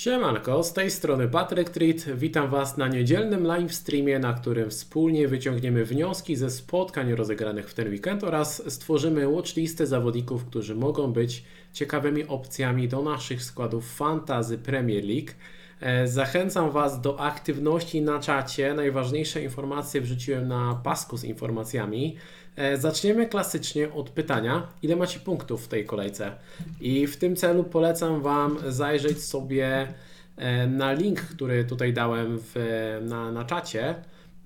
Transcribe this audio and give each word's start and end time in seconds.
Siemanko, 0.00 0.62
z 0.62 0.72
tej 0.72 0.90
strony 0.90 1.28
Patryk 1.28 1.70
Treat. 1.70 1.96
Witam 2.16 2.50
Was 2.50 2.76
na 2.76 2.88
niedzielnym 2.88 3.44
live 3.44 3.74
streamie, 3.74 4.18
na 4.18 4.32
którym 4.32 4.70
wspólnie 4.70 5.28
wyciągniemy 5.28 5.84
wnioski 5.84 6.36
ze 6.36 6.50
spotkań 6.50 7.14
rozegranych 7.14 7.70
w 7.70 7.74
ten 7.74 7.88
weekend 7.88 8.24
oraz 8.24 8.72
stworzymy 8.72 9.28
watchlistę 9.28 9.86
zawodników, 9.86 10.44
którzy 10.44 10.74
mogą 10.74 11.12
być 11.12 11.44
ciekawymi 11.72 12.24
opcjami 12.24 12.88
do 12.88 13.02
naszych 13.02 13.42
składów 13.42 13.94
Fantazy 13.94 14.58
Premier 14.58 15.04
League. 15.04 15.32
E, 15.80 16.08
Zachęcam 16.08 16.70
Was 16.70 17.00
do 17.00 17.20
aktywności 17.20 18.02
na 18.02 18.18
czacie. 18.18 18.74
Najważniejsze 18.74 19.42
informacje 19.42 20.00
wrzuciłem 20.00 20.48
na 20.48 20.80
pasku 20.84 21.16
z 21.16 21.24
informacjami. 21.24 22.16
E, 22.60 22.76
Zaczniemy 22.76 23.26
klasycznie 23.26 23.92
od 23.92 24.10
pytania, 24.10 24.66
ile 24.82 24.96
macie 24.96 25.20
punktów 25.20 25.64
w 25.64 25.68
tej 25.68 25.86
kolejce? 25.86 26.32
I 26.80 27.06
w 27.06 27.16
tym 27.16 27.36
celu 27.36 27.64
polecam 27.64 28.22
Wam 28.22 28.58
zajrzeć 28.68 29.22
sobie 29.22 29.88
e, 30.36 30.66
na 30.66 30.92
link, 30.92 31.20
który 31.20 31.64
tutaj 31.64 31.92
dałem 31.92 32.38
w, 32.38 32.54
na, 33.02 33.32
na 33.32 33.44
czacie 33.44 33.94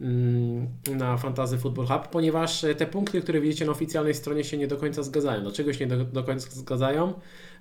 mm, 0.00 0.66
na 0.96 1.16
Fantasy 1.16 1.58
Football 1.58 1.86
Hub, 1.86 2.08
ponieważ 2.08 2.64
te 2.78 2.86
punkty, 2.86 3.20
które 3.20 3.40
widzicie 3.40 3.64
na 3.64 3.72
oficjalnej 3.72 4.14
stronie 4.14 4.44
się 4.44 4.58
nie 4.58 4.66
do 4.66 4.76
końca 4.76 5.02
zgadzają. 5.02 5.42
Dlaczego 5.42 5.72
się 5.72 5.86
nie 5.86 5.96
do, 5.96 6.04
do 6.04 6.24
końca 6.24 6.50
zgadzają? 6.50 7.14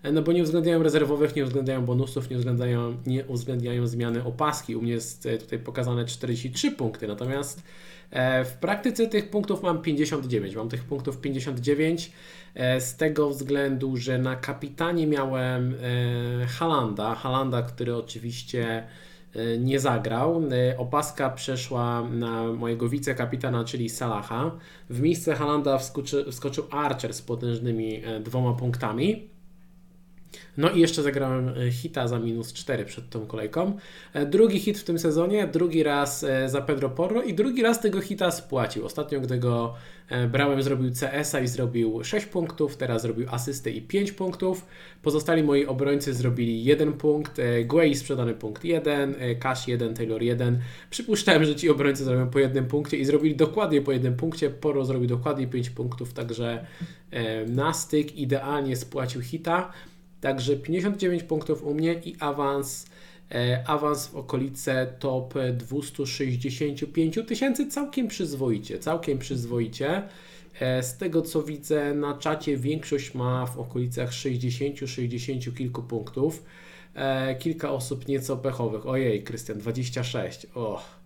E, 0.04 0.12
No 0.12 0.22
bo 0.22 0.32
nie 0.32 0.42
uwzględniają 0.42 0.84
rezerwowych, 0.84 1.36
nie 1.36 1.44
uwzględniają 1.44 1.86
bonusów, 1.86 2.30
nie 2.30 2.36
uwzględniają, 2.36 2.98
nie 3.06 3.26
uwzględniają 3.26 3.88
zmiany 3.88 4.24
opaski. 4.24 4.76
U 4.76 4.82
mnie 4.82 4.92
jest 4.92 5.26
e, 5.26 5.38
tutaj 5.38 5.60
pokazane 5.60 6.06
43 6.06 6.72
punkty, 6.72 7.08
natomiast 7.08 7.64
e, 8.12 8.46
w 8.46 8.54
praktyce 8.54 9.08
tych 9.08 9.30
punktów 9.30 9.64
mam 9.64 9.82
59. 9.82 10.56
Mam 10.56 10.70
tych 10.70 10.84
punktów 10.84 11.22
59 11.22 12.12
e, 12.56 12.82
z 12.82 12.96
tego 12.96 13.30
względu, 13.30 13.98
że 13.98 14.18
na 14.18 14.36
kapitanie 14.36 15.08
miałem 15.08 15.76
Halanda, 16.48 17.16
Halanda, 17.16 17.62
który 17.62 17.96
oczywiście 17.96 18.88
nie 19.60 19.80
zagrał. 19.80 20.44
Opaska 20.78 21.30
przeszła 21.30 22.10
na 22.10 22.44
mojego 22.44 22.90
wicekapitana, 22.90 23.64
czyli 23.64 23.90
Salaha. 23.90 24.52
W 24.90 25.02
miejsce 25.02 25.36
Halanda 25.36 25.78
wskoczy, 25.78 26.26
wskoczył 26.32 26.64
Archer 26.72 27.14
z 27.14 27.22
potężnymi 27.22 28.02
dwoma 28.23 28.54
punktami. 28.54 29.33
No 30.58 30.70
i 30.70 30.80
jeszcze 30.80 31.03
zagrałem 31.03 31.50
e, 31.50 31.72
hita 31.72 32.08
za 32.08 32.20
minus 32.20 32.53
4 32.53 32.86
przed 32.86 33.09
tą 33.09 33.26
kolejką. 33.26 33.78
E, 34.14 34.26
Drugi 34.26 34.59
hit 34.59 34.80
w 34.80 34.84
tym 34.84 35.00
sezonie, 35.00 35.48
drugi 35.48 35.84
raz 35.84 36.23
e, 36.23 36.50
za 36.50 36.62
Pedro 36.62 36.89
Porro 36.89 37.22
i 37.22 37.34
drugi 37.34 37.62
raz 37.62 37.81
tego 37.81 38.02
hita 38.02 38.31
spłacił. 38.31 38.86
Ostatnio, 38.86 39.20
gdy 39.20 39.38
go 39.38 39.73
brałem, 40.31 40.64
zrobił 40.64 40.92
CS-a 40.92 41.39
i 41.39 41.48
zrobił 41.48 42.04
6 42.04 42.26
punktów, 42.26 42.78
teraz 42.78 43.02
zrobił 43.02 43.28
asystę 43.31 43.72
i 43.72 43.81
5 43.81 44.11
punktów. 44.11 44.66
Pozostali 45.02 45.44
moi 45.44 45.66
obrońcy 45.66 46.14
zrobili 46.14 46.64
1 46.64 46.94
punkt, 46.94 47.42
Guay 47.66 47.95
sprzedany 47.95 48.34
punkt 48.34 48.64
1, 48.64 49.16
e, 49.20 49.36
Cash 49.36 49.67
1, 49.67 49.94
Taylor 49.94 50.22
1. 50.22 50.59
Przypuszczałem, 50.89 51.45
że 51.45 51.56
ci 51.56 51.70
obrońcy 51.70 52.04
zrobią 52.04 52.30
po 52.30 52.39
jednym 52.39 52.66
punkcie 52.66 52.98
i 52.98 53.06
zrobili 53.06 53.36
dokładnie 53.36 53.81
po 53.81 53.92
jednym 53.92 54.16
punkcie. 54.16 54.50
Porro 54.50 54.86
zrobił 54.86 55.08
dokładnie 55.08 55.48
5 55.48 55.70
punktów, 55.70 56.14
także 56.14 56.66
na 57.48 57.73
styk 57.73 58.16
idealnie 58.16 58.76
spłacił 58.76 59.22
hita. 59.22 59.72
Także 60.24 60.58
59 60.58 61.24
punktów 61.24 61.64
u 61.64 61.74
mnie 61.74 61.94
i 61.94 62.16
awans, 62.20 62.86
e, 63.32 63.64
awans 63.68 64.08
w 64.08 64.16
okolice 64.16 64.94
top 65.00 65.34
265 65.54 67.20
tysięcy 67.28 67.68
całkiem 67.68 68.08
przyzwoicie, 68.08 68.80
całkiem 68.80 69.18
przyzwoicie. 69.18 70.04
E, 70.60 70.84
z 70.84 70.98
tego 70.98 71.22
co 71.22 71.44
widzę 71.44 71.94
na 71.94 72.18
czacie 72.18 72.58
większość 72.58 73.14
ma 73.14 73.46
w 73.46 73.60
okolicach 73.60 74.10
60-60 74.12 75.54
kilku 75.54 75.84
punktów. 75.84 76.44
E, 76.96 77.36
kilka 77.36 77.72
osób 77.72 78.08
nieco 78.08 78.38
pechowych. 78.38 78.88
Ojej, 78.88 79.24
Krystian, 79.24 79.58
26. 79.58 80.48
Och. 80.56 81.03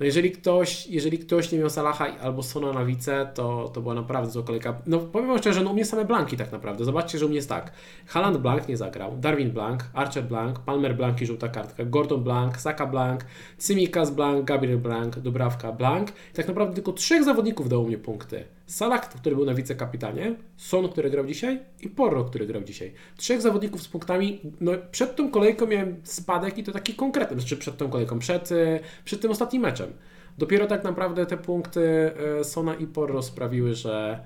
No 0.00 0.06
jeżeli 0.06 0.30
ktoś, 0.30 0.86
jeżeli 0.86 1.18
ktoś 1.18 1.52
nie 1.52 1.58
miał 1.58 1.70
Salaha 1.70 2.06
albo 2.22 2.42
Sona 2.42 2.72
na 2.72 2.84
wice, 2.84 3.30
to, 3.34 3.70
to 3.74 3.80
była 3.80 3.94
naprawdę 3.94 4.30
zła 4.30 4.42
kolejka. 4.42 4.82
No 4.86 4.98
powiem 4.98 5.28
wam 5.28 5.38
szczerze, 5.38 5.60
no 5.60 5.70
u 5.70 5.74
mnie 5.74 5.84
same 5.84 6.04
blanki 6.04 6.36
tak 6.36 6.52
naprawdę. 6.52 6.84
Zobaczcie, 6.84 7.18
że 7.18 7.26
u 7.26 7.28
mnie 7.28 7.36
jest 7.36 7.48
tak. 7.48 7.72
Haaland 8.06 8.36
Blank 8.36 8.68
nie 8.68 8.76
zagrał, 8.76 9.16
Darwin 9.16 9.50
Blank, 9.50 9.84
Archer 9.94 10.24
Blank, 10.24 10.58
Palmer 10.58 10.96
Blank 10.96 11.22
i 11.22 11.26
żółta 11.26 11.48
kartka, 11.48 11.84
Gordon 11.84 12.22
Blank, 12.22 12.56
Saka 12.56 12.86
Blank, 12.86 13.24
Tsimikas 13.58 14.10
Blank, 14.10 14.44
Gabriel 14.44 14.78
Blank, 14.78 15.18
Dubrawka 15.18 15.72
Blank. 15.72 16.10
I 16.10 16.34
tak 16.34 16.48
naprawdę 16.48 16.74
tylko 16.74 16.92
trzech 16.92 17.24
zawodników 17.24 17.68
dało 17.68 17.84
mnie 17.84 17.98
punkty. 17.98 18.44
Salah, 18.70 19.08
który 19.08 19.36
był 19.36 19.44
na 19.44 19.54
wicekapitanie, 19.54 20.34
Son, 20.56 20.88
który 20.88 21.10
grał 21.10 21.26
dzisiaj 21.26 21.60
i 21.80 21.88
Porro, 21.88 22.24
który 22.24 22.46
grał 22.46 22.62
dzisiaj. 22.62 22.92
Trzech 23.16 23.40
zawodników 23.42 23.82
z 23.82 23.88
punktami. 23.88 24.40
No 24.60 24.72
przed 24.90 25.16
tą 25.16 25.30
kolejką 25.30 25.66
miałem 25.66 25.96
spadek 26.04 26.58
i 26.58 26.64
to 26.64 26.72
taki 26.72 26.94
konkretny, 26.94 27.40
znaczy 27.40 27.56
przed 27.56 27.76
tą 27.76 27.90
kolejką, 27.90 28.18
przed, 28.18 28.52
e, 28.52 28.80
przed 29.04 29.20
tym 29.20 29.30
ostatnim 29.30 29.62
meczem. 29.62 29.92
Dopiero 30.38 30.66
tak 30.66 30.84
naprawdę 30.84 31.26
te 31.26 31.36
punkty 31.36 32.12
e, 32.40 32.44
Sona 32.44 32.74
i 32.74 32.86
Porro 32.86 33.22
sprawiły, 33.22 33.74
że, 33.74 34.20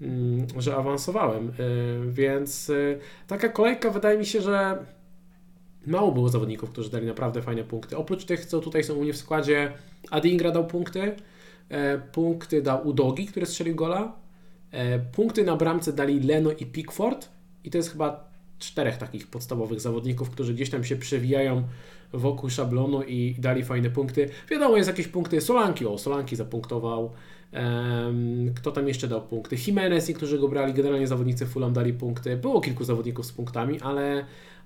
mm, 0.00 0.46
że 0.58 0.76
awansowałem. 0.76 1.48
E, 1.48 1.52
Więc 2.12 2.72
taka 3.26 3.48
kolejka 3.48 3.90
wydaje 3.90 4.18
mi 4.18 4.26
się, 4.26 4.40
że 4.40 4.78
mało 5.86 6.12
było 6.12 6.28
zawodników, 6.28 6.70
którzy 6.70 6.90
dali 6.90 7.06
naprawdę 7.06 7.42
fajne 7.42 7.64
punkty. 7.64 7.96
Oprócz 7.96 8.24
tych, 8.24 8.46
co 8.46 8.60
tutaj 8.60 8.84
są 8.84 8.94
u 8.94 9.02
mnie 9.02 9.12
w 9.12 9.16
składzie, 9.16 9.72
Adingra 10.10 10.50
dał 10.50 10.66
punkty, 10.66 11.16
punkty 12.12 12.62
dał 12.62 12.88
Udogi, 12.88 13.26
który 13.26 13.46
strzelił 13.46 13.74
gola, 13.74 14.12
e, 14.70 14.98
punkty 14.98 15.44
na 15.44 15.56
bramce 15.56 15.92
dali 15.92 16.20
Leno 16.20 16.50
i 16.50 16.66
Pickford 16.66 17.28
i 17.64 17.70
to 17.70 17.78
jest 17.78 17.90
chyba 17.90 18.30
czterech 18.58 18.96
takich 18.96 19.26
podstawowych 19.26 19.80
zawodników, 19.80 20.30
którzy 20.30 20.54
gdzieś 20.54 20.70
tam 20.70 20.84
się 20.84 20.96
przewijają 20.96 21.62
wokół 22.12 22.50
szablonu 22.50 23.02
i 23.02 23.34
dali 23.38 23.64
fajne 23.64 23.90
punkty. 23.90 24.30
Wiadomo, 24.50 24.76
jest 24.76 24.88
jakieś 24.88 25.08
punkty 25.08 25.40
Solanki, 25.40 25.86
o 25.86 25.98
Solanki 25.98 26.36
zapunktował, 26.36 27.10
kto 28.56 28.72
tam 28.72 28.88
jeszcze 28.88 29.08
dał 29.08 29.22
punkty? 29.22 29.56
Jimenez, 29.66 30.08
niektórzy 30.08 30.38
go 30.38 30.48
brali, 30.48 30.74
generalnie 30.74 31.06
zawodnicy 31.06 31.46
Fulham 31.46 31.72
dali 31.72 31.92
punkty. 31.92 32.36
Było 32.36 32.60
kilku 32.60 32.84
zawodników 32.84 33.26
z 33.26 33.32
punktami, 33.32 33.80
ale, 33.80 34.24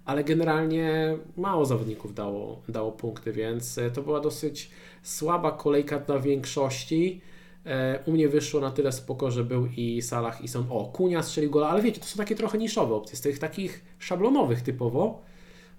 ale 0.09 0.25
generalnie 0.25 1.17
mało 1.37 1.65
zawodników 1.67 2.15
dało, 2.15 2.63
dało 2.69 2.93
punkty, 2.93 3.33
więc 3.33 3.79
e, 3.79 3.91
to 3.91 4.03
była 4.03 4.21
dosyć 4.21 4.71
słaba 5.03 5.53
kolejka 5.53 5.99
dla 5.99 6.19
większości. 6.19 7.21
E, 7.67 7.99
U 8.07 8.13
mnie 8.13 8.29
wyszło 8.29 8.61
na 8.61 8.71
tyle 8.71 8.93
spoko, 8.93 9.31
że 9.31 9.45
był 9.45 9.67
i 9.67 10.03
Salah 10.03 10.41
i 10.45 10.49
Son. 10.49 10.65
O, 10.71 10.85
Kunia 10.85 11.23
strzelił 11.23 11.51
gola, 11.51 11.69
ale 11.69 11.83
wiecie, 11.83 12.01
to 12.01 12.07
są 12.07 12.17
takie 12.17 12.35
trochę 12.35 12.59
niszowe 12.59 12.95
opcje. 12.95 13.17
Z 13.17 13.21
tych 13.21 13.39
takich 13.39 13.85
szablonowych 13.99 14.63
typowo, 14.63 15.23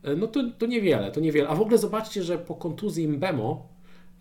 e, 0.03 0.15
no 0.15 0.27
to, 0.27 0.43
to 0.57 0.65
niewiele, 0.65 1.11
to 1.11 1.19
niewiele. 1.19 1.47
A 1.49 1.55
w 1.55 1.61
ogóle 1.61 1.77
zobaczcie, 1.77 2.23
że 2.23 2.37
po 2.37 2.55
kontuzji 2.55 3.07
Mbemo, 3.07 3.67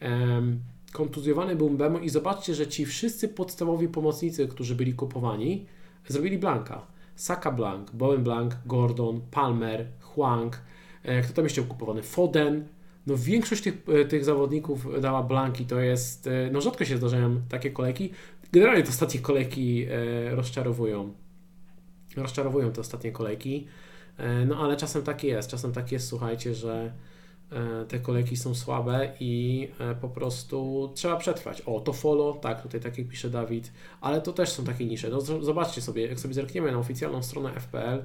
em, 0.01 0.61
kontuzjowany 0.93 1.57
był 1.57 1.71
Mbemo 1.71 1.99
i 1.99 2.09
zobaczcie, 2.09 2.55
że 2.55 2.67
ci 2.67 2.87
wszyscy 2.87 3.29
podstawowi 3.29 3.89
pomocnicy, 3.89 4.49
którzy 4.49 4.75
byli 4.75 4.95
kupowani, 4.95 5.67
zrobili 6.07 6.39
blanka. 6.39 6.99
Saka 7.19 7.51
blank, 7.51 7.91
Bowen 7.91 8.23
blank, 8.23 8.57
Gordon, 8.67 9.21
Palmer, 9.31 9.87
Huang, 10.19 10.61
e, 11.03 11.23
kto 11.23 11.33
tam 11.33 11.45
jeszcze 11.45 11.63
kupowany? 11.63 12.03
Foden. 12.03 12.69
No 13.07 13.17
większość 13.17 13.63
tych, 13.63 13.75
e, 13.89 14.05
tych 14.05 14.25
zawodników 14.25 15.01
dała 15.01 15.23
blanki, 15.23 15.67
to 15.67 15.81
jest, 15.81 16.27
e, 16.27 16.51
no 16.53 16.61
rzadko 16.61 16.85
się 16.85 16.97
zdarzają 16.97 17.41
takie 17.49 17.71
kolejki. 17.71 18.11
Generalnie 18.53 18.83
te 18.83 18.89
ostatnie 18.89 19.21
kolejki 19.21 19.87
rozczarowują. 20.31 21.13
Rozczarowują 22.17 22.73
te 22.73 22.81
ostatnie 22.81 23.13
kolejki. 23.13 23.67
No 24.47 24.57
ale 24.57 24.77
czasem 24.77 25.03
tak 25.03 25.25
jest, 25.25 25.51
czasem 25.51 25.73
tak 25.73 25.93
jest, 25.93 26.09
słuchajcie, 26.09 26.55
że 26.55 26.93
te 27.89 27.99
kolejki 27.99 28.37
są 28.37 28.55
słabe 28.55 29.13
i 29.21 29.69
po 30.01 30.09
prostu 30.09 30.91
trzeba 30.95 31.17
przetrwać. 31.17 31.61
O, 31.61 31.81
to 31.81 31.93
follow, 31.93 32.41
tak, 32.41 32.63
tutaj 32.63 32.81
tak 32.81 32.99
jak 32.99 33.09
pisze 33.09 33.31
Dawid, 33.31 33.73
ale 34.01 34.21
to 34.21 34.33
też 34.33 34.49
są 34.49 34.65
takie 34.65 34.87
nisze. 34.87 35.09
No, 35.09 35.21
zobaczcie 35.21 35.81
sobie, 35.81 36.07
jak 36.07 36.21
sobie 36.21 36.35
zerkniemy 36.35 36.73
na 36.73 36.79
oficjalną 36.79 37.23
stronę 37.23 37.53
FPL 37.61 38.03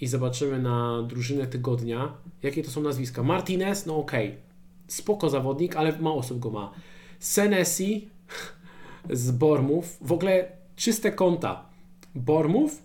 i 0.00 0.06
zobaczymy 0.06 0.58
na 0.58 1.02
drużynę 1.02 1.46
tygodnia, 1.46 2.12
jakie 2.42 2.62
to 2.62 2.70
są 2.70 2.82
nazwiska. 2.82 3.22
Martinez, 3.22 3.86
no 3.86 3.96
okej, 3.96 4.36
spoko 4.86 5.30
zawodnik, 5.30 5.76
ale 5.76 5.98
mało 5.98 6.16
osób 6.16 6.38
go 6.38 6.50
ma. 6.50 6.72
Senesi 7.18 8.08
z 9.10 9.30
Bormów, 9.30 9.98
w 10.00 10.12
ogóle 10.12 10.52
czyste 10.76 11.12
konta. 11.12 11.64
Bormów, 12.14 12.82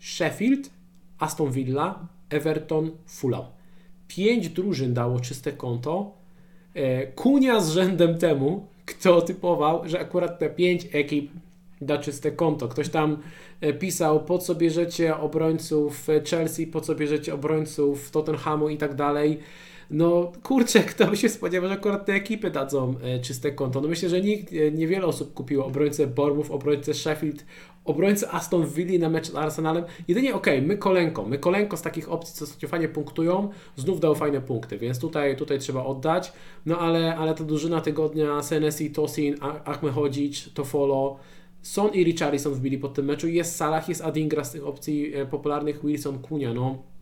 Sheffield, 0.00 0.70
Aston 1.18 1.52
Villa, 1.52 2.08
Everton, 2.30 2.90
Fulham. 3.06 3.44
Pięć 4.08 4.48
drużyn 4.48 4.94
dało 4.94 5.20
czyste 5.20 5.52
konto. 5.52 6.12
E, 6.74 7.06
Kunia 7.06 7.60
z 7.60 7.70
rzędem 7.70 8.18
temu, 8.18 8.66
kto 8.86 9.22
typował, 9.22 9.88
że 9.88 10.00
akurat 10.00 10.38
te 10.38 10.50
pięć 10.50 10.88
ekip 10.92 11.30
da 11.80 11.98
czyste 11.98 12.30
konto. 12.30 12.68
Ktoś 12.68 12.88
tam 12.88 13.18
pisał, 13.78 14.24
po 14.24 14.38
co 14.38 14.54
bierzecie 14.54 15.16
obrońców 15.16 16.08
e, 16.08 16.20
Chelsea, 16.20 16.66
po 16.66 16.80
co 16.80 16.94
bierzecie 16.94 17.34
obrońców 17.34 18.10
Tottenhamu 18.10 18.68
i 18.68 18.76
tak 18.76 18.94
dalej. 18.94 19.38
no 19.90 20.32
kurczę, 20.42 20.80
kto 20.92 21.06
by 21.06 21.16
się 21.16 21.28
spodziewał, 21.28 21.68
że 21.68 21.74
akurat 21.74 22.06
te 22.06 22.12
ekipy 22.12 22.50
dadzą 22.50 22.94
e, 23.02 23.20
czyste 23.20 23.52
konto. 23.52 23.80
No 23.80 23.88
myślę, 23.88 24.08
że 24.08 24.20
nikt, 24.20 24.52
e, 24.52 24.70
niewiele 24.70 25.06
osób 25.06 25.34
kupiło 25.34 25.66
obrońcę 25.66 26.06
Bormów, 26.06 26.50
obrońcę 26.50 26.94
Sheffield, 26.94 27.44
obrońcę 27.84 28.30
Aston 28.30 28.66
Villa 28.66 28.98
na 28.98 29.08
mecz 29.08 29.30
z 29.30 29.34
Arsenalem. 29.34 29.84
Jedynie 30.08 30.34
okej, 30.34 30.56
okay, 30.56 30.68
my 30.68 30.76
kolenko, 30.78 31.24
my 31.24 31.38
kolenko 31.38 31.76
z 31.76 31.82
takich 31.82 32.12
opcji, 32.12 32.34
co 32.34 32.44
ostatnio 32.44 32.68
fajnie 32.68 32.88
punktują, 32.88 33.48
znów 33.76 34.00
dał 34.00 34.14
fajne 34.14 34.40
punkty, 34.40 34.78
więc 34.78 34.98
tutaj, 34.98 35.36
tutaj 35.36 35.58
trzeba 35.58 35.84
oddać. 35.84 36.32
No 36.66 36.78
ale, 36.78 37.16
ale 37.16 37.34
ta 37.34 37.44
drużyna 37.44 37.80
tygodnia, 37.80 38.42
Senesi, 38.42 38.90
Tosin, 38.90 39.36
Ahmehodzic, 39.64 40.52
Tofolo, 40.54 41.18
Son 41.62 41.94
i 41.94 42.04
Richarlison 42.04 42.54
wbili 42.54 42.78
pod 42.78 42.94
tym 42.94 43.04
meczu. 43.04 43.28
Jest 43.28 43.56
Salah, 43.56 43.88
jest 43.88 44.02
Adingra 44.02 44.44
z 44.44 44.52
tych 44.52 44.66
opcji 44.66 45.14
e, 45.14 45.26
popularnych, 45.26 45.84
Wilson, 45.84 46.18
Kunia, 46.18 46.54
no 46.54 46.92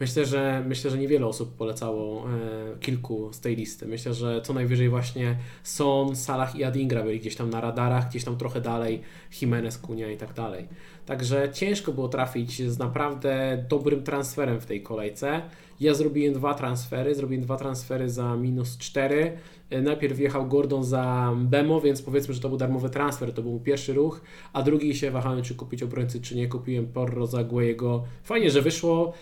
Myślę, 0.00 0.26
że 0.26 0.64
myślę, 0.66 0.90
że 0.90 0.98
niewiele 0.98 1.26
osób 1.26 1.56
polecało 1.56 2.26
e, 2.30 2.78
kilku 2.80 3.32
z 3.32 3.40
tej 3.40 3.56
listy. 3.56 3.86
Myślę, 3.86 4.14
że 4.14 4.42
co 4.42 4.52
najwyżej 4.52 4.88
właśnie 4.88 5.38
Son, 5.62 6.16
Salah 6.16 6.56
i 6.56 6.64
Adingra 6.64 7.02
byli 7.02 7.20
gdzieś 7.20 7.36
tam 7.36 7.50
na 7.50 7.60
radarach, 7.60 8.08
gdzieś 8.08 8.24
tam 8.24 8.36
trochę 8.36 8.60
dalej, 8.60 9.02
Jimenez, 9.40 9.78
Kunia 9.78 10.10
i 10.10 10.16
tak 10.16 10.32
dalej. 10.32 10.68
Także 11.06 11.48
ciężko 11.52 11.92
było 11.92 12.08
trafić 12.08 12.62
z 12.62 12.78
naprawdę 12.78 13.64
dobrym 13.68 14.02
transferem 14.02 14.60
w 14.60 14.66
tej 14.66 14.82
kolejce. 14.82 15.42
Ja 15.80 15.94
zrobiłem 15.94 16.34
dwa 16.34 16.54
transfery, 16.54 17.14
zrobiłem 17.14 17.44
dwa 17.44 17.56
transfery 17.56 18.10
za 18.10 18.36
minus 18.36 18.78
4. 18.78 19.32
E, 19.70 19.82
najpierw 19.82 20.16
wjechał 20.16 20.46
Gordon 20.46 20.84
za 20.84 21.34
Bemo, 21.36 21.80
więc 21.80 22.02
powiedzmy, 22.02 22.34
że 22.34 22.40
to 22.40 22.48
był 22.48 22.58
darmowy 22.58 22.90
transfer, 22.90 23.32
to 23.32 23.42
był 23.42 23.60
pierwszy 23.60 23.94
ruch, 23.94 24.20
a 24.52 24.62
drugi 24.62 24.94
się 24.94 25.10
wahałem, 25.10 25.42
czy 25.42 25.54
kupić 25.54 25.82
obrońcy, 25.82 26.20
czy 26.20 26.36
nie. 26.36 26.48
Kupiłem 26.48 26.86
Porro 26.86 27.26
za 27.26 27.44
Guejego. 27.44 28.04
Fajnie, 28.22 28.50
że 28.50 28.62
wyszło. 28.62 29.12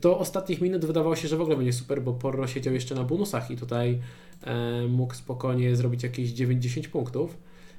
Do 0.00 0.18
ostatnich 0.18 0.60
minut 0.60 0.84
wydawało 0.84 1.16
się, 1.16 1.28
że 1.28 1.36
w 1.36 1.40
ogóle 1.40 1.56
będzie 1.56 1.72
super, 1.72 2.02
bo 2.02 2.12
Porro 2.12 2.46
siedział 2.46 2.74
jeszcze 2.74 2.94
na 2.94 3.04
bonusach 3.04 3.50
i 3.50 3.56
tutaj 3.56 3.98
e, 4.42 4.86
mógł 4.88 5.14
spokojnie 5.14 5.76
zrobić 5.76 6.02
jakieś 6.02 6.30
9-10 6.30 6.88
punktów. 6.88 7.36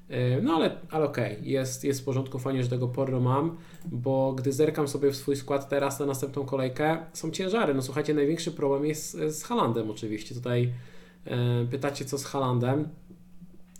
E, 0.09 0.41
no 0.41 0.55
ale, 0.55 0.77
ale 0.91 1.05
okej, 1.05 1.33
okay. 1.33 1.47
jest, 1.47 1.83
jest 1.83 2.01
w 2.01 2.03
porządku, 2.03 2.39
fajnie, 2.39 2.63
że 2.63 2.69
tego 2.69 2.87
Porro 2.87 3.19
mam, 3.19 3.57
bo 3.85 4.33
gdy 4.33 4.51
zerkam 4.51 4.87
sobie 4.87 5.11
w 5.11 5.15
swój 5.15 5.35
skład 5.35 5.69
teraz 5.69 5.99
na 5.99 6.05
następną 6.05 6.45
kolejkę, 6.45 6.97
są 7.13 7.31
ciężary. 7.31 7.73
No 7.73 7.81
słuchajcie, 7.81 8.13
największy 8.13 8.51
problem 8.51 8.85
jest 8.85 9.11
z 9.11 9.43
Halandem 9.43 9.91
oczywiście. 9.91 10.35
Tutaj 10.35 10.73
e, 11.25 11.65
pytacie, 11.71 12.05
co 12.05 12.17
z 12.17 12.25
Halandem. 12.25 12.89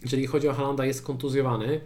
Jeżeli 0.02 0.28
chodzi 0.28 0.48
o 0.48 0.54
Halanda, 0.54 0.86
jest 0.86 1.06
kontuzjowany. 1.06 1.82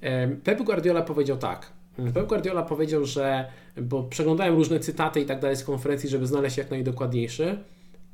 E, 0.00 0.28
Pep 0.28 0.62
Guardiola 0.62 1.02
powiedział 1.02 1.36
tak. 1.36 1.72
Pep 2.14 2.26
Guardiola 2.26 2.62
powiedział, 2.62 3.04
że, 3.04 3.48
bo 3.76 4.02
przeglądałem 4.02 4.54
różne 4.54 4.80
cytaty 4.80 5.20
i 5.20 5.26
tak 5.26 5.40
dalej 5.40 5.56
z 5.56 5.64
konferencji, 5.64 6.08
żeby 6.08 6.26
znaleźć 6.26 6.56
jak 6.56 6.70
najdokładniejszy 6.70 7.58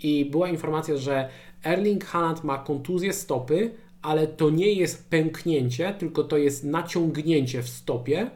i 0.02 0.24
była 0.24 0.48
informacja, 0.48 0.96
że 0.96 1.28
Erling 1.64 2.04
Haaland 2.04 2.44
ma 2.44 2.58
kontuzję 2.58 3.12
stopy, 3.12 3.70
ale 4.02 4.26
to 4.26 4.50
nie 4.50 4.72
jest 4.72 5.10
pęknięcie, 5.10 5.94
tylko 5.98 6.24
to 6.24 6.38
jest 6.38 6.64
naciągnięcie 6.64 7.62
w 7.62 7.68
stopie 7.68 8.30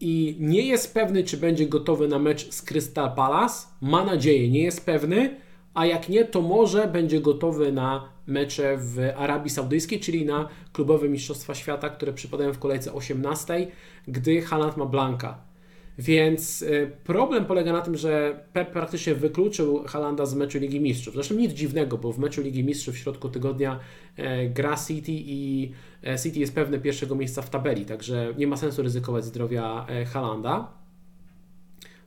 i 0.00 0.36
nie 0.40 0.62
jest 0.62 0.94
pewny, 0.94 1.24
czy 1.24 1.36
będzie 1.36 1.66
gotowy 1.66 2.08
na 2.08 2.18
mecz 2.18 2.50
z 2.50 2.62
Crystal 2.62 3.14
Palace. 3.14 3.66
Ma 3.80 4.04
nadzieję, 4.04 4.50
nie 4.50 4.62
jest 4.62 4.86
pewny, 4.86 5.36
a 5.74 5.86
jak 5.86 6.08
nie, 6.08 6.24
to 6.24 6.42
może 6.42 6.88
będzie 6.88 7.20
gotowy 7.20 7.72
na 7.72 8.08
mecze 8.26 8.76
w 8.76 8.98
Arabii 9.16 9.50
Saudyjskiej, 9.50 10.00
czyli 10.00 10.26
na 10.26 10.48
klubowe 10.72 11.08
Mistrzostwa 11.08 11.54
Świata, 11.54 11.88
które 11.88 12.12
przypadają 12.12 12.52
w 12.52 12.58
kolejce 12.58 12.92
18, 12.92 13.66
gdy 14.08 14.42
Haaland 14.42 14.76
ma 14.76 14.86
Blanka. 14.86 15.47
Więc 15.98 16.62
e, 16.62 16.86
problem 16.86 17.44
polega 17.44 17.72
na 17.72 17.80
tym, 17.80 17.96
że 17.96 18.40
Pep 18.52 18.70
praktycznie 18.70 19.14
wykluczył 19.14 19.84
Halanda 19.86 20.26
z 20.26 20.34
meczu 20.34 20.58
Ligi 20.58 20.80
Mistrzów. 20.80 21.14
Zresztą 21.14 21.34
nic 21.34 21.52
dziwnego, 21.52 21.98
bo 21.98 22.12
w 22.12 22.18
meczu 22.18 22.42
Ligi 22.42 22.64
Mistrzów 22.64 22.94
w 22.94 22.98
środku 22.98 23.28
tygodnia 23.28 23.80
e, 24.16 24.48
gra 24.48 24.76
City 24.76 25.12
i 25.12 25.72
e, 26.06 26.18
City 26.18 26.40
jest 26.40 26.54
pewne 26.54 26.78
pierwszego 26.78 27.14
miejsca 27.14 27.42
w 27.42 27.50
tabeli, 27.50 27.84
także 27.84 28.34
nie 28.38 28.46
ma 28.46 28.56
sensu 28.56 28.82
ryzykować 28.82 29.24
zdrowia 29.24 29.86
Halanda. 30.12 30.72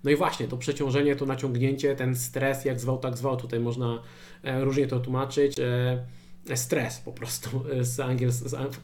No 0.04 0.12
i 0.12 0.16
właśnie, 0.16 0.48
to 0.48 0.58
przeciążenie, 0.58 1.16
to 1.16 1.26
naciągnięcie, 1.26 1.96
ten 1.96 2.16
stres, 2.16 2.66
jak 2.66 2.80
zwał, 2.80 2.98
tak 2.98 3.18
zwał, 3.18 3.38
tutaj 3.38 3.60
można 3.60 4.02
różnie 4.44 4.88
to 4.88 5.00
tłumaczyć. 5.00 5.56
Stres 6.56 7.00
po 7.00 7.12
prostu 7.12 7.64
z 7.82 7.98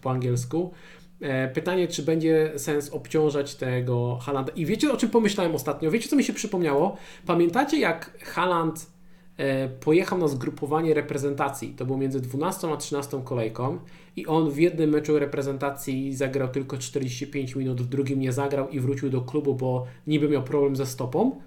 po 0.01 0.11
angielsku. 0.11 0.73
E, 1.21 1.47
pytanie, 1.47 1.87
czy 1.87 2.03
będzie 2.03 2.51
sens 2.55 2.89
obciążać 2.89 3.55
tego 3.55 4.19
Halanda. 4.21 4.51
I 4.53 4.65
wiecie, 4.65 4.91
o 4.91 4.97
czym 4.97 5.09
pomyślałem 5.09 5.55
ostatnio? 5.55 5.91
Wiecie, 5.91 6.09
co 6.09 6.15
mi 6.15 6.23
się 6.23 6.33
przypomniało? 6.33 6.97
Pamiętacie, 7.25 7.79
jak 7.79 8.23
Haland 8.23 8.91
e, 9.37 9.69
pojechał 9.69 10.17
na 10.17 10.27
zgrupowanie 10.27 10.93
reprezentacji? 10.93 11.69
To 11.69 11.85
było 11.85 11.97
między 11.97 12.21
12 12.21 12.71
a 12.73 12.77
13 12.77 13.21
kolejką 13.23 13.79
i 14.15 14.27
on 14.27 14.51
w 14.51 14.57
jednym 14.57 14.89
meczu 14.89 15.19
reprezentacji 15.19 16.15
zagrał 16.15 16.47
tylko 16.47 16.77
45 16.77 17.55
minut, 17.55 17.81
w 17.81 17.87
drugim 17.87 18.19
nie 18.19 18.31
zagrał 18.31 18.69
i 18.69 18.79
wrócił 18.79 19.09
do 19.09 19.21
klubu, 19.21 19.55
bo 19.55 19.85
niby 20.07 20.29
miał 20.29 20.43
problem 20.43 20.75
ze 20.75 20.85
stopą. 20.85 21.41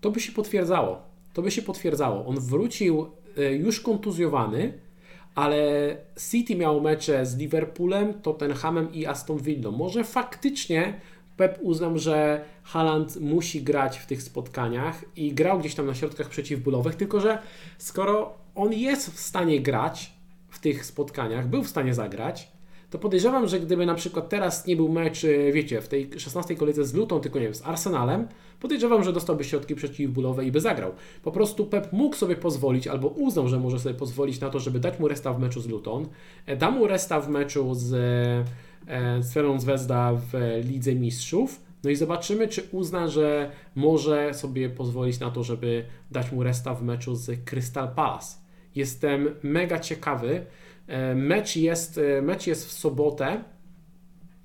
To 0.00 0.10
by 0.10 0.20
się 0.20 0.32
potwierdzało. 0.32 1.02
To 1.32 1.42
by 1.42 1.50
się 1.50 1.62
potwierdzało. 1.62 2.26
On 2.26 2.40
wrócił 2.40 3.06
e, 3.36 3.52
już 3.52 3.80
kontuzjowany, 3.80 4.85
ale 5.36 5.96
City 6.30 6.56
miało 6.56 6.80
mecze 6.80 7.26
z 7.26 7.36
Liverpoolem, 7.36 8.14
Tottenhamem 8.14 8.92
i 8.92 9.06
Aston 9.06 9.38
Villa. 9.38 9.70
Może 9.70 10.04
faktycznie 10.04 11.00
Pep 11.36 11.58
uznał, 11.62 11.98
że 11.98 12.44
Haaland 12.62 13.20
musi 13.20 13.62
grać 13.62 13.98
w 13.98 14.06
tych 14.06 14.22
spotkaniach 14.22 15.04
i 15.16 15.32
grał 15.32 15.58
gdzieś 15.58 15.74
tam 15.74 15.86
na 15.86 15.94
środkach 15.94 16.28
przeciwbólowych, 16.28 16.94
tylko 16.96 17.20
że 17.20 17.38
skoro 17.78 18.34
on 18.54 18.72
jest 18.72 19.14
w 19.14 19.20
stanie 19.20 19.60
grać 19.60 20.12
w 20.48 20.58
tych 20.58 20.84
spotkaniach, 20.84 21.48
był 21.48 21.62
w 21.62 21.68
stanie 21.68 21.94
zagrać, 21.94 22.48
to 22.90 22.98
podejrzewam, 22.98 23.48
że 23.48 23.60
gdyby 23.60 23.86
na 23.86 23.94
przykład 23.94 24.28
teraz 24.28 24.66
nie 24.66 24.76
był 24.76 24.88
mecz, 24.88 25.24
e, 25.24 25.52
wiecie, 25.52 25.80
w 25.80 25.88
tej 25.88 26.10
16 26.16 26.56
kolejce 26.56 26.84
z 26.84 26.94
Lutą, 26.94 27.20
tylko 27.20 27.38
nie 27.38 27.44
wiem, 27.44 27.54
z 27.54 27.62
Arsenalem, 27.62 28.28
podejrzewam, 28.60 29.04
że 29.04 29.12
dostałby 29.12 29.44
środki 29.44 29.74
przeciwbólowe 29.74 30.44
i 30.44 30.52
by 30.52 30.60
zagrał. 30.60 30.92
Po 31.22 31.32
prostu 31.32 31.66
Pep 31.66 31.92
mógł 31.92 32.16
sobie 32.16 32.36
pozwolić, 32.36 32.86
albo 32.86 33.08
uznał, 33.08 33.48
że 33.48 33.60
może 33.60 33.78
sobie 33.78 33.94
pozwolić 33.94 34.40
na 34.40 34.50
to, 34.50 34.60
żeby 34.60 34.80
dać 34.80 34.98
mu 34.98 35.08
resta 35.08 35.32
w 35.32 35.40
meczu 35.40 35.60
z 35.60 35.68
Luton, 35.68 36.08
e, 36.46 36.56
da 36.56 36.70
mu 36.70 36.86
resta 36.86 37.20
w 37.20 37.28
meczu 37.28 37.74
z, 37.74 37.92
e, 38.88 39.22
z 39.22 39.32
Ferą 39.32 39.60
Zvezda 39.60 40.12
w 40.14 40.60
Lidze 40.64 40.94
Mistrzów, 40.94 41.60
no 41.84 41.90
i 41.90 41.96
zobaczymy, 41.96 42.48
czy 42.48 42.62
uzna, 42.72 43.08
że 43.08 43.50
może 43.74 44.34
sobie 44.34 44.68
pozwolić 44.68 45.20
na 45.20 45.30
to, 45.30 45.44
żeby 45.44 45.84
dać 46.10 46.32
mu 46.32 46.42
resta 46.42 46.74
w 46.74 46.82
meczu 46.82 47.14
z 47.14 47.44
Crystal 47.44 47.88
Palace. 47.94 48.36
Jestem 48.74 49.28
mega 49.42 49.78
ciekawy, 49.78 50.46
E, 50.86 51.14
mecz 51.14 51.56
jest, 51.56 51.98
e, 51.98 52.22
mecz 52.22 52.46
jest 52.46 52.66
w 52.66 52.72
sobotę. 52.72 53.44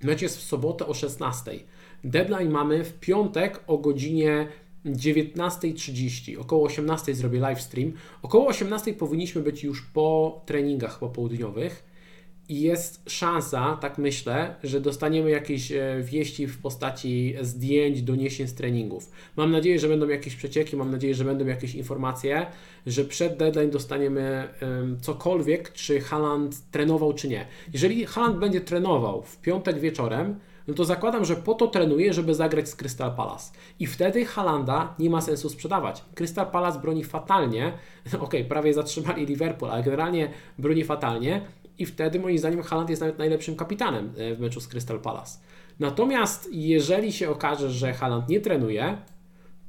Mecz 0.03 0.21
jest 0.21 0.37
w 0.37 0.41
sobotę 0.41 0.87
o 0.87 0.93
16. 0.93 1.51
Deadline 2.03 2.49
mamy 2.49 2.83
w 2.83 2.99
piątek 2.99 3.63
o 3.67 3.77
godzinie 3.77 4.47
19.30. 4.85 6.39
Około 6.39 6.65
18 6.65 7.15
zrobię 7.15 7.39
live 7.39 7.61
stream. 7.61 7.91
Około 8.21 8.47
18 8.47 8.93
powinniśmy 8.93 9.41
być 9.41 9.63
już 9.63 9.81
po 9.81 10.41
treningach 10.45 10.99
popołudniowych 10.99 11.91
i 12.49 12.61
jest 12.61 13.09
szansa, 13.09 13.77
tak 13.81 13.97
myślę, 13.97 14.55
że 14.63 14.81
dostaniemy 14.81 15.29
jakieś 15.29 15.71
e, 15.71 16.01
wieści 16.03 16.47
w 16.47 16.61
postaci 16.61 17.35
zdjęć, 17.41 18.01
doniesień 18.01 18.47
z 18.47 18.53
treningów. 18.53 19.11
Mam 19.35 19.51
nadzieję, 19.51 19.79
że 19.79 19.87
będą 19.87 20.07
jakieś 20.07 20.35
przecieki, 20.35 20.77
mam 20.77 20.91
nadzieję, 20.91 21.15
że 21.15 21.25
będą 21.25 21.45
jakieś 21.45 21.75
informacje, 21.75 22.45
że 22.85 23.05
przed 23.05 23.37
deadline 23.37 23.69
dostaniemy 23.69 24.47
cokolwiek, 25.01 25.73
czy 25.73 26.01
Haland 26.01 26.71
trenował, 26.71 27.13
czy 27.13 27.27
nie. 27.27 27.47
Jeżeli 27.73 28.05
Haland 28.05 28.37
będzie 28.37 28.61
trenował 28.61 29.21
w 29.23 29.41
piątek 29.41 29.79
wieczorem, 29.79 30.39
no 30.67 30.73
to 30.73 30.85
zakładam, 30.85 31.25
że 31.25 31.35
po 31.35 31.53
to 31.53 31.67
trenuje, 31.67 32.13
żeby 32.13 32.35
zagrać 32.35 32.69
z 32.69 32.75
Crystal 32.75 33.15
Palace. 33.15 33.51
I 33.79 33.87
wtedy 33.87 34.25
Halanda 34.25 34.95
nie 34.99 35.09
ma 35.09 35.21
sensu 35.21 35.49
sprzedawać. 35.49 36.03
Crystal 36.15 36.51
Palace 36.51 36.79
broni 36.79 37.03
fatalnie, 37.03 37.73
ok, 38.19 38.33
prawie 38.49 38.73
zatrzymali 38.73 39.25
Liverpool, 39.25 39.71
ale 39.71 39.83
generalnie 39.83 40.31
broni 40.57 40.83
fatalnie 40.83 41.41
i 41.77 41.85
wtedy 41.85 42.19
moim 42.19 42.37
zdaniem 42.37 42.63
Haaland 42.63 42.89
jest 42.89 43.01
nawet 43.01 43.17
najlepszym 43.17 43.55
kapitanem 43.55 44.13
e, 44.17 44.35
w 44.35 44.39
meczu 44.39 44.61
z 44.61 44.67
Crystal 44.67 44.99
Palace. 44.99 45.39
Natomiast 45.79 46.49
jeżeli 46.51 47.13
się 47.13 47.29
okaże, 47.29 47.71
że 47.71 47.93
Haaland 47.93 48.29
nie 48.29 48.39
trenuje, 48.39 48.97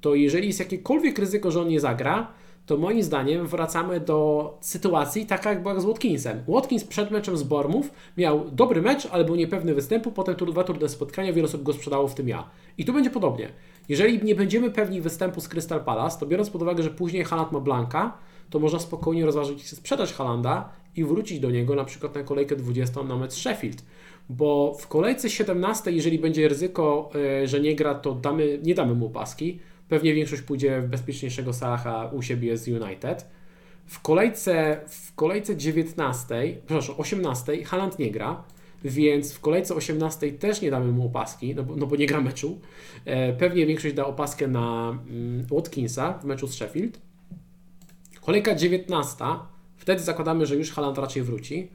to 0.00 0.14
jeżeli 0.14 0.46
jest 0.46 0.60
jakiekolwiek 0.60 1.18
ryzyko, 1.18 1.50
że 1.50 1.60
on 1.60 1.68
nie 1.68 1.80
zagra, 1.80 2.32
to 2.66 2.76
moim 2.76 3.02
zdaniem 3.02 3.46
wracamy 3.46 4.00
do 4.00 4.58
sytuacji 4.60 5.26
taka 5.26 5.50
jak 5.50 5.62
była 5.62 5.80
z 5.80 5.84
Watkinsem. 5.84 6.42
Watkins 6.48 6.84
przed 6.84 7.10
meczem 7.10 7.36
z 7.36 7.42
Bormów 7.42 7.90
miał 8.16 8.50
dobry 8.50 8.82
mecz, 8.82 9.08
ale 9.10 9.24
był 9.24 9.34
niepewny 9.34 9.74
występu, 9.74 10.12
potem 10.12 10.34
tur, 10.34 10.52
dwa 10.52 10.64
trudne 10.64 10.88
spotkania, 10.88 11.32
wiele 11.32 11.48
osób 11.48 11.62
go 11.62 11.72
sprzedało, 11.72 12.08
w 12.08 12.14
tym 12.14 12.28
ja. 12.28 12.50
I 12.78 12.84
tu 12.84 12.92
będzie 12.92 13.10
podobnie. 13.10 13.48
Jeżeli 13.88 14.24
nie 14.24 14.34
będziemy 14.34 14.70
pewni 14.70 15.00
występu 15.00 15.40
z 15.40 15.48
Crystal 15.48 15.84
Palace, 15.84 16.20
to 16.20 16.26
biorąc 16.26 16.50
pod 16.50 16.62
uwagę, 16.62 16.82
że 16.82 16.90
później 16.90 17.24
Haaland 17.24 17.52
ma 17.52 17.60
Blanka, 17.60 18.18
to 18.50 18.58
można 18.58 18.78
spokojnie 18.78 19.26
rozważyć 19.26 19.68
sprzedać 19.68 20.12
Halanda 20.12 20.68
i 20.96 21.04
wrócić 21.04 21.40
do 21.40 21.50
niego 21.50 21.74
na 21.74 21.84
przykład 21.84 22.14
na 22.14 22.22
kolejkę 22.22 22.56
20 22.56 23.02
na 23.02 23.16
mecz 23.16 23.32
Sheffield. 23.32 23.84
Bo 24.28 24.74
w 24.80 24.88
kolejce 24.88 25.30
17, 25.30 25.92
jeżeli 25.92 26.18
będzie 26.18 26.48
ryzyko, 26.48 27.10
e, 27.14 27.46
że 27.48 27.60
nie 27.60 27.76
gra, 27.76 27.94
to 27.94 28.14
damy, 28.14 28.58
nie 28.62 28.74
damy 28.74 28.94
mu 28.94 29.10
paski. 29.10 29.58
Pewnie 29.92 30.14
większość 30.14 30.42
pójdzie 30.42 30.80
w 30.80 30.88
bezpieczniejszego 30.88 31.52
Salaha 31.52 32.10
u 32.12 32.22
siebie 32.22 32.56
z 32.56 32.68
United. 32.68 33.26
W 33.86 34.00
kolejce, 34.00 34.80
w 34.88 35.14
kolejce 35.14 35.56
19, 35.56 36.56
przepraszam, 36.66 36.94
18 36.98 37.64
Haaland 37.64 37.98
nie 37.98 38.10
gra, 38.10 38.44
więc 38.84 39.32
w 39.32 39.40
kolejce 39.40 39.74
18 39.74 40.32
też 40.32 40.60
nie 40.60 40.70
damy 40.70 40.92
mu 40.92 41.06
opaski, 41.06 41.54
no 41.54 41.62
bo, 41.62 41.76
no 41.76 41.86
bo 41.86 41.96
nie 41.96 42.06
gra 42.06 42.20
meczu. 42.20 42.60
E, 43.04 43.32
pewnie 43.32 43.66
większość 43.66 43.94
da 43.94 44.06
opaskę 44.06 44.48
na 44.48 44.90
mm, 44.90 45.46
Watkinsa 45.50 46.12
w 46.12 46.24
meczu 46.24 46.46
z 46.46 46.54
Sheffield. 46.54 47.00
Kolejka 48.20 48.54
19, 48.54 49.24
wtedy 49.76 50.02
zakładamy, 50.02 50.46
że 50.46 50.56
już 50.56 50.72
Haaland 50.72 50.98
raczej 50.98 51.22
wróci. 51.22 51.68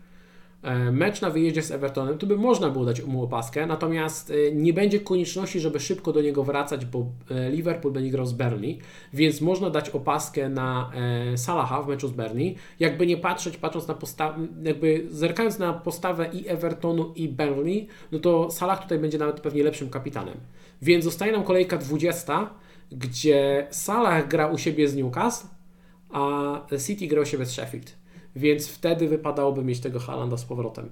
E, 0.64 0.92
mecz 0.92 1.22
na 1.22 1.30
wyjeździe 1.30 1.62
z 1.62 1.72
Evertonem, 1.72 2.18
to 2.18 2.28
by 2.28 2.38
można 2.38 2.70
było 2.70 2.86
dać 2.86 3.04
mu 3.04 3.24
opaskę, 3.24 3.66
natomiast 3.66 4.32
e, 4.32 4.52
nie 4.52 4.74
będzie 4.74 5.00
konieczności, 5.00 5.60
żeby 5.60 5.80
szybko 5.80 6.14
do 6.14 6.22
niego 6.22 6.44
wracać, 6.44 6.86
bo 6.86 7.06
e, 7.32 7.52
Liverpool 7.52 7.94
będzie 7.94 8.10
grał 8.10 8.26
z 8.26 8.34
Burnley, 8.34 8.80
więc 9.14 9.42
można 9.42 9.70
dać 9.70 9.90
opaskę 9.90 10.50
na 10.50 10.92
Salaha 11.36 11.82
w 11.82 11.88
meczu 11.88 12.08
z 12.08 12.12
Burnley. 12.12 12.56
Jakby 12.80 13.08
nie 13.08 13.18
patrzeć, 13.18 13.58
patrząc 13.58 13.88
na 13.88 13.94
postawę, 13.94 14.48
jakby 14.64 15.08
zerkając 15.12 15.60
na 15.60 15.74
postawę 15.74 16.30
i 16.34 16.48
Evertonu 16.48 17.14
i 17.16 17.30
Burnley, 17.30 17.88
no 18.12 18.20
to 18.20 18.52
Salah 18.52 18.84
tutaj 18.84 19.00
będzie 19.00 19.18
nawet 19.18 19.40
pewnie 19.40 19.64
lepszym 19.64 19.90
kapitanem. 19.90 20.38
Więc 20.82 21.04
zostaje 21.04 21.32
nam 21.32 21.44
kolejka 21.44 21.78
20, 21.78 22.50
gdzie 22.92 23.68
Salah 23.72 24.28
gra 24.28 24.48
u 24.48 24.58
siebie 24.58 24.88
z 24.88 24.96
Newcastle, 24.96 25.48
a 26.10 26.62
City 26.88 27.08
gra 27.08 27.22
u 27.22 27.26
siebie 27.26 27.46
z 27.46 27.52
Sheffield 27.52 28.07
więc 28.36 28.68
wtedy 28.68 29.08
wypadałoby 29.08 29.64
mieć 29.64 29.80
tego 29.80 30.00
Halanda 30.00 30.38
z 30.38 30.46
powrotem. 30.46 30.90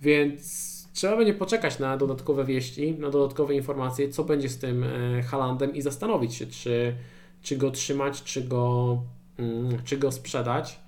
Więc 0.00 0.70
trzeba 0.92 1.16
będzie 1.16 1.34
poczekać 1.34 1.78
na 1.78 1.96
dodatkowe 1.96 2.44
wieści, 2.44 2.94
na 2.98 3.10
dodatkowe 3.10 3.54
informacje, 3.54 4.08
co 4.08 4.24
będzie 4.24 4.48
z 4.48 4.58
tym 4.58 4.84
e, 4.84 5.22
Halandem 5.22 5.74
i 5.74 5.82
zastanowić 5.82 6.34
się, 6.34 6.46
czy, 6.46 6.94
czy 7.42 7.56
go 7.56 7.70
trzymać, 7.70 8.22
czy 8.22 8.42
go, 8.42 8.98
mm, 9.38 9.78
czy 9.84 9.96
go 9.96 10.12
sprzedać. 10.12 10.80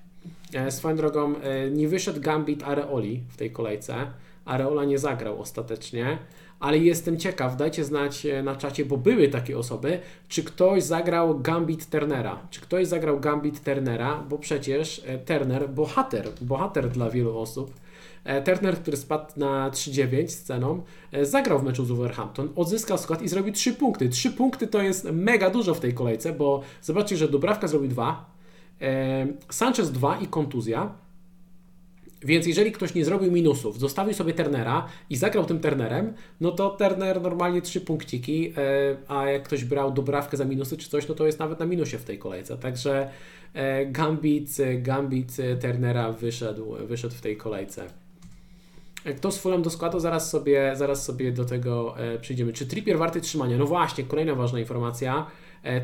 E, 0.52 0.70
swoją 0.70 0.96
drogą, 0.96 1.36
e, 1.36 1.70
nie 1.70 1.88
wyszedł 1.88 2.20
Gambit 2.20 2.62
Areoli 2.62 3.22
w 3.28 3.36
tej 3.36 3.50
kolejce. 3.50 3.94
Areola 4.44 4.84
nie 4.84 4.98
zagrał 4.98 5.40
ostatecznie, 5.40 6.18
ale 6.62 6.78
jestem 6.78 7.18
ciekaw, 7.18 7.56
dajcie 7.56 7.84
znać 7.84 8.26
e, 8.26 8.42
na 8.42 8.56
czacie, 8.56 8.84
bo 8.84 8.96
były 8.96 9.28
takie 9.28 9.58
osoby, 9.58 9.98
czy 10.28 10.44
ktoś 10.44 10.82
zagrał 10.82 11.40
Gambit 11.40 11.90
Turnera, 11.90 12.38
czy 12.50 12.60
ktoś 12.60 12.86
zagrał 12.86 13.20
Gambit 13.20 13.64
Turnera, 13.64 14.24
bo 14.28 14.38
przecież 14.38 15.02
e, 15.06 15.18
Turner, 15.18 15.68
bohater, 15.68 16.28
bohater 16.40 16.88
dla 16.88 17.10
wielu 17.10 17.38
osób, 17.38 17.74
e, 18.24 18.42
Turner, 18.42 18.78
który 18.78 18.96
spadł 18.96 19.32
na 19.36 19.70
3-9 19.70 20.28
z 20.28 20.42
ceną, 20.42 20.82
zagrał 21.22 21.58
w 21.58 21.64
meczu 21.64 21.84
z 21.84 21.88
Wolverhampton, 21.88 22.48
odzyskał 22.56 22.98
skład 22.98 23.22
i 23.22 23.28
zrobił 23.28 23.52
3 23.52 23.72
punkty. 23.72 24.08
3 24.08 24.30
punkty 24.30 24.66
to 24.66 24.82
jest 24.82 25.04
mega 25.12 25.50
dużo 25.50 25.74
w 25.74 25.80
tej 25.80 25.94
kolejce, 25.94 26.32
bo 26.32 26.62
zobaczcie, 26.82 27.16
że 27.16 27.28
Dubrawka 27.28 27.68
zrobił 27.68 27.88
2, 27.88 28.30
Sanchez 29.50 29.92
2 29.92 30.18
i 30.18 30.26
kontuzja. 30.26 30.94
Więc 32.24 32.46
jeżeli 32.46 32.72
ktoś 32.72 32.94
nie 32.94 33.04
zrobił 33.04 33.32
minusów, 33.32 33.78
zostawił 33.78 34.14
sobie 34.14 34.32
Turnera 34.34 34.88
i 35.10 35.16
zagrał 35.16 35.44
tym 35.44 35.60
Turnerem, 35.60 36.12
no 36.40 36.50
to 36.50 36.70
Turner 36.70 37.22
normalnie 37.22 37.62
trzy 37.62 37.80
punkciki, 37.80 38.52
e, 38.56 38.96
a 39.08 39.26
jak 39.26 39.42
ktoś 39.42 39.64
brał 39.64 39.92
dobrawkę 39.92 40.36
za 40.36 40.44
minusy 40.44 40.76
czy 40.76 40.90
coś, 40.90 41.08
no 41.08 41.14
to 41.14 41.26
jest 41.26 41.38
nawet 41.38 41.60
na 41.60 41.66
minusie 41.66 41.98
w 41.98 42.04
tej 42.04 42.18
kolejce. 42.18 42.58
Także 42.58 43.10
e, 43.54 43.86
Gambit, 43.86 44.56
Gambit 44.78 45.36
Turnera 45.60 46.12
wyszedł, 46.12 46.76
wyszedł 46.86 47.14
w 47.14 47.20
tej 47.20 47.36
kolejce. 47.36 47.86
Kto 49.16 49.32
z 49.32 49.38
Fulham 49.38 49.62
do 49.62 49.70
składu? 49.70 50.00
Zaraz 50.00 50.30
sobie, 50.30 50.72
zaraz 50.76 51.04
sobie 51.04 51.32
do 51.32 51.44
tego 51.44 51.98
e, 51.98 52.18
przyjdziemy. 52.18 52.52
Czy 52.52 52.66
Trippier 52.66 52.98
warty 52.98 53.20
trzymania? 53.20 53.58
No 53.58 53.66
właśnie, 53.66 54.04
kolejna 54.04 54.34
ważna 54.34 54.60
informacja 54.60 55.26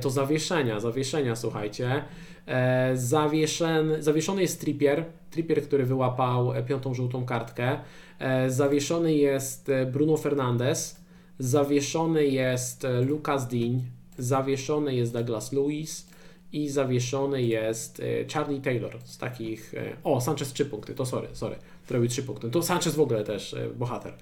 to 0.00 0.10
zawieszenia. 0.10 0.80
Zawieszenia, 0.80 1.36
słuchajcie. 1.36 2.04
E, 2.48 2.96
zawieszen, 2.96 4.02
zawieszony 4.02 4.42
jest 4.42 4.60
Trippier, 4.60 5.04
Trippier, 5.30 5.62
który 5.62 5.84
wyłapał 5.86 6.52
e, 6.52 6.62
piątą 6.62 6.94
żółtą 6.94 7.24
kartkę. 7.24 7.78
E, 8.18 8.50
zawieszony 8.50 9.14
jest 9.14 9.70
Bruno 9.92 10.16
Fernandes, 10.16 11.00
zawieszony 11.38 12.26
jest 12.26 12.86
Lucas 13.06 13.48
Dean, 13.48 13.80
zawieszony 14.18 14.94
jest 14.94 15.12
Douglas 15.12 15.52
Lewis 15.52 16.08
i 16.52 16.68
zawieszony 16.68 17.42
jest 17.42 18.02
Charlie 18.32 18.60
Taylor 18.60 18.98
z 19.04 19.18
takich... 19.18 19.74
O, 20.04 20.20
Sanchez 20.20 20.52
3 20.52 20.64
punkty, 20.64 20.94
to 20.94 21.06
sorry, 21.06 21.28
sorry, 21.32 21.56
robi 21.90 22.08
3 22.08 22.22
punkty. 22.22 22.50
To 22.50 22.62
Sanchez 22.62 22.94
w 22.94 23.00
ogóle 23.00 23.24
też 23.24 23.56
bohater. 23.76 24.14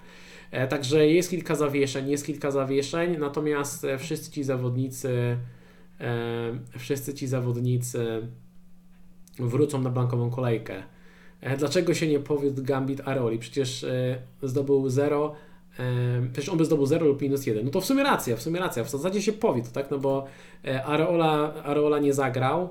Także 0.68 1.08
jest 1.08 1.30
kilka 1.30 1.54
zawieszeń, 1.54 2.10
jest 2.10 2.26
kilka 2.26 2.50
zawieszeń, 2.50 3.16
natomiast 3.18 3.86
wszyscy 3.98 4.30
ci 4.30 4.44
zawodnicy 4.44 5.38
E, 6.00 6.78
wszyscy 6.78 7.14
ci 7.14 7.26
zawodnicy 7.26 8.28
wrócą 9.38 9.80
na 9.80 9.90
blankową 9.90 10.30
kolejkę. 10.30 10.82
E, 11.40 11.56
dlaczego 11.56 11.94
się 11.94 12.08
nie 12.08 12.20
powiódł 12.20 12.62
Gambit 12.64 13.08
Aroli? 13.08 13.38
Przecież 13.38 13.84
e, 13.84 14.18
zdobył 14.42 14.88
0, 14.88 15.34
przecież 16.32 16.48
on 16.48 16.58
by 16.58 16.64
zdobył 16.64 16.86
0 16.86 17.06
lub 17.06 17.22
minus 17.22 17.46
1. 17.46 17.64
No 17.64 17.70
to 17.70 17.80
w 17.80 17.84
sumie 17.84 18.02
racja, 18.02 18.36
w 18.36 18.42
sumie 18.42 18.60
racja. 18.60 18.84
W 18.84 18.90
zasadzie 18.90 19.22
się 19.22 19.32
powiódł, 19.32 19.70
tak? 19.72 19.90
No 19.90 19.98
bo 19.98 20.26
Areola, 20.84 21.54
Areola 21.64 21.98
nie 21.98 22.14
zagrał, 22.14 22.68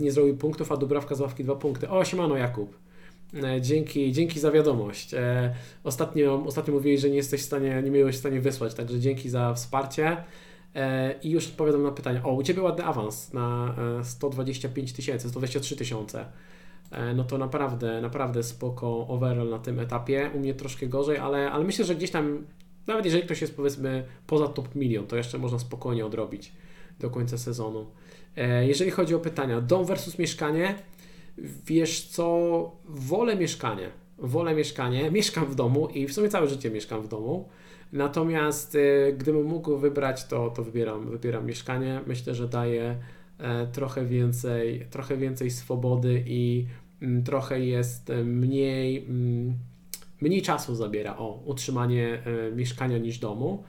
nie 0.00 0.12
zrobił 0.12 0.36
punktów, 0.36 0.72
a 0.72 0.76
Dubrawka 0.76 1.14
z 1.14 1.20
ławki 1.20 1.44
2 1.44 1.56
punkty. 1.56 1.90
O, 1.90 2.04
siemano 2.04 2.36
Jakub. 2.36 2.78
Dzięki, 3.60 4.12
dzięki 4.12 4.40
za 4.40 4.50
wiadomość. 4.50 5.10
Ostatnio, 5.84 6.44
ostatnio 6.46 6.74
mówiłeś, 6.74 7.00
że 7.00 7.10
nie 7.10 7.16
jesteś 7.16 7.40
w 7.40 7.44
stanie, 7.44 7.82
nie 7.84 7.90
miałeś 7.90 8.16
w 8.16 8.18
stanie 8.18 8.40
wysłać, 8.40 8.74
także 8.74 9.00
dzięki 9.00 9.30
za 9.30 9.54
wsparcie. 9.54 10.16
E, 10.74 11.14
I 11.22 11.30
już 11.30 11.48
odpowiadam 11.48 11.82
na 11.82 11.90
pytanie. 11.90 12.20
O, 12.24 12.32
u 12.32 12.42
Ciebie 12.42 12.62
ładny 12.62 12.84
awans 12.84 13.32
na 13.32 13.74
125 14.02 14.90
e, 14.90 14.94
tysięcy, 14.94 15.28
123 15.28 15.76
tysiące. 15.76 16.26
E, 16.90 17.14
no 17.14 17.24
to 17.24 17.38
naprawdę, 17.38 18.00
naprawdę 18.00 18.42
spoko 18.42 19.06
overall 19.08 19.48
na 19.48 19.58
tym 19.58 19.80
etapie. 19.80 20.30
U 20.34 20.38
mnie 20.38 20.54
troszkę 20.54 20.86
gorzej, 20.86 21.18
ale, 21.18 21.50
ale 21.50 21.64
myślę, 21.64 21.84
że 21.84 21.94
gdzieś 21.94 22.10
tam, 22.10 22.46
nawet 22.86 23.04
jeżeli 23.04 23.24
ktoś 23.24 23.40
jest 23.40 23.56
powiedzmy 23.56 24.04
poza 24.26 24.48
top 24.48 24.74
milion, 24.74 25.06
to 25.06 25.16
jeszcze 25.16 25.38
można 25.38 25.58
spokojnie 25.58 26.06
odrobić 26.06 26.52
do 27.00 27.10
końca 27.10 27.38
sezonu. 27.38 27.86
Jeżeli 28.62 28.90
chodzi 28.90 29.14
o 29.14 29.18
pytania, 29.18 29.60
dom 29.60 29.84
versus 29.84 30.18
mieszkanie, 30.18 30.74
wiesz 31.66 32.08
co, 32.08 32.76
wolę 32.84 33.36
mieszkanie. 33.36 33.88
Wolę 34.18 34.54
mieszkanie, 34.54 35.10
mieszkam 35.10 35.46
w 35.46 35.54
domu 35.54 35.88
i 35.88 36.06
w 36.06 36.12
sumie 36.12 36.28
całe 36.28 36.48
życie 36.48 36.70
mieszkam 36.70 37.02
w 37.02 37.08
domu. 37.08 37.48
Natomiast 37.92 38.74
y, 38.74 39.14
gdybym 39.18 39.46
mógł 39.46 39.76
wybrać, 39.76 40.24
to, 40.24 40.50
to 40.50 40.64
wybieram, 40.64 41.10
wybieram 41.10 41.46
mieszkanie. 41.46 42.00
Myślę, 42.06 42.34
że 42.34 42.48
daje 42.48 42.96
e, 43.38 43.66
trochę 43.66 44.06
więcej, 44.06 44.86
trochę 44.90 45.16
więcej 45.16 45.50
swobody 45.50 46.24
i 46.26 46.66
mm, 47.02 47.24
trochę 47.24 47.60
jest 47.60 48.12
mniej, 48.24 49.04
mm, 49.04 49.54
mniej 50.20 50.42
czasu 50.42 50.74
zabiera 50.74 51.16
o 51.16 51.42
utrzymanie 51.44 52.22
e, 52.24 52.52
mieszkania 52.52 52.98
niż 52.98 53.18
domu. 53.18 53.64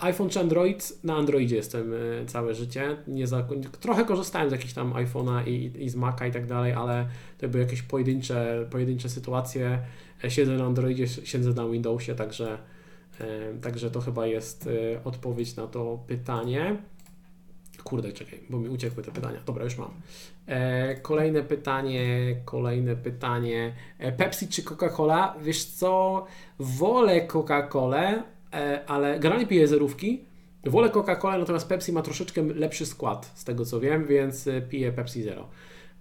iPhone 0.00 0.28
czy 0.28 0.40
Android? 0.40 1.04
Na 1.04 1.16
Androidzie 1.16 1.56
jestem 1.56 1.92
całe 2.26 2.54
życie. 2.54 2.96
Nie 3.08 3.26
za, 3.26 3.48
trochę 3.80 4.04
korzystałem 4.04 4.48
z 4.48 4.52
jakichś 4.52 4.72
tam 4.72 4.92
iPhone'a 4.92 5.48
i, 5.48 5.84
i 5.84 5.88
z 5.88 5.96
Maca 5.96 6.26
i 6.26 6.32
tak 6.32 6.46
dalej, 6.46 6.72
ale 6.72 7.08
to 7.38 7.48
były 7.48 7.64
jakieś 7.64 7.82
pojedyncze, 7.82 8.66
pojedyncze 8.70 9.08
sytuacje. 9.08 9.78
Siedzę 10.28 10.52
na 10.52 10.64
Androidzie, 10.64 11.08
siedzę 11.08 11.50
na 11.52 11.68
Windowsie, 11.68 12.14
także 12.14 12.58
Także 13.62 13.90
to 13.90 14.00
chyba 14.00 14.26
jest 14.26 14.66
e, 14.66 15.04
odpowiedź 15.04 15.56
na 15.56 15.66
to 15.66 15.98
pytanie. 16.06 16.76
Kurde, 17.84 18.12
czekaj, 18.12 18.40
bo 18.50 18.58
mi 18.58 18.68
uciekły 18.68 19.02
te 19.02 19.12
pytania. 19.12 19.40
Dobra, 19.46 19.64
już 19.64 19.78
mam. 19.78 19.90
E, 20.46 20.94
kolejne 20.94 21.42
pytanie, 21.42 22.36
kolejne 22.44 22.96
pytanie. 22.96 23.72
E, 23.98 24.12
Pepsi 24.12 24.48
czy 24.48 24.62
Coca-Cola? 24.62 25.34
Wiesz 25.42 25.64
co, 25.64 26.24
wolę 26.58 27.26
Coca-Colę, 27.26 28.22
ale 28.86 29.20
generalnie 29.20 29.46
piję 29.46 29.68
zerówki. 29.68 30.24
Wolę 30.64 30.88
Coca-Colę, 30.88 31.38
natomiast 31.38 31.68
Pepsi 31.68 31.92
ma 31.92 32.02
troszeczkę 32.02 32.42
lepszy 32.42 32.86
skład, 32.86 33.32
z 33.34 33.44
tego 33.44 33.64
co 33.64 33.80
wiem, 33.80 34.06
więc 34.06 34.48
piję 34.68 34.92
Pepsi 34.92 35.22
Zero. 35.22 35.48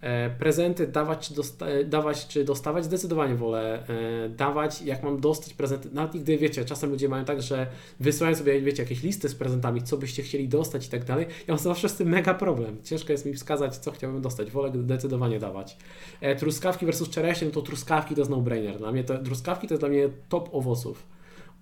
E, 0.05 0.29
prezenty 0.29 0.87
dawać 0.87 1.31
e, 1.61 1.83
dawać 1.83 2.27
czy 2.27 2.43
dostawać, 2.43 2.85
zdecydowanie 2.85 3.35
wolę 3.35 3.87
e, 3.87 4.29
dawać. 4.29 4.81
Jak 4.81 5.03
mam 5.03 5.19
dostać 5.21 5.53
prezenty, 5.53 5.89
nawet 5.93 6.17
gdy 6.17 6.37
wiecie, 6.37 6.65
czasem 6.65 6.89
ludzie 6.89 7.09
mają 7.09 7.25
tak, 7.25 7.41
że 7.41 7.67
wysyłają 7.99 8.35
sobie, 8.35 8.61
wiecie, 8.61 8.83
jakieś 8.83 9.03
listy 9.03 9.29
z 9.29 9.35
prezentami, 9.35 9.83
co 9.83 9.97
byście 9.97 10.23
chcieli 10.23 10.47
dostać 10.47 10.87
i 10.87 10.89
tak 10.89 11.03
dalej. 11.03 11.25
Ja 11.25 11.53
mam 11.53 11.59
zawsze 11.59 11.89
z 11.89 11.95
tym 11.95 12.09
mega 12.09 12.33
problem. 12.33 12.77
Ciężko 12.83 13.11
jest 13.11 13.25
mi 13.25 13.33
wskazać, 13.33 13.77
co 13.77 13.91
chciałbym 13.91 14.21
dostać. 14.21 14.51
Wolę 14.51 14.71
zdecydowanie 14.75 15.39
dawać. 15.39 15.77
truskawki 16.37 16.85
versus 16.85 17.09
czereśnie, 17.09 17.47
no 17.47 17.53
to 17.53 17.61
truskawki 17.61 18.15
to 18.15 18.21
jest 18.21 18.31
no-brainer. 18.31 18.77
Dla 18.77 18.91
mnie 18.91 19.03
to, 19.03 19.17
truskawki 19.17 19.67
to 19.67 19.73
jest 19.73 19.81
dla 19.81 19.89
mnie 19.89 20.09
top 20.29 20.49
owoców. 20.51 21.14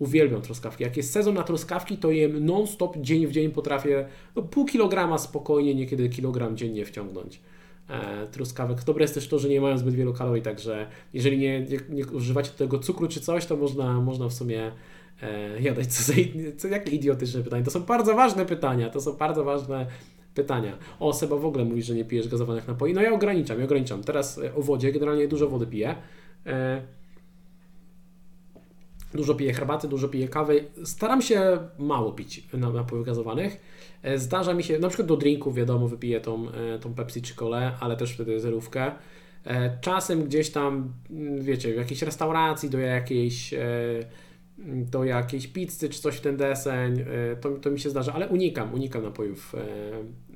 Uwielbiam 0.03 0.41
truskawki. 0.41 0.83
Jak 0.83 0.97
jest 0.97 1.11
sezon 1.11 1.35
na 1.35 1.43
truskawki, 1.43 1.97
to 1.97 2.11
jem 2.11 2.45
non-stop, 2.45 2.97
dzień 2.97 3.27
w 3.27 3.31
dzień 3.31 3.51
potrafię 3.51 4.05
no, 4.35 4.41
pół 4.41 4.65
kilograma 4.65 5.17
spokojnie, 5.17 5.75
niekiedy 5.75 6.09
kilogram 6.09 6.57
dziennie 6.57 6.85
wciągnąć 6.85 7.41
e, 7.89 8.27
truskawek. 8.27 8.83
Dobre 8.83 9.03
jest 9.03 9.13
też 9.13 9.27
to, 9.27 9.39
że 9.39 9.49
nie 9.49 9.61
mają 9.61 9.77
zbyt 9.77 9.95
wielu 9.95 10.13
kalorii, 10.13 10.43
także 10.43 10.87
jeżeli 11.13 11.37
nie, 11.37 11.59
nie, 11.59 11.79
nie 11.89 12.05
używacie 12.05 12.51
tego 12.51 12.79
cukru 12.79 13.07
czy 13.07 13.21
coś, 13.21 13.45
to 13.45 13.57
można, 13.57 14.01
można 14.01 14.29
w 14.29 14.33
sumie 14.33 14.71
e, 15.21 15.61
jadać. 15.61 15.87
Co 15.87 16.03
za, 16.03 16.13
co, 16.57 16.67
jakie 16.67 16.91
idiotyczne 16.91 17.43
pytania. 17.43 17.63
To 17.63 17.71
są 17.71 17.79
bardzo 17.79 18.15
ważne 18.15 18.45
pytania, 18.45 18.89
to 18.89 19.01
są 19.01 19.13
bardzo 19.13 19.43
ważne 19.43 19.87
pytania. 20.33 20.77
O, 20.99 21.13
Seba 21.13 21.35
w 21.35 21.45
ogóle 21.45 21.65
mówi, 21.65 21.83
że 21.83 21.95
nie 21.95 22.05
pijesz 22.05 22.27
gazowanych 22.27 22.67
napoi. 22.67 22.93
No 22.93 23.01
ja 23.01 23.13
ograniczam, 23.13 23.59
ja 23.59 23.65
ograniczam. 23.65 24.03
Teraz 24.03 24.37
e, 24.37 24.55
o 24.55 24.61
wodzie, 24.61 24.91
generalnie 24.91 25.27
dużo 25.27 25.49
wody 25.49 25.67
piję. 25.67 25.95
E, 26.45 26.81
dużo 29.15 29.35
piję 29.35 29.53
herbaty, 29.53 29.87
dużo 29.87 30.07
piję 30.07 30.27
kawy. 30.27 30.65
Staram 30.83 31.21
się 31.21 31.57
mało 31.79 32.11
pić 32.11 32.47
napojów 32.53 33.05
gazowanych. 33.05 33.61
E, 34.03 34.17
zdarza 34.17 34.53
mi 34.53 34.63
się, 34.63 34.79
na 34.79 34.87
przykład 34.87 35.07
do 35.07 35.17
drinków, 35.17 35.55
wiadomo, 35.55 35.87
wypiję 35.87 36.21
tą, 36.21 36.47
tą 36.81 36.93
Pepsi 36.93 37.21
czy 37.21 37.35
Colę, 37.35 37.71
ale 37.79 37.97
też 37.97 38.13
wtedy 38.13 38.39
zerówkę. 38.39 38.91
Czasem 39.81 40.23
gdzieś 40.23 40.49
tam, 40.49 40.93
mm, 41.09 41.41
wiecie, 41.41 41.73
w 41.73 41.77
jakiejś 41.77 42.01
restauracji, 42.01 42.69
do 42.69 42.79
jakiejś 42.79 43.53
do 44.67 45.03
jakiejś 45.03 45.47
pizzy 45.47 45.89
czy 45.89 46.01
coś 46.01 46.15
w 46.15 46.21
ten 46.21 46.37
deseń, 46.37 47.05
to, 47.41 47.51
to 47.51 47.71
mi 47.71 47.79
się 47.79 47.89
zdarza, 47.89 48.13
ale 48.13 48.27
unikam, 48.27 48.73
unikam 48.73 49.03
napojów 49.03 49.55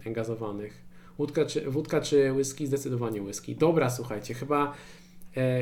gazowanych. 0.05 0.88
Wódka 1.17 1.46
czy, 1.46 1.72
wódka 1.72 2.01
czy 2.01 2.34
whisky? 2.34 2.67
Zdecydowanie 2.67 3.22
whisky. 3.22 3.55
Dobra, 3.55 3.89
słuchajcie, 3.89 4.34
chyba, 4.34 4.65
e, 4.65 4.74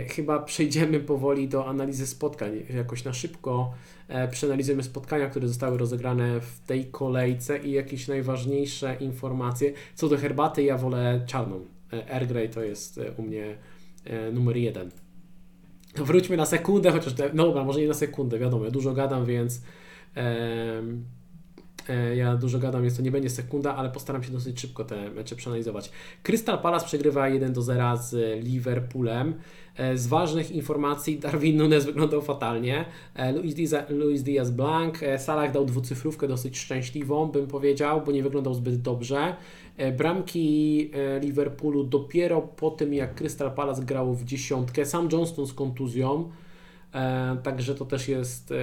chyba 0.10 0.40
przejdziemy 0.40 1.00
powoli 1.00 1.48
do 1.48 1.68
analizy 1.68 2.08
spotkań. 2.08 2.52
Jakoś 2.76 3.04
na 3.04 3.14
szybko 3.14 3.74
e, 4.08 4.28
przeanalizujemy 4.28 4.84
spotkania, 4.84 5.30
które 5.30 5.48
zostały 5.48 5.78
rozegrane 5.78 6.42
w 6.42 6.60
tej 6.60 6.86
kolejce 6.86 7.60
i 7.60 7.72
jakieś 7.72 8.08
najważniejsze 8.08 8.96
informacje. 9.00 9.74
Co 9.96 10.10
do 10.10 10.18
herbaty, 10.18 10.64
ja 10.64 10.78
wolę 10.78 11.22
czarną. 11.26 11.66
E, 11.94 12.14
Air 12.14 12.28
Grey 12.28 12.50
to 12.50 12.64
jest 12.64 12.98
e, 12.98 13.12
u 13.12 13.22
mnie 13.22 13.58
e, 14.06 14.32
numer 14.32 14.58
jeden. 14.58 14.92
Wróćmy 15.96 16.38
na 16.38 16.46
sekundę, 16.46 16.92
chociaż, 16.92 17.14
te, 17.14 17.30
no 17.34 17.46
dobra, 17.46 17.64
może 17.64 17.80
nie 17.80 17.88
na 17.88 17.94
sekundę, 17.94 18.40
wiadomo, 18.40 18.66
ja 18.66 18.72
dużo 18.72 18.94
gadam, 18.94 19.26
więc 19.26 19.62
E, 20.18 20.82
ja 22.16 22.36
dużo 22.36 22.60
gadam, 22.60 22.82
więc 22.82 22.98
to 22.98 23.02
nie 23.02 23.12
będzie 23.12 23.30
sekunda, 23.30 23.76
ale 23.76 23.90
postaram 23.90 24.24
się 24.24 24.32
dosyć 24.32 24.62
szybko 24.62 24.84
te 24.84 25.10
mecze 25.10 25.36
przeanalizować. 25.36 25.92
Crystal 26.24 26.60
Palace 26.60 26.86
przegrywa 26.86 27.30
1 27.30 27.54
do 27.54 27.62
0 27.62 27.98
z 27.98 28.44
Liverpoolem. 28.44 29.34
E, 29.78 29.98
z 29.98 30.08
ważnych 30.08 30.52
informacji 30.52 31.20
Darwin 31.26 31.58
Nunes 31.58 31.86
wyglądał 31.86 32.22
fatalnie. 32.22 32.86
E, 33.16 33.32
Luis 33.32 33.56
Diaz, 33.56 33.90
Luis 33.90 34.24
Diaz 34.24 34.52
Blanc. 34.52 34.96
Salah 35.18 35.52
dał 35.52 35.66
dwucyfrówkę 35.66 36.28
dosyć 36.28 36.58
szczęśliwą, 36.58 37.26
bym 37.26 37.48
powiedział, 37.48 38.02
bo 38.06 38.12
nie 38.12 38.24
wyglądał 38.24 38.54
zbyt 38.54 38.82
dobrze. 38.82 39.36
Bramki 39.98 40.92
Liverpoolu 41.22 41.84
dopiero 41.84 42.42
po 42.42 42.72
tym, 42.72 42.94
jak 42.94 43.16
Crystal 43.16 43.52
Palace 43.52 43.86
grało 43.86 44.14
w 44.14 44.24
dziesiątkę. 44.24 44.86
Sam 44.86 45.10
Johnston 45.12 45.48
z 45.48 45.54
kontuzją. 45.54 46.30
Także 47.44 47.76
to 47.76 47.86
też 47.86 48.08
jest, 48.08 48.54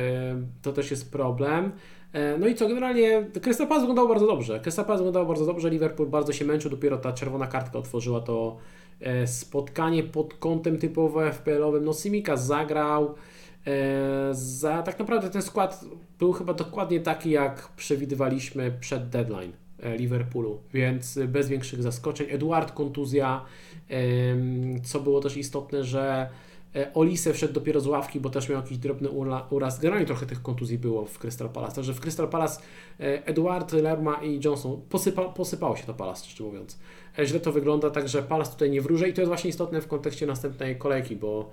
to 0.62 0.72
też 0.72 0.90
jest 0.90 1.12
problem. 1.12 1.72
E, 2.12 2.38
no 2.38 2.46
i 2.46 2.54
co, 2.54 2.68
generalnie 2.68 3.26
Crystal 3.42 3.66
Palace 3.66 3.80
wyglądało 3.80 4.08
bardzo 4.08 4.26
dobrze. 4.26 4.60
Crystal 4.60 4.84
Palace 4.84 4.98
wyglądało 4.98 5.26
bardzo 5.26 5.46
dobrze, 5.46 5.70
Liverpool 5.70 6.08
bardzo 6.08 6.32
się 6.32 6.44
męczył, 6.44 6.70
dopiero 6.70 6.98
ta 6.98 7.12
czerwona 7.12 7.46
kartka 7.46 7.78
otworzyła 7.78 8.20
to 8.20 8.56
e, 9.00 9.26
spotkanie 9.26 10.02
pod 10.02 10.34
kątem 10.34 10.78
typowo 10.78 11.20
FPL-owym. 11.32 11.84
No 11.84 11.92
Simika 11.92 12.36
zagrał, 12.36 13.14
e, 13.66 14.28
za, 14.32 14.82
tak 14.82 14.98
naprawdę 14.98 15.30
ten 15.30 15.42
skład 15.42 15.84
był 16.18 16.32
chyba 16.32 16.54
dokładnie 16.54 17.00
taki, 17.00 17.30
jak 17.30 17.68
przewidywaliśmy 17.76 18.72
przed 18.80 19.08
deadline 19.08 19.52
Liverpoolu, 19.96 20.60
więc 20.74 21.18
bez 21.28 21.48
większych 21.48 21.82
zaskoczeń. 21.82 22.26
Eduard 22.30 22.72
kontuzja, 22.72 23.44
co 24.84 25.00
było 25.00 25.20
też 25.20 25.36
istotne, 25.36 25.84
że 25.84 26.28
Olise 26.94 27.32
wszedł 27.32 27.54
dopiero 27.54 27.80
z 27.80 27.86
ławki, 27.86 28.20
bo 28.20 28.30
też 28.30 28.48
miał 28.48 28.60
jakiś 28.60 28.78
drobny 28.78 29.08
uraz. 29.50 29.78
Generalnie 29.78 30.06
trochę 30.06 30.26
tych 30.26 30.42
kontuzji 30.42 30.78
było 30.78 31.06
w 31.06 31.18
Crystal 31.18 31.48
Palace. 31.48 31.74
Także 31.74 31.94
w 31.94 32.00
Crystal 32.00 32.28
Palace 32.28 32.60
e, 33.00 33.26
Eduard, 33.26 33.72
Lerma 33.72 34.14
i 34.14 34.40
Johnson 34.44 34.80
posypa, 34.88 35.24
posypało 35.24 35.76
się 35.76 35.84
to 35.84 35.94
Palace, 35.94 36.24
szczerze 36.24 36.44
mówiąc. 36.44 36.78
E, 37.18 37.26
źle 37.26 37.40
to 37.40 37.52
wygląda, 37.52 37.90
także 37.90 38.22
Palace 38.22 38.52
tutaj 38.52 38.70
nie 38.70 38.80
wróży 38.80 39.08
i 39.08 39.12
to 39.12 39.20
jest 39.20 39.28
właśnie 39.28 39.50
istotne 39.50 39.80
w 39.80 39.86
kontekście 39.86 40.26
następnej 40.26 40.76
kolejki, 40.76 41.16
bo 41.16 41.50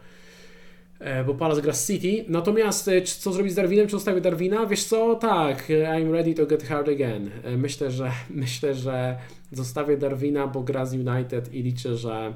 bo 1.26 1.34
Palace 1.34 1.62
gra 1.62 1.74
z 1.74 1.88
City. 1.88 2.26
Natomiast 2.28 2.90
co 3.06 3.34
zrobić 3.34 3.52
z 3.52 3.56
Darwinem? 3.56 3.88
Czy 3.88 3.92
zostawię 3.92 4.22
Darwina? 4.22 4.66
Wiesz 4.66 4.84
co? 4.84 5.16
Tak, 5.16 5.70
I'm 5.70 6.12
ready 6.12 6.34
to 6.34 6.46
get 6.46 6.64
hard 6.64 6.90
again. 6.90 7.30
Myślę, 7.58 7.92
że 7.92 8.12
myślę, 8.30 8.76
że 8.76 9.18
zostawię 9.52 9.98
Darwina, 9.98 10.48
bo 10.48 10.62
gra 10.64 10.86
z 10.86 10.94
United 10.94 11.54
i 11.54 11.64
liczę, 11.64 11.98
że 11.98 12.34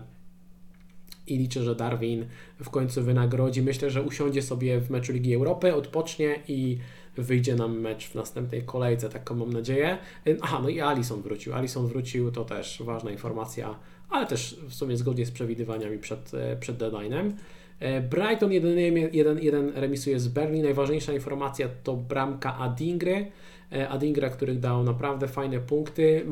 i 1.27 1.37
liczę, 1.37 1.63
że 1.63 1.75
Darwin 1.75 2.25
w 2.63 2.69
końcu 2.69 3.03
wynagrodzi. 3.03 3.61
Myślę, 3.61 3.89
że 3.89 4.01
usiądzie 4.01 4.41
sobie 4.41 4.79
w 4.79 4.89
meczu 4.89 5.13
Ligi 5.13 5.33
Europy, 5.33 5.75
odpocznie 5.75 6.39
i 6.47 6.77
wyjdzie 7.17 7.55
nam 7.55 7.79
mecz 7.79 8.07
w 8.07 8.15
następnej 8.15 8.63
kolejce, 8.63 9.09
taką 9.09 9.35
mam 9.35 9.53
nadzieję. 9.53 9.97
Aha, 10.41 10.59
no 10.63 10.69
i 10.69 10.81
Alison 10.81 11.21
wrócił. 11.21 11.53
Alison 11.53 11.87
wrócił, 11.87 12.31
to 12.31 12.45
też 12.45 12.83
ważna 12.85 13.11
informacja, 13.11 13.79
ale 14.09 14.25
też 14.25 14.59
w 14.69 14.73
sumie 14.73 14.97
zgodnie 14.97 15.25
z 15.25 15.31
przewidywaniami 15.31 15.97
przed, 15.97 16.31
przed 16.59 16.77
deadline'em. 16.77 17.31
E, 17.79 18.01
Brighton 18.01 18.49
1-1 18.49 19.71
remisuje 19.75 20.19
z 20.19 20.27
Berlin. 20.27 20.63
Najważniejsza 20.63 21.13
informacja 21.13 21.69
to 21.83 21.95
bramka 21.95 22.57
Adingry. 22.57 23.31
E, 23.71 23.89
Adingra, 23.89 24.29
który 24.29 24.55
dał 24.55 24.83
naprawdę 24.83 25.27
fajne 25.27 25.59
punkty. 25.59 26.25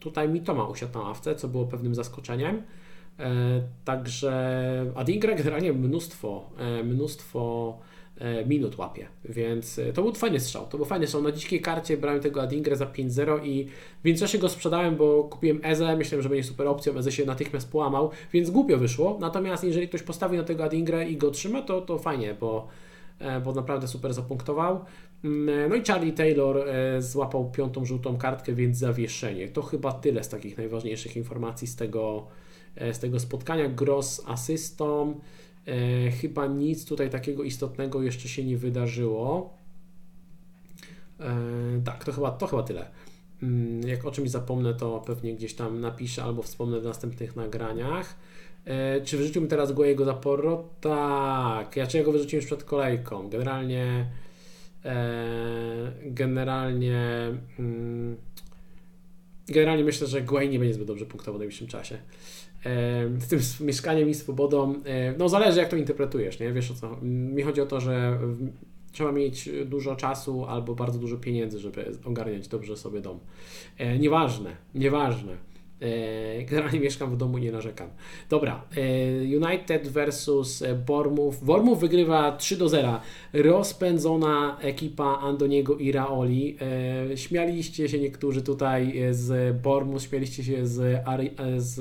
Tutaj 0.00 0.28
Mitoma 0.28 0.68
usiadł 0.68 0.98
na 0.98 1.04
ławce, 1.04 1.34
co 1.34 1.48
było 1.48 1.66
pewnym 1.66 1.94
zaskoczeniem. 1.94 2.62
E, 3.18 3.62
także 3.84 4.92
Adingra 4.94 5.34
generalnie 5.34 5.72
mnóstwo, 5.72 6.50
e, 6.58 6.82
mnóstwo 6.82 7.78
e, 8.18 8.46
minut 8.46 8.78
łapie, 8.78 9.06
więc 9.24 9.80
to 9.94 10.02
był 10.02 10.14
fajny 10.14 10.40
strzał. 10.40 10.66
To 10.66 10.76
był 10.76 10.86
fajny 10.86 11.06
strzał. 11.06 11.22
Na 11.22 11.32
dzikiej 11.32 11.60
karcie 11.60 11.96
brałem 11.96 12.20
tego 12.20 12.42
Adingra 12.42 12.76
za 12.76 12.86
5-0 12.86 13.46
i 13.46 13.66
w 14.02 14.04
międzyczasie 14.04 14.38
go 14.38 14.48
sprzedałem, 14.48 14.96
bo 14.96 15.24
kupiłem 15.24 15.60
Eze, 15.62 15.96
myślałem, 15.96 16.22
że 16.22 16.28
będzie 16.28 16.48
super 16.48 16.66
opcją, 16.66 16.98
Eze 16.98 17.12
się 17.12 17.24
natychmiast 17.24 17.70
połamał, 17.72 18.10
więc 18.32 18.50
głupio 18.50 18.78
wyszło. 18.78 19.18
Natomiast 19.20 19.64
jeżeli 19.64 19.88
ktoś 19.88 20.02
postawi 20.02 20.36
na 20.36 20.44
tego 20.44 20.64
Adingrę 20.64 21.08
i 21.08 21.16
go 21.16 21.30
trzyma, 21.30 21.62
to, 21.62 21.80
to 21.80 21.98
fajnie, 21.98 22.34
bo, 22.40 22.68
bo 23.44 23.52
naprawdę 23.52 23.88
super 23.88 24.14
zapunktował. 24.14 24.84
Mm, 25.24 25.70
no 25.70 25.76
i 25.76 25.82
Charlie 25.84 26.12
Taylor 26.12 26.66
złapał 26.98 27.50
piątą 27.50 27.84
żółtą 27.84 28.18
kartkę, 28.18 28.52
więc 28.52 28.78
zawieszenie. 28.78 29.48
To 29.48 29.62
chyba 29.62 29.92
tyle 29.92 30.24
z 30.24 30.28
takich 30.28 30.58
najważniejszych 30.58 31.16
informacji 31.16 31.66
z 31.66 31.76
tego 31.76 32.26
z 32.92 32.98
tego 32.98 33.20
spotkania. 33.20 33.68
Gross 33.68 34.22
asystą. 34.26 35.20
E, 35.66 36.10
chyba 36.10 36.46
nic 36.46 36.84
tutaj 36.84 37.10
takiego 37.10 37.42
istotnego 37.42 38.02
jeszcze 38.02 38.28
się 38.28 38.44
nie 38.44 38.56
wydarzyło. 38.56 39.54
E, 41.20 41.34
tak, 41.84 42.04
to 42.04 42.12
chyba, 42.12 42.30
to 42.30 42.46
chyba 42.46 42.62
tyle. 42.62 42.90
Mm, 43.42 43.88
jak 43.88 44.04
o 44.04 44.10
czymś 44.10 44.30
zapomnę, 44.30 44.74
to 44.74 45.02
pewnie 45.06 45.34
gdzieś 45.34 45.54
tam 45.54 45.80
napiszę 45.80 46.22
albo 46.22 46.42
wspomnę 46.42 46.80
w 46.80 46.84
następnych 46.84 47.36
nagraniach. 47.36 48.16
Czy 49.04 49.16
wyrzuciłbym 49.16 49.50
teraz 49.50 49.72
Guajego 49.72 50.04
za 50.04 50.14
Porro? 50.14 50.68
Tak. 50.80 51.76
Ja 51.76 51.86
czy 51.86 51.98
ja 51.98 52.04
go 52.04 52.12
wyrzuciłem 52.12 52.40
już 52.40 52.46
przed 52.46 52.64
kolejką. 52.64 53.28
Generalnie 53.28 54.06
generalnie 56.02 57.30
mm, 57.58 58.16
generalnie 59.48 59.84
myślę, 59.84 60.06
że 60.06 60.22
Guay 60.22 60.48
nie 60.48 60.58
będzie 60.58 60.74
zbyt 60.74 60.86
dobrze 60.86 61.06
punktował 61.06 61.38
w 61.38 61.40
najbliższym 61.40 61.66
czasie 61.66 61.98
z 63.18 63.26
tym 63.28 63.66
mieszkaniem 63.66 64.08
i 64.08 64.14
swobodą, 64.14 64.74
no 65.18 65.28
zależy 65.28 65.58
jak 65.58 65.68
to 65.68 65.76
interpretujesz, 65.76 66.40
nie? 66.40 66.52
Wiesz 66.52 66.70
o 66.70 66.74
co? 66.74 66.96
Mi 67.02 67.42
chodzi 67.42 67.60
o 67.60 67.66
to, 67.66 67.80
że 67.80 68.18
trzeba 68.96 69.12
mieć 69.12 69.50
dużo 69.66 69.96
czasu 69.96 70.44
albo 70.44 70.74
bardzo 70.74 70.98
dużo 70.98 71.16
pieniędzy, 71.16 71.58
żeby 71.58 71.92
ogarniać 72.04 72.48
dobrze 72.48 72.76
sobie 72.76 73.00
dom. 73.00 73.18
E, 73.78 73.98
nieważne, 73.98 74.56
nieważne. 74.74 75.36
E, 75.80 76.42
generalnie 76.42 76.80
mieszkam 76.80 77.10
w 77.10 77.16
domu, 77.16 77.38
nie 77.38 77.52
narzekam. 77.52 77.88
Dobra, 78.30 78.64
e, 78.76 79.36
United 79.36 79.88
versus 79.88 80.62
Bournemouth. 80.86 81.44
Bournemouth 81.44 81.80
wygrywa 81.80 82.36
3 82.36 82.56
do 82.56 82.68
0. 82.68 83.00
Rozpędzona 83.32 84.58
ekipa 84.60 85.18
Andoniego 85.18 85.76
i 85.76 85.92
Raoli. 85.92 86.56
Śmialiście 87.14 87.88
się 87.88 87.98
niektórzy 87.98 88.42
tutaj 88.42 89.00
z 89.10 89.56
Bournemouth, 89.62 90.02
śmialiście 90.02 90.44
się 90.44 90.66
z, 90.66 91.04
z 91.56 91.80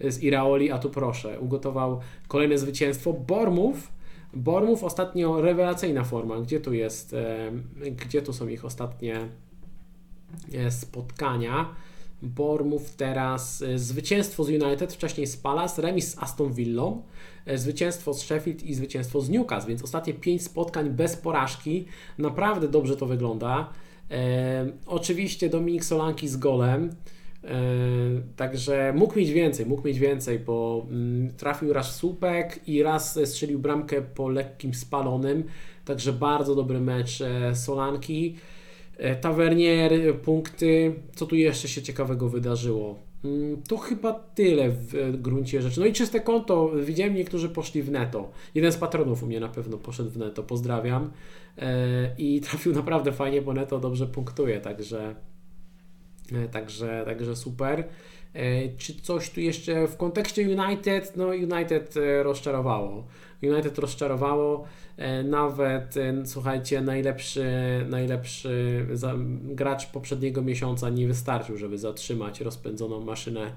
z 0.00 0.22
Iraoli, 0.22 0.70
a 0.70 0.78
tu 0.78 0.90
proszę, 0.90 1.40
ugotował 1.40 2.00
kolejne 2.28 2.58
zwycięstwo. 2.58 3.12
Bormów, 3.12 3.92
Bormów 4.34 4.84
ostatnio 4.84 5.40
rewelacyjna 5.40 6.04
forma. 6.04 6.40
Gdzie 6.40 6.60
tu 6.60 6.72
jest, 6.72 7.16
gdzie 8.06 8.22
tu 8.22 8.32
są 8.32 8.48
ich 8.48 8.64
ostatnie 8.64 9.28
e, 10.54 10.70
spotkania? 10.70 11.74
Bormów 12.22 12.90
teraz 12.90 13.62
e, 13.62 13.78
zwycięstwo 13.78 14.44
z 14.44 14.48
United, 14.48 14.92
wcześniej 14.92 15.26
z 15.26 15.36
Palace, 15.36 15.82
remis 15.82 16.14
z 16.14 16.18
Aston 16.18 16.52
Villą, 16.52 17.02
e, 17.46 17.58
zwycięstwo 17.58 18.14
z 18.14 18.22
Sheffield 18.22 18.62
i 18.62 18.74
zwycięstwo 18.74 19.20
z 19.20 19.30
Newcastle, 19.30 19.68
więc 19.68 19.82
ostatnie 19.82 20.14
5 20.14 20.42
spotkań 20.42 20.90
bez 20.90 21.16
porażki. 21.16 21.86
Naprawdę 22.18 22.68
dobrze 22.68 22.96
to 22.96 23.06
wygląda. 23.06 23.70
E, 24.10 24.66
oczywiście 24.86 25.48
Dominik 25.48 25.84
Solanki 25.84 26.28
z 26.28 26.36
golem. 26.36 26.90
E, 27.48 27.52
także 28.36 28.92
mógł 28.96 29.18
mieć 29.18 29.30
więcej, 29.30 29.66
mógł 29.66 29.86
mieć 29.86 29.98
więcej, 29.98 30.38
bo 30.38 30.86
mm, 30.90 31.34
trafił 31.36 31.72
raz 31.72 31.96
słupek 31.96 32.60
i 32.68 32.82
raz 32.82 33.18
strzelił 33.24 33.58
bramkę 33.58 34.02
po 34.02 34.28
lekkim 34.28 34.74
spalonym. 34.74 35.44
Także 35.84 36.12
bardzo 36.12 36.54
dobry 36.54 36.80
mecz 36.80 37.20
e, 37.20 37.54
Solanki. 37.56 38.36
Tavernier, 39.20 40.20
punkty. 40.22 40.94
Co 41.14 41.26
tu 41.26 41.36
jeszcze 41.36 41.68
się 41.68 41.82
ciekawego 41.82 42.28
wydarzyło? 42.28 42.98
Mm, 43.24 43.62
to 43.68 43.76
chyba 43.76 44.12
tyle 44.12 44.70
w 44.70 45.16
gruncie 45.20 45.62
rzeczy. 45.62 45.80
No 45.80 45.86
i 45.86 45.92
czyste 45.92 46.20
konto. 46.20 46.70
Widziałem, 46.84 47.14
niektórzy 47.14 47.48
poszli 47.48 47.82
w 47.82 47.90
neto. 47.90 48.30
Jeden 48.54 48.72
z 48.72 48.76
patronów 48.76 49.22
u 49.22 49.26
mnie 49.26 49.40
na 49.40 49.48
pewno 49.48 49.78
poszedł 49.78 50.10
w 50.10 50.16
neto. 50.16 50.42
Pozdrawiam. 50.42 51.10
I 52.18 52.40
trafił 52.50 52.72
naprawdę 52.72 53.12
fajnie, 53.12 53.42
bo 53.42 53.52
neto 53.52 53.80
dobrze 53.80 54.06
punktuje, 54.06 54.60
także, 54.60 55.14
także, 56.52 57.02
także 57.06 57.36
super. 57.36 57.84
E, 58.34 58.68
czy 58.68 59.00
coś 59.00 59.30
tu 59.30 59.40
jeszcze 59.40 59.88
w 59.88 59.96
kontekście 59.96 60.42
United? 60.42 61.16
No, 61.16 61.26
United 61.26 61.96
e, 61.96 62.22
rozczarowało. 62.22 63.06
United 63.42 63.78
rozczarowało. 63.78 64.64
E, 64.96 65.22
nawet, 65.22 65.94
słuchajcie, 66.24 66.80
najlepszy, 66.80 67.46
najlepszy 67.88 68.86
gracz 69.42 69.86
poprzedniego 69.86 70.42
miesiąca 70.42 70.90
nie 70.90 71.06
wystarczył, 71.06 71.56
żeby 71.56 71.78
zatrzymać 71.78 72.40
rozpędzoną 72.40 73.00
maszynę 73.00 73.52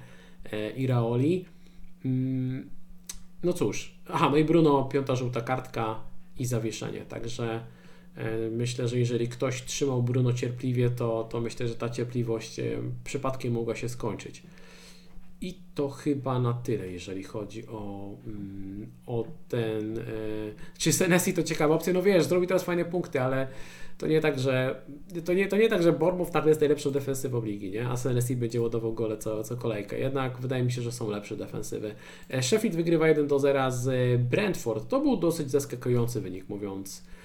Iraoli. 0.77 1.45
Mm, 2.05 2.69
no 3.43 3.53
cóż, 3.53 3.95
aha, 4.09 4.29
no 4.31 4.37
i 4.37 4.43
Bruno, 4.45 4.83
piąta 4.83 5.15
żółta 5.15 5.41
kartka 5.41 5.99
i 6.39 6.45
zawieszenie. 6.45 7.01
Także 7.01 7.61
myślę, 8.51 8.87
że 8.87 8.99
jeżeli 8.99 9.27
ktoś 9.27 9.61
trzymał 9.61 10.03
Bruno 10.03 10.33
cierpliwie, 10.33 10.89
to, 10.89 11.23
to 11.31 11.41
myślę, 11.41 11.67
że 11.67 11.75
ta 11.75 11.89
cierpliwość 11.89 12.59
przypadkiem 13.03 13.53
mogła 13.53 13.75
się 13.75 13.89
skończyć. 13.89 14.43
I 15.41 15.59
to 15.75 15.89
chyba 15.89 16.39
na 16.39 16.53
tyle, 16.53 16.87
jeżeli 16.87 17.23
chodzi 17.23 17.67
o, 17.67 18.11
mm, 18.27 18.87
o 19.07 19.25
ten. 19.49 19.97
E, 19.97 20.03
czy 20.77 20.93
Senesi 20.93 21.33
to 21.33 21.43
ciekawa 21.43 21.75
opcja? 21.75 21.93
No 21.93 22.01
wiesz, 22.01 22.25
zrobi 22.25 22.47
teraz 22.47 22.63
fajne 22.63 22.85
punkty, 22.85 23.21
ale 23.21 23.47
to 23.97 24.07
nie 24.07 24.21
tak, 24.21 24.39
że 24.39 24.81
to 25.25 25.33
nie, 25.33 25.47
to 25.47 25.57
nie 25.57 25.69
tak, 25.69 25.83
że 25.83 25.93
Bournemouth 25.93 26.33
nagle 26.33 26.49
jest 26.49 26.61
najlepszą 26.61 26.91
defensywą 26.91 27.45
ligi, 27.45 27.71
nie? 27.71 27.87
a 27.87 27.97
Senesi 27.97 28.35
będzie 28.35 28.61
ładował 28.61 28.93
gole 28.93 29.17
co, 29.17 29.43
co 29.43 29.57
kolejkę. 29.57 29.99
Jednak 29.99 30.39
wydaje 30.39 30.63
mi 30.63 30.71
się, 30.71 30.81
że 30.81 30.91
są 30.91 31.09
lepsze 31.09 31.37
defensywy. 31.37 31.95
E, 32.29 32.43
Sheffield 32.43 32.75
wygrywa 32.75 33.07
1 33.07 33.27
do 33.27 33.39
0 33.39 33.71
z 33.71 34.21
Brentford. 34.21 34.87
To 34.87 34.99
był 34.99 35.17
dosyć 35.17 35.51
zaskakujący 35.51 36.21
wynik, 36.21 36.49
mówiąc 36.49 37.03
E, 37.03 37.20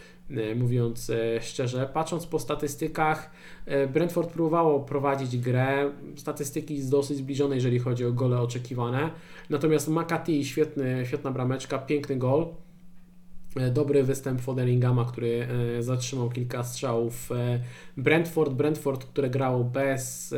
mówiąc 0.56 1.10
e, 1.10 1.42
szczerze. 1.42 1.88
Patrząc 1.94 2.26
po 2.26 2.38
statystykach, 2.38 3.30
e, 3.66 3.86
Brentford 3.86 4.30
próbowało 4.30 4.80
prowadzić 4.80 5.38
grę. 5.38 5.90
Statystyki 6.16 6.84
dosyć 6.84 7.18
zbliżone, 7.18 7.54
jeżeli 7.54 7.78
chodzi 7.78 8.04
o 8.04 8.12
gole 8.12 8.40
oczekiwane. 8.40 9.10
Natomiast 9.50 9.88
Makati, 9.88 10.44
świetny, 10.44 11.06
świetna 11.06 11.30
brameczka, 11.30 11.78
piękny 11.78 12.16
gol. 12.16 12.46
Dobry 13.72 14.02
występ 14.02 14.40
Foderingama, 14.40 15.04
który 15.04 15.48
zatrzymał 15.80 16.30
kilka 16.30 16.64
strzałów. 16.64 17.30
Brentford, 17.96 18.52
Brentford, 18.52 19.04
które 19.04 19.30
grało 19.30 19.64
bez, 19.64 20.34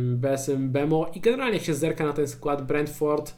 bez 0.00 0.50
Bemo 0.58 1.10
i 1.14 1.20
generalnie 1.20 1.60
się 1.60 1.74
zerka 1.74 2.04
na 2.04 2.12
ten 2.12 2.28
skład 2.28 2.66
Brentford. 2.66 3.34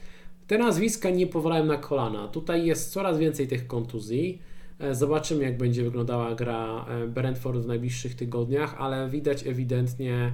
Te 0.46 0.58
nazwiska 0.58 1.10
nie 1.10 1.26
powalają 1.26 1.64
na 1.64 1.76
kolana. 1.76 2.28
Tutaj 2.28 2.66
jest 2.66 2.92
coraz 2.92 3.18
więcej 3.18 3.48
tych 3.48 3.66
kontuzji. 3.66 4.42
E, 4.80 4.94
zobaczymy, 4.94 5.44
jak 5.44 5.58
będzie 5.58 5.84
wyglądała 5.84 6.34
gra 6.34 6.86
e, 6.88 7.06
Brentford 7.06 7.58
w 7.58 7.66
najbliższych 7.66 8.14
tygodniach, 8.14 8.74
ale 8.78 9.08
widać 9.08 9.46
ewidentnie, 9.46 10.32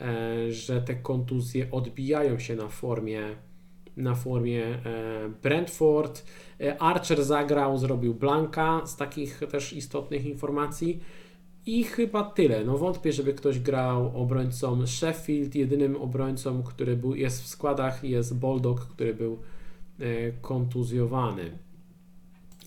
e, 0.00 0.52
że 0.52 0.82
te 0.82 0.94
kontuzje 0.94 1.70
odbijają 1.70 2.38
się 2.38 2.56
na 2.56 2.68
formie 2.68 3.22
na 3.96 4.14
formie 4.14 4.78
Brentford. 5.42 6.24
Archer 6.78 7.24
zagrał, 7.24 7.78
zrobił 7.78 8.14
Blanka 8.14 8.86
z 8.86 8.96
takich 8.96 9.40
też 9.50 9.72
istotnych 9.72 10.24
informacji. 10.24 11.00
I 11.66 11.84
chyba 11.84 12.24
tyle. 12.24 12.64
No 12.64 12.78
wątpię, 12.78 13.12
żeby 13.12 13.34
ktoś 13.34 13.60
grał 13.60 14.22
obrońcą 14.22 14.86
Sheffield. 14.86 15.54
Jedynym 15.54 15.96
obrońcą, 15.96 16.62
który 16.62 16.96
był, 16.96 17.14
jest 17.14 17.42
w 17.42 17.46
składach 17.46 18.04
jest 18.04 18.38
Boldog, 18.38 18.80
który 18.80 19.14
był 19.14 19.38
kontuzjowany. 20.40 21.58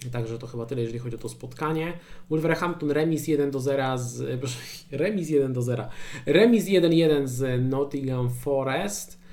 Także 0.10 0.40
to 0.40 0.48
chyba 0.48 0.66
tyle, 0.66 0.82
jeżeli 0.82 1.00
chodzi 1.00 1.16
o 1.16 1.20
to 1.20 1.30
spotkanie. 1.30 1.94
Wolverhampton 2.30 2.92
remis 2.92 3.28
1 3.28 3.52
do 3.52 3.60
0 3.60 3.98
z. 3.98 4.40
Proszę, 4.40 4.58
remis 4.92 5.30
1 5.30 5.54
do 5.54 5.62
0. 5.62 5.88
Remis 6.26 6.66
1-1 6.66 7.28
z 7.28 7.70
Nottingham 7.70 8.30
Forest. 8.30 9.26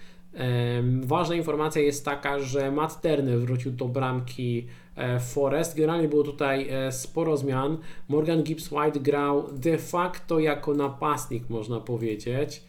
Ważna 1.02 1.34
informacja 1.34 1.82
jest 1.82 2.04
taka, 2.04 2.40
że 2.40 2.70
Matt 2.70 3.02
Turner 3.02 3.38
wrócił 3.38 3.72
do 3.72 3.88
bramki 3.88 4.66
e, 4.96 5.20
Forest. 5.20 5.76
Generalnie 5.76 6.08
było 6.08 6.22
tutaj 6.22 6.68
e, 6.70 6.92
sporo 6.92 7.36
zmian. 7.36 7.78
Morgan 8.08 8.42
Gibbs 8.42 8.72
White 8.72 9.00
grał 9.00 9.52
de 9.52 9.78
facto 9.78 10.38
jako 10.38 10.74
napastnik, 10.74 11.50
można 11.50 11.80
powiedzieć. 11.80 12.62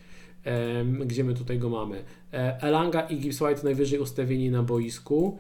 Gdzie 1.06 1.24
my 1.24 1.34
tutaj 1.34 1.60
go 1.60 1.70
mamy? 1.70 2.04
E, 2.34 2.62
Elanga 2.62 3.02
i 3.02 3.20
Gibbs 3.20 3.42
White 3.42 3.64
najwyżej 3.64 4.00
ustawieni 4.00 4.50
na 4.50 4.64
boisku. 4.64 5.38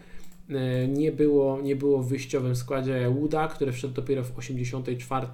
E, 0.49 0.87
nie 0.87 1.11
było, 1.11 1.61
nie 1.61 1.75
było 1.75 1.99
w 1.99 2.07
wyjściowym 2.07 2.55
składzie 2.55 3.09
Wooda, 3.09 3.47
który 3.47 3.71
wszedł 3.71 3.93
dopiero 3.93 4.23
w 4.23 4.37
84 4.37 5.27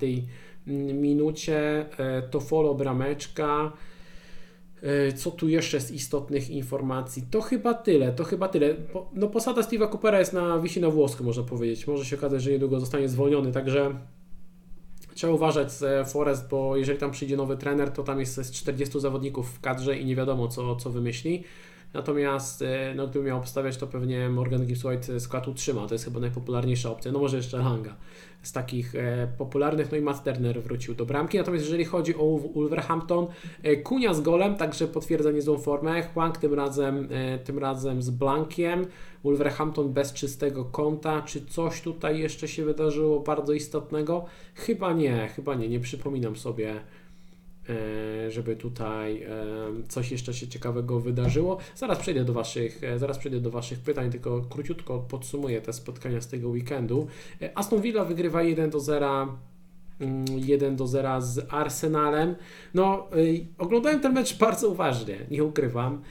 minucie. 0.94 1.86
E, 2.00 2.22
to 2.22 2.40
follow 2.40 2.78
brameczka. 2.78 3.72
E, 4.82 5.14
co 5.14 5.32
tu 5.32 5.50
jeszcze 5.50 5.80
z 5.82 5.92
istotnych 5.92 6.50
informacji? 6.50 7.24
To 7.32 7.42
chyba 7.42 7.74
tyle, 7.74 8.12
to 8.12 8.24
chyba 8.24 8.48
tyle. 8.48 8.76
No 9.14 9.28
posada 9.28 9.62
Steve'a 9.62 9.90
Coopera 9.90 10.20
jest 10.20 10.34
na 10.34 10.60
wisi 10.60 10.82
na 10.82 10.90
włosku, 10.90 11.24
można 11.24 11.44
powiedzieć. 11.44 11.88
Może 11.88 12.06
się 12.06 12.16
okazać, 12.16 12.42
że 12.42 12.52
niedługo 12.52 12.80
zostanie 12.80 13.10
zwolniony, 13.10 13.52
także 13.52 13.96
trzeba 15.14 15.34
uważać 15.34 15.72
z 15.72 16.10
Forest, 16.10 16.50
bo 16.50 16.78
jeżeli 16.78 17.00
tam 17.00 17.12
przyjdzie 17.12 17.38
nowy 17.38 17.58
trener, 17.58 17.92
to 17.92 18.04
tam 18.04 18.20
jest 18.20 18.52
40 18.52 19.00
zawodników 19.00 19.50
w 19.50 19.60
kadrze 19.60 19.98
i 19.98 20.06
nie 20.06 20.16
wiadomo 20.16 20.48
co, 20.48 20.76
co 20.76 20.90
wymyśli. 20.90 21.44
Natomiast 21.94 22.62
e, 22.62 22.94
no, 22.96 23.08
gdybym 23.08 23.28
miał 23.28 23.38
obstawiać, 23.38 23.78
to 23.78 23.88
pewnie 23.88 24.30
Morgan 24.30 24.66
Gibbs 24.66 24.86
White 24.86 25.20
skład 25.20 25.48
utrzyma. 25.48 25.88
To 25.88 25.96
jest 25.96 26.06
chyba 26.06 26.20
najpopularniejsza 26.20 26.92
opcja. 26.92 27.12
No 27.12 27.20
może 27.20 27.38
jeszcze 27.38 27.58
Langa 27.58 27.96
z 28.42 28.52
takich 28.52 28.96
e, 28.96 29.28
popularnych. 29.38 29.92
No 29.92 29.98
i 29.98 30.02
Matt 30.02 30.24
Turner 30.24 30.62
wrócił 30.62 30.96
do 30.96 31.06
bramki. 31.06 31.38
Natomiast 31.38 31.66
jeżeli 31.66 31.86
chodzi 31.86 32.16
o 32.16 32.40
Wolverhampton, 32.56 33.28
e, 33.64 33.76
Kunia 33.76 34.14
z 34.14 34.22
golem, 34.22 34.56
także 34.56 34.88
potwierdza 34.88 35.32
niezłą 35.32 35.58
formę. 35.58 36.02
Hwang 36.02 36.38
tym 36.38 36.54
razem, 36.54 37.08
tym 37.44 37.60
razem 37.60 38.02
z 38.02 38.10
Blankiem. 38.10 38.86
Wolverhampton 39.24 39.94
bez 39.94 40.14
czystego 40.14 40.66
konta. 40.66 41.22
Czy 41.22 41.46
coś 41.46 41.82
tutaj 41.82 42.20
jeszcze 42.20 42.48
się 42.48 42.66
wydarzyło 42.66 43.20
bardzo 43.20 43.54
istotnego? 43.54 44.26
Chyba 44.56 44.94
nie, 44.94 45.30
chyba 45.36 45.56
nie. 45.56 45.70
Nie 45.70 45.80
przypominam 45.80 46.36
sobie 46.36 46.82
żeby 48.30 48.56
tutaj 48.56 49.24
e, 49.24 49.28
coś 49.88 50.12
jeszcze 50.12 50.34
się 50.34 50.48
ciekawego 50.48 51.00
wydarzyło. 51.00 51.58
Zaraz 51.76 52.00
przejdę 52.00 52.26
do 52.26 52.34
Waszych, 52.34 52.84
e, 52.84 53.00
zaraz 53.00 53.18
przejdę 53.18 53.40
do 53.40 53.52
Waszych 53.52 53.80
pytań, 53.80 54.12
tylko 54.12 54.42
króciutko 54.42 55.00
podsumuję 55.00 55.62
te 55.62 55.74
spotkania 55.74 56.22
z 56.22 56.28
tego 56.28 56.50
weekendu. 56.50 57.08
Aston 57.56 57.82
Villa 57.82 58.06
wygrywa 58.06 58.44
1 58.44 58.70
do 58.70 58.80
0 58.80 59.38
1 60.36 60.68
mm, 60.68 60.76
do 60.76 60.88
0 60.88 61.22
z 61.22 61.46
Arsenalem. 61.50 62.36
No, 62.74 63.08
oglądałem 63.58 64.00
ten 64.00 64.14
mecz 64.14 64.38
bardzo 64.38 64.70
uważnie, 64.70 65.18
nie 65.32 65.44
ukrywam. 65.44 66.02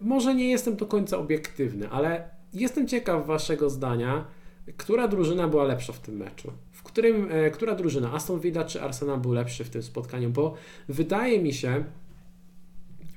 może 0.00 0.34
nie 0.34 0.50
jestem 0.50 0.76
do 0.76 0.86
końca 0.86 1.18
obiektywny, 1.18 1.90
ale 1.90 2.28
jestem 2.52 2.88
ciekaw 2.88 3.26
Waszego 3.26 3.70
zdania, 3.70 4.24
która 4.76 5.08
drużyna 5.08 5.48
była 5.48 5.64
lepsza 5.64 5.92
w 5.92 6.00
tym 6.00 6.16
meczu 6.16 6.52
którym, 6.94 7.28
e, 7.30 7.50
która 7.50 7.74
drużyna, 7.74 8.12
Aston 8.12 8.40
Villa 8.40 8.64
czy 8.64 8.82
Arsenal 8.82 9.18
był 9.18 9.32
lepszy 9.32 9.64
w 9.64 9.70
tym 9.70 9.82
spotkaniu, 9.82 10.30
bo 10.30 10.54
wydaje 10.88 11.42
mi 11.42 11.52
się, 11.52 11.84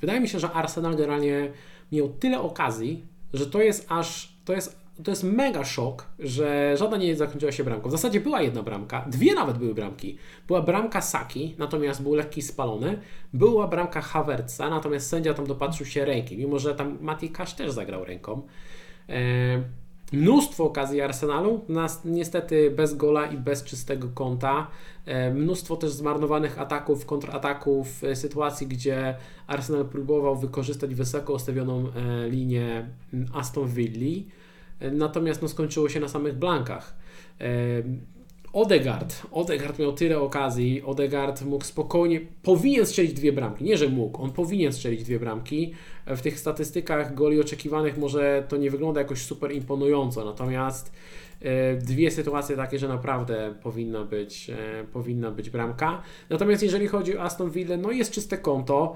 wydaje 0.02 0.20
mi 0.20 0.30
się, 0.30 0.40
że 0.40 0.52
Arsenal 0.52 0.92
generalnie 0.92 1.52
miał 1.92 2.10
tyle 2.10 2.42
okazji, 2.42 3.06
że 3.34 3.48
to 3.48 3.62
jest 3.62 3.86
aż, 3.90 4.34
to 4.46 4.54
jest 4.54 4.88
to 5.04 5.12
jest 5.12 5.24
mega 5.24 5.66
szok, 5.66 6.06
że 6.20 6.78
żadna 6.78 6.98
nie 6.98 7.16
zakończyła 7.16 7.52
się 7.52 7.64
bramką. 7.64 7.90
W 7.90 7.92
zasadzie 7.92 8.20
była 8.20 8.42
jedna 8.42 8.64
bramka, 8.64 9.06
dwie 9.08 9.34
nawet 9.36 9.58
były 9.58 9.74
bramki. 9.74 10.18
Była 10.48 10.62
bramka 10.62 11.02
Saki, 11.02 11.56
natomiast 11.58 12.04
był 12.04 12.16
lekki 12.16 12.42
spalony. 12.42 13.02
Była 13.34 13.68
bramka 13.68 14.02
Havertza, 14.02 14.70
natomiast 14.70 15.10
sędzia 15.10 15.34
tam 15.34 15.48
dopatrzył 15.48 15.86
się 15.86 16.06
ręki, 16.06 16.38
mimo 16.38 16.60
że 16.60 16.76
tam 16.76 16.98
Mati 17.02 17.30
Cash 17.30 17.54
też 17.54 17.72
zagrał 17.72 18.06
ręką. 18.06 18.42
Eee, 19.10 19.64
Mnóstwo 20.12 20.64
okazji 20.64 21.02
Arsenalu, 21.02 21.66
nas 21.70 22.06
niestety 22.06 22.72
bez 22.72 22.96
gola 22.96 23.26
i 23.26 23.38
bez 23.38 23.64
czystego 23.64 24.10
kąta. 24.14 24.68
E, 25.06 25.34
mnóstwo 25.34 25.76
też 25.76 25.92
zmarnowanych 25.92 26.60
ataków, 26.60 27.06
kontrataków, 27.06 28.04
e, 28.04 28.16
sytuacji, 28.16 28.68
gdzie 28.68 29.16
Arsenal 29.48 29.86
próbował 29.86 30.36
wykorzystać 30.36 30.96
wysoko 30.96 31.34
ustawioną 31.34 31.88
e, 31.96 32.30
linię 32.30 32.90
Aston 33.34 33.68
Villa, 33.68 34.24
natomiast 34.92 35.42
no, 35.42 35.48
skończyło 35.48 35.90
się 35.90 36.00
na 36.00 36.08
samych 36.08 36.36
blankach. 36.36 36.96
Odegaard. 38.58 39.22
Odegaard 39.32 39.80
miał 39.80 39.94
tyle 39.94 40.20
okazji. 40.20 40.82
Odegaard 40.86 41.46
mógł 41.46 41.66
spokojnie, 41.66 42.22
powinien 42.44 42.86
strzelić 42.86 43.14
dwie 43.14 43.32
bramki. 43.34 43.64
Nie, 43.64 43.78
że 43.78 43.90
mógł, 43.90 44.24
on 44.24 44.32
powinien 44.32 44.74
strzelić 44.74 45.04
dwie 45.04 45.20
bramki. 45.20 45.74
W 46.06 46.22
tych 46.22 46.40
statystykach 46.40 47.16
goli 47.16 47.42
oczekiwanych 47.42 47.98
może 47.98 48.44
to 48.50 48.58
nie 48.58 48.72
wygląda 48.72 49.02
jakoś 49.02 49.22
super 49.22 49.52
imponująco, 49.52 50.26
natomiast 50.26 50.92
e, 51.42 51.76
dwie 51.76 52.12
sytuacje 52.12 52.56
takie, 52.56 52.80
że 52.80 52.88
naprawdę 52.88 53.54
powinna 53.64 54.04
być, 54.04 54.50
e, 54.50 54.84
powinna 54.94 55.32
być 55.32 55.50
bramka. 55.50 56.02
Natomiast 56.30 56.64
jeżeli 56.64 56.88
chodzi 56.88 57.18
o 57.18 57.22
Aston 57.22 57.50
Villa, 57.50 57.78
no 57.78 57.92
jest 57.92 58.12
czyste 58.12 58.38
konto. 58.38 58.96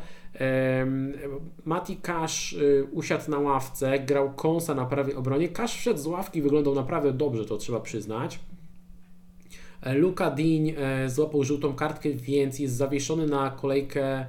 Mati 1.66 1.98
Cash 1.98 2.54
e, 2.54 2.84
usiadł 2.84 3.32
na 3.32 3.40
ławce, 3.40 4.00
grał 4.00 4.34
kąsa 4.34 4.76
na 4.76 4.86
prawej 4.86 5.16
obronie. 5.16 5.50
Cash 5.50 5.78
wszedł 5.78 6.00
z 6.00 6.08
ławki, 6.08 6.42
wyglądał 6.42 6.76
naprawdę 6.76 7.14
dobrze, 7.14 7.46
to 7.46 7.58
trzeba 7.58 7.80
przyznać. 7.80 8.40
Luka 9.86 10.32
Dean 10.32 10.68
złapał 11.08 11.44
żółtą 11.44 11.74
kartkę, 11.74 12.10
więc 12.10 12.60
jest 12.60 12.76
zawieszony 12.76 13.28
na 13.28 13.50
kolejkę 13.50 14.26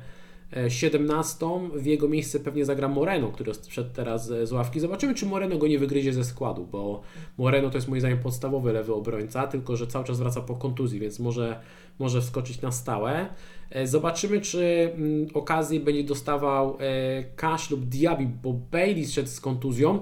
17. 0.69 1.47
W 1.75 1.87
jego 1.87 2.09
miejsce 2.09 2.41
pewnie 2.41 2.65
zagra 2.65 2.89
Moreno, 2.89 3.29
który 3.29 3.53
wszedł 3.69 3.91
teraz 3.95 4.27
z 4.27 4.53
ławki. 4.53 4.81
Zobaczymy, 4.81 5.15
czy 5.15 5.27
Moreno 5.27 5.59
go 5.59 5.67
nie 5.67 5.79
wygryzie 5.79 6.13
ze 6.13 6.25
składu, 6.25 6.67
bo 6.73 7.03
Moreno 7.39 7.71
to 7.71 7.77
jest 7.77 7.89
moim 7.89 8.01
zdaniem 8.01 8.19
podstawowy 8.19 8.73
lewy 8.73 8.95
obrońca, 8.95 9.47
tylko 9.47 9.77
że 9.77 9.87
cały 9.87 10.05
czas 10.05 10.19
wraca 10.19 10.41
po 10.41 10.55
kontuzji, 10.55 11.01
więc 11.01 11.19
może, 11.19 11.61
może 11.99 12.21
wskoczyć 12.21 12.61
na 12.61 12.73
stałe. 12.73 13.29
E, 13.71 13.87
zobaczymy, 13.87 14.41
czy 14.41 14.93
mm, 14.95 15.29
okazji 15.35 15.81
będzie 15.81 16.05
dostawał 16.05 16.77
e, 16.81 17.25
Cash 17.37 17.71
lub 17.71 17.85
Diaby, 17.85 18.27
bo 18.43 18.53
Bailey 18.53 19.07
szedł 19.07 19.29
z 19.29 19.41
kontuzją. 19.41 20.01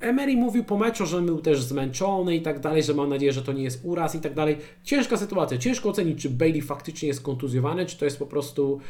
Emery 0.00 0.36
mówił 0.36 0.64
po 0.64 0.78
meczu, 0.78 1.06
że 1.06 1.22
był 1.22 1.40
też 1.40 1.62
zmęczony 1.62 2.36
i 2.36 2.42
tak 2.42 2.60
dalej, 2.60 2.82
że 2.82 2.94
mam 2.94 3.08
nadzieję, 3.08 3.32
że 3.32 3.42
to 3.42 3.52
nie 3.52 3.62
jest 3.62 3.80
uraz 3.84 4.14
i 4.14 4.20
tak 4.20 4.34
dalej. 4.34 4.56
Ciężka 4.84 5.16
sytuacja, 5.16 5.58
ciężko 5.58 5.88
ocenić, 5.88 6.22
czy 6.22 6.30
Bailey 6.30 6.62
faktycznie 6.62 7.08
jest 7.08 7.22
kontuzjowany, 7.22 7.86
czy 7.86 7.98
to 7.98 8.04
jest 8.04 8.18
po 8.18 8.26
prostu, 8.26 8.80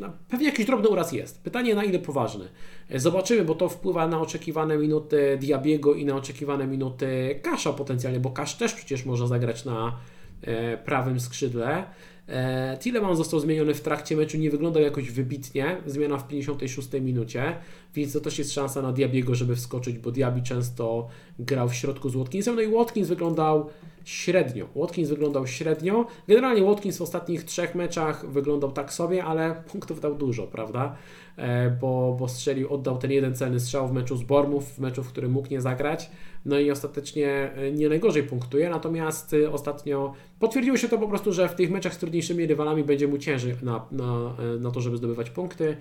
no, 0.00 0.12
pewnie 0.28 0.46
jakiś 0.46 0.66
drobny 0.66 0.88
uraz 0.88 1.12
jest. 1.12 1.42
Pytanie 1.42 1.74
na 1.74 1.84
ile 1.84 1.98
poważny. 1.98 2.48
Zobaczymy, 2.94 3.44
bo 3.44 3.54
to 3.54 3.68
wpływa 3.68 4.08
na 4.08 4.20
oczekiwane 4.20 4.78
minuty 4.78 5.38
Diabiego 5.40 5.94
i 5.94 6.04
na 6.04 6.16
oczekiwane 6.16 6.66
minuty 6.66 7.40
Kasza 7.42 7.72
potencjalnie, 7.72 8.20
bo 8.20 8.30
Kasz 8.30 8.54
też 8.54 8.72
przecież 8.72 9.04
może 9.04 9.28
zagrać 9.28 9.64
na 9.64 9.96
e, 10.42 10.76
prawym 10.76 11.20
skrzydle. 11.20 11.84
E, 12.30 12.76
Tilleman 12.80 13.16
został 13.16 13.40
zmieniony 13.40 13.74
w 13.74 13.80
trakcie 13.80 14.16
meczu, 14.16 14.38
nie 14.38 14.50
wyglądał 14.50 14.82
jakoś 14.82 15.10
wybitnie, 15.10 15.76
zmiana 15.86 16.18
w 16.18 16.28
56 16.28 16.88
minucie, 17.00 17.56
więc 17.94 18.12
to 18.12 18.20
też 18.20 18.38
jest 18.38 18.52
szansa 18.52 18.82
na 18.82 18.92
Diabiego, 18.92 19.34
żeby 19.34 19.56
wskoczyć, 19.56 19.98
bo 19.98 20.10
Diabi 20.10 20.42
często 20.42 21.08
grał 21.38 21.68
w 21.68 21.74
środku 21.74 22.08
z 22.08 22.16
Watkinsem, 22.16 22.56
no 22.56 22.62
i 22.62 22.68
Watkins 22.68 23.08
wyglądał 23.08 23.70
średnio. 24.04 24.66
Watkins 24.76 25.08
wyglądał 25.08 25.46
średnio. 25.46 26.06
Generalnie 26.28 26.62
Watkins 26.62 26.98
w 26.98 27.02
ostatnich 27.02 27.44
trzech 27.44 27.74
meczach 27.74 28.30
wyglądał 28.30 28.72
tak 28.72 28.92
sobie, 28.92 29.24
ale 29.24 29.62
punktów 29.72 30.00
dał 30.00 30.14
dużo, 30.14 30.46
prawda? 30.46 30.96
E, 31.40 31.70
bo, 31.80 32.16
bo 32.18 32.28
strzelił, 32.28 32.72
oddał 32.72 32.98
ten 32.98 33.10
jeden 33.10 33.34
celny 33.34 33.60
strzał 33.60 33.88
w 33.88 33.92
meczu 33.92 34.16
z 34.16 34.22
Bormów, 34.22 34.74
w 34.74 34.78
meczu, 34.78 35.02
w 35.02 35.08
którym 35.08 35.32
mógł 35.32 35.48
nie 35.50 35.60
zagrać. 35.60 36.10
No 36.44 36.58
i 36.58 36.70
ostatecznie 36.70 37.52
e, 37.52 37.72
nie 37.72 37.88
najgorzej 37.88 38.22
punktuje, 38.22 38.70
natomiast 38.70 39.34
e, 39.34 39.52
ostatnio 39.52 40.14
potwierdziło 40.38 40.76
się 40.76 40.88
to 40.88 40.98
po 40.98 41.08
prostu, 41.08 41.32
że 41.32 41.48
w 41.48 41.54
tych 41.54 41.70
meczach 41.70 41.94
z 41.94 41.98
trudniejszymi 41.98 42.46
rywalami 42.46 42.84
będzie 42.84 43.08
mu 43.08 43.18
ciężej 43.18 43.54
na, 43.62 43.86
na, 43.92 44.36
na 44.60 44.70
to, 44.70 44.80
żeby 44.80 44.96
zdobywać 44.96 45.30
punkty. 45.30 45.76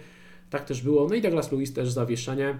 Tak 0.50 0.66
też 0.66 0.82
było. 0.82 1.08
No 1.08 1.16
i 1.16 1.22
Douglas 1.22 1.52
Lewis 1.52 1.74
też 1.74 1.92
zawieszenie. 1.92 2.60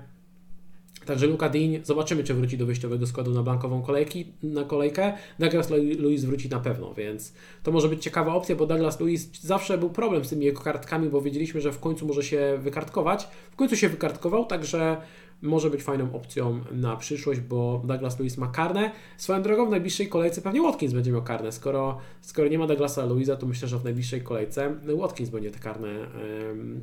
Także 1.10 1.28
Luka 1.28 1.50
Dean, 1.50 1.72
zobaczymy, 1.84 2.24
czy 2.24 2.34
wróci 2.34 2.58
do 2.58 2.66
wyjściowego 2.66 3.08
składu 3.08 3.32
na 3.32 3.44
blankową 3.44 3.82
kolejki, 3.82 4.26
na 4.44 4.64
kolejkę. 4.64 5.14
Douglas 5.40 5.70
Lewis 5.70 6.26
wróci 6.26 6.50
na 6.50 6.60
pewno, 6.60 6.94
więc 6.94 7.34
to 7.64 7.72
może 7.72 7.90
być 7.90 8.04
ciekawa 8.04 8.34
opcja, 8.34 8.56
bo 8.56 8.66
Douglas 8.66 9.00
Lewis 9.00 9.42
zawsze 9.42 9.78
był 9.78 9.90
problem 9.90 10.26
z 10.26 10.30
tymi 10.30 10.46
jego 10.46 10.62
kartkami, 10.62 11.10
bo 11.10 11.22
wiedzieliśmy, 11.22 11.62
że 11.62 11.72
w 11.72 11.80
końcu 11.80 12.08
może 12.08 12.24
się 12.24 12.60
wykartkować. 12.62 13.28
W 13.52 13.56
końcu 13.56 13.76
się 13.76 13.90
wykartkował, 13.90 14.46
także 14.46 14.98
może 15.42 15.70
być 15.70 15.84
fajną 15.84 16.14
opcją 16.14 16.60
na 16.72 16.96
przyszłość, 16.96 17.40
bo 17.40 17.82
Douglas 17.86 18.20
Lewis 18.20 18.38
ma 18.38 18.48
karne. 18.48 18.92
Swoją 19.18 19.42
drogą 19.42 19.66
w 19.66 19.70
najbliższej 19.70 20.08
kolejce 20.08 20.42
pewnie 20.42 20.62
Watkins 20.62 20.94
będzie 20.94 21.12
miał 21.12 21.24
karne. 21.24 21.52
Skoro, 21.52 21.98
skoro 22.22 22.48
nie 22.48 22.60
ma 22.60 22.68
Douglasa 22.68 23.06
Louisa, 23.06 23.36
to 23.36 23.46
myślę, 23.46 23.68
że 23.68 23.78
w 23.78 23.84
najbliższej 23.84 24.22
kolejce 24.22 24.76
Watkins 25.00 25.30
będzie 25.30 25.52
te 25.52 25.60
karne 25.60 25.90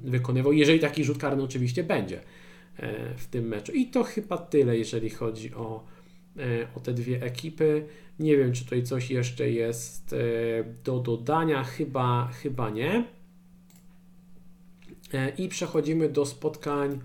wykonywał, 0.04 0.52
jeżeli 0.52 0.80
taki 0.80 1.04
rzut 1.04 1.18
karny 1.18 1.42
oczywiście 1.42 1.84
będzie. 1.84 2.20
E, 2.78 3.14
w 3.16 3.26
tym 3.26 3.48
meczu. 3.48 3.72
I 3.72 3.86
to 3.86 4.04
chyba 4.04 4.38
tyle, 4.38 4.78
jeżeli 4.78 5.10
chodzi 5.10 5.54
o, 5.54 5.84
e, 6.38 6.42
o 6.76 6.80
te 6.80 6.92
dwie 6.92 7.22
ekipy. 7.22 7.86
Nie 8.18 8.36
wiem, 8.36 8.52
czy 8.52 8.64
tutaj 8.64 8.82
coś 8.82 9.10
jeszcze 9.10 9.50
jest 9.50 10.12
e, 10.12 10.16
do 10.84 10.98
dodania. 10.98 11.64
Chyba, 11.64 12.30
chyba 12.42 12.70
nie. 12.70 13.04
I 15.38 15.48
przechodzimy 15.48 16.08
do 16.08 16.26
spotkań, 16.26 17.00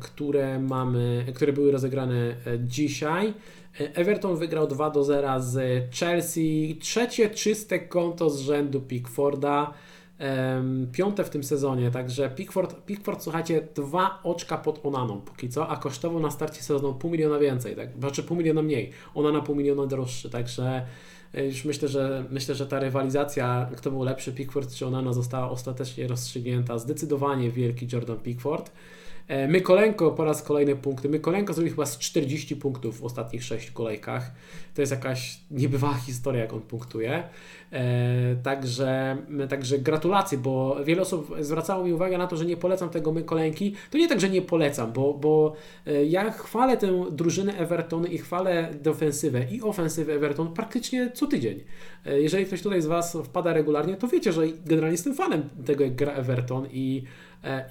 które 0.00 0.58
mamy, 0.58 1.26
które 1.34 1.52
były 1.52 1.72
rozegrane 1.72 2.36
dzisiaj. 2.58 3.34
Everton 3.78 4.36
wygrał 4.36 4.66
2 4.66 4.90
do 4.90 5.04
0 5.04 5.40
z 5.40 5.84
Chelsea. 5.94 6.78
Trzecie 6.80 7.30
czyste 7.30 7.78
konto 7.78 8.30
z 8.30 8.40
rzędu 8.40 8.80
Pickforda 8.80 9.74
piąte 10.92 11.24
w 11.24 11.30
tym 11.30 11.44
sezonie, 11.44 11.90
także 11.90 12.30
Pickford, 12.30 12.84
Pickford, 12.84 13.22
słuchajcie, 13.22 13.68
dwa 13.74 14.20
oczka 14.22 14.58
pod 14.58 14.86
Onaną 14.86 15.20
póki 15.20 15.48
co, 15.48 15.68
a 15.68 15.76
kosztował 15.76 16.20
na 16.20 16.30
starcie 16.30 16.62
sezonu 16.62 16.94
pół 16.94 17.10
miliona 17.10 17.38
więcej, 17.38 17.76
tak? 17.76 17.88
znaczy 17.98 18.22
pół 18.22 18.36
miliona 18.36 18.62
mniej, 18.62 18.90
Onana 19.14 19.40
pół 19.40 19.56
miliona 19.56 19.86
droższy, 19.86 20.30
także 20.30 20.86
e, 21.34 21.46
już 21.46 21.64
myślę, 21.64 21.88
że 21.88 22.24
myślę, 22.30 22.54
że 22.54 22.66
ta 22.66 22.80
rywalizacja, 22.80 23.70
kto 23.76 23.90
był 23.90 24.02
lepszy, 24.02 24.32
Pickford 24.32 24.74
czy 24.74 24.86
Onana 24.86 25.12
została 25.12 25.50
ostatecznie 25.50 26.08
rozstrzygnięta. 26.08 26.78
Zdecydowanie 26.78 27.50
wielki 27.50 27.88
Jordan 27.92 28.18
Pickford. 28.18 28.72
E, 29.28 29.48
Mykolenko 29.48 30.10
po 30.10 30.24
raz 30.24 30.42
kolejny 30.42 30.76
punkty. 30.76 31.08
Mykolenko 31.08 31.52
zrobił 31.52 31.72
chyba 31.72 31.86
z 31.86 31.98
40 31.98 32.56
punktów 32.56 33.00
w 33.00 33.04
ostatnich 33.04 33.44
6 33.44 33.70
kolejkach. 33.70 34.32
To 34.74 34.82
jest 34.82 34.92
jakaś 34.92 35.40
niebywała 35.50 35.94
historia, 35.94 36.42
jak 36.42 36.52
on 36.52 36.60
punktuje. 36.60 37.22
E, 37.72 38.36
także, 38.42 39.16
także 39.48 39.78
gratulacje, 39.78 40.38
bo 40.38 40.84
wiele 40.84 41.02
osób 41.02 41.36
zwracało 41.40 41.84
mi 41.84 41.92
uwagę 41.92 42.18
na 42.18 42.26
to, 42.26 42.36
że 42.36 42.46
nie 42.46 42.56
polecam 42.56 42.88
tego 42.88 43.12
Mykolenki. 43.12 43.74
To 43.90 43.98
nie 43.98 44.08
tak, 44.08 44.20
że 44.20 44.30
nie 44.30 44.42
polecam, 44.42 44.92
bo, 44.92 45.14
bo 45.14 45.52
e, 45.86 46.04
ja 46.04 46.30
chwalę 46.30 46.76
tę 46.76 47.04
drużynę 47.10 47.58
Everton 47.58 48.06
i 48.06 48.18
chwalę 48.18 48.68
defensywę 48.82 49.46
i 49.50 49.62
ofensywę 49.62 50.12
Everton 50.12 50.54
praktycznie 50.54 51.10
co 51.14 51.26
tydzień. 51.26 51.64
Jeżeli 52.04 52.46
ktoś 52.46 52.62
tutaj 52.62 52.82
z 52.82 52.86
Was 52.86 53.18
wpada 53.24 53.52
regularnie, 53.52 53.96
to 53.96 54.08
wiecie, 54.08 54.32
że 54.32 54.42
generalnie 54.66 54.94
jestem 54.94 55.14
fanem 55.14 55.48
tego, 55.64 55.84
jak 55.84 55.94
gra 55.94 56.12
Everton 56.12 56.66
i 56.70 57.02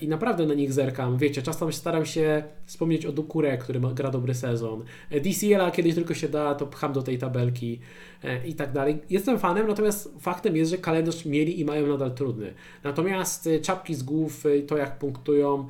i 0.02 0.08
naprawdę 0.08 0.46
na 0.46 0.54
nich 0.54 0.74
zerkam. 0.74 1.18
Wiecie, 1.18 1.42
czasem 1.42 1.74
staram 1.74 2.06
się 2.06 2.44
wspomnieć 2.66 3.06
o 3.06 3.12
Dukure, 3.12 3.58
który 3.58 3.80
ma, 3.80 3.94
gra 3.94 4.12
dobry 4.12 4.34
sezon. 4.34 4.84
E, 5.10 5.20
DCL-a 5.20 5.72
kiedyś 5.72 5.96
tylko 5.96 6.14
się 6.14 6.30
da, 6.30 6.56
to 6.56 6.68
pcham 6.68 6.94
do 6.94 7.02
tej 7.02 7.18
tabelki 7.18 7.80
e, 8.24 8.48
i 8.48 8.54
tak 8.54 8.72
dalej. 8.72 8.98
Jestem 9.10 9.40
fanem, 9.40 9.68
natomiast 9.68 10.14
faktem 10.20 10.56
jest, 10.56 10.72
że 10.72 10.78
kalendarz 10.78 11.26
mieli 11.26 11.60
i 11.60 11.66
mają 11.66 11.88
nadal 11.88 12.14
trudny. 12.14 12.54
Natomiast 12.84 13.50
czapki 13.62 13.96
z 13.96 14.04
głów, 14.04 14.44
to 14.68 14.78
jak 14.78 15.00
punktują, 15.00 15.68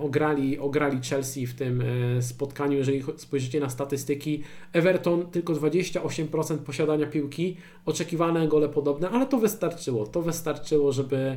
ograli, 0.00 0.58
ograli 0.58 1.00
Chelsea 1.10 1.46
w 1.46 1.54
tym 1.54 1.82
spotkaniu, 2.20 2.78
jeżeli 2.78 3.02
spojrzycie 3.16 3.60
na 3.60 3.70
statystyki. 3.70 4.42
Everton 4.72 5.26
tylko 5.26 5.52
28% 5.52 6.58
posiadania 6.58 7.06
piłki, 7.06 7.56
oczekiwane 7.86 8.48
gole 8.48 8.68
podobne, 8.68 9.10
ale 9.10 9.26
to 9.26 9.38
wystarczyło. 9.38 10.06
To 10.06 10.22
wystarczyło, 10.22 10.92
żeby 10.92 11.36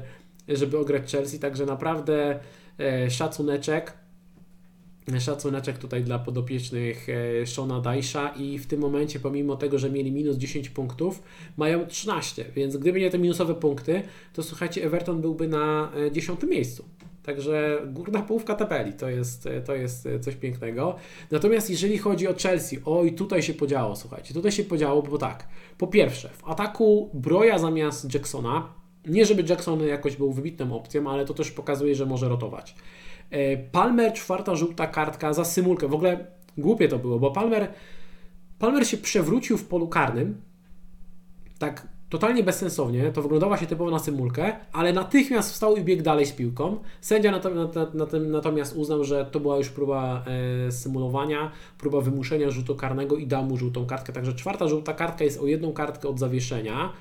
żeby 0.50 0.78
ograć 0.78 1.12
Chelsea, 1.12 1.40
także 1.40 1.66
naprawdę 1.66 2.40
e, 2.80 3.10
szacuneczek. 3.10 3.94
Szacuneczek 5.20 5.78
tutaj 5.78 6.04
dla 6.04 6.20
podopiecznych 6.20 7.08
e, 7.10 7.46
Shona 7.46 7.82
Dajsza 7.82 8.30
i 8.30 8.60
w 8.60 8.68
tym 8.68 8.80
momencie, 8.80 9.20
pomimo 9.20 9.56
tego, 9.56 9.80
że 9.80 9.90
mieli 9.90 10.12
minus 10.12 10.38
10 10.38 10.70
punktów, 10.70 11.24
mają 11.58 11.88
13, 11.88 12.46
więc 12.56 12.78
gdyby 12.78 13.00
nie 13.00 13.10
te 13.10 13.20
minusowe 13.20 13.56
punkty, 13.56 14.02
to 14.34 14.44
słuchajcie, 14.44 14.84
Everton 14.84 15.22
byłby 15.22 15.48
na 15.48 15.92
10 16.12 16.44
e, 16.44 16.48
miejscu. 16.48 16.86
Także 17.24 17.82
górna 17.88 18.22
połówka 18.22 18.56
tabeli 18.56 18.94
to 18.94 19.10
jest, 19.10 19.50
to 19.66 19.76
jest 19.76 20.08
coś 20.22 20.36
pięknego. 20.36 20.96
Natomiast 21.32 21.70
jeżeli 21.70 21.98
chodzi 21.98 22.28
o 22.28 22.34
Chelsea, 22.34 22.80
oj, 22.86 23.14
tutaj 23.14 23.44
się 23.44 23.54
podziało, 23.54 23.96
słuchajcie, 23.96 24.34
tutaj 24.34 24.52
się 24.52 24.64
podziało, 24.64 25.02
bo 25.04 25.18
tak, 25.18 25.48
po 25.78 25.88
pierwsze, 25.88 26.30
w 26.30 26.50
ataku 26.50 27.10
Broja 27.14 27.60
zamiast 27.60 28.14
Jacksona, 28.14 28.79
nie, 29.06 29.26
żeby 29.26 29.44
Jackson 29.50 29.88
jakoś 29.88 30.16
był 30.16 30.32
wybitną 30.32 30.76
opcją, 30.76 31.12
ale 31.12 31.26
to 31.26 31.34
też 31.34 31.52
pokazuje, 31.52 31.96
że 31.96 32.06
może 32.06 32.30
rotować. 32.30 32.76
E, 33.30 33.58
Palmer, 33.58 34.14
czwarta 34.14 34.56
żółta 34.56 34.88
kartka 34.88 35.34
za 35.34 35.46
symulkę. 35.46 35.88
W 35.88 35.94
ogóle 35.94 36.28
głupie 36.58 36.88
to 36.88 37.00
było, 37.00 37.20
bo 37.20 37.32
Palmer, 37.32 37.68
Palmer 38.60 38.88
się 38.88 38.98
przewrócił 38.98 39.58
w 39.58 39.66
polu 39.66 39.88
karnym. 39.88 40.42
Tak 41.60 41.88
totalnie 42.10 42.44
bezsensownie, 42.44 43.12
to 43.12 43.22
wyglądało 43.22 43.58
się 43.58 43.66
typowo 43.66 43.92
na 43.92 44.00
symulkę, 44.00 44.56
ale 44.74 44.94
natychmiast 44.94 45.52
wstał 45.52 45.76
i 45.76 45.82
biegł 45.82 46.04
dalej 46.04 46.26
z 46.26 46.32
piłką. 46.32 46.78
Sędzia 47.02 47.42
natomiast 48.28 48.76
uznał, 48.76 49.04
że 49.04 49.26
to 49.26 49.40
była 49.40 49.58
już 49.58 49.70
próba 49.70 50.26
e, 50.68 50.72
symulowania, 50.72 51.52
próba 51.78 52.02
wymuszenia 52.02 52.50
rzutu 52.50 52.76
karnego 52.76 53.18
i 53.18 53.28
dał 53.28 53.44
mu 53.44 53.58
żółtą 53.58 53.86
kartkę. 53.86 54.14
Także 54.14 54.34
czwarta 54.34 54.68
żółta 54.68 54.94
kartka 54.94 55.24
jest 55.24 55.42
o 55.42 55.46
jedną 55.46 55.74
kartkę 55.74 56.10
od 56.10 56.20
zawieszenia. 56.20 56.94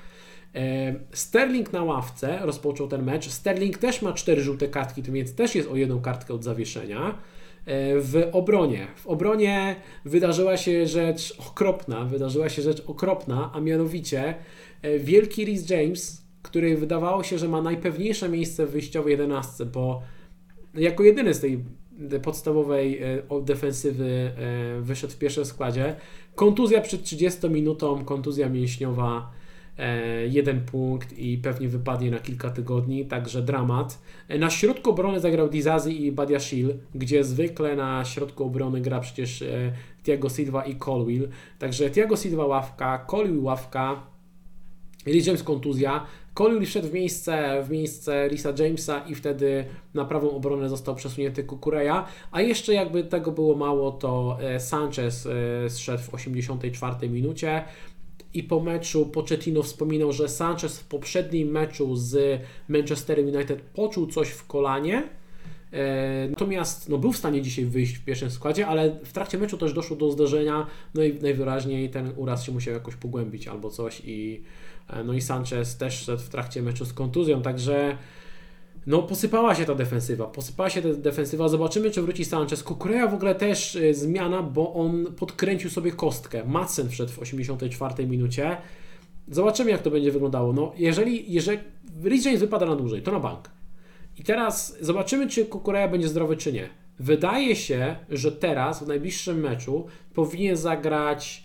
E, 0.55 0.95
Sterling 1.11 1.73
na 1.73 1.83
ławce 1.83 2.39
rozpoczął 2.41 2.87
ten 2.87 3.03
mecz. 3.03 3.29
Sterling 3.29 3.77
też 3.77 4.01
ma 4.01 4.13
cztery 4.13 4.41
żółte 4.41 4.67
kartki, 4.67 5.01
więc 5.01 5.35
też 5.35 5.55
jest 5.55 5.69
o 5.69 5.75
jedną 5.75 6.01
kartkę 6.01 6.33
od 6.33 6.43
zawieszenia. 6.43 7.17
E, 7.65 7.99
w 7.99 8.29
obronie. 8.31 8.87
W 8.95 9.07
obronie 9.07 9.75
wydarzyła 10.05 10.57
się 10.57 10.87
rzecz 10.87 11.33
okropna, 11.39 12.05
wydarzyła 12.05 12.49
się 12.49 12.61
rzecz 12.61 12.83
okropna, 12.87 13.51
a 13.53 13.59
mianowicie 13.59 14.35
e, 14.81 14.99
wielki 14.99 15.45
Rhys 15.45 15.69
James, 15.69 16.25
który 16.41 16.77
wydawało 16.77 17.23
się, 17.23 17.37
że 17.37 17.47
ma 17.47 17.61
najpewniejsze 17.61 18.29
miejsce 18.29 18.65
w 18.65 18.71
wyjściowej 18.71 19.11
11, 19.11 19.65
bo 19.65 20.01
jako 20.73 21.03
jedyny 21.03 21.33
z 21.33 21.39
tej 21.39 21.63
podstawowej 22.23 23.01
defensywy 23.41 24.31
wyszedł 24.81 25.13
w 25.13 25.17
pierwszym 25.17 25.45
składzie. 25.45 25.95
Kontuzja 26.35 26.81
przed 26.81 27.03
30 27.03 27.49
minutą, 27.49 28.05
kontuzja 28.05 28.49
mięśniowa 28.49 29.31
jeden 30.29 30.61
punkt 30.61 31.17
i 31.17 31.37
pewnie 31.37 31.67
wypadnie 31.67 32.11
na 32.11 32.19
kilka 32.19 32.49
tygodni, 32.49 33.05
także 33.05 33.41
dramat. 33.41 33.99
E, 34.27 34.37
na 34.37 34.49
środku 34.49 34.89
obrony 34.89 35.19
zagrał 35.19 35.49
Dizazi 35.49 36.05
i 36.05 36.11
Badiashil, 36.11 36.73
gdzie 36.95 37.23
zwykle 37.23 37.75
na 37.75 38.05
środku 38.05 38.43
obrony 38.43 38.81
gra 38.81 38.99
przecież 38.99 39.41
e, 39.41 39.73
Thiago 40.03 40.29
Silva 40.29 40.65
i 40.65 40.75
Colwill. 40.75 41.29
Także 41.59 41.89
Thiago 41.89 42.15
Silva 42.15 42.45
ławka, 42.45 43.05
Colwill 43.07 43.39
ławka, 43.39 44.03
Lee 45.05 45.25
James 45.25 45.43
kontuzja. 45.43 46.05
Colwill 46.33 46.65
wszedł 46.65 46.87
w 46.87 46.93
miejsce, 46.93 47.63
w 47.63 47.69
miejsce 47.69 48.29
Lisa 48.31 48.53
Jamesa 48.59 48.99
i 48.99 49.15
wtedy 49.15 49.65
na 49.93 50.05
prawą 50.05 50.31
obronę 50.31 50.69
został 50.69 50.95
przesunięty 50.95 51.43
Kukureja, 51.43 52.05
a 52.31 52.41
jeszcze 52.41 52.73
jakby 52.73 53.03
tego 53.03 53.31
było 53.31 53.55
mało, 53.55 53.91
to 53.91 54.37
Sanchez 54.59 55.27
zszedł 55.67 56.03
w 56.03 56.13
84 56.13 57.09
minucie 57.09 57.63
i 58.33 58.43
po 58.43 58.59
meczu 58.59 59.05
Pochettino 59.05 59.63
wspominał, 59.63 60.11
że 60.11 60.29
Sanchez 60.29 60.79
w 60.79 60.87
poprzednim 60.87 61.47
meczu 61.47 61.95
z 61.95 62.41
Manchesterem 62.67 63.27
United 63.27 63.61
poczuł 63.61 64.07
coś 64.07 64.29
w 64.29 64.47
kolanie, 64.47 65.09
e, 65.71 66.27
Natomiast 66.29 66.89
no, 66.89 66.97
był 66.97 67.11
w 67.11 67.17
stanie 67.17 67.41
dzisiaj 67.41 67.65
wyjść 67.65 67.95
w 67.95 68.05
pierwszym 68.05 68.31
składzie, 68.31 68.67
ale 68.67 68.99
w 69.03 69.13
trakcie 69.13 69.37
meczu 69.37 69.57
też 69.57 69.73
doszło 69.73 69.97
do 69.97 70.11
zdarzenia, 70.11 70.67
no 70.93 71.03
i 71.03 71.13
najwyraźniej 71.13 71.89
ten 71.89 72.13
uraz 72.15 72.43
się 72.43 72.51
musiał 72.51 72.73
jakoś 72.73 72.95
pogłębić 72.95 73.47
albo 73.47 73.69
coś 73.69 74.01
i 74.05 74.43
e, 74.89 75.03
no 75.03 75.13
i 75.13 75.21
Sanchez 75.21 75.77
też 75.77 75.93
szedł 75.99 76.21
w 76.21 76.29
trakcie 76.29 76.61
meczu 76.61 76.85
z 76.85 76.93
kontuzją, 76.93 77.41
także 77.41 77.97
no, 78.87 79.03
posypała 79.03 79.55
się 79.55 79.65
ta 79.65 79.75
defensywa. 79.75 80.25
Posypała 80.25 80.69
się 80.69 80.81
ta 80.81 80.93
defensywa. 80.93 81.47
Zobaczymy, 81.47 81.91
czy 81.91 82.01
wróci 82.01 82.25
Sanchez. 82.25 82.63
Kukureja 82.63 83.07
w 83.07 83.13
ogóle 83.13 83.35
też 83.35 83.75
y, 83.75 83.93
zmiana, 83.93 84.43
bo 84.43 84.73
on 84.73 85.05
podkręcił 85.05 85.69
sobie 85.69 85.91
kostkę. 85.91 86.43
Madsen 86.45 86.89
wszedł 86.89 87.11
w 87.11 87.19
84 87.19 88.07
minucie. 88.07 88.57
Zobaczymy, 89.27 89.71
jak 89.71 89.81
to 89.81 89.91
będzie 89.91 90.11
wyglądało. 90.11 90.53
No, 90.53 90.73
jeżeli, 90.77 91.33
jeżeli 91.33 91.59
James 92.25 92.39
wypada 92.39 92.65
na 92.65 92.75
dłużej, 92.75 93.01
to 93.01 93.11
na 93.11 93.19
bank. 93.19 93.49
I 94.19 94.23
teraz 94.23 94.77
zobaczymy, 94.81 95.27
czy 95.27 95.45
Kukureja 95.45 95.87
będzie 95.87 96.07
zdrowy, 96.07 96.37
czy 96.37 96.53
nie. 96.53 96.69
Wydaje 96.99 97.55
się, 97.55 97.95
że 98.09 98.31
teraz, 98.31 98.83
w 98.83 98.87
najbliższym 98.87 99.39
meczu, 99.39 99.85
powinien 100.13 100.57
zagrać 100.57 101.43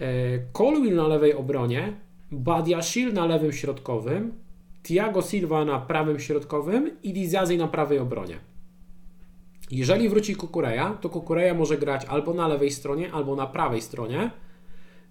e, 0.00 0.06
Colwill 0.52 0.94
na 0.94 1.08
lewej 1.08 1.34
obronie, 1.34 1.92
Badiashil 2.30 3.12
na 3.12 3.26
lewym 3.26 3.52
środkowym, 3.52 4.43
Thiago 4.84 5.22
Silva 5.22 5.64
na 5.64 5.78
prawym 5.78 6.20
środkowym 6.20 6.90
i 7.02 7.12
Dizazi 7.12 7.58
na 7.58 7.68
prawej 7.68 7.98
obronie. 7.98 8.38
Jeżeli 9.70 10.08
wróci 10.08 10.36
Kukureja, 10.36 10.98
to 11.00 11.08
Kukureja 11.08 11.54
może 11.54 11.78
grać 11.78 12.04
albo 12.04 12.34
na 12.34 12.48
lewej 12.48 12.70
stronie, 12.70 13.12
albo 13.12 13.36
na 13.36 13.46
prawej 13.46 13.82
stronie, 13.82 14.30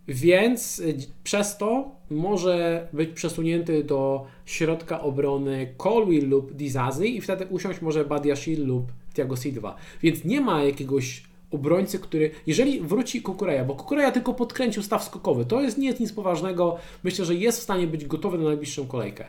więc 0.07 0.79
y, 0.79 0.95
przez 1.23 1.57
to 1.57 1.91
może 2.09 2.87
być 2.93 3.09
przesunięty 3.09 3.83
do 3.83 4.25
środka 4.45 5.01
obrony 5.01 5.73
Colwill 5.77 6.29
lub 6.29 6.53
Dizazi 6.53 7.17
i 7.17 7.21
wtedy 7.21 7.45
usiąść 7.45 7.81
może 7.81 8.05
Badiashil 8.05 8.65
lub 8.65 8.91
Thiago 9.13 9.35
Silva. 9.35 9.75
Więc 10.01 10.25
nie 10.25 10.41
ma 10.41 10.63
jakiegoś 10.63 11.23
obrońcy, 11.51 11.99
który, 11.99 12.31
jeżeli 12.47 12.81
wróci 12.81 13.21
Kukureja, 13.21 13.65
bo 13.65 13.75
Kukureja 13.75 14.11
tylko 14.11 14.33
podkręcił 14.33 14.83
staw 14.83 15.03
skokowy, 15.03 15.45
to 15.45 15.61
jest 15.61 15.77
nie 15.77 15.87
jest 15.87 15.99
nic 15.99 16.13
poważnego, 16.13 16.77
myślę, 17.03 17.25
że 17.25 17.35
jest 17.35 17.59
w 17.59 17.63
stanie 17.63 17.87
być 17.87 18.05
gotowy 18.05 18.37
na 18.37 18.43
najbliższą 18.43 18.87
kolejkę 18.87 19.25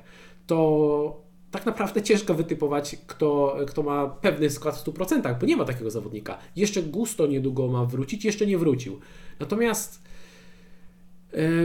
to 0.47 1.25
tak 1.51 1.67
naprawdę 1.67 2.03
ciężko 2.03 2.35
wytypować, 2.35 2.97
kto, 3.07 3.57
kto 3.69 3.83
ma 3.83 4.07
pewny 4.07 4.51
skład 4.51 4.77
w 4.77 4.85
100%, 4.85 5.41
bo 5.41 5.47
nie 5.47 5.57
ma 5.57 5.65
takiego 5.65 5.91
zawodnika. 5.91 6.39
Jeszcze 6.57 6.83
Gusto 6.83 7.27
niedługo 7.27 7.69
ma 7.69 7.85
wrócić, 7.85 8.25
jeszcze 8.25 8.47
nie 8.47 8.59
wrócił. 8.59 9.01
Natomiast 9.41 10.03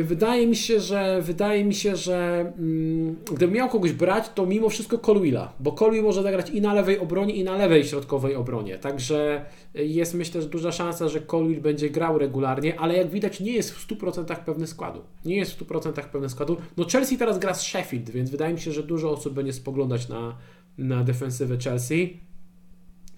wydaje 0.04 0.48
mi 0.48 0.56
się, 0.56 0.80
że 0.80 1.22
wydaje 1.22 1.66
mi 1.66 1.74
się, 1.74 1.96
że 1.96 2.40
mm, 2.58 3.16
gdybym 3.32 3.56
miał 3.56 3.70
kogoś 3.70 3.94
brać, 3.94 4.30
to 4.36 4.46
mimo 4.46 4.70
wszystko 4.70 4.98
Colwilla, 4.98 5.54
bo 5.60 5.72
Colwill 5.72 6.04
może 6.04 6.24
zagrać 6.24 6.50
i 6.50 6.62
na 6.62 6.74
lewej 6.74 7.00
obronie, 7.00 7.34
i 7.34 7.44
na 7.44 7.58
lewej 7.58 7.84
środkowej 7.84 8.36
obronie. 8.36 8.78
Także 8.78 9.46
jest 9.74 10.14
myślę, 10.14 10.42
że 10.42 10.50
duża 10.50 10.72
szansa, 10.72 11.10
że 11.10 11.22
Colwill 11.22 11.62
będzie 11.62 11.90
grał 11.90 12.18
regularnie, 12.18 12.80
ale 12.80 12.98
jak 12.98 13.10
widać 13.10 13.40
nie 13.40 13.52
jest 13.52 13.72
w 13.72 13.88
100% 13.88 14.36
pewny 14.36 14.68
składu. 14.68 15.02
Nie 15.26 15.36
jest 15.36 15.52
w 15.52 15.66
100% 15.66 15.92
pewny 15.94 16.30
składu. 16.30 16.58
No 16.78 16.86
Chelsea 16.86 17.18
teraz 17.18 17.40
gra 17.40 17.54
z 17.54 17.62
Sheffield, 17.62 18.10
więc 18.10 18.30
wydaje 18.30 18.54
mi 18.54 18.60
się, 18.60 18.72
że 18.72 18.84
dużo 18.84 19.12
osób 19.12 19.34
będzie 19.34 19.54
spoglądać 19.54 20.10
na, 20.10 20.36
na 20.78 21.04
defensywę 21.04 21.58
Chelsea, 21.58 22.20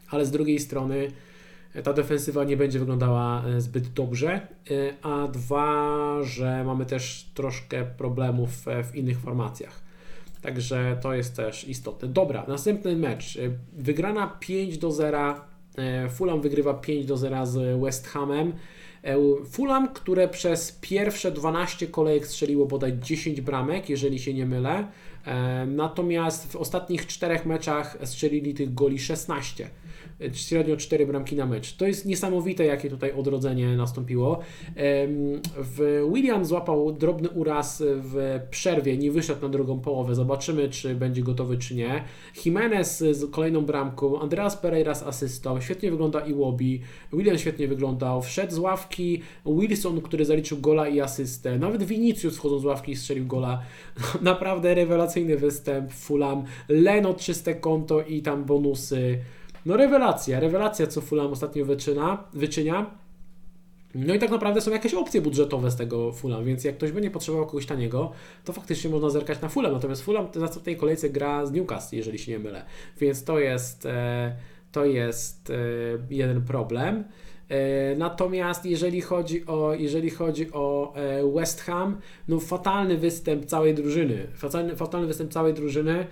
ale 0.10 0.26
z 0.26 0.32
drugiej 0.32 0.60
strony 0.60 1.08
ta 1.84 1.94
defensywa 1.94 2.44
nie 2.44 2.58
będzie 2.58 2.80
wyglądała 2.80 3.46
e, 3.46 3.62
zbyt 3.62 3.94
dobrze, 3.94 4.32
e, 4.32 4.42
a 5.02 5.28
dwa, 5.28 5.98
że 6.24 6.64
mamy 6.64 6.86
też 6.86 7.32
troszkę 7.34 7.86
problemów 7.86 8.68
e, 8.68 8.84
w 8.84 8.96
innych 8.96 9.20
formacjach. 9.20 9.82
Także 10.42 10.98
to 11.02 11.14
jest 11.14 11.36
też 11.36 11.68
istotne. 11.68 12.08
Dobra, 12.08 12.46
następny 12.48 12.96
mecz. 12.96 13.38
Wygrana 13.74 14.28
5 14.40 14.78
do 14.78 14.92
0. 14.92 15.36
Fulham 16.10 16.42
wygrywa 16.42 16.74
5 16.74 17.06
do 17.06 17.18
0 17.18 17.46
z 17.46 17.82
West 17.82 18.08
Hamem. 18.08 18.54
Fulham, 19.52 19.94
które 19.94 20.28
przez 20.28 20.72
pierwsze 20.82 21.32
12 21.32 21.88
kolejek 21.88 22.28
strzeliło 22.28 22.66
bodaj 22.66 23.00
10 23.00 23.42
bramek, 23.42 23.90
jeżeli 23.90 24.20
się 24.20 24.34
nie 24.34 24.46
mylę. 24.46 24.88
Natomiast 25.68 26.52
w 26.52 26.56
ostatnich 26.56 27.08
czterech 27.08 27.46
meczach 27.46 27.98
strzelili 28.04 28.54
tych 28.54 28.74
goli 28.74 29.00
16 29.00 29.70
średnio 30.34 30.78
4 30.78 31.06
bramki 31.06 31.36
na 31.36 31.46
mecz. 31.46 31.76
To 31.76 31.88
jest 31.88 32.06
niesamowite, 32.06 32.66
jakie 32.66 32.90
tutaj 32.90 33.12
odrodzenie 33.12 33.78
nastąpiło. 33.78 34.40
William 36.14 36.46
złapał 36.46 36.92
drobny 36.92 37.30
uraz 37.30 37.84
w 37.86 38.40
przerwie, 38.50 38.98
nie 38.98 39.12
wyszedł 39.12 39.42
na 39.42 39.50
drugą 39.50 39.80
połowę. 39.80 40.16
Zobaczymy, 40.16 40.70
czy 40.70 40.96
będzie 40.96 41.22
gotowy, 41.22 41.58
czy 41.58 41.76
nie. 41.76 42.04
Jimenez 42.46 43.00
z 43.12 43.32
kolejną 43.32 43.62
bramką, 43.62 44.22
Andreas 44.22 44.58
Pereira 44.58 44.96
z 44.96 45.04
asystą, 45.04 45.62
świetnie 45.62 45.92
wygląda 45.92 46.20
Iwobi, 46.20 46.82
William 47.14 47.38
świetnie 47.38 47.68
wyglądał, 47.68 48.22
wszedł 48.22 48.54
z 48.54 48.58
ławki 48.58 49.22
Wilson, 49.46 50.02
który 50.02 50.26
zaliczył 50.26 50.58
gola 50.58 50.88
i 50.88 51.02
asystę, 51.02 51.60
nawet 51.60 51.84
Vinicius 51.84 52.38
wchodząc 52.38 52.62
z 52.62 52.66
ławki 52.66 52.96
strzelił 52.96 53.26
gola. 53.26 53.62
Naprawdę 54.22 54.76
rewelacyjny 54.76 55.38
występ 55.38 55.92
Fulham, 55.92 56.44
Leno 56.70 57.14
czyste 57.14 57.56
konto 57.56 58.02
i 58.02 58.22
tam 58.22 58.46
bonusy. 58.46 59.20
No 59.66 59.78
rewelacja, 59.78 60.40
rewelacja, 60.40 60.88
co 60.88 61.02
Fulham 61.02 61.32
ostatnio 61.32 61.66
wyczyna, 61.66 62.24
wyczynia. 62.34 62.92
No 63.96 64.14
i 64.14 64.20
tak 64.20 64.32
naprawdę 64.32 64.62
są 64.62 64.72
jakieś 64.72 64.94
opcje 64.94 65.22
budżetowe 65.22 65.72
z 65.72 65.76
tego 65.76 66.12
Fulham, 66.12 66.46
więc 66.46 66.64
jak 66.64 66.78
ktoś 66.78 66.92
będzie 66.92 67.12
potrzebował 67.12 67.48
kogoś 67.48 67.66
taniego, 67.66 68.12
to 68.46 68.54
faktycznie 68.54 68.90
można 68.90 69.10
zerkać 69.10 69.42
na 69.42 69.50
Fulham. 69.50 69.74
Natomiast 69.74 70.02
Fulham 70.04 70.28
na 70.36 70.48
tej 70.48 70.78
kolejce 70.78 71.10
gra 71.10 71.46
z 71.46 71.52
Newcastle, 71.52 71.96
jeżeli 71.96 72.20
się 72.20 72.32
nie 72.32 72.40
mylę. 72.40 72.66
Więc 73.00 73.24
to 73.24 73.40
jest, 73.40 73.86
e, 73.86 74.36
to 74.72 74.86
jest 74.86 75.50
e, 75.50 75.54
jeden 76.10 76.42
problem. 76.42 77.04
E, 77.50 77.96
natomiast 77.96 78.66
jeżeli 78.66 79.02
chodzi 79.02 79.46
o, 79.46 79.74
jeżeli 79.74 80.10
chodzi 80.10 80.52
o 80.52 80.94
West 81.36 81.62
Ham, 81.62 81.98
no 82.28 82.40
fatalny 82.40 82.98
występ 82.98 83.46
całej 83.46 83.74
drużyny. 83.74 84.28
Fatalny, 84.34 84.76
fatalny 84.76 85.08
występ 85.08 85.32
całej 85.32 85.54
drużyny. 85.54 86.08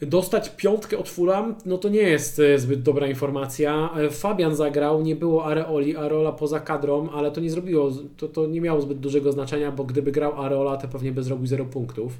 Dostać 0.00 0.50
piątkę 0.56 0.98
od 0.98 1.08
Fulham, 1.08 1.54
no 1.66 1.78
to 1.78 1.88
nie 1.88 2.00
jest 2.00 2.38
e, 2.40 2.58
zbyt 2.58 2.82
dobra 2.82 3.06
informacja. 3.06 3.90
E, 3.96 4.10
Fabian 4.10 4.56
zagrał, 4.56 5.02
nie 5.02 5.16
było 5.16 5.44
Areoli, 5.44 5.96
Areola 5.96 6.32
poza 6.32 6.60
kadrą, 6.60 7.10
ale 7.10 7.30
to 7.30 7.40
nie 7.40 7.50
zrobiło, 7.50 7.90
to, 8.16 8.28
to 8.28 8.46
nie 8.46 8.60
miało 8.60 8.80
zbyt 8.80 8.98
dużego 8.98 9.32
znaczenia, 9.32 9.72
bo 9.72 9.84
gdyby 9.84 10.12
grał 10.12 10.42
Areola, 10.42 10.76
to 10.76 10.88
pewnie 10.88 11.12
by 11.12 11.22
zrobił 11.22 11.46
0 11.46 11.64
punktów. 11.64 12.12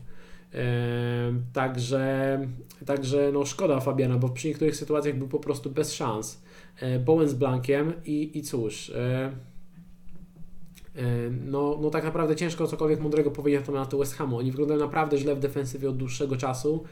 E, 0.55 1.35
także, 1.53 2.41
także 2.87 3.31
no 3.33 3.45
szkoda 3.45 3.81
Fabiana, 3.81 4.17
bo 4.19 4.29
przy 4.29 4.49
niektórych 4.49 4.77
sytuacjach 4.77 5.19
był 5.19 5.29
po 5.29 5.39
prostu 5.39 5.71
bez 5.71 5.93
szans. 5.95 6.43
Bowen 7.05 7.29
z 7.29 7.35
Blankiem 7.35 7.93
i, 8.05 8.39
i 8.39 8.43
cóż... 8.43 8.93
no, 11.47 11.79
no 11.83 11.91
tak 11.91 12.05
naprawdę 12.05 12.37
ciężko 12.37 12.67
cokolwiek 12.67 13.01
mądrego 13.01 13.31
powiedzieć 13.31 13.61
na 13.61 13.67
temat 13.67 13.95
West 13.95 14.15
Hamu. 14.15 14.39
Oni 14.39 14.51
wyglądają 14.51 14.81
naprawdę 14.81 15.19
źle 15.19 15.35
w 15.35 15.39
defensywie 15.39 15.89
od 15.89 15.97
dłuższego 15.97 16.37
czasu. 16.37 16.85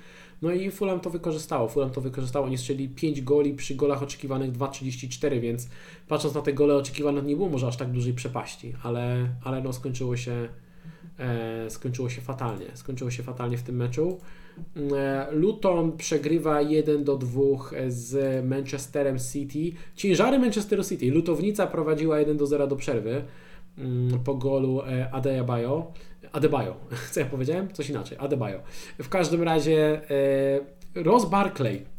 No 0.43 0.53
i 0.53 0.71
Fulham 0.71 1.01
to 1.01 1.11
wykorzystało. 1.11 1.69
Fulham 1.69 1.91
to 1.91 2.01
wykorzystało. 2.01 2.47
Oni 2.47 2.59
strzeli 2.59 2.89
5 2.89 3.23
goli 3.23 3.55
przy 3.55 3.75
golach 3.75 4.03
oczekiwanych 4.03 4.53
2,34, 4.53 5.41
więc 5.41 5.69
patrząc 6.09 6.35
na 6.35 6.43
te 6.43 6.53
gole 6.53 6.77
oczekiwane, 6.77 7.23
nie 7.23 7.37
było 7.37 7.49
może 7.49 7.67
aż 7.67 7.77
tak 7.77 7.91
dużej 7.91 8.15
przepaści, 8.15 8.75
ale, 8.83 9.29
ale 9.45 9.63
no 9.63 9.73
skończyło 9.73 10.17
się, 10.17 10.49
e, 11.19 11.71
skończyło 11.71 12.09
się 12.09 12.21
fatalnie. 12.21 12.67
Skończyło 12.75 13.11
się 13.11 13.23
fatalnie 13.23 13.59
w 13.59 13.63
tym 13.63 13.77
meczu. 13.77 14.19
E, 14.97 15.29
Luton 15.33 15.97
przegrywa 15.97 16.63
1 16.63 17.05
do 17.05 17.17
2 17.17 17.41
z 17.89 18.45
Manchesterem 18.47 19.19
City. 19.19 19.77
Ciężary 19.97 20.39
Manchesteru 20.39 20.85
City. 20.85 21.11
Lutownica 21.11 21.67
prowadziła 21.67 22.19
1 22.19 22.37
do 22.37 22.47
0 22.47 22.67
do 22.67 22.77
przerwy 22.77 23.25
po 24.25 24.35
golu 24.35 24.83
e, 24.83 25.11
Adebayo. 25.13 25.93
Adebayo, 26.33 26.77
co 27.13 27.21
ja 27.21 27.27
powiedziałem? 27.27 27.73
Coś 27.73 27.91
inaczej, 27.91 28.19
Adebayo. 28.21 28.61
W 28.99 29.09
każdym 29.09 29.43
razie 29.43 30.01
e, 30.95 31.03
Ross 31.03 31.25
Barkley 31.25 31.95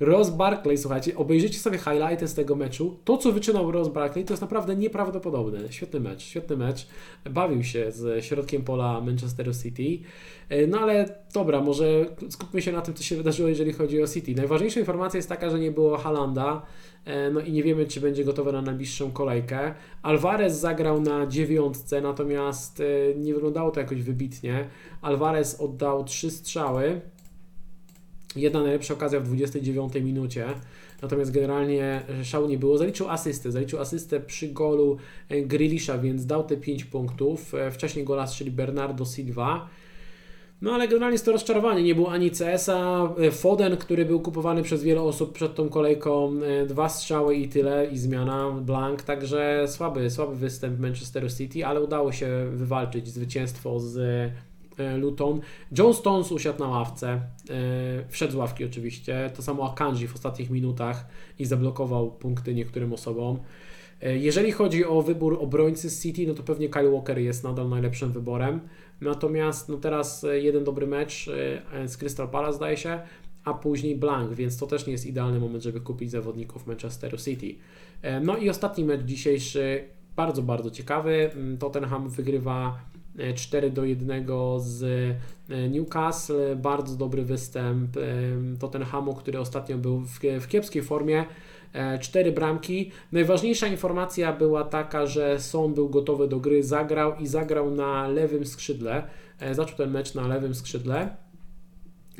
Ross 0.00 0.30
Barkley, 0.30 0.78
słuchajcie, 0.78 1.16
obejrzyjcie 1.16 1.58
sobie 1.58 1.78
highlighty 1.78 2.28
z 2.28 2.34
tego 2.34 2.56
meczu. 2.56 2.98
To, 3.04 3.16
co 3.16 3.32
wyczynał 3.32 3.70
Ross 3.72 3.88
Barkley, 3.88 4.24
to 4.24 4.32
jest 4.32 4.40
naprawdę 4.40 4.76
nieprawdopodobne. 4.76 5.72
Świetny 5.72 6.00
mecz, 6.00 6.22
świetny 6.22 6.56
mecz. 6.56 6.86
Bawił 7.30 7.64
się 7.64 7.92
z 7.92 8.24
środkiem 8.24 8.62
pola 8.62 9.00
Manchester 9.00 9.56
City. 9.56 10.06
E, 10.48 10.66
no 10.66 10.80
ale 10.80 11.20
dobra, 11.34 11.60
może 11.60 12.06
skupmy 12.28 12.62
się 12.62 12.72
na 12.72 12.80
tym, 12.80 12.94
co 12.94 13.02
się 13.02 13.16
wydarzyło, 13.16 13.48
jeżeli 13.48 13.72
chodzi 13.72 14.02
o 14.02 14.06
City. 14.06 14.34
Najważniejsza 14.34 14.80
informacja 14.80 15.18
jest 15.18 15.28
taka, 15.28 15.50
że 15.50 15.58
nie 15.58 15.70
było 15.70 15.98
Halanda. 15.98 16.62
E, 17.04 17.30
no 17.30 17.40
i 17.40 17.52
nie 17.52 17.62
wiemy, 17.62 17.86
czy 17.86 18.00
będzie 18.00 18.24
gotowy 18.24 18.52
na 18.52 18.62
najbliższą 18.62 19.10
kolejkę. 19.10 19.74
Alvarez 20.02 20.60
zagrał 20.60 21.00
na 21.00 21.26
dziewiątce, 21.26 22.00
natomiast 22.00 22.80
e, 22.80 22.84
nie 23.18 23.34
wyglądało 23.34 23.70
to 23.70 23.80
jakoś 23.80 24.02
wybitnie. 24.02 24.68
Alvarez 25.02 25.60
oddał 25.60 26.04
trzy 26.04 26.30
strzały. 26.30 27.00
Jedna 28.36 28.62
najlepsza 28.62 28.94
okazja 28.94 29.20
w 29.20 29.24
29 29.24 29.94
minucie. 29.94 30.46
Natomiast 31.02 31.30
generalnie 31.30 32.02
szału 32.22 32.48
nie 32.48 32.58
było. 32.58 32.78
Zaliczył 32.78 33.08
asystę. 33.08 33.52
Zaliczył 33.52 33.80
asystę 33.80 34.20
przy 34.20 34.48
golu 34.48 34.96
Grilisza, 35.30 35.98
więc 35.98 36.26
dał 36.26 36.44
te 36.44 36.56
5 36.56 36.84
punktów. 36.84 37.52
Wcześniej 37.72 38.04
gola 38.04 38.26
strzeli 38.26 38.50
Bernardo 38.50 39.04
Silva. 39.04 39.68
No 40.62 40.72
ale 40.72 40.88
generalnie 40.88 41.14
jest 41.14 41.24
to 41.24 41.32
rozczarowanie. 41.32 41.82
Nie 41.82 41.94
było 41.94 42.12
ani 42.12 42.30
CS-a. 42.30 43.08
Foden, 43.30 43.76
który 43.76 44.04
był 44.04 44.20
kupowany 44.20 44.62
przez 44.62 44.82
wiele 44.82 45.02
osób 45.02 45.32
przed 45.32 45.54
tą 45.54 45.68
kolejką, 45.68 46.32
e, 46.42 46.66
dwa 46.66 46.88
strzały 46.88 47.34
i 47.36 47.48
tyle, 47.48 47.86
i 47.86 47.98
zmiana, 47.98 48.50
blank. 48.50 49.02
Także 49.02 49.64
słaby, 49.68 50.10
słaby 50.10 50.36
występ 50.36 50.80
Manchester 50.80 51.34
City, 51.34 51.66
ale 51.66 51.80
udało 51.80 52.12
się 52.12 52.28
wywalczyć 52.52 53.08
zwycięstwo 53.08 53.80
z 53.80 53.98
e, 54.78 54.96
Luton. 54.96 55.40
John 55.78 55.94
Stones 55.94 56.32
usiadł 56.32 56.58
na 56.58 56.68
ławce, 56.68 57.20
wszedł 58.08 58.32
z 58.32 58.36
ławki 58.36 58.64
oczywiście. 58.64 59.30
To 59.36 59.42
samo 59.42 59.72
Akanji 59.72 60.08
w 60.08 60.14
ostatnich 60.14 60.50
minutach 60.50 61.06
i 61.38 61.44
zablokował 61.44 62.10
punkty 62.10 62.54
niektórym 62.54 62.92
osobom. 62.92 63.38
Jeżeli 64.02 64.52
chodzi 64.52 64.84
o 64.84 65.02
wybór 65.02 65.38
obrońcy 65.40 65.90
City, 65.90 66.26
no 66.26 66.34
to 66.34 66.42
pewnie 66.42 66.68
Kyle 66.68 66.90
Walker 66.90 67.18
jest 67.18 67.44
nadal 67.44 67.68
najlepszym 67.68 68.12
wyborem. 68.12 68.60
Natomiast 69.00 69.68
no 69.68 69.76
teraz 69.76 70.24
e, 70.24 70.40
jeden 70.40 70.64
dobry 70.64 70.86
mecz 70.86 71.28
e, 71.72 71.88
z 71.88 71.96
Crystal 71.96 72.28
Palace 72.28 72.56
zdaje 72.56 72.76
się, 72.76 73.00
a 73.44 73.54
później 73.54 73.96
blank, 73.96 74.32
więc 74.32 74.58
to 74.58 74.66
też 74.66 74.86
nie 74.86 74.92
jest 74.92 75.06
idealny 75.06 75.40
moment, 75.40 75.62
żeby 75.62 75.80
kupić 75.80 76.10
zawodników 76.10 76.66
Manchesteru 76.66 77.16
City. 77.16 77.54
E, 78.02 78.20
no 78.20 78.36
i 78.36 78.50
ostatni 78.50 78.84
mecz 78.84 79.02
dzisiejszy, 79.02 79.84
bardzo, 80.16 80.42
bardzo 80.42 80.70
ciekawy. 80.70 81.30
Mm, 81.34 81.58
Tottenham 81.58 82.08
wygrywa 82.08 82.80
4 83.34 83.70
do 83.70 83.84
1 83.84 84.26
z 84.58 84.84
Newcastle. 85.70 86.56
Bardzo 86.56 86.96
dobry 86.96 87.24
występ 87.24 87.96
Tottenhamu, 88.58 89.14
który 89.14 89.38
ostatnio 89.38 89.78
był 89.78 90.00
w, 90.00 90.18
w 90.40 90.48
kiepskiej 90.48 90.82
formie. 90.82 91.24
E, 91.72 91.98
cztery 91.98 92.32
bramki. 92.32 92.90
Najważniejsza 93.12 93.66
informacja 93.66 94.32
była 94.32 94.64
taka, 94.64 95.06
że 95.06 95.40
Son 95.40 95.74
był 95.74 95.88
gotowy 95.88 96.28
do 96.28 96.40
gry, 96.40 96.62
zagrał 96.62 97.16
i 97.16 97.26
zagrał 97.26 97.70
na 97.70 98.08
lewym 98.08 98.46
skrzydle. 98.46 99.02
E, 99.40 99.54
zaczął 99.54 99.76
ten 99.76 99.90
mecz 99.90 100.14
na 100.14 100.28
lewym 100.28 100.54
skrzydle 100.54 101.16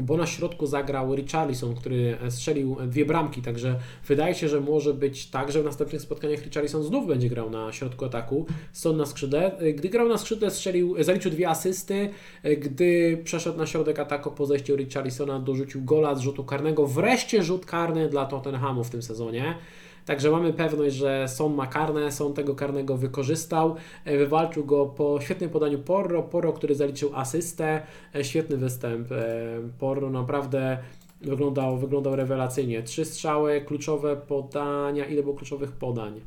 bo 0.03 0.17
na 0.17 0.27
środku 0.27 0.67
zagrał 0.67 1.15
Richarlison, 1.15 1.75
który 1.75 2.17
strzelił 2.29 2.77
dwie 2.87 3.05
bramki, 3.05 3.43
także 3.43 3.79
wydaje 4.07 4.35
się, 4.35 4.49
że 4.49 4.61
może 4.61 4.95
być 4.95 5.27
tak, 5.27 5.53
że 5.53 5.63
w 5.63 5.65
następnych 5.65 6.03
spotkaniach 6.03 6.43
Richarlison 6.43 6.83
znów 6.83 7.07
będzie 7.07 7.29
grał 7.29 7.51
na 7.51 7.73
środku 7.73 8.05
ataku, 8.05 8.47
stąd 8.73 8.99
na 8.99 9.07
skrzydle. 9.07 9.59
Gdy 9.75 9.89
grał 9.89 10.09
na 10.09 10.19
skrzydle, 10.19 10.51
strzelił, 10.51 10.97
zaliczył 11.05 11.31
dwie 11.31 11.49
asysty, 11.49 12.11
gdy 12.59 13.21
przeszedł 13.25 13.59
na 13.59 13.67
środek 13.67 13.99
ataku 13.99 14.31
po 14.31 14.47
zejściu 14.47 14.77
Richarlisona, 14.77 15.39
dorzucił 15.39 15.85
gola 15.85 16.15
z 16.15 16.21
rzutu 16.21 16.45
karnego, 16.45 16.87
wreszcie 16.87 17.43
rzut 17.43 17.67
karny 17.67 18.09
dla 18.09 18.27
Tottenhamu 18.27 18.85
w 18.85 18.91
tym 18.91 19.03
sezonie. 19.03 19.55
Także 20.11 20.31
mamy 20.31 20.53
pewność, 20.53 20.97
że 20.97 21.29
Son 21.29 21.55
ma 21.55 21.67
karne, 21.67 22.13
Son 22.13 22.35
tego 22.35 22.55
karnego 22.55 22.97
wykorzystał, 22.97 23.77
e, 24.05 24.19
wywalczył 24.19 24.65
go 24.65 24.87
po 24.87 25.21
świetnym 25.21 25.51
podaniu 25.51 25.79
Porro, 25.79 26.23
Porro, 26.23 26.53
który 26.53 26.75
zaliczył 26.75 27.11
asystę, 27.15 27.83
e, 28.15 28.25
świetny 28.25 28.57
występ 28.57 29.13
e, 29.13 29.25
Porro, 29.79 30.11
naprawdę 30.11 30.79
wyglądał, 31.21 31.79
wyglądał 31.79 32.17
rewelacyjnie. 32.17 32.83
Trzy 32.83 33.05
strzały, 33.05 33.61
kluczowe 33.61 34.17
podania, 34.17 35.07
ile 35.07 35.23
było 35.23 35.35
kluczowych 35.35 35.73
podań? 35.73 36.21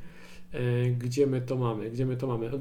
Gdzie 0.98 1.28
my 1.28 1.42
to 1.42 1.56
mamy? 1.56 1.90
Gdzie 1.92 2.06
my 2.06 2.18
to 2.18 2.28
mamy? 2.28 2.52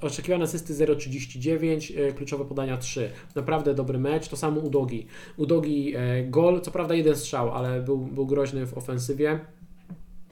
Oczekiwane 0.00 0.44
asysty 0.44 0.74
0,39, 0.74 2.14
kluczowe 2.14 2.44
podania 2.44 2.76
3. 2.76 3.10
Naprawdę 3.34 3.74
dobry 3.74 3.98
mecz. 3.98 4.28
To 4.28 4.36
samo 4.36 4.60
Udogi. 4.60 5.06
Udogi 5.36 5.94
gol, 6.26 6.60
co 6.60 6.70
prawda 6.70 6.94
jeden 6.94 7.16
strzał, 7.16 7.50
ale 7.50 7.82
był, 7.82 7.98
był 7.98 8.26
groźny 8.26 8.66
w 8.66 8.78
ofensywie. 8.78 9.40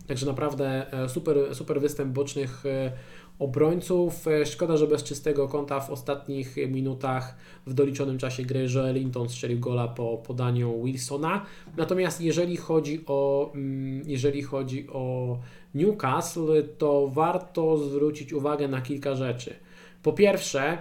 Także 0.07 0.27
naprawdę 0.27 0.93
e, 0.93 1.09
super, 1.09 1.37
super 1.53 1.81
występ 1.81 2.13
bocznych 2.13 2.67
e, 2.67 2.93
obrońców. 3.39 4.29
E, 4.29 4.47
szkoda, 4.47 4.77
że 4.77 4.87
bez 4.87 5.03
czystego 5.03 5.49
kąta 5.49 5.81
w 5.81 5.91
ostatnich 5.91 6.57
minutach 6.69 7.37
w 7.67 7.75
doliczonym 7.75 8.19
czasie 8.19 8.43
gry 8.43 8.67
Joel 8.75 8.95
Linton 8.95 9.29
strzelił 9.29 9.59
gola 9.59 9.89
po 9.89 10.19
podaniu 10.19 10.85
Wilsona. 10.85 11.47
Natomiast 11.77 12.21
jeżeli 12.21 12.57
chodzi 12.57 13.05
o, 13.07 13.53
mm, 13.55 14.03
jeżeli 14.07 14.43
chodzi 14.43 14.87
o 14.89 15.39
Newcastle, 15.75 16.63
to 16.79 17.09
warto 17.09 17.79
zwrócić 17.79 18.33
uwagę 18.33 18.69
na 18.69 18.81
kilka 18.81 19.15
rzeczy. 19.15 19.55
Po 20.03 20.13
pierwsze, 20.13 20.79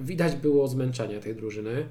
widać 0.00 0.36
było 0.36 0.68
zmęczenie 0.68 1.20
tej 1.20 1.34
drużyny. 1.34 1.88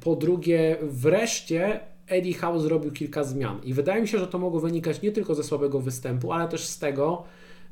Po 0.00 0.16
drugie, 0.16 0.76
wreszcie 0.82 1.80
Eddie 2.08 2.34
Howe 2.34 2.60
zrobił 2.60 2.92
kilka 2.92 3.24
zmian 3.24 3.60
i 3.64 3.74
wydaje 3.74 4.02
mi 4.02 4.08
się, 4.08 4.18
że 4.18 4.26
to 4.26 4.38
mogło 4.38 4.60
wynikać 4.60 5.02
nie 5.02 5.12
tylko 5.12 5.34
ze 5.34 5.44
słabego 5.44 5.80
występu, 5.80 6.32
ale 6.32 6.48
też 6.48 6.64
z 6.64 6.78
tego, 6.78 7.24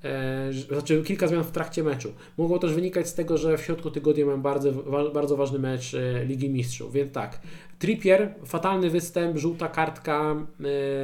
e, 0.05 0.53
znaczy 0.53 1.03
kilka 1.03 1.29
zmian 1.29 1.45
w 1.45 1.51
trakcie 1.51 1.83
meczu. 1.83 2.13
Mogło 2.39 2.59
też 2.59 2.75
wynikać 2.75 3.09
z 3.09 3.15
tego, 3.15 3.39
że 3.39 3.59
w 3.59 3.63
środku 3.63 3.91
tygodnia 3.91 4.27
mam 4.27 4.43
bardzo, 4.43 4.73
bardzo 5.15 5.37
ważny 5.37 5.59
mecz 5.59 5.95
e, 5.95 6.25
Ligi 6.25 6.51
Mistrzów, 6.51 6.93
więc 6.93 7.13
tak. 7.13 7.41
Trippier, 7.79 8.35
fatalny 8.47 8.91
występ, 8.91 9.39
żółta 9.39 9.69
kartka, 9.69 10.37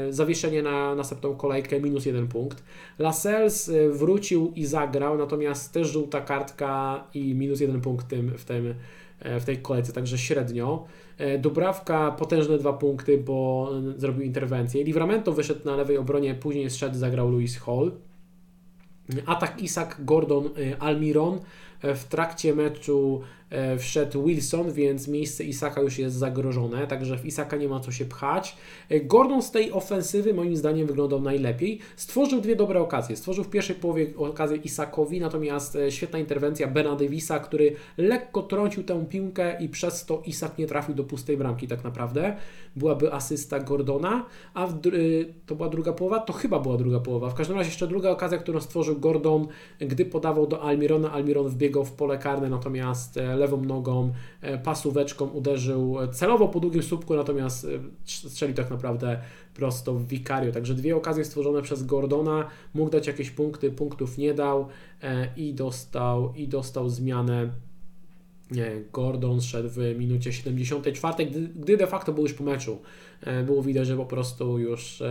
e, 0.08 0.12
zawieszenie 0.12 0.62
na 0.62 0.94
następną 0.94 1.36
kolejkę, 1.36 1.80
minus 1.80 2.06
jeden 2.06 2.28
punkt. 2.28 2.62
Lascelles 2.98 3.72
wrócił 3.90 4.52
i 4.56 4.66
zagrał, 4.66 5.18
natomiast 5.18 5.72
też 5.72 5.88
żółta 5.88 6.20
kartka 6.20 7.04
i 7.14 7.34
minus 7.34 7.60
jeden 7.60 7.80
punkt 7.80 8.08
tym, 8.08 8.30
w, 8.38 8.44
tym, 8.44 8.74
w 9.40 9.44
tej 9.44 9.58
kolejce, 9.58 9.92
także 9.92 10.18
średnio. 10.18 10.86
E, 11.20 11.38
Dubrawka 11.38 12.10
potężne 12.10 12.58
dwa 12.58 12.72
punkty, 12.72 13.18
bo 13.18 13.70
e, 13.96 14.00
zrobił 14.00 14.22
interwencję. 14.22 14.84
Livramento 14.84 15.32
wyszedł 15.32 15.64
na 15.64 15.76
lewej 15.76 15.96
obronie, 15.96 16.34
później 16.34 16.70
zszedł, 16.70 16.98
zagrał 16.98 17.30
Louis 17.30 17.58
Hall. 17.58 17.92
Atak 19.26 19.62
Isak, 19.62 19.96
Gordon, 20.04 20.44
e, 20.46 20.82
Almiron. 20.82 21.38
W 21.82 22.04
trakcie 22.04 22.54
meczu 22.54 23.20
E, 23.20 23.39
wszedł 23.78 24.24
Wilson, 24.24 24.72
więc 24.72 25.08
miejsce 25.08 25.44
Isaka 25.44 25.80
już 25.80 25.98
jest 25.98 26.16
zagrożone, 26.16 26.86
także 26.86 27.18
w 27.18 27.26
Isaka 27.26 27.56
nie 27.56 27.68
ma 27.68 27.80
co 27.80 27.92
się 27.92 28.04
pchać. 28.04 28.56
E, 28.88 29.00
Gordon 29.00 29.42
z 29.42 29.50
tej 29.50 29.72
ofensywy 29.72 30.34
moim 30.34 30.56
zdaniem 30.56 30.86
wyglądał 30.86 31.20
najlepiej. 31.20 31.78
Stworzył 31.96 32.40
dwie 32.40 32.56
dobre 32.56 32.80
okazje. 32.80 33.16
Stworzył 33.16 33.44
w 33.44 33.50
pierwszej 33.50 33.76
połowie 33.76 34.06
okazję 34.16 34.56
Isakowi, 34.56 35.20
natomiast 35.20 35.76
e, 35.76 35.92
świetna 35.92 36.18
interwencja 36.18 36.66
Bena 36.66 36.96
Davisa, 36.96 37.38
który 37.38 37.76
lekko 37.98 38.42
trącił 38.42 38.82
tę 38.82 39.06
piłkę 39.08 39.62
i 39.62 39.68
przez 39.68 40.06
to 40.06 40.22
Isak 40.26 40.58
nie 40.58 40.66
trafił 40.66 40.94
do 40.94 41.04
pustej 41.04 41.36
bramki 41.36 41.68
tak 41.68 41.84
naprawdę. 41.84 42.36
Byłaby 42.76 43.12
asysta 43.12 43.60
Gordona, 43.60 44.26
a 44.54 44.68
to 45.46 45.54
była 45.54 45.68
druga 45.68 45.92
połowa? 45.92 46.18
To 46.18 46.32
chyba 46.32 46.58
była 46.58 46.76
druga 46.76 47.00
połowa. 47.00 47.30
W 47.30 47.34
każdym 47.34 47.56
razie 47.56 47.68
jeszcze 47.68 47.86
druga 47.86 48.10
okazja, 48.10 48.38
którą 48.38 48.60
stworzył 48.60 49.00
Gordon, 49.00 49.46
gdy 49.78 50.04
podawał 50.04 50.46
do 50.46 50.62
Almirona. 50.62 51.12
Almiron 51.12 51.46
Udogiego 51.70 51.84
w 51.84 51.92
pole 51.92 52.18
karne, 52.18 52.50
natomiast 52.50 53.16
e, 53.16 53.36
lewą 53.40 53.64
nogą, 53.64 54.12
e, 54.40 54.58
pasóweczką 54.58 55.26
uderzył 55.26 55.96
celowo 56.12 56.48
po 56.48 56.60
długim 56.60 56.82
słupku, 56.82 57.16
natomiast 57.16 57.66
strzelił 58.04 58.56
tak 58.56 58.70
naprawdę 58.70 59.20
prosto 59.54 59.94
w 59.94 60.06
Vicario. 60.06 60.52
Także 60.52 60.74
dwie 60.74 60.96
okazje 60.96 61.24
stworzone 61.24 61.62
przez 61.62 61.86
Gordona, 61.86 62.48
mógł 62.74 62.90
dać 62.90 63.06
jakieś 63.06 63.30
punkty, 63.30 63.70
punktów 63.70 64.18
nie 64.18 64.34
dał 64.34 64.68
i 65.36 65.54
dostał, 65.54 66.34
i 66.34 66.48
dostał 66.48 66.88
zmianę 66.88 67.50
Gordon 68.92 69.40
szedł 69.40 69.68
w 69.68 69.78
minucie 69.98 70.32
74, 70.32 71.26
gdy, 71.26 71.40
gdy 71.40 71.76
de 71.76 71.86
facto 71.86 72.12
był 72.12 72.22
już 72.22 72.34
po 72.34 72.44
meczu. 72.44 72.78
Było 73.46 73.62
widać, 73.62 73.86
że 73.86 73.96
po 73.96 74.06
prostu 74.06 74.58
już 74.58 75.02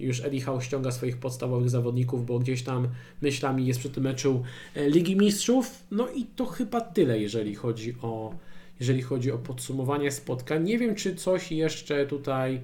już 0.00 0.24
Eddie 0.24 0.40
Howe 0.40 0.62
ściąga 0.62 0.90
swoich 0.90 1.16
podstawowych 1.16 1.70
zawodników, 1.70 2.26
bo 2.26 2.38
gdzieś 2.38 2.62
tam 2.62 2.88
myślami 3.22 3.66
jest 3.66 3.80
przy 3.80 3.90
tym 3.90 4.04
meczu 4.04 4.42
e, 4.74 4.90
Ligi 4.90 5.16
Mistrzów. 5.16 5.84
No 5.90 6.08
i 6.08 6.24
to 6.24 6.46
chyba 6.46 6.80
tyle, 6.80 7.18
jeżeli 7.18 7.54
chodzi 7.54 7.94
o, 8.02 8.34
jeżeli 8.80 9.02
chodzi 9.02 9.32
o 9.32 9.38
podsumowanie 9.38 10.10
spotkań. 10.10 10.64
Nie 10.64 10.78
wiem, 10.78 10.94
czy 10.94 11.14
coś 11.14 11.52
jeszcze 11.52 12.06
tutaj 12.06 12.60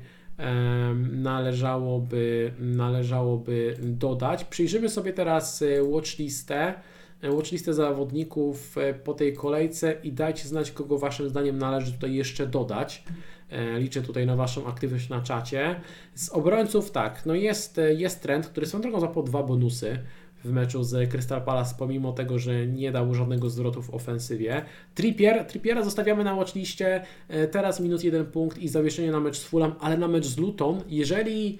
należałoby, 1.12 2.53
należałoby 2.59 3.76
dodać. 3.82 4.45
Przyjrzymy 4.45 4.89
sobie 4.89 5.12
teraz 5.12 5.62
e, 5.62 5.82
watchlistę 5.82 6.74
e, 7.22 7.30
watchlistę 7.30 7.74
zawodników 7.74 8.76
po 9.05 9.14
tej 9.14 9.34
kolejce 9.34 9.95
i 10.03 10.12
dajcie 10.12 10.49
znać, 10.49 10.70
kogo 10.70 10.99
Waszym 10.99 11.28
zdaniem 11.28 11.59
należy 11.59 11.93
tutaj 11.93 12.14
jeszcze 12.14 12.47
dodać. 12.47 13.05
E, 13.51 13.78
liczę 13.78 14.03
tutaj 14.03 14.26
na 14.26 14.36
Waszą 14.36 14.66
aktywność 14.66 15.09
na 15.09 15.20
czacie. 15.20 15.80
Z 16.14 16.28
obrońców 16.28 16.90
tak, 16.90 17.26
no 17.26 17.34
jest, 17.34 17.78
e, 17.78 17.94
jest 17.94 18.22
trend, 18.22 18.47
który 18.47 18.66
są 18.66 18.80
drogą 18.80 19.09
po 19.09 19.22
dwa 19.22 19.42
bonusy 19.42 19.99
w 20.44 20.53
meczu 20.53 20.84
z 20.84 21.11
Crystal 21.11 21.42
Palace, 21.42 21.74
pomimo 21.78 22.12
tego, 22.12 22.38
że 22.38 22.66
nie 22.66 22.92
dał 22.92 23.14
żadnego 23.14 23.51
zwrotu 23.51 23.82
w 23.82 23.94
ofensywie. 23.94 24.62
Trippier, 24.94 25.44
Trippiera 25.44 25.82
zostawiamy 25.82 26.24
na 26.24 26.34
watchliście, 26.34 27.03
e, 27.28 27.49
teraz 27.49 27.80
minus 27.80 28.03
jeden 28.03 28.26
punkt 28.26 28.59
i 28.59 28.68
zawieszenie 28.68 29.11
na 29.11 29.20
mecz 29.20 29.36
z 29.36 29.44
Fulham, 29.44 29.74
ale 29.80 29.99
na 29.99 30.09
mecz 30.09 30.26
z 30.26 30.38
Luton, 30.38 30.82
jeżeli, 30.88 31.59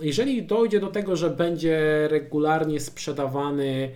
jeżeli 0.00 0.42
dojdzie 0.42 0.80
do 0.80 0.88
tego, 0.88 1.16
że 1.16 1.30
będzie 1.30 2.08
regularnie 2.10 2.80
sprzedawany 2.80 3.90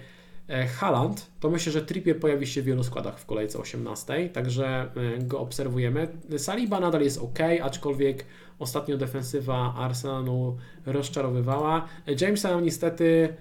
Haland, 0.50 1.30
to 1.40 1.50
myślę, 1.50 1.72
że 1.72 1.82
Trippier 1.82 2.20
pojawi 2.20 2.46
się 2.46 2.62
w 2.62 2.64
wielu 2.64 2.84
składach 2.84 3.18
w 3.18 3.26
kolejce 3.26 3.58
18, 3.58 4.28
także 4.28 4.90
e, 4.96 5.18
go 5.18 5.40
obserwujemy. 5.40 6.08
Saliba 6.38 6.80
nadal 6.80 7.02
jest 7.02 7.18
ok, 7.18 7.38
aczkolwiek 7.62 8.24
ostatnio 8.58 8.96
defensywa 8.96 9.74
Arsenalu 9.74 10.56
rozczarowywała. 10.86 11.88
Jamesa 12.20 12.60
niestety 12.60 13.34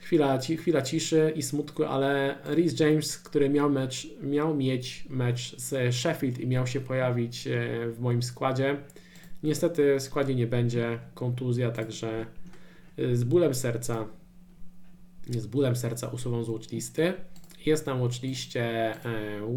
chwila, 0.00 0.38
chwila 0.38 0.82
ciszy 0.82 1.32
i 1.36 1.42
smutku, 1.42 1.84
ale 1.84 2.38
Rhys 2.44 2.80
James, 2.80 3.18
który 3.18 3.48
miał, 3.48 3.70
mecz, 3.70 4.08
miał 4.22 4.54
mieć 4.56 5.06
mecz 5.10 5.56
z 5.56 5.94
Sheffield 5.94 6.38
i 6.38 6.46
miał 6.46 6.66
się 6.66 6.80
pojawić 6.80 7.46
e, 7.46 7.50
w 7.90 8.00
moim 8.00 8.22
składzie, 8.22 8.76
niestety 9.42 9.96
w 9.98 10.02
składzie 10.02 10.34
nie 10.34 10.46
będzie, 10.46 10.98
kontuzja, 11.14 11.70
także 11.70 12.26
z 13.12 13.24
bólem 13.24 13.54
serca 13.54 14.06
z 15.28 15.46
bólem 15.46 15.76
serca 15.76 16.08
usuwam 16.08 16.44
z 16.44 16.48
watchlisty. 16.48 17.14
Jest 17.66 17.86
na 17.86 17.94
watchliście 17.94 18.64
e, 18.64 18.98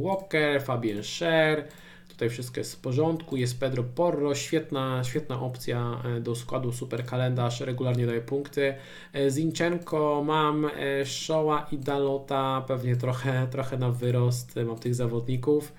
Walker, 0.04 0.62
Fabien 0.62 1.04
Scher, 1.04 1.68
tutaj 2.10 2.30
wszystko 2.30 2.60
jest 2.60 2.76
w 2.76 2.80
porządku, 2.80 3.38
jest 3.38 3.60
Pedro 3.60 3.84
Porro, 3.84 4.36
świetna, 4.36 5.04
świetna 5.04 5.42
opcja 5.42 6.02
e, 6.06 6.22
do 6.22 6.36
składu, 6.36 6.72
super 6.72 7.06
kalendarz, 7.06 7.62
regularnie 7.62 8.06
daje 8.06 8.22
punkty. 8.22 8.74
E, 9.14 9.30
Zinchenko 9.30 10.24
mam, 10.26 10.70
Shoa 11.06 11.68
i 11.72 11.78
Dalota, 11.78 12.64
pewnie 12.68 12.96
trochę, 12.96 13.48
trochę 13.52 13.78
na 13.78 13.92
wyrost 13.92 14.56
mam 14.66 14.80
tych 14.80 14.96
zawodników. 14.96 15.74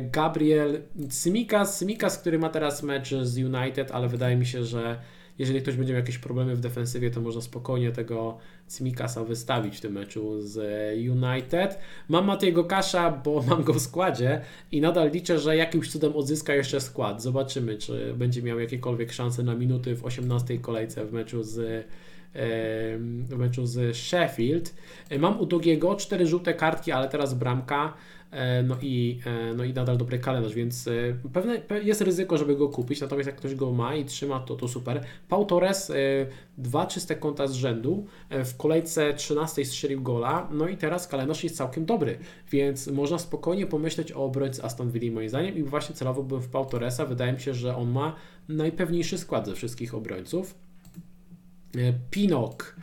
Gabriel 0.00 0.82
Simikas, 1.10 1.78
Simikas, 1.78 2.18
który 2.18 2.38
ma 2.38 2.48
teraz 2.48 2.82
mecz 2.82 3.14
z 3.22 3.38
United, 3.38 3.90
ale 3.90 4.08
wydaje 4.08 4.36
mi 4.36 4.46
się, 4.46 4.64
że 4.64 4.98
jeżeli 5.38 5.62
ktoś 5.62 5.76
będzie 5.76 5.92
miał 5.92 6.00
jakieś 6.00 6.18
problemy 6.18 6.56
w 6.56 6.60
defensywie, 6.60 7.10
to 7.10 7.20
można 7.20 7.40
spokojnie 7.40 7.92
tego 7.92 8.38
Cimikasa 8.68 9.24
wystawić 9.24 9.76
w 9.76 9.80
tym 9.80 9.92
meczu 9.92 10.42
z 10.42 10.58
United. 11.10 11.78
Mam 12.08 12.24
Matejego 12.24 12.64
Kasza, 12.64 13.10
bo 13.10 13.42
mam 13.48 13.62
go 13.62 13.72
w 13.72 13.80
składzie 13.80 14.40
i 14.72 14.80
nadal 14.80 15.10
liczę, 15.10 15.38
że 15.38 15.56
jakimś 15.56 15.92
cudem 15.92 16.16
odzyska 16.16 16.54
jeszcze 16.54 16.80
skład. 16.80 17.22
Zobaczymy, 17.22 17.78
czy 17.78 18.14
będzie 18.14 18.42
miał 18.42 18.60
jakiekolwiek 18.60 19.12
szanse 19.12 19.42
na 19.42 19.54
minuty 19.54 19.96
w 19.96 20.04
18 20.04 20.58
kolejce 20.58 21.06
w 21.06 21.12
meczu 21.12 21.42
z 21.42 21.86
w 22.36 23.34
meczu 23.38 23.66
z 23.66 23.96
Sheffield. 23.96 24.74
Mam 25.18 25.40
u 25.40 25.46
Dogiego 25.46 25.96
cztery 25.96 26.26
żółte 26.26 26.54
kartki, 26.54 26.92
ale 26.92 27.08
teraz 27.08 27.34
bramka. 27.34 27.94
E, 28.30 28.62
no 28.62 28.76
i, 28.82 29.20
e, 29.26 29.54
no 29.54 29.64
i 29.64 29.72
nadal 29.72 29.96
dobry 29.96 30.18
kalendarz, 30.18 30.54
więc 30.54 30.88
e, 30.88 30.92
pewne, 31.32 31.62
jest 31.82 32.00
ryzyko, 32.00 32.38
żeby 32.38 32.56
go 32.56 32.68
kupić, 32.68 33.00
natomiast 33.00 33.26
jak 33.26 33.36
ktoś 33.36 33.54
go 33.54 33.72
ma 33.72 33.94
i 33.94 34.04
trzyma, 34.04 34.40
to 34.40 34.56
to 34.56 34.68
super. 34.68 35.04
Pau 35.28 35.44
Torres, 35.44 35.92
dwa 36.58 36.86
czyste 36.86 37.16
konta 37.16 37.46
z 37.46 37.52
rzędu, 37.52 38.06
w 38.30 38.56
kolejce 38.56 39.14
13 39.14 39.64
strzelił 39.64 40.02
gola, 40.02 40.48
no 40.52 40.68
i 40.68 40.76
teraz 40.76 41.08
kalendarz 41.08 41.44
jest 41.44 41.56
całkiem 41.56 41.84
dobry, 41.84 42.18
więc 42.50 42.86
można 42.86 43.18
spokojnie 43.18 43.66
pomyśleć 43.66 44.12
o 44.12 44.24
obrońcy 44.24 44.64
Aston 44.64 44.90
Villa 44.90 45.14
moim 45.14 45.28
zdaniem 45.28 45.56
i 45.56 45.62
właśnie 45.62 45.94
celowałbym 45.94 46.40
w 46.40 46.48
Pau 46.48 46.66
Torresa, 46.66 47.06
wydaje 47.06 47.32
mi 47.32 47.40
się, 47.40 47.54
że 47.54 47.76
on 47.76 47.90
ma 47.90 48.14
najpewniejszy 48.48 49.18
skład 49.18 49.46
ze 49.46 49.54
wszystkich 49.54 49.94
obrońców. 49.94 50.65
Pinok 52.10 52.76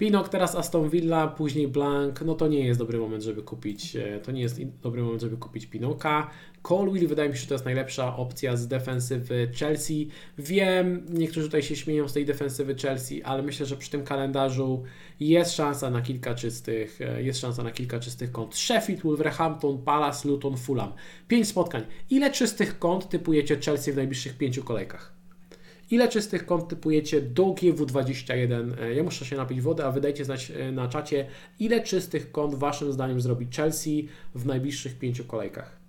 Pinok, 0.00 0.28
teraz 0.28 0.54
Aston 0.54 0.90
Villa, 0.90 1.28
później 1.28 1.68
Blank, 1.68 2.22
no 2.22 2.34
to 2.34 2.48
nie 2.48 2.66
jest 2.66 2.80
dobry 2.80 2.98
moment, 2.98 3.22
żeby 3.22 3.42
kupić, 3.42 3.96
e, 3.96 4.20
to 4.20 4.32
nie 4.32 4.42
jest 4.42 4.60
dobry 4.82 5.02
moment, 5.02 5.20
żeby 5.20 5.36
kupić 5.36 5.66
Pinoka. 5.66 6.30
Colwill 6.62 7.08
wydaje 7.08 7.28
mi 7.28 7.34
się, 7.34 7.40
że 7.40 7.46
to 7.46 7.54
jest 7.54 7.64
najlepsza 7.64 8.16
opcja 8.16 8.56
z 8.56 8.68
defensywy 8.68 9.50
Chelsea. 9.58 10.08
Wiem, 10.38 11.06
niektórzy 11.08 11.46
tutaj 11.46 11.62
się 11.62 11.76
śmieją 11.76 12.08
z 12.08 12.12
tej 12.12 12.24
defensywy 12.24 12.74
Chelsea, 12.74 13.22
ale 13.22 13.42
myślę, 13.42 13.66
że 13.66 13.76
przy 13.76 13.90
tym 13.90 14.04
kalendarzu 14.04 14.82
jest 15.20 15.52
szansa 15.52 15.90
na 15.90 16.02
kilka 16.02 16.34
czystych, 16.34 17.00
e, 17.00 17.22
jest 17.22 17.40
szansa 17.40 17.62
na 17.62 17.70
kilka 17.70 18.00
czystych 18.00 18.32
kont. 18.32 18.56
Sheffield, 18.56 19.02
Wolverhampton, 19.02 19.82
Palace, 19.82 20.28
Luton, 20.28 20.56
Fulham. 20.56 20.92
Pięć 21.28 21.48
spotkań. 21.48 21.82
Ile 22.10 22.30
czystych 22.30 22.78
kont 22.78 23.08
typujecie 23.08 23.56
Chelsea 23.56 23.92
w 23.92 23.96
najbliższych 23.96 24.38
pięciu 24.38 24.64
kolejkach? 24.64 25.19
Ile 25.90 26.08
czystych 26.08 26.46
kont 26.46 26.68
typujecie 26.68 27.22
do 27.22 27.44
GW21? 27.44 28.80
E, 28.80 28.94
ja 28.94 29.02
muszę 29.02 29.24
się 29.24 29.36
napić 29.36 29.60
wody, 29.60 29.84
a 29.84 29.90
wydajcie 29.90 30.24
znać 30.24 30.50
e, 30.50 30.72
na 30.72 30.88
czacie, 30.88 31.26
ile 31.58 31.82
czystych 31.82 32.32
kont 32.32 32.54
Waszym 32.54 32.92
zdaniem 32.92 33.20
zrobi 33.20 33.46
Chelsea 33.56 34.08
w 34.34 34.46
najbliższych 34.46 34.98
pięciu 34.98 35.24
kolejkach. 35.24 35.80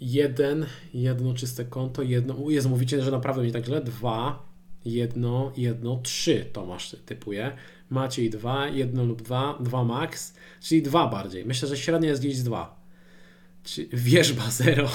Jeden, 0.00 0.66
jedno 0.94 1.34
czyste 1.34 1.64
konto, 1.64 2.02
jedno. 2.02 2.50
Jest, 2.50 2.68
mówicie, 2.68 3.02
że 3.02 3.10
naprawdę 3.10 3.44
nie 3.44 3.52
tak 3.52 3.64
źle. 3.64 3.80
Dwa, 3.80 4.46
jedno, 4.84 5.52
jedno, 5.56 6.00
trzy 6.02 6.46
Tomasz 6.52 6.96
typuje. 7.06 7.56
Maciej 7.90 8.30
2, 8.30 8.68
1 8.68 9.08
lub 9.08 9.22
2, 9.22 9.58
2 9.60 9.84
max, 9.84 10.34
czyli 10.60 10.82
2 10.82 11.06
bardziej. 11.06 11.44
Myślę, 11.44 11.68
że 11.68 11.76
średnia 11.76 12.08
jest 12.08 12.22
gdzieś 12.22 12.38
2. 12.38 12.80
Wierzba 13.92 14.50
0. 14.60 14.88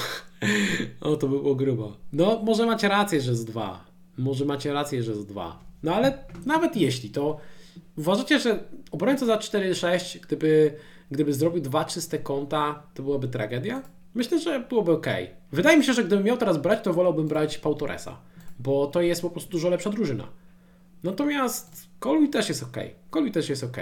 o, 1.00 1.16
to 1.16 1.28
by 1.28 1.38
było 1.38 1.54
grubo. 1.54 1.96
No, 2.12 2.42
może 2.44 2.66
macie 2.66 2.88
rację, 2.88 3.20
że 3.20 3.34
z 3.34 3.44
2. 3.44 3.84
Może 4.18 4.44
macie 4.44 4.72
rację, 4.72 5.02
że 5.02 5.14
z 5.14 5.26
2. 5.26 5.60
No 5.82 5.94
ale 5.94 6.18
nawet 6.46 6.76
jeśli, 6.76 7.10
to 7.10 7.36
uważacie, 7.98 8.40
że 8.40 8.58
obrońca 8.90 9.26
za 9.26 9.36
4-6, 9.36 10.20
gdyby, 10.20 10.74
gdyby 11.10 11.34
zrobił 11.34 11.62
dwa 11.62 11.84
czyste 11.84 12.18
konta, 12.18 12.82
to 12.94 13.02
byłaby 13.02 13.28
tragedia? 13.28 13.82
Myślę, 14.14 14.38
że 14.40 14.60
byłoby 14.60 14.92
ok. 14.92 15.06
Wydaje 15.52 15.78
mi 15.78 15.84
się, 15.84 15.92
że 15.92 16.04
gdybym 16.04 16.24
miał 16.24 16.36
teraz 16.36 16.58
brać, 16.58 16.84
to 16.84 16.92
wolałbym 16.92 17.28
brać 17.28 17.58
Pau 17.58 17.74
Torresa, 17.74 18.18
bo 18.58 18.86
to 18.86 19.00
jest 19.02 19.22
po 19.22 19.30
prostu 19.30 19.50
dużo 19.50 19.68
lepsza 19.68 19.90
drużyna. 19.90 20.28
Natomiast 21.06 21.88
Colby 22.00 22.28
też 22.28 22.48
jest 22.48 22.62
ok. 22.62 22.76
Colby 23.10 23.30
też 23.30 23.48
jest 23.48 23.64
ok. 23.64 23.76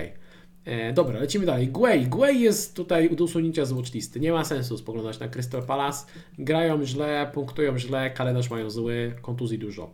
E, 0.65 0.93
dobra, 0.93 1.21
lecimy 1.21 1.47
dalej. 1.47 1.69
Guay. 1.69 2.07
Guay 2.07 2.41
jest 2.41 2.77
tutaj 2.77 3.17
do 3.17 3.25
usunięcia 3.25 3.65
z 3.65 3.73
watchlisty. 3.73 4.21
Nie 4.21 4.33
ma 4.33 4.45
sensu 4.45 4.79
spoglądać 4.79 5.21
na 5.21 5.29
Crystal 5.29 5.63
Palace. 5.63 6.07
Grają 6.39 6.85
źle, 6.85 7.31
punktują 7.35 7.79
źle, 7.79 8.11
kalendarz 8.11 8.51
mają 8.51 8.71
zły, 8.71 9.15
kontuzji 9.23 9.59
dużo. 9.59 9.91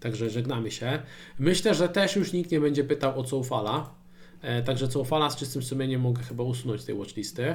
Także 0.00 0.30
żegnamy 0.30 0.70
się. 0.70 1.02
Myślę, 1.38 1.74
że 1.74 1.88
też 1.88 2.16
już 2.16 2.32
nikt 2.32 2.50
nie 2.50 2.60
będzie 2.60 2.84
pytał 2.84 3.20
o 3.20 3.24
Coufala. 3.24 3.94
E, 4.42 4.62
także 4.62 4.88
Coufala 4.88 5.30
z 5.30 5.36
czystym 5.36 5.62
sumieniem 5.62 6.00
mogę 6.00 6.22
chyba 6.22 6.44
usunąć 6.44 6.80
z 6.80 6.84
tej 6.84 6.94
watchlisty. 6.94 7.54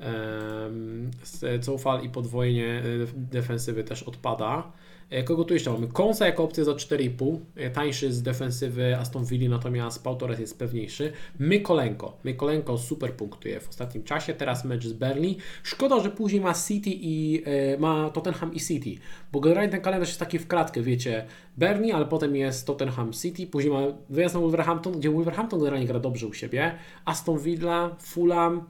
E, 0.00 1.58
Coufal 1.64 2.02
i 2.02 2.10
podwojenie 2.10 2.66
e, 2.66 2.82
defensywy 3.16 3.84
też 3.84 4.02
odpada. 4.02 4.72
E, 5.10 5.22
Kogo 5.22 5.44
tu 5.44 5.54
jeszcze 5.54 5.72
mamy? 5.72 5.88
Konsa 5.88 6.26
jako 6.26 6.44
opcja 6.44 6.64
za 6.64 6.72
4,5, 6.72 7.38
e, 7.56 7.70
tańszy 7.70 8.12
z 8.12 8.22
defensywy 8.22 8.96
Aston 8.96 9.24
Villa, 9.24 9.50
natomiast 9.50 10.04
Pau 10.04 10.16
Torres 10.16 10.40
jest 10.40 10.58
pewniejszy. 10.58 11.12
Mykolenko. 11.38 12.18
Mykolenko 12.24 12.78
super 12.78 13.12
punktuje 13.12 13.60
w 13.60 13.68
ostatnim 13.68 14.04
czasie, 14.04 14.34
teraz 14.34 14.64
mecz 14.64 14.86
z 14.86 14.92
Berlin. 14.92 15.34
Szkoda, 15.62 16.00
że 16.00 16.10
później 16.10 16.40
ma 16.40 16.54
City 16.54 16.90
i 16.92 17.42
e, 17.44 17.78
ma 17.78 18.10
Tottenham 18.10 18.54
i 18.54 18.60
City, 18.60 18.90
bo 19.32 19.40
generalnie 19.40 19.70
ten 19.70 19.80
kalendarz 19.80 20.08
jest 20.08 20.20
taki 20.20 20.38
w 20.38 20.46
kratkę, 20.46 20.82
wiecie, 20.82 21.26
Berlin, 21.56 21.94
ale 21.94 22.06
potem 22.06 22.36
jest 22.36 22.66
Tottenham 22.66 23.12
City, 23.12 23.46
później 23.46 23.72
ma 23.72 23.80
wyjazd 24.10 24.34
na 24.34 24.40
Wolverhampton, 24.40 24.92
gdzie 24.92 25.10
Wolverhampton 25.10 25.60
generalnie 25.60 25.86
gra 25.86 26.00
dobrze 26.00 26.26
u 26.26 26.32
siebie, 26.32 26.74
Aston 27.04 27.38
Villa, 27.38 27.96
Fulham, 27.98 28.64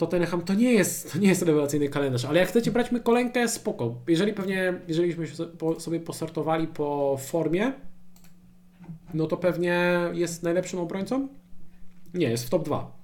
Tottenham 0.00 0.42
to 0.42 0.54
nie 0.54 0.72
jest, 0.72 1.12
to 1.12 1.18
nie 1.18 1.28
jest 1.28 1.42
rewelacyjny 1.42 1.88
kalendarz, 1.88 2.24
ale 2.24 2.40
jak 2.40 2.48
chcecie 2.48 2.70
brać 2.70 2.90
kolejkę, 3.04 3.48
spoko. 3.48 3.94
Jeżeli 4.08 4.32
pewnie, 4.32 4.74
jeżeli 4.88 5.14
byśmy 5.14 5.46
sobie 5.78 6.00
postartowali 6.00 6.66
po 6.66 7.18
formie, 7.20 7.72
no 9.14 9.26
to 9.26 9.36
pewnie 9.36 9.98
jest 10.12 10.42
najlepszym 10.42 10.80
obrońcą? 10.80 11.28
Nie, 12.14 12.30
jest 12.30 12.46
w 12.46 12.50
top 12.50 12.64
2. 12.64 12.96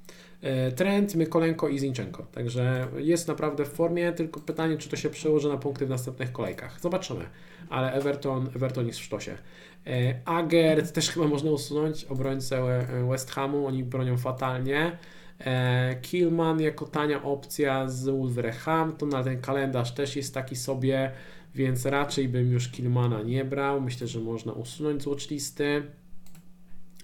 E, 0.42 0.72
Trent, 0.72 1.14
Mykolenko 1.14 1.68
i 1.68 1.78
Zinchenko. 1.78 2.26
Także 2.32 2.88
jest 2.97 3.28
naprawdę 3.28 3.64
w 3.64 3.68
formie, 3.68 4.12
tylko 4.12 4.40
pytanie, 4.40 4.76
czy 4.76 4.88
to 4.88 4.97
się 4.97 5.11
przełoży 5.11 5.49
na 5.49 5.57
punkty 5.57 5.86
w 5.86 5.90
następnych 5.90 6.32
kolejkach. 6.32 6.80
Zobaczymy. 6.80 7.24
Ale 7.68 7.92
Everton, 7.92 8.51
Everton 8.57 8.86
jest 8.86 8.99
w 8.99 9.03
sztosie. 9.03 9.38
E, 9.86 10.20
Agert 10.24 10.92
też 10.92 11.11
chyba 11.11 11.26
można 11.26 11.51
usunąć, 11.51 12.05
obrońcę 12.05 12.86
West 13.09 13.30
Hamu, 13.30 13.66
oni 13.66 13.84
bronią 13.84 14.16
fatalnie. 14.16 14.99
E, 15.41 15.97
Killman 16.03 16.61
jako 16.61 16.87
tania 16.87 17.22
opcja 17.22 17.89
z 17.89 18.09
Wolverhampton, 18.09 19.14
ale 19.14 19.24
ten 19.24 19.41
kalendarz 19.41 19.95
też 19.95 20.16
jest 20.16 20.34
taki 20.34 20.57
sobie, 20.57 21.12
więc 21.55 21.87
raczej 21.87 22.28
bym 22.28 22.53
już 22.53 22.68
Killmana 22.68 23.22
nie 23.22 23.45
brał. 23.45 23.80
Myślę, 23.80 24.07
że 24.07 24.20
można 24.20 24.53
usunąć 24.53 25.03
z 25.03 25.07
watchlisty. 25.07 25.82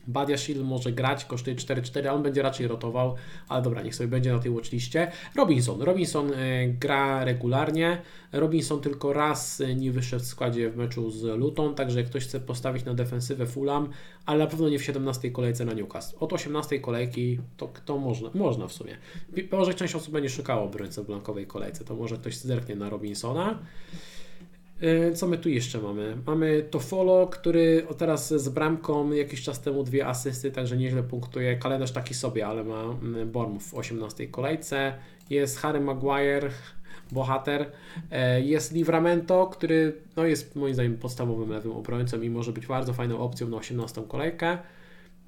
Badia 0.07 0.39
Shield 0.39 0.65
może 0.65 0.93
grać, 0.93 1.25
kosztuje 1.25 1.57
4-4, 1.57 2.09
a 2.09 2.13
on 2.13 2.23
będzie 2.23 2.43
raczej 2.43 2.69
rotował, 2.69 3.15
ale 3.49 3.63
dobra, 3.63 3.83
niech 3.83 3.95
sobie 3.95 4.09
będzie 4.09 4.33
na 4.33 4.39
tej 4.39 4.53
watchliście. 4.53 5.13
Robinson. 5.37 5.83
Robinson 5.83 6.33
e, 6.33 6.69
gra 6.69 7.25
regularnie. 7.25 8.03
Robinson 8.33 8.81
tylko 8.81 9.13
raz 9.13 9.61
e, 9.61 9.75
nie 9.75 9.93
wyszedł 9.93 10.25
w 10.25 10.27
składzie 10.27 10.71
w 10.71 10.77
meczu 10.77 11.11
z 11.11 11.39
Luton, 11.39 11.75
także 11.75 12.01
jak 12.01 12.09
ktoś 12.09 12.25
chce 12.25 12.41
postawić 12.41 12.85
na 12.85 12.95
defensywę 12.95 13.47
Fulham, 13.47 13.89
ale 14.27 14.39
na 14.39 14.47
pewno 14.47 14.69
nie 14.69 14.79
w 14.79 14.85
17 14.85 15.31
kolejce 15.31 15.65
na 15.65 15.73
Newcastle. 15.73 16.17
Od 16.21 16.33
18 16.33 16.81
kolejki 16.81 17.39
to, 17.57 17.73
to 17.85 17.99
można, 17.99 18.31
można 18.35 18.67
w 18.67 18.73
sumie. 18.73 18.97
Może 19.53 19.75
część 19.75 19.95
osób 19.95 20.13
będzie 20.13 20.31
szukało 20.31 20.65
obrońcę 20.65 21.03
w 21.03 21.07
blankowej 21.07 21.47
kolejce, 21.47 21.85
to 21.85 21.95
może 21.95 22.17
ktoś 22.17 22.37
zerknie 22.37 22.77
na 22.77 22.91
Robinsona. 22.91 23.59
E, 24.83 25.13
co 25.13 25.27
my 25.27 25.39
tu 25.39 25.49
jeszcze 25.49 25.81
mamy? 25.81 26.17
Mamy 26.27 26.63
Tofolo, 26.71 27.27
który 27.27 27.87
teraz 27.99 28.35
z 28.35 28.49
bramką 28.49 29.13
jakiś 29.13 29.43
czas 29.43 29.61
temu 29.61 29.83
dwie 29.83 30.07
asysty, 30.07 30.51
także 30.51 30.77
nieźle 30.77 31.03
punktuje. 31.03 31.57
Kalendarz 31.57 31.93
taki 31.93 32.15
sobie, 32.15 32.47
ale 32.47 32.65
ma 32.65 32.83
mm, 32.83 33.31
Bournemouth 33.31 33.65
w 33.65 33.75
18 33.75 34.27
kolejce. 34.27 34.95
Jest 35.31 35.59
Harry 35.59 35.81
Maguire, 35.81 36.51
bohater. 37.13 37.71
E, 38.11 38.41
jest 38.41 38.73
Livramento, 38.73 39.47
który 39.47 39.97
no, 40.17 40.25
jest 40.25 40.57
moim 40.57 40.75
zdaniem 40.75 40.97
podstawowym 40.97 41.51
lewym 41.51 41.73
obrońcą 41.73 42.21
i 42.21 42.31
może 42.31 42.53
być 42.53 42.67
bardzo 42.67 42.93
fajną 42.93 43.19
opcją 43.19 43.49
na 43.49 43.57
18 43.57 44.03
kolejkę. 44.09 44.59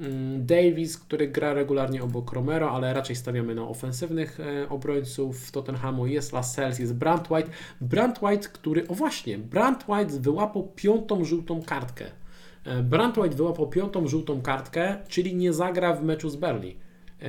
Mm, 0.00 0.46
Davis, 0.46 0.98
który 0.98 1.28
gra 1.28 1.52
regularnie 1.52 2.02
obok 2.02 2.32
Romero, 2.32 2.70
ale 2.70 2.94
raczej 2.94 3.16
stawiamy 3.16 3.54
na 3.54 3.62
ofensywnych 3.62 4.40
e, 4.40 4.68
obrońców. 4.68 5.50
Tottenhamu 5.50 6.06
jest 6.06 6.32
Lascelles, 6.32 6.78
jest 6.78 6.94
Brand 6.94 7.30
White. 7.30 7.50
Brand 7.80 8.22
White, 8.22 8.48
który, 8.48 8.88
o 8.88 8.94
właśnie, 8.94 9.38
Brand 9.38 9.84
White 9.88 10.20
wyłapał 10.20 10.72
piątą 10.76 11.24
żółtą 11.24 11.62
kartkę. 11.62 12.04
E, 12.64 12.82
Brand 12.82 13.18
White 13.18 13.36
wyłapał 13.36 13.68
piątą 13.68 14.08
żółtą 14.08 14.42
kartkę, 14.42 14.96
czyli 15.08 15.36
nie 15.36 15.52
zagra 15.52 15.94
w 15.94 16.04
meczu 16.04 16.30
z 16.30 16.36
Berlin, 16.36 16.74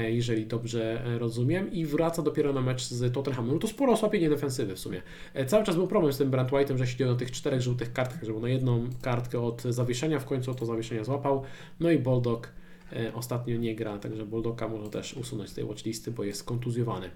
jeżeli 0.07 0.45
dobrze 0.45 1.01
rozumiem, 1.19 1.71
i 1.71 1.85
wraca 1.85 2.21
dopiero 2.21 2.53
na 2.53 2.61
mecz 2.61 2.83
z 2.83 3.13
Tottenhamem. 3.13 3.53
No 3.53 3.59
to 3.59 3.67
sporo 3.67 3.93
osłabienie 3.93 4.29
defensywy 4.29 4.75
w 4.75 4.79
sumie. 4.79 5.01
Cały 5.47 5.63
czas 5.63 5.75
był 5.75 5.87
problem 5.87 6.13
z 6.13 6.17
tym 6.17 6.31
Brand 6.31 6.51
White'em, 6.51 6.77
że 6.77 6.87
siedział 6.87 7.09
na 7.09 7.15
tych 7.15 7.31
czterech 7.31 7.61
żółtych 7.61 7.93
kartkach, 7.93 8.23
że 8.23 8.31
był 8.31 8.41
na 8.41 8.49
jedną 8.49 8.89
kartkę 9.01 9.39
od 9.39 9.61
zawieszenia, 9.61 10.19
w 10.19 10.25
końcu 10.25 10.53
to 10.53 10.65
zawieszenie 10.65 11.05
złapał. 11.05 11.43
No 11.79 11.91
i 11.91 11.99
Bulldog 11.99 12.51
E, 12.93 13.13
ostatnio 13.13 13.57
nie 13.57 13.75
gra, 13.75 13.97
także 13.97 14.25
Boldoka 14.25 14.67
można 14.67 14.89
też 14.89 15.13
usunąć 15.13 15.49
z 15.49 15.53
tej 15.53 15.65
watchlisty, 15.65 16.11
bo 16.11 16.23
jest 16.23 16.43
kontuzjowany. 16.43 17.09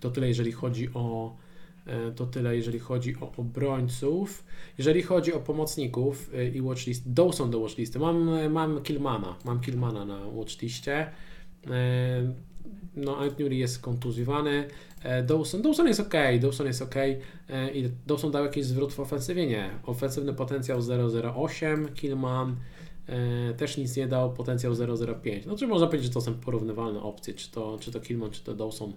To 0.00 0.10
tyle, 0.10 0.28
jeżeli 0.28 0.52
chodzi 0.52 0.88
o 0.94 1.36
e, 1.86 2.12
to 2.12 2.26
tyle, 2.26 2.56
jeżeli 2.56 2.78
chodzi 2.78 3.16
o 3.20 3.32
obrońców. 3.36 4.44
Jeżeli 4.78 5.02
chodzi 5.02 5.32
o 5.32 5.40
pomocników 5.40 6.30
e, 6.34 6.48
i 6.48 6.62
watchlist, 6.62 7.12
Dawson 7.12 7.50
do 7.50 7.60
watchlisty. 7.60 7.98
Mam, 7.98 8.50
mam 8.52 8.82
Kilmana, 8.82 9.36
mam 9.44 9.60
Kilmana 9.60 10.04
na 10.04 10.18
watchliście. 10.18 11.10
No, 12.96 13.18
Anthony 13.18 13.54
jest 13.54 13.80
kontuzjowany. 13.80 14.68
Dawson, 15.26 15.62
Dawson 15.62 15.86
jest 15.86 16.00
ok, 16.00 16.14
Dawson 16.40 16.66
jest 16.66 16.82
ok. 16.82 16.94
I 17.74 17.88
Dawson 18.06 18.30
dał 18.30 18.44
jakiś 18.44 18.64
zwrot 18.64 18.92
w 18.92 19.00
ofensywie? 19.00 19.46
Nie. 19.46 19.70
Ofensywny 19.86 20.34
potencjał 20.34 20.80
008, 21.34 21.94
Kilman 21.94 22.56
E, 23.08 23.54
też 23.54 23.76
nic 23.76 23.96
nie 23.96 24.06
dał, 24.06 24.32
potencjał 24.32 24.72
0,05. 24.72 25.46
No 25.46 25.56
czy 25.56 25.66
można 25.66 25.86
powiedzieć, 25.86 26.06
że 26.06 26.14
to 26.14 26.20
są 26.20 26.34
porównywalne 26.34 27.02
opcje, 27.02 27.34
czy 27.34 27.50
to, 27.50 27.78
czy 27.80 27.92
to 27.92 28.00
Kilman, 28.00 28.30
czy 28.30 28.44
to 28.44 28.54
Dawson, 28.54 28.90
e, 28.90 28.94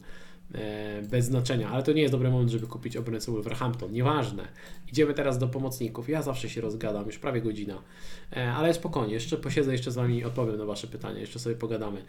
bez 1.10 1.26
znaczenia, 1.26 1.70
ale 1.70 1.84
to 1.84 1.94
nie 1.94 2.02
jest 2.02 2.12
dobry 2.12 2.30
moment, 2.30 2.50
żeby 2.50 2.68
kupić 2.68 2.98
obrońcę 2.98 3.32
Wolverhampton, 3.32 3.92
nieważne. 3.92 4.48
Idziemy 4.92 5.14
teraz 5.14 5.38
do 5.38 5.48
pomocników, 5.48 6.10
ja 6.10 6.22
zawsze 6.22 6.50
się 6.50 6.62
rozgadam, 6.62 7.06
już 7.06 7.20
prawie 7.20 7.42
godzina, 7.42 7.82
e, 8.38 8.52
ale 8.52 8.74
spokojnie, 8.74 9.14
jeszcze 9.14 9.38
posiedzę 9.38 9.72
jeszcze 9.72 9.92
z 9.92 9.96
Wami 9.96 10.24
odpowiem 10.24 10.58
na 10.58 10.66
Wasze 10.66 10.88
pytania, 10.88 11.20
jeszcze 11.20 11.40
sobie 11.40 11.56
pogadamy. 11.56 12.02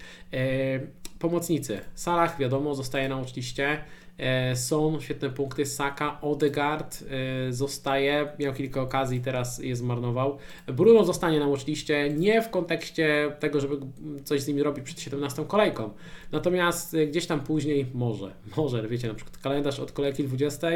Pomocnicy, 1.19 1.81
Salah 1.95 2.39
wiadomo, 2.39 2.75
zostaje 2.75 3.09
na 3.09 3.21
oczywiście, 3.21 3.79
E, 3.79 4.06
są 4.55 5.01
świetne 5.01 5.31
punkty. 5.31 5.67
Saka, 5.67 6.21
Odegaard 6.21 7.05
e, 7.49 7.53
zostaje, 7.53 8.29
miał 8.39 8.55
kilka 8.55 8.83
okazji, 8.83 9.21
teraz 9.21 9.59
je 9.59 9.77
zmarnował. 9.77 10.39
Bruno 10.67 11.05
zostanie 11.05 11.41
na 11.41 11.47
watchliście, 11.47 12.11
nie 12.11 12.43
w 12.43 12.51
kontekście 12.51 13.33
tego, 13.41 13.61
żeby 13.61 13.77
coś 14.25 14.41
z 14.41 14.49
nimi 14.49 14.63
robić 14.63 14.85
przed 14.85 15.01
17 15.01 15.45
kolejką. 15.49 15.91
Natomiast 16.33 16.95
e, 16.95 17.07
gdzieś 17.07 17.27
tam 17.27 17.41
później 17.41 17.87
może, 17.95 18.33
może, 18.57 18.89
wiecie, 18.89 19.09
na 19.09 19.15
przykład 19.15 19.39
kalendarz 19.39 19.81
od 19.81 19.93
kolejki 19.93 20.25
20 20.25 20.69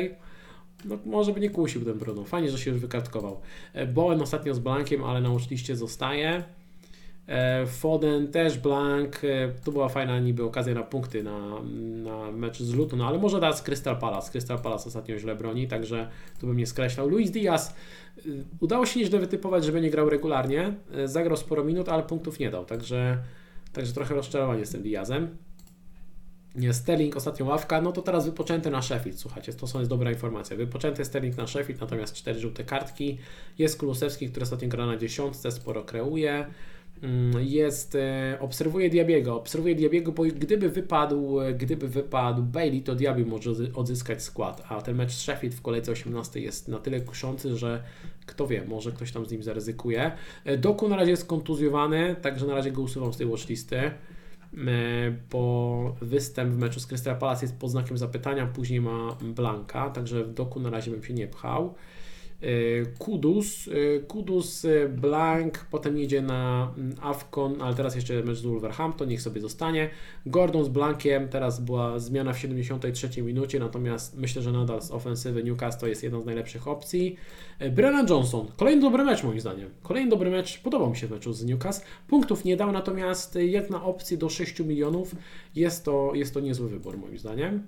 no, 0.85 0.99
może 1.07 1.33
by 1.33 1.41
nie 1.41 1.51
kusił 1.51 1.85
ten 1.85 1.99
Bruno. 1.99 2.25
Fajnie, 2.25 2.51
że 2.51 2.59
się 2.59 2.71
już 2.71 2.81
wykartkował. 2.81 3.41
Bowen 3.95 4.23
ostatnio 4.23 4.55
z 4.55 4.59
Blankiem, 4.59 5.05
ale 5.05 5.21
na 5.21 5.29
watchliście 5.29 5.77
zostaje. 5.77 6.45
E, 7.27 7.67
Foden 7.67 8.29
też 8.29 8.59
blank. 8.59 9.25
E, 9.25 9.49
to 9.65 9.73
była 9.73 9.89
fajna 9.89 10.19
niby 10.19 10.45
okazja 10.45 10.75
na 10.75 10.83
punkty 10.83 11.23
na, 11.23 11.63
na 12.03 12.33
mecz 12.33 12.63
z 12.63 12.75
Luton, 12.75 13.03
ale 13.03 13.19
może 13.19 13.41
teraz 13.41 13.63
Crystal 13.63 13.99
Palace. 13.99 14.33
Crystal 14.33 14.59
Palace 14.59 14.87
ostatnio 14.87 15.19
źle 15.19 15.37
broni, 15.37 15.69
także 15.69 16.09
tu 16.41 16.47
bym 16.47 16.57
nie 16.57 16.67
skreślał. 16.67 17.09
Luis 17.09 17.31
Diaz 17.31 17.75
e, 18.19 18.23
udało 18.61 18.87
się 18.87 19.01
nieźle 19.01 19.19
wytypować, 19.19 19.65
żeby 19.65 19.81
nie 19.81 19.91
grał 19.91 20.11
regularnie. 20.11 20.75
Zagrał 21.05 21.37
sporo 21.37 21.65
minut, 21.65 21.89
ale 21.89 22.03
punktów 22.03 22.39
nie 22.39 22.51
dał, 22.51 22.65
także, 22.65 23.19
także 23.73 23.93
trochę 23.93 24.15
rozczarowanie 24.15 24.67
z 24.67 24.71
tym 24.71 24.83
Diazem. 24.83 25.37
Sterling, 26.73 27.17
ostatnio 27.17 27.47
ławka, 27.47 27.81
no 27.81 27.93
to 27.93 28.03
teraz 28.03 28.27
wypoczęty 28.27 28.71
na 28.71 28.83
Sheffield, 28.83 29.21
słuchajcie, 29.21 29.53
to 29.53 29.67
są 29.67 29.79
jest 29.79 29.91
dobra 29.91 30.11
informacja. 30.11 30.57
Wypoczęty 30.57 31.05
Sterling 31.05 31.37
na 31.37 31.47
Sheffield, 31.47 31.81
natomiast 31.81 32.15
cztery 32.15 32.41
żółte 32.41 32.65
kartki. 32.65 33.19
Jest 33.59 33.79
Kulusewski, 33.79 34.31
który 34.31 34.43
ostatnio 34.43 34.69
gra 34.69 34.87
na 34.87 34.97
dziesiątce, 34.97 35.53
sporo 35.53 35.83
kreuje. 35.83 36.47
Mm, 37.03 37.45
jest, 37.45 37.95
e, 37.95 38.37
obserwuje 38.41 38.91
Diabiego, 38.91 39.37
obserwuje 39.37 39.75
Diabiego, 39.75 40.13
bo 40.13 40.23
gdyby 40.23 40.69
wypadł, 40.69 41.41
e, 41.41 41.55
gdyby 41.55 41.89
wypadł 41.89 42.43
Bailey, 42.43 42.83
to 42.83 42.95
Diaby 42.95 43.27
może 43.27 43.51
odzyskać 43.75 44.23
skład, 44.23 44.63
a 44.69 44.83
ten 44.83 44.97
mecz 44.97 45.13
Sheffield 45.13 45.55
w 45.55 45.63
kolejce 45.63 45.93
18 45.93 46.41
jest 46.41 46.69
na 46.69 46.79
tyle 46.79 47.01
kuszący, 47.01 47.57
że 47.57 47.83
kto 48.27 48.47
wie, 48.47 48.65
może 48.65 48.93
ktoś 48.93 49.13
tam 49.13 49.27
z 49.27 49.33
nim 49.33 49.43
zaryzykuje. 49.43 50.13
E, 50.45 50.59
Doku 50.59 50.89
na 50.89 50.97
razie 50.97 51.11
jest 51.11 51.27
kontuzjowany, 51.27 52.17
także 52.23 52.47
na 52.47 52.55
razie 52.55 52.73
go 52.73 52.83
usuwam 52.83 53.13
z 53.13 53.17
tej 53.17 53.27
watchlisty, 53.27 53.91
bo 55.31 55.97
występ 56.01 56.53
w 56.53 56.59
meczu 56.59 56.81
z 56.81 56.87
Crystal 56.87 57.19
Palace 57.19 57.45
jest 57.45 57.59
pod 57.59 57.71
znakiem 57.71 57.99
zapytania, 57.99 58.47
później 58.47 58.81
ma 58.81 59.17
Blanka, 59.23 59.91
także 59.91 60.25
w 60.25 60.35
Doku 60.35 60.61
na 60.61 60.71
razie 60.71 60.91
bym 60.91 61.03
się 61.03 61.15
nie 61.15 61.29
pchał. 61.29 61.75
Y, 62.43 62.87
Kudus, 62.99 63.67
y, 63.69 64.05
Kudus, 64.09 64.65
y, 64.65 64.89
Blank, 64.89 65.67
potem 65.71 65.99
jedzie 65.99 66.23
na 66.23 66.73
mm, 66.77 66.97
Afcon, 67.01 67.63
ale 67.63 67.75
teraz 67.75 67.95
jeszcze 67.95 68.23
mecz 68.23 68.39
z 68.39 68.43
Wolverhampton, 68.43 69.09
niech 69.09 69.23
sobie 69.23 69.41
zostanie. 69.41 69.91
Gordon 70.27 70.65
z 70.65 70.69
Blankiem, 70.69 71.29
teraz 71.29 71.61
była 71.61 71.99
zmiana 71.99 72.33
w 72.33 72.39
73 72.39 73.23
minucie, 73.23 73.59
natomiast 73.59 74.19
myślę, 74.19 74.43
że 74.43 74.53
nadal 74.53 74.83
z 74.83 74.91
ofensywy 74.91 75.45
Newcastle 75.45 75.89
jest 75.89 76.03
jedna 76.03 76.21
z 76.21 76.27
najlepszych 76.27 76.69
opcji. 76.69 77.17
Brennan 77.71 78.07
Johnson, 78.09 78.47
kolejny 78.57 78.83
dobry 78.83 79.05
mecz 79.05 79.23
moim 79.23 79.41
zdaniem. 79.41 79.71
Kolejny 79.83 80.11
dobry 80.11 80.31
mecz, 80.31 80.59
podobał 80.59 80.91
mi 80.91 80.97
się 80.97 81.09
meczu 81.09 81.33
z 81.33 81.45
Newcastle. 81.45 81.87
Punktów 82.09 82.45
nie 82.45 82.57
dał, 82.57 82.73
natomiast 82.73 83.35
jedna 83.35 83.85
opcja 83.85 84.17
do 84.17 84.29
6 84.29 84.61
milionów 84.61 85.15
jest 85.55 85.85
to, 85.85 86.11
jest 86.15 86.35
to 86.35 86.41
niezły 86.41 86.69
wybór 86.69 86.99
moim 86.99 87.19
zdaniem. 87.19 87.63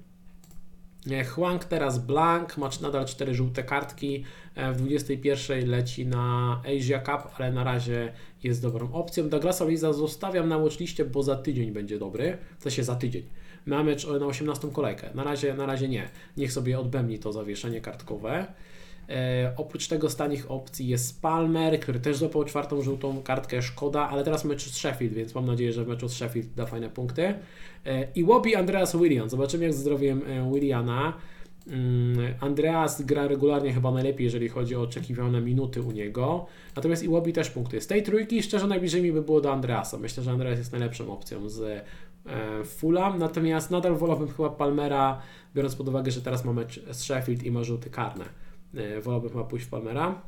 Huang 1.34 1.64
teraz 1.64 1.98
blank, 1.98 2.58
ma 2.58 2.70
nadal 2.82 3.06
4 3.06 3.34
żółte 3.34 3.62
kartki. 3.62 4.24
W 4.72 4.76
21 4.76 5.70
leci 5.70 6.06
na 6.06 6.60
Asia 6.64 6.98
Cup, 6.98 7.32
ale 7.38 7.52
na 7.52 7.64
razie 7.64 8.12
jest 8.42 8.62
dobrą 8.62 8.92
opcją. 8.92 9.28
Douglasa 9.28 9.64
Liza 9.64 9.92
zostawiam 9.92 10.48
na 10.48 10.58
watchliście, 10.58 11.04
bo 11.04 11.22
za 11.22 11.36
tydzień 11.36 11.72
będzie 11.72 11.98
dobry. 11.98 12.38
W 12.58 12.62
sensie 12.62 12.84
za 12.84 12.96
tydzień. 12.96 13.22
Ma 13.66 13.82
mecz 13.82 14.06
na 14.06 14.26
18 14.26 14.68
kolejkę. 14.72 15.10
Na 15.14 15.24
razie, 15.24 15.54
na 15.54 15.66
razie 15.66 15.88
nie. 15.88 16.08
Niech 16.36 16.52
sobie 16.52 16.78
odbędni 16.78 17.18
to 17.18 17.32
zawieszenie 17.32 17.80
kartkowe. 17.80 18.46
E, 19.08 19.52
oprócz 19.56 19.88
tego 19.88 20.10
z 20.10 20.16
tanich 20.16 20.50
opcji 20.50 20.88
jest 20.88 21.22
Palmer, 21.22 21.80
który 21.80 22.00
też 22.00 22.16
złapał 22.16 22.44
czwartą 22.44 22.82
żółtą 22.82 23.22
kartkę, 23.22 23.62
szkoda, 23.62 24.08
ale 24.08 24.24
teraz 24.24 24.44
mecz 24.44 24.62
z 24.62 24.76
Sheffield, 24.76 25.14
więc 25.14 25.34
mam 25.34 25.46
nadzieję, 25.46 25.72
że 25.72 25.84
w 25.84 25.88
meczu 25.88 26.08
z 26.08 26.12
Sheffield 26.12 26.54
da 26.54 26.66
fajne 26.66 26.90
punkty. 26.90 27.34
E, 27.86 28.08
I 28.14 28.24
Łobi 28.24 28.56
Andreas 28.56 28.96
William. 28.96 29.30
Zobaczymy 29.30 29.64
jak 29.64 29.74
zdrowiem 29.74 30.22
e, 30.26 30.52
Williana. 30.52 31.12
Mm, 31.66 32.34
Andreas 32.40 33.02
gra 33.02 33.28
regularnie 33.28 33.72
chyba 33.72 33.90
najlepiej, 33.90 34.24
jeżeli 34.24 34.48
chodzi 34.48 34.76
o 34.76 34.80
oczekiwane 34.80 35.40
minuty 35.40 35.82
u 35.82 35.90
niego. 35.90 36.46
Natomiast 36.76 37.02
Iwobi 37.02 37.32
też 37.32 37.50
punktuje. 37.50 37.82
Z 37.82 37.86
tej 37.86 38.02
trójki 38.02 38.42
szczerze 38.42 38.66
najbliżej 38.66 39.02
mi 39.02 39.12
by 39.12 39.22
było 39.22 39.40
do 39.40 39.52
Andreasa. 39.52 39.98
Myślę, 39.98 40.22
że 40.22 40.30
Andreas 40.30 40.58
jest 40.58 40.72
najlepszą 40.72 41.12
opcją 41.12 41.48
z 41.48 41.84
Fulham. 42.64 43.18
Natomiast 43.18 43.70
nadal 43.70 43.96
wolałbym 43.96 44.28
chyba 44.28 44.50
Palmera, 44.50 45.22
biorąc 45.54 45.76
pod 45.76 45.88
uwagę, 45.88 46.10
że 46.10 46.22
teraz 46.22 46.44
ma 46.44 46.52
mecz 46.52 46.80
z 46.90 47.02
Sheffield 47.02 47.42
i 47.42 47.50
ma 47.50 47.64
rzuty 47.64 47.90
karne. 47.90 48.24
E, 48.74 49.00
wolałbym 49.00 49.30
chyba 49.30 49.44
pójść 49.44 49.66
w 49.66 49.68
Palmera. 49.68 50.22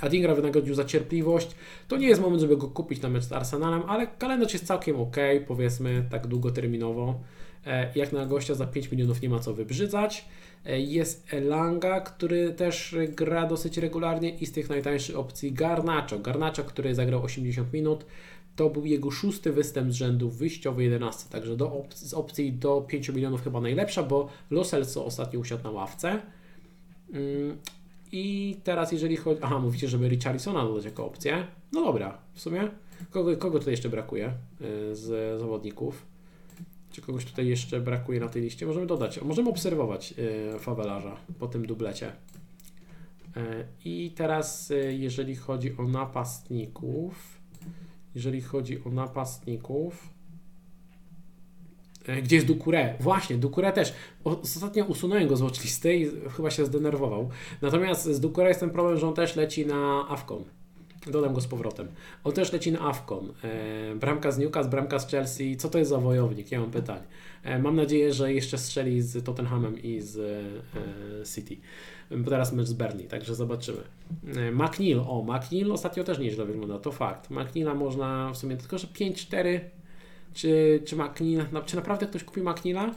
Adingra 0.00 0.34
wynagrodził 0.34 0.74
za 0.74 0.84
cierpliwość. 0.84 1.50
To 1.88 1.96
nie 1.96 2.06
jest 2.06 2.20
moment, 2.20 2.40
żeby 2.40 2.56
go 2.56 2.68
kupić 2.68 3.02
na 3.02 3.08
mecz 3.08 3.24
z 3.24 3.32
Arsenalem, 3.32 3.82
ale 3.86 4.06
kalendarz 4.06 4.52
jest 4.52 4.66
całkiem 4.66 5.00
ok, 5.00 5.16
powiedzmy 5.46 6.04
tak 6.10 6.26
długoterminowo. 6.26 7.20
E, 7.66 7.92
jak 7.94 8.12
na 8.12 8.26
gościa 8.26 8.54
za 8.54 8.66
5 8.66 8.90
milionów 8.92 9.22
nie 9.22 9.28
ma 9.28 9.38
co 9.38 9.54
wybrzydzać. 9.54 10.24
E, 10.66 10.80
jest 10.80 11.26
Elanga, 11.32 12.00
który 12.00 12.52
też 12.52 12.96
gra 13.08 13.46
dosyć 13.46 13.78
regularnie 13.78 14.30
i 14.30 14.46
z 14.46 14.52
tych 14.52 14.68
najtańszych 14.68 15.18
opcji 15.18 15.52
Garnacho. 15.52 16.18
Garnacho, 16.18 16.64
który 16.64 16.94
zagrał 16.94 17.22
80 17.22 17.72
minut. 17.72 18.06
To 18.56 18.70
był 18.70 18.86
jego 18.86 19.10
szósty 19.10 19.52
występ 19.52 19.92
z 19.92 19.94
rzędu 19.94 20.30
wyjściowy 20.30 20.84
11, 20.84 21.30
także 21.30 21.56
do 21.56 21.72
op 21.72 21.94
z 21.94 22.14
opcji 22.14 22.52
do 22.52 22.80
5 22.80 23.08
milionów 23.08 23.44
chyba 23.44 23.60
najlepsza, 23.60 24.02
bo 24.02 24.28
Lo 24.50 24.64
Celso 24.64 25.04
ostatnio 25.04 25.40
usiadł 25.40 25.64
na 25.64 25.70
ławce. 25.70 26.22
I 28.12 28.56
teraz 28.64 28.92
jeżeli 28.92 29.16
chodzi... 29.16 29.40
Aha, 29.42 29.58
mówicie, 29.58 29.88
żeby 29.88 30.08
Richarlisona 30.08 30.64
dodać 30.64 30.84
jako 30.84 31.06
opcję. 31.06 31.46
No 31.72 31.84
dobra, 31.84 32.18
w 32.32 32.40
sumie. 32.40 32.68
Kogo, 33.10 33.36
kogo 33.36 33.58
tutaj 33.58 33.72
jeszcze 33.72 33.88
brakuje 33.88 34.32
y, 34.60 34.96
z 34.96 35.40
zawodników? 35.40 36.06
Czy 36.90 37.02
kogoś 37.02 37.24
tutaj 37.24 37.46
jeszcze 37.46 37.80
brakuje 37.80 38.20
na 38.20 38.28
tej 38.28 38.42
liście? 38.42 38.66
Możemy 38.66 38.86
dodać. 38.86 39.22
Możemy 39.22 39.50
obserwować 39.50 40.14
y, 40.54 40.58
fawelarza 40.58 41.16
po 41.38 41.48
tym 41.48 41.66
dublecie. 41.66 42.12
Y, 43.36 43.40
I 43.84 44.12
teraz 44.16 44.72
jeżeli 44.90 45.36
chodzi 45.36 45.76
o 45.76 45.88
napastników, 45.88 47.40
jeżeli 48.14 48.42
chodzi 48.42 48.84
o 48.84 48.90
napastników, 48.90 50.13
gdzie 52.22 52.36
jest 52.36 52.48
Dukure? 52.48 52.94
Właśnie, 53.00 53.36
Dukure 53.36 53.72
też. 53.72 53.94
Ostatnio 54.24 54.84
usunąłem 54.84 55.28
go 55.28 55.36
z 55.36 55.40
watchlisty 55.40 55.96
i 55.96 56.10
chyba 56.36 56.50
się 56.50 56.64
zdenerwował. 56.64 57.28
Natomiast 57.62 58.04
z 58.04 58.20
Dukure 58.20 58.48
jest 58.48 58.60
ten 58.60 58.70
problem, 58.70 58.98
że 58.98 59.08
on 59.08 59.14
też 59.14 59.36
leci 59.36 59.66
na 59.66 60.08
Afcon. 60.08 60.44
Dodam 61.06 61.34
go 61.34 61.40
z 61.40 61.46
powrotem. 61.46 61.88
On 62.24 62.32
też 62.32 62.52
leci 62.52 62.72
na 62.72 62.80
Afcon. 62.80 63.32
E, 63.44 63.94
bramka 63.94 64.32
z 64.32 64.38
Newcastle, 64.38 64.70
bramka 64.70 64.98
z 64.98 65.10
Chelsea. 65.10 65.56
Co 65.56 65.68
to 65.68 65.78
jest 65.78 65.90
za 65.90 65.98
wojownik? 65.98 66.52
Ja 66.52 66.60
mam 66.60 66.70
pytań. 66.70 67.00
E, 67.42 67.58
mam 67.58 67.76
nadzieję, 67.76 68.12
że 68.12 68.32
jeszcze 68.32 68.58
strzeli 68.58 69.02
z 69.02 69.24
Tottenhamem 69.24 69.82
i 69.82 70.00
z 70.00 70.18
e, 70.18 71.26
City. 71.34 71.56
Bo 72.10 72.30
teraz 72.30 72.52
mecz 72.52 72.66
z 72.66 72.72
Berlin, 72.72 73.08
także 73.08 73.34
zobaczymy. 73.34 73.82
E, 74.36 74.52
McNeil. 74.52 74.98
O, 74.98 75.22
McNeil 75.22 75.72
ostatnio 75.72 76.04
też 76.04 76.18
nieźle 76.18 76.44
wygląda, 76.44 76.78
to 76.78 76.92
fakt. 76.92 77.30
McNeila 77.30 77.74
można 77.74 78.30
w 78.32 78.36
sumie 78.36 78.56
tylko, 78.56 78.78
że 78.78 78.86
5-4 78.86 79.60
czy, 80.34 80.82
czy 80.84 80.96
McNeil, 80.96 81.44
czy 81.66 81.76
naprawdę 81.76 82.06
ktoś 82.06 82.24
kupi 82.24 82.40
McNeila? 82.40 82.94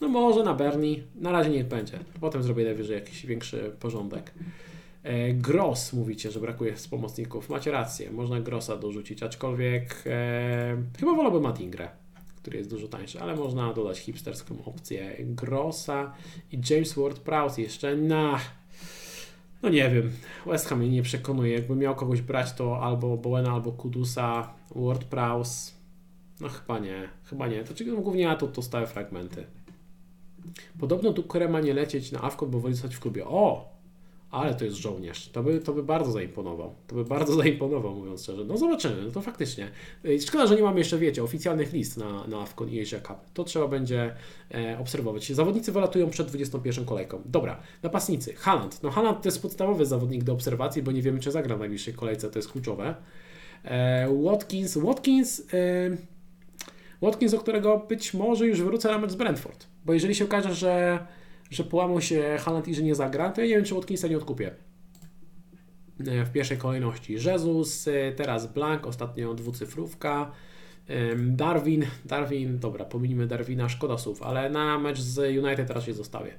No 0.00 0.08
może 0.08 0.42
na 0.42 0.54
Bernie, 0.54 0.96
na 1.14 1.32
razie 1.32 1.50
niech 1.50 1.68
będzie. 1.68 1.98
Potem 2.20 2.42
zrobię 2.42 2.64
najwyżej 2.64 2.94
jakiś 2.94 3.26
większy 3.26 3.72
porządek. 3.80 4.34
E, 5.02 5.32
Gross 5.32 5.92
mówicie, 5.92 6.30
że 6.30 6.40
brakuje 6.40 6.74
wspomocników. 6.74 7.48
Macie 7.48 7.70
rację, 7.70 8.10
można 8.10 8.40
Grossa 8.40 8.76
dorzucić, 8.76 9.22
aczkolwiek 9.22 10.02
e, 10.06 10.76
chyba 10.98 11.14
wolałbym 11.14 11.42
Matingrę, 11.42 11.88
który 12.36 12.58
jest 12.58 12.70
dużo 12.70 12.88
tańszy, 12.88 13.20
ale 13.20 13.36
można 13.36 13.72
dodać 13.72 13.98
hipsterską 13.98 14.54
opcję 14.64 15.16
Grossa 15.20 16.12
i 16.52 16.60
James 16.70 16.94
Ward-Prowse 16.94 17.60
jeszcze 17.60 17.96
na... 17.96 18.40
No 19.62 19.68
nie 19.68 19.90
wiem, 19.90 20.12
West 20.46 20.68
Ham 20.68 20.78
mnie 20.78 20.88
nie 20.88 21.02
przekonuje. 21.02 21.54
Jakby 21.54 21.76
miał 21.76 21.94
kogoś 21.94 22.20
brać, 22.20 22.52
to 22.52 22.80
albo 22.82 23.16
Bowena, 23.16 23.52
albo 23.52 23.72
Kudusa, 23.72 24.54
Ward-Prowse 24.74 25.79
no 26.40 26.48
chyba 26.48 26.78
nie, 26.78 27.08
chyba 27.24 27.48
nie. 27.48 27.64
To 27.64 27.74
no, 27.86 27.96
głównie 27.96 28.36
to, 28.36 28.46
to 28.46 28.62
stałe 28.62 28.86
fragmenty. 28.86 29.46
Podobno 30.78 31.12
tu 31.12 31.22
Krema 31.22 31.60
nie 31.60 31.74
lecieć 31.74 32.12
na 32.12 32.22
Awkot, 32.22 32.50
bo 32.50 32.60
woli 32.60 32.74
zostać 32.74 32.96
w 32.96 33.00
klubie. 33.00 33.26
O! 33.26 33.70
Ale 34.30 34.54
to 34.54 34.64
jest 34.64 34.76
żołnierz. 34.76 35.28
To 35.28 35.42
by, 35.42 35.60
to 35.60 35.72
by 35.72 35.82
bardzo 35.82 36.12
zaimponował. 36.12 36.74
To 36.86 36.94
by 36.94 37.04
bardzo 37.04 37.34
zaimponował, 37.42 37.94
mówiąc 37.94 38.22
szczerze. 38.22 38.44
No 38.44 38.58
zobaczymy, 38.58 39.02
no 39.02 39.10
to 39.10 39.20
faktycznie. 39.20 39.70
Szkoda, 40.26 40.46
że 40.46 40.56
nie 40.56 40.62
mamy 40.62 40.78
jeszcze, 40.78 40.98
wiecie, 40.98 41.22
oficjalnych 41.22 41.72
list 41.72 41.96
na, 41.96 42.26
na 42.26 42.40
Afcon 42.40 42.70
i 42.70 42.80
Asia 42.80 43.00
Cup. 43.00 43.16
To 43.34 43.44
trzeba 43.44 43.68
będzie 43.68 44.14
e, 44.54 44.78
obserwować. 44.78 45.32
Zawodnicy 45.32 45.72
wylatują 45.72 46.10
przed 46.10 46.28
21 46.28 46.84
kolejką. 46.84 47.22
Dobra, 47.24 47.60
napastnicy. 47.82 48.34
Haland. 48.34 48.82
No 48.82 48.90
Haland 48.90 49.22
to 49.22 49.28
jest 49.28 49.42
podstawowy 49.42 49.86
zawodnik 49.86 50.24
do 50.24 50.32
obserwacji, 50.32 50.82
bo 50.82 50.92
nie 50.92 51.02
wiemy, 51.02 51.20
czy 51.20 51.30
zagra 51.30 51.56
w 51.56 51.58
najbliższej 51.58 51.94
kolejce, 51.94 52.30
to 52.30 52.38
jest 52.38 52.52
kluczowe. 52.52 52.94
E, 53.64 54.08
Watkins. 54.24 54.78
Watkins... 54.78 55.42
E, 55.52 56.19
Watkins, 57.02 57.32
do 57.32 57.38
którego 57.38 57.78
być 57.78 58.14
może 58.14 58.46
już 58.46 58.62
wrócę 58.62 58.88
na 58.88 58.98
mecz 58.98 59.10
z 59.10 59.14
Brentford. 59.14 59.66
Bo 59.84 59.92
jeżeli 59.92 60.14
się 60.14 60.24
okaże, 60.24 60.54
że, 60.54 61.06
że 61.50 61.64
się 62.00 62.36
Haaland 62.38 62.68
i 62.68 62.74
że 62.74 62.82
nie 62.82 62.94
zagra, 62.94 63.30
to 63.30 63.40
ja 63.40 63.46
nie 63.46 63.54
wiem, 63.54 63.64
czy 63.64 63.74
Watkinsa 63.74 64.08
nie 64.08 64.16
odkupię 64.16 64.54
e, 66.06 66.24
w 66.24 66.32
pierwszej 66.32 66.58
kolejności. 66.58 67.12
Jezus, 67.12 67.88
e, 67.88 68.12
teraz 68.12 68.52
Blank, 68.52 68.86
ostatnio 68.86 69.34
dwucyfrówka. 69.34 70.32
Darwin, 71.16 71.86
Darwin, 72.04 72.58
dobra, 72.58 72.84
pominimy 72.84 73.26
Darwina, 73.26 73.68
szkoda 73.68 73.98
słów, 73.98 74.22
ale 74.22 74.50
na 74.50 74.78
mecz 74.78 75.00
z 75.00 75.18
United 75.44 75.70
raczej 75.70 75.94
zostawię. 75.94 76.32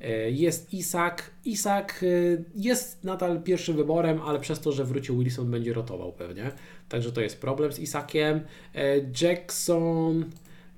E, 0.00 0.30
jest 0.30 0.74
Isak. 0.74 1.30
Isak 1.44 2.04
jest 2.56 3.04
nadal 3.04 3.42
pierwszym 3.42 3.76
wyborem, 3.76 4.22
ale 4.22 4.40
przez 4.40 4.60
to, 4.60 4.72
że 4.72 4.84
wrócił 4.84 5.18
Wilson, 5.18 5.50
będzie 5.50 5.72
rotował 5.72 6.12
pewnie. 6.12 6.50
Także 6.88 7.12
to 7.12 7.20
jest 7.20 7.40
problem 7.40 7.72
z 7.72 7.78
Isakiem. 7.78 8.40
E, 8.74 8.96
Jackson 9.22 10.24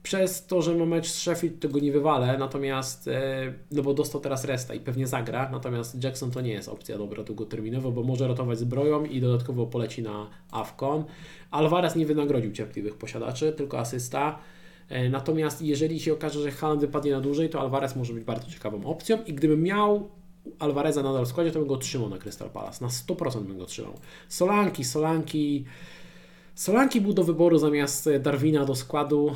przez 0.02 0.46
to, 0.46 0.62
że 0.62 0.74
ma 0.74 0.86
mecz 0.86 1.08
z 1.08 1.18
Sheffield, 1.18 1.60
to 1.60 1.68
go 1.68 1.78
nie 1.78 1.92
wywalę, 1.92 2.38
natomiast, 2.38 3.08
e, 3.08 3.52
no 3.70 3.82
bo 3.82 3.94
dostał 3.94 4.20
teraz 4.20 4.44
resta 4.44 4.74
i 4.74 4.80
pewnie 4.80 5.06
zagra, 5.06 5.48
natomiast 5.52 6.04
Jackson 6.04 6.30
to 6.30 6.40
nie 6.40 6.52
jest 6.52 6.68
opcja 6.68 6.98
dobra 6.98 7.22
długoterminowo, 7.22 7.92
bo 7.92 8.02
może 8.02 8.28
ratować 8.28 8.58
zbroją 8.58 9.04
i 9.04 9.20
dodatkowo 9.20 9.66
poleci 9.66 10.02
na 10.02 10.30
AFCON. 10.50 11.04
Alvarez 11.50 11.96
nie 11.96 12.06
wynagrodził 12.06 12.52
cierpliwych 12.52 12.94
posiadaczy, 12.96 13.52
tylko 13.52 13.78
asysta. 13.78 14.38
E, 14.92 15.08
natomiast 15.08 15.62
jeżeli 15.62 16.00
się 16.00 16.12
okaże, 16.12 16.40
że 16.40 16.50
Haaland 16.50 16.80
wypadnie 16.80 17.12
na 17.12 17.20
dłużej, 17.20 17.48
to 17.48 17.60
Alvarez 17.60 17.96
może 17.96 18.14
być 18.14 18.24
bardzo 18.24 18.50
ciekawą 18.50 18.84
opcją 18.84 19.18
i 19.26 19.34
gdybym 19.34 19.62
miał 19.62 20.08
Alvareza 20.58 21.02
nadal 21.02 21.24
w 21.24 21.28
składzie, 21.28 21.50
to 21.50 21.58
bym 21.58 21.68
go 21.68 21.76
trzymał 21.76 22.08
na 22.08 22.18
Crystal 22.18 22.50
Palace. 22.50 22.84
Na 22.84 22.90
100% 22.90 23.42
bym 23.42 23.58
go 23.58 23.66
trzymał. 23.66 23.94
Solanki, 24.28 24.84
Solanki 24.84 25.64
Solanki 26.54 27.00
był 27.00 27.12
do 27.12 27.24
wyboru 27.24 27.58
zamiast 27.58 28.08
Darwina 28.20 28.64
do 28.64 28.74
składu 28.74 29.34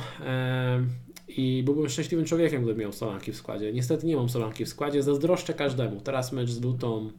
i 1.29 1.63
byłbym 1.65 1.89
szczęśliwym 1.89 2.27
człowiekiem, 2.27 2.63
gdybym 2.63 2.81
miał 2.81 2.93
Solanki 2.93 3.33
w 3.33 3.37
składzie. 3.37 3.73
Niestety 3.73 4.07
nie 4.07 4.17
mam 4.17 4.29
Solanki 4.29 4.65
w 4.65 4.69
składzie, 4.69 5.03
zazdroszczę 5.03 5.55
każdemu. 5.55 6.01
Teraz 6.01 6.33
mecz 6.33 6.51
z 6.51 6.61
Luton. 6.63 7.13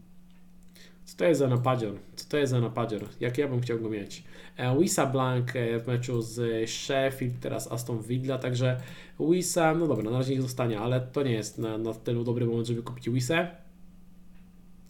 Co 1.08 1.18
to 1.18 1.26
jest 1.26 1.40
za 1.40 1.48
napadzior? 1.48 1.94
Co 2.16 2.30
to 2.30 2.38
jest 2.38 2.52
za 2.52 2.60
napadzior? 2.60 3.02
Jak 3.20 3.38
ja 3.38 3.48
bym 3.48 3.62
chciał 3.62 3.80
go 3.80 3.90
mieć? 3.90 4.24
E, 4.58 4.80
Wisa 4.80 5.06
Blank 5.06 5.56
e, 5.56 5.80
w 5.80 5.88
meczu 5.88 6.22
z 6.22 6.70
Sheffield, 6.70 7.40
teraz 7.40 7.72
Aston 7.72 8.02
Villa, 8.02 8.38
także 8.38 8.82
Wisa, 9.20 9.74
no 9.74 9.88
dobra, 9.88 10.12
na 10.12 10.18
razie 10.18 10.32
niech 10.32 10.42
zostanie, 10.42 10.80
ale 10.80 11.02
to 11.02 11.24
nie 11.24 11.32
jest 11.32 11.58
na, 11.58 11.78
na 11.78 11.94
dobry 12.26 12.46
moment, 12.46 12.68
żeby 12.68 12.84
kupić 12.84 13.10
Wisę. 13.10 13.48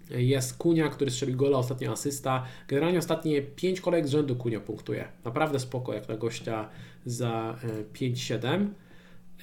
Jest 0.10 0.58
Kunia, 0.58 0.90
który 0.90 1.12
strzelił 1.12 1.38
gola, 1.38 1.58
ostatnia 1.58 1.92
asysta. 1.92 2.44
Generalnie 2.68 3.00
ostatnie 3.00 3.42
5 3.42 3.82
kolejek 3.82 4.08
z 4.08 4.12
rzędu 4.12 4.36
Kunia 4.36 4.60
punktuje. 4.60 5.08
Naprawdę 5.26 5.60
spoko, 5.60 5.94
jak 5.94 6.10
na 6.10 6.18
gościa 6.18 6.70
za 7.06 7.56
5-7. 7.94 8.68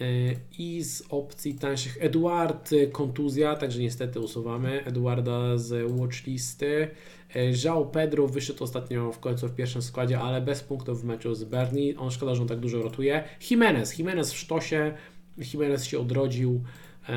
E, 0.00 0.04
I 0.58 0.84
z 0.84 1.02
opcji 1.08 1.54
tańszych 1.54 1.96
Eduard 2.00 2.72
e, 2.72 2.86
kontuzja, 2.86 3.56
także 3.56 3.80
niestety 3.80 4.20
usuwamy 4.20 4.84
Eduarda 4.84 5.58
z 5.58 5.92
watchlisty. 5.92 6.88
João 7.64 7.90
Pedro 7.90 8.28
wyszedł 8.28 8.64
ostatnio 8.64 9.12
w 9.12 9.18
końcu 9.18 9.48
w 9.48 9.54
pierwszym 9.54 9.82
składzie, 9.82 10.20
ale 10.20 10.40
bez 10.40 10.62
punktów 10.62 11.02
w 11.02 11.04
meczu 11.04 11.34
z 11.34 11.44
Berni. 11.44 11.96
On 11.96 12.10
szkoda, 12.10 12.34
że 12.34 12.42
on 12.42 12.48
tak 12.48 12.60
dużo 12.60 12.82
rotuje. 12.82 13.24
Jimenez, 13.50 13.98
Jimenez 13.98 14.32
w 14.32 14.36
sztosie 14.36 14.94
Jimenez 15.38 15.84
się 15.84 15.98
odrodził, 15.98 16.62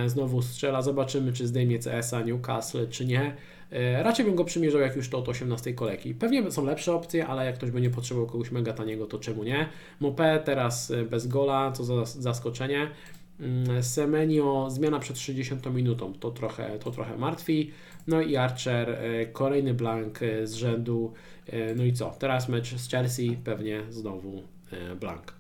znowu 0.08 0.42
strzela, 0.42 0.82
zobaczymy 0.82 1.34
czy 1.34 1.48
zdejmie 1.48 1.80
CS-a 1.80 2.22
Newcastle 2.22 2.88
czy 2.90 3.06
nie. 3.06 3.36
E, 3.72 4.03
raczej 4.03 4.26
bym 4.26 4.36
go 4.36 4.45
przymierzał 4.45 4.82
jak 4.82 4.95
już 4.95 5.09
to 5.09 5.18
od 5.18 5.30
18 5.30 5.74
kolejki. 5.74 6.15
Pewnie 6.15 6.51
są 6.51 6.65
lepsze 6.65 6.93
opcje, 6.93 7.28
ale 7.28 7.45
jak 7.45 7.55
ktoś 7.55 7.72
będzie 7.72 7.89
potrzebował 7.89 8.30
kogoś 8.30 8.51
mega 8.51 8.74
taniego, 8.74 9.05
to 9.05 9.20
czemu 9.20 9.43
nie? 9.43 9.70
Mopé 10.01 10.43
teraz 10.43 10.91
e, 10.91 11.03
bez 11.03 11.28
gola, 11.28 11.72
co 11.72 11.84
za 11.84 12.05
zaskoczenie. 12.05 12.89
Mm, 13.39 13.84
Semenio, 13.84 14.68
zmiana 14.70 14.99
przed 14.99 15.20
60 15.20 15.74
minutą, 15.74 16.13
to 16.13 16.32
trochę, 16.32 16.80
to 16.80 16.91
trochę 16.91 17.18
martwi. 17.18 17.72
No 18.07 18.22
i 18.22 18.36
Archer, 18.36 18.89
e, 18.89 19.26
kolejny 19.26 19.74
blank 19.74 20.20
z 20.43 20.53
rzędu. 20.53 21.13
No 21.76 21.84
i 21.84 21.93
co? 21.93 22.09
Teraz 22.20 22.49
mecz 22.49 22.76
z 22.76 22.89
Chelsea, 22.89 23.38
pewnie 23.43 23.82
znowu 23.89 24.43
blank. 24.99 25.37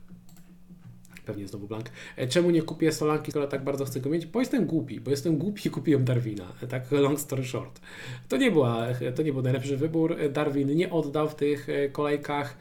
Pewnie 1.27 1.47
znowu 1.47 1.67
blank. 1.67 1.85
Czemu 2.29 2.49
nie 2.49 2.61
kupię 2.61 2.91
Solanki, 2.91 3.31
skoro 3.31 3.47
tak 3.47 3.63
bardzo 3.63 3.85
chcę 3.85 3.99
go 3.99 4.09
mieć? 4.09 4.25
Bo 4.25 4.39
jestem 4.39 4.65
głupi, 4.65 4.99
bo 4.99 5.11
jestem 5.11 5.37
głupi 5.37 5.67
i 5.67 5.71
kupiłem 5.71 6.05
Darwina. 6.05 6.53
Tak 6.69 6.91
long 6.91 7.19
story 7.19 7.45
short. 7.45 7.81
To 8.29 8.37
nie, 8.37 8.51
była, 8.51 8.87
to 9.15 9.23
nie 9.23 9.33
był 9.33 9.41
najlepszy 9.41 9.77
wybór. 9.77 10.15
Darwin 10.31 10.75
nie 10.75 10.91
oddał 10.91 11.29
w 11.29 11.35
tych 11.35 11.67
kolejkach. 11.91 12.57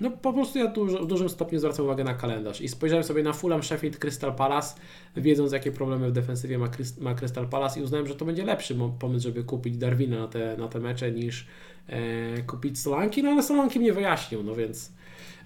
No 0.00 0.10
po 0.10 0.32
prostu 0.32 0.58
ja 0.58 0.66
dużo, 0.66 1.04
w 1.04 1.06
dużym 1.06 1.28
stopniu 1.28 1.58
zwracam 1.58 1.84
uwagę 1.84 2.04
na 2.04 2.14
kalendarz 2.14 2.60
i 2.60 2.68
spojrzałem 2.68 3.04
sobie 3.04 3.22
na 3.22 3.32
Fulham, 3.32 3.62
Sheffield, 3.62 3.98
Crystal 3.98 4.34
Palace, 4.34 4.74
wiedząc 5.16 5.52
jakie 5.52 5.72
problemy 5.72 6.08
w 6.08 6.12
defensywie 6.12 6.58
ma, 6.58 6.68
ma 7.00 7.14
Crystal 7.14 7.48
Palace 7.48 7.80
i 7.80 7.82
uznałem, 7.82 8.06
że 8.06 8.14
to 8.14 8.24
będzie 8.24 8.44
lepszy 8.44 8.76
pomysł, 8.98 9.22
żeby 9.22 9.44
kupić 9.44 9.76
Darwina 9.76 10.18
na 10.18 10.28
te, 10.28 10.56
na 10.56 10.68
te 10.68 10.80
mecze 10.80 11.12
niż 11.12 11.46
e, 11.86 12.42
kupić 12.42 12.80
Solanki, 12.80 13.22
no 13.22 13.30
ale 13.30 13.42
Solanki 13.42 13.80
mnie 13.80 13.92
wyjaśnił, 13.92 14.42
no 14.42 14.54
więc 14.54 14.92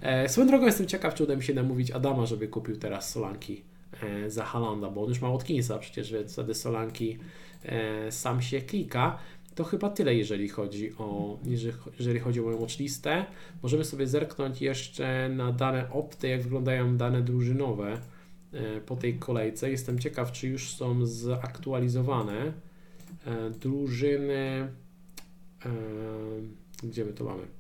e, 0.03 0.29
swoją 0.29 0.47
drogą 0.47 0.67
jestem 0.67 0.87
ciekaw, 0.87 1.15
czy 1.15 1.25
uda 1.25 1.37
mi 1.37 1.43
się 1.43 1.55
namówić 1.55 1.91
Adama, 1.91 2.27
żeby 2.27 2.49
kupił 2.49 2.77
teraz 2.77 3.11
Solanki 3.11 3.63
e, 4.03 4.31
za 4.31 4.45
Halanda, 4.45 4.91
bo 4.91 5.03
on 5.03 5.09
już 5.09 5.21
ma 5.21 5.31
Watkinsa 5.31 5.79
przecież, 5.79 6.13
więc 6.13 6.33
wtedy 6.33 6.55
Solanki 6.55 7.19
e, 7.65 8.13
sam 8.13 8.43
się 8.43 8.61
klika. 8.61 9.19
To 9.55 9.65
chyba 9.65 9.91
tyle, 9.91 10.15
jeżeli 10.15 10.49
chodzi 10.49 10.93
o, 10.99 11.39
jeżeli, 11.99 12.21
chodzi 12.21 12.41
o 12.41 12.43
moją 12.43 12.59
watchlistę. 12.59 13.25
Możemy 13.63 13.85
sobie 13.85 14.07
zerknąć 14.07 14.63
jeszcze 14.63 15.29
na 15.29 15.53
dane 15.53 15.91
opty, 15.93 16.29
jak 16.29 16.43
wyglądają 16.43 16.97
dane 16.97 17.23
drużynowe 17.23 18.01
e, 18.53 18.81
po 18.81 18.97
tej 18.97 19.19
kolejce. 19.19 19.71
Jestem 19.71 19.99
ciekaw, 19.99 20.33
czy 20.33 20.49
już 20.49 20.71
są 20.71 21.07
zaktualizowane 21.07 22.53
drużyny. 23.61 24.69
Gdzie 26.83 27.05
my 27.05 27.13
to 27.13 27.25
mamy? 27.25 27.58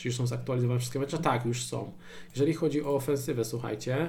Czy 0.00 0.08
już 0.08 0.16
są 0.16 0.26
zaktualizowane 0.26 0.80
wszystkie 0.80 0.98
mecze? 0.98 1.18
Tak, 1.18 1.46
już 1.46 1.64
są. 1.64 1.92
Jeżeli 2.34 2.54
chodzi 2.54 2.82
o 2.82 2.94
ofensywę, 2.94 3.44
słuchajcie, 3.44 4.08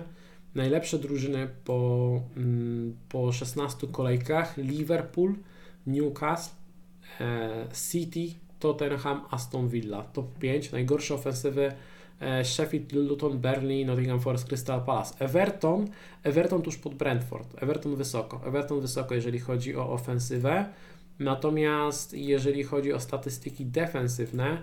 najlepsze 0.55 0.99
drużyny 0.99 1.49
po, 1.65 2.21
mm, 2.37 2.97
po 3.09 3.31
16 3.31 3.87
kolejkach 3.87 4.57
Liverpool, 4.57 5.35
Newcastle, 5.87 6.61
E, 7.19 7.67
City, 7.73 8.33
Tottenham, 8.59 9.21
Aston 9.31 9.67
Villa. 9.69 10.03
Top 10.03 10.39
5, 10.39 10.71
najgorsze 10.71 11.13
ofensywy 11.13 11.71
e, 12.21 12.45
Sheffield, 12.45 12.91
Luton, 12.91 13.37
Burnley, 13.37 13.85
Nottingham 13.85 14.19
Forest, 14.19 14.47
Crystal 14.47 14.81
Palace. 14.85 15.15
Everton, 15.19 15.87
Everton 16.23 16.61
tuż 16.61 16.77
pod 16.77 16.95
Brentford. 16.95 17.63
Everton 17.63 17.95
wysoko. 17.95 18.41
Everton 18.45 18.81
wysoko, 18.81 19.15
jeżeli 19.15 19.39
chodzi 19.39 19.75
o 19.75 19.89
ofensywę. 19.89 20.65
Natomiast 21.19 22.13
jeżeli 22.13 22.63
chodzi 22.63 22.93
o 22.93 22.99
statystyki 22.99 23.65
defensywne, 23.65 24.61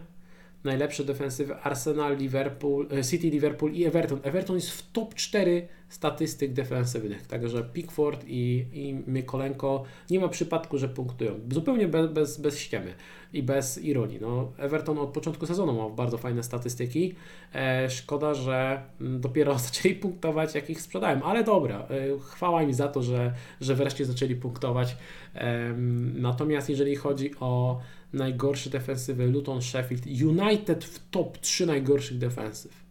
najlepsze 0.64 1.04
defensywy 1.04 1.56
Arsenal, 1.56 2.16
Liverpool, 2.16 2.88
e, 2.92 3.04
City, 3.04 3.30
Liverpool 3.30 3.72
i 3.72 3.84
Everton. 3.84 4.20
Everton 4.22 4.56
jest 4.56 4.70
w 4.70 4.92
top 4.92 5.14
4 5.14 5.68
statystyk 5.88 6.52
defensywnych, 6.52 7.26
także 7.26 7.64
Pickford 7.64 8.24
i, 8.26 8.66
i 8.72 8.94
Mykolenko 9.06 9.84
nie 10.10 10.20
ma 10.20 10.28
przypadku, 10.28 10.78
że 10.78 10.88
punktują. 10.88 11.40
Zupełnie 11.50 11.88
bez, 11.88 12.12
bez, 12.12 12.40
bez 12.40 12.58
ściemy 12.58 12.94
i 13.32 13.42
bez 13.42 13.84
ironii. 13.84 14.18
No, 14.20 14.52
Everton 14.58 14.98
od 14.98 15.10
początku 15.10 15.46
sezonu 15.46 15.72
ma 15.72 15.88
bardzo 15.88 16.18
fajne 16.18 16.42
statystyki. 16.42 17.14
E, 17.54 17.90
szkoda, 17.90 18.34
że 18.34 18.82
mm, 19.00 19.20
dopiero 19.20 19.58
zaczęli 19.68 19.94
punktować, 19.94 20.54
jak 20.54 20.70
ich 20.70 20.80
sprzedałem, 20.80 21.22
ale 21.22 21.44
dobra, 21.44 21.78
e, 21.78 21.86
chwała 22.20 22.62
mi 22.62 22.74
za 22.74 22.88
to, 22.88 23.02
że, 23.02 23.34
że 23.60 23.74
wreszcie 23.74 24.04
zaczęli 24.04 24.34
punktować. 24.34 24.96
E, 25.34 25.74
natomiast 26.14 26.70
jeżeli 26.70 26.96
chodzi 26.96 27.30
o 27.40 27.80
najgorsze 28.12 28.70
defensywy 28.70 29.26
Luton, 29.26 29.62
Sheffield, 29.62 30.06
United 30.06 30.84
w 30.84 31.10
top 31.10 31.38
3 31.38 31.66
najgorszych 31.66 32.18
defensyw. 32.18 32.88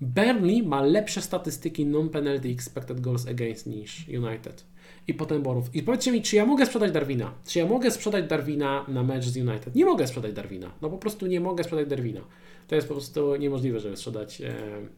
Burnley 0.00 0.62
ma 0.62 0.82
lepsze 0.82 1.20
statystyki 1.22 1.86
non-penalty 1.86 2.48
expected 2.48 3.00
goals 3.00 3.26
against 3.28 3.66
niż 3.66 4.08
United. 4.08 4.64
I 5.08 5.14
potem 5.14 5.42
Borów. 5.42 5.74
I 5.74 5.82
powiedzcie 5.82 6.12
mi, 6.12 6.22
czy 6.22 6.36
ja 6.36 6.46
mogę 6.46 6.66
sprzedać 6.66 6.92
Darwina? 6.92 7.34
Czy 7.46 7.58
ja 7.58 7.66
mogę 7.66 7.90
sprzedać 7.90 8.28
Darwina 8.28 8.84
na 8.88 9.02
mecz 9.02 9.24
z 9.24 9.36
United? 9.36 9.74
Nie 9.74 9.84
mogę 9.84 10.06
sprzedać 10.06 10.32
Darwina. 10.32 10.70
No 10.82 10.90
po 10.90 10.98
prostu 10.98 11.26
nie 11.26 11.40
mogę 11.40 11.64
sprzedać 11.64 11.88
Darwina. 11.88 12.20
To 12.68 12.74
jest 12.74 12.88
po 12.88 12.94
prostu 12.94 13.36
niemożliwe, 13.36 13.80
żeby 13.80 13.96
sprzedać 13.96 14.40
e, 14.40 14.54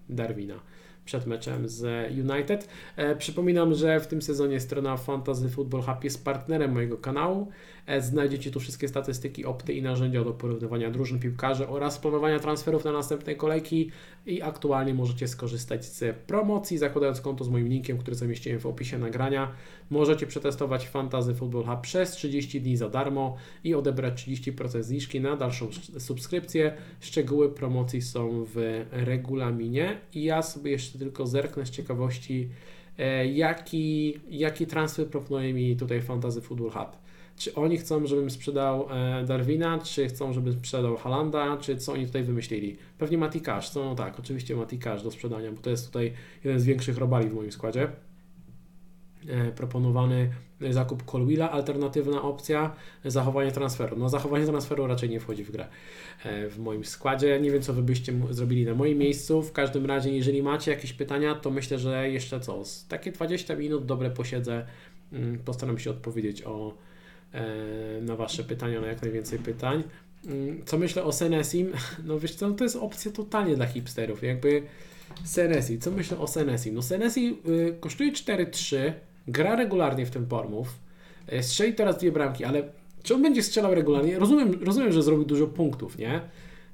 Darwina 0.09 0.61
przed 1.05 1.27
meczem 1.27 1.69
z 1.69 2.11
United. 2.11 2.69
E, 2.97 3.17
przypominam, 3.17 3.75
że 3.75 4.01
w 4.01 4.07
tym 4.07 4.23
sezonie 4.23 4.61
strona 4.61 4.97
Fantasy 4.97 5.49
Football 5.49 5.83
Hub 5.83 6.05
jest 6.05 6.25
partnerem 6.25 6.73
mojego 6.73 6.99
kanału. 6.99 7.49
E, 7.87 8.01
znajdziecie 8.01 8.51
tu 8.51 8.61
wszystkie 8.61 8.89
statystyki, 8.89 9.45
opty 9.45 9.73
i 9.73 9.83
narzędzia 9.83 10.25
do 10.25 10.33
porównywania 10.33 10.91
drużyn 10.91 11.19
piłkarzy 11.19 11.69
oraz 11.69 11.99
planowania 11.99 12.39
transferów 12.39 12.85
na 12.85 12.93
następne 12.93 13.35
kolejki 13.35 13.91
i 14.27 14.43
aktualnie 14.43 14.95
możecie 14.95 15.29
skorzystać 15.29 15.85
z 15.85 16.17
promocji 16.17 16.79
zakładając 16.79 17.21
konto 17.21 17.45
z 17.45 17.49
moim 17.49 17.69
linkiem, 17.69 17.99
który 17.99 18.17
zamieściłem 18.17 18.61
w 18.61 18.67
opisie 18.67 18.99
nagrania. 18.99 19.53
Możecie 19.91 20.27
przetestować 20.27 20.89
Fantasy 20.89 21.35
Football 21.35 21.65
Hub 21.65 21.81
przez 21.81 22.11
30 22.11 22.61
dni 22.61 22.77
za 22.77 22.89
darmo 22.89 23.37
i 23.65 23.75
odebrać 23.75 24.27
30% 24.27 24.83
zniżki 24.83 25.21
na 25.21 25.37
dalszą 25.37 25.69
subskrypcję. 25.99 26.75
Szczegóły 27.01 27.55
promocji 27.55 28.03
są 28.03 28.45
w 28.55 28.85
regulaminie 28.93 30.01
i 30.15 30.25
ja 30.25 30.43
sobie 30.43 30.71
jeszcze 30.71 30.99
tylko 30.99 31.27
zerknę 31.27 31.67
z 31.67 31.71
ciekawości 31.71 32.49
e, 32.99 33.27
jaki, 33.27 34.15
jaki 34.31 34.67
transfer 34.67 35.07
proponuje 35.07 35.55
mi 35.55 35.77
tutaj 35.77 36.03
Fantasy 36.03 36.41
Football 36.41 36.71
Hub 36.71 37.04
czy 37.37 37.55
oni 37.55 37.79
chcą, 37.79 38.07
żebym 38.07 38.31
sprzedał 38.31 38.87
e, 38.91 39.25
Darwina, 39.25 39.79
czy 39.79 40.09
chcą, 40.09 40.33
żebym 40.33 40.53
sprzedał 40.53 40.97
Halanda, 40.97 41.57
czy 41.57 41.77
co 41.77 41.93
oni 41.93 42.07
tutaj 42.07 42.23
wymyślili. 42.23 42.77
Pewnie 42.99 43.19
Mati 43.19 43.41
Cash, 43.41 43.75
no 43.75 43.95
tak, 43.95 44.19
oczywiście 44.19 44.57
Mati 44.57 44.79
Cash 44.79 45.03
do 45.03 45.11
sprzedania, 45.11 45.53
bo 45.53 45.63
to 45.63 45.71
jest 45.71 45.87
tutaj 45.87 46.13
jeden 46.45 46.61
z 46.61 46.65
większych 46.65 46.99
robali 46.99 47.29
w 47.29 47.35
moim 47.35 47.53
składzie. 47.53 47.89
E, 49.29 49.53
proponowany 49.53 50.31
zakup 50.71 51.05
Colwilla, 51.05 51.51
alternatywna 51.51 52.23
opcja, 52.23 52.75
zachowanie 53.05 53.53
transferu. 53.53 53.97
No 53.99 54.09
zachowanie 54.09 54.47
transferu 54.47 54.87
raczej 54.87 55.11
nie 55.11 55.21
wchodzi 55.21 55.45
w 55.45 55.51
grę 55.51 55.67
e, 56.25 56.49
w 56.49 56.59
moim 56.59 56.85
składzie. 56.85 57.41
Nie 57.41 57.51
wiem, 57.51 57.63
co 57.63 57.73
Wy 57.73 57.83
byście 57.83 58.13
zrobili 58.31 58.65
na 58.65 58.75
moim 58.75 58.99
miejscu. 58.99 59.43
W 59.43 59.53
każdym 59.53 59.87
razie, 59.87 60.11
jeżeli 60.11 60.43
macie 60.43 60.71
jakieś 60.71 60.93
pytania, 60.93 61.35
to 61.35 61.51
myślę, 61.51 61.79
że 61.79 62.11
jeszcze 62.11 62.41
co, 62.41 62.63
takie 62.89 63.13
20 63.13 63.57
minut 63.57 63.87
dobre 63.87 64.11
posiedzę, 64.11 64.67
mm, 65.13 65.39
postaram 65.39 65.79
się 65.79 65.91
odpowiedzieć 65.91 66.43
o 66.43 66.75
na 68.03 68.17
Wasze 68.17 68.45
pytania, 68.45 68.81
na 68.81 68.87
jak 68.87 69.03
najwięcej 69.03 69.39
pytań. 69.39 69.83
Mm, 70.27 70.65
co 70.65 70.79
myślę 70.79 71.05
o 71.05 71.13
Senesim? 71.13 71.73
No 72.07 72.21
wiesz 72.21 72.35
co, 72.35 72.51
to 72.51 72.65
jest 72.65 72.77
opcja 72.77 73.13
totalnie 73.13 73.57
dla 73.57 73.67
hipsterów. 73.67 74.23
Jakby 74.23 74.63
Senesi, 75.25 75.79
co 75.79 75.91
myślę 75.91 76.19
o 76.19 76.27
Senesim? 76.27 76.75
No 76.75 76.83
Senesi 76.83 77.39
y, 77.49 77.77
kosztuje 77.81 78.13
4-3, 78.13 78.93
gra 79.29 79.57
regularnie 79.57 80.07
w 80.07 80.11
tym 80.11 80.27
Pormów, 80.27 80.69
y, 81.33 81.43
strzeli 81.43 81.75
teraz 81.75 81.99
dwie 81.99 82.13
bramki, 82.13 82.45
ale 82.45 82.63
czy 83.03 83.15
on 83.15 83.23
będzie 83.23 83.43
strzelał 83.43 83.75
regularnie? 83.75 84.19
Rozumiem, 84.19 84.65
rozumiem 84.65 84.93
że 84.93 85.03
zrobił 85.03 85.25
dużo 85.25 85.47
punktów, 85.47 85.99
nie? 85.99 86.21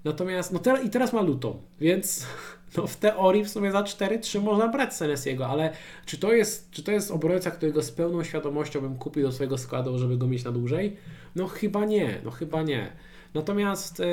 Natomiast, 0.05 0.53
no 0.53 0.59
te, 0.59 0.83
i 0.83 0.91
teraz 0.91 1.13
ma 1.13 1.23
lutą, 1.23 1.63
więc 1.81 2.27
no 2.77 2.87
w 2.87 2.97
teorii 2.97 3.45
w 3.45 3.51
sumie 3.51 3.73
za 3.73 3.83
4-3 3.83 4.43
można 4.43 4.69
brać 4.69 4.95
Senesiego, 4.95 5.47
ale 5.47 5.73
czy 6.07 6.19
to, 6.19 6.33
jest, 6.33 6.71
czy 6.71 6.83
to 6.83 6.93
jest 6.93 7.11
obrońca, 7.11 7.51
którego 7.51 7.83
z 7.83 7.91
pełną 7.91 8.25
świadomością 8.25 8.81
bym 8.81 8.99
kupił 8.99 9.23
do 9.23 9.33
swojego 9.33 9.59
składu, 9.59 9.99
żeby 9.99 10.19
go 10.19 10.27
mieć 10.27 10.45
na 10.45 10.53
dłużej? 10.53 10.97
No 11.37 11.47
chyba 11.47 11.85
nie, 11.85 12.21
no 12.25 12.31
chyba 12.31 12.63
nie. 12.63 12.93
Natomiast 13.35 14.01
e, 14.01 14.05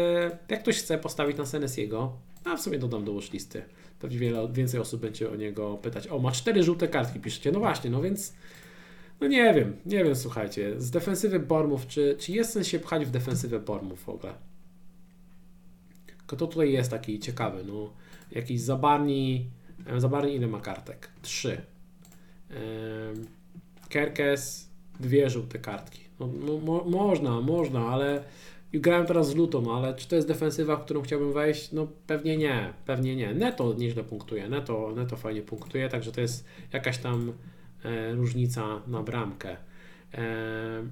jak 0.49 0.61
ktoś 0.61 0.77
chce 0.77 0.97
postawić 0.97 1.37
na 1.37 1.45
Senesiego, 1.45 2.13
a 2.45 2.57
w 2.57 2.61
sumie 2.61 2.79
dodam 2.79 3.05
do 3.05 3.19
listy. 3.33 3.63
Pewnie 3.99 4.19
wiele, 4.19 4.47
więcej 4.51 4.79
osób 4.79 5.01
będzie 5.01 5.31
o 5.31 5.35
niego 5.35 5.77
pytać. 5.77 6.07
O, 6.07 6.19
ma 6.19 6.31
cztery 6.31 6.63
żółte 6.63 6.87
kartki, 6.87 7.19
piszecie. 7.19 7.51
No 7.51 7.59
właśnie, 7.59 7.89
no 7.89 8.01
więc 8.01 8.33
no 9.21 9.27
nie 9.27 9.53
wiem, 9.53 9.75
nie 9.85 10.03
wiem, 10.03 10.15
słuchajcie. 10.15 10.81
Z 10.81 10.91
defensywy 10.91 11.39
Bormów, 11.39 11.87
czy, 11.87 12.15
czy 12.19 12.31
jest 12.31 12.53
sens 12.53 12.67
się 12.67 12.79
pchać 12.79 13.05
w 13.05 13.11
defensywę 13.11 13.59
Bormów 13.59 14.03
w 14.03 14.09
ogóle? 14.09 14.33
Kto 16.27 16.47
tutaj 16.47 16.71
jest 16.71 16.91
taki 16.91 17.19
ciekawy? 17.19 17.63
No, 17.63 17.93
jakiś 18.31 18.61
Zabarni, 18.61 19.49
e, 19.87 20.01
Zabarni 20.01 20.35
ile 20.35 20.47
ma 20.47 20.59
kartek? 20.59 21.09
Trzy. 21.21 21.61
Kerkes, 23.89 24.69
dwie 24.99 25.29
żółte 25.29 25.59
kartki. 25.59 26.01
No, 26.19 26.29
no, 26.45 26.57
mo, 26.57 26.83
można, 26.83 27.41
można, 27.41 27.87
ale 27.87 28.23
grałem 28.73 29.05
teraz 29.05 29.29
z 29.29 29.35
Luton, 29.35 29.69
ale 29.69 29.95
czy 29.95 30.07
to 30.07 30.15
jest 30.15 30.27
defensywa, 30.27 30.75
w 30.75 30.85
którą 30.85 31.01
chciałbym 31.01 31.33
wejść? 31.33 31.71
No 31.71 31.87
pewnie 32.07 32.37
nie, 32.37 32.73
pewnie 32.85 33.15
nie. 33.15 33.33
Neto 33.33 33.73
nieźle 33.73 34.03
punktuje, 34.03 34.49
Neto, 34.49 34.93
Neto 34.95 35.15
fajnie 35.15 35.41
punktuje, 35.41 35.89
także 35.89 36.11
to 36.11 36.21
jest 36.21 36.45
jakaś 36.73 36.97
tam 36.97 37.33
e, 37.85 38.13
różnica 38.15 38.81
na 38.87 39.03
bramkę. 39.03 39.57
E, 40.13 40.83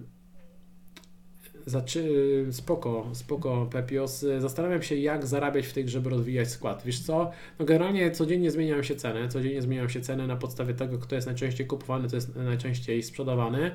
zaczy... 1.66 2.45
Spoko, 2.51 3.09
spoko 3.13 3.68
Pepios. 3.72 4.26
Zastanawiam 4.39 4.82
się, 4.82 4.95
jak 4.95 5.26
zarabiać 5.26 5.68
w 5.68 5.74
tych, 5.74 5.89
żeby 5.89 6.09
rozwijać 6.09 6.49
skład. 6.49 6.84
Wiesz 6.86 6.99
co? 6.99 7.32
No 7.59 7.66
generalnie 7.66 8.11
codziennie 8.11 8.51
zmieniają 8.51 8.84
się 8.84 8.95
ceny. 8.95 9.28
Codziennie 9.28 9.61
zmieniają 9.61 9.89
się 9.89 10.01
ceny 10.01 10.28
na 10.28 10.36
podstawie 10.36 10.74
tego, 10.74 10.97
kto 10.97 11.16
jest 11.16 11.28
najczęściej 11.28 11.68
kupowany, 11.68 12.09
co 12.09 12.16
jest 12.16 12.36
najczęściej 12.36 13.03
sprzedawany. 13.03 13.72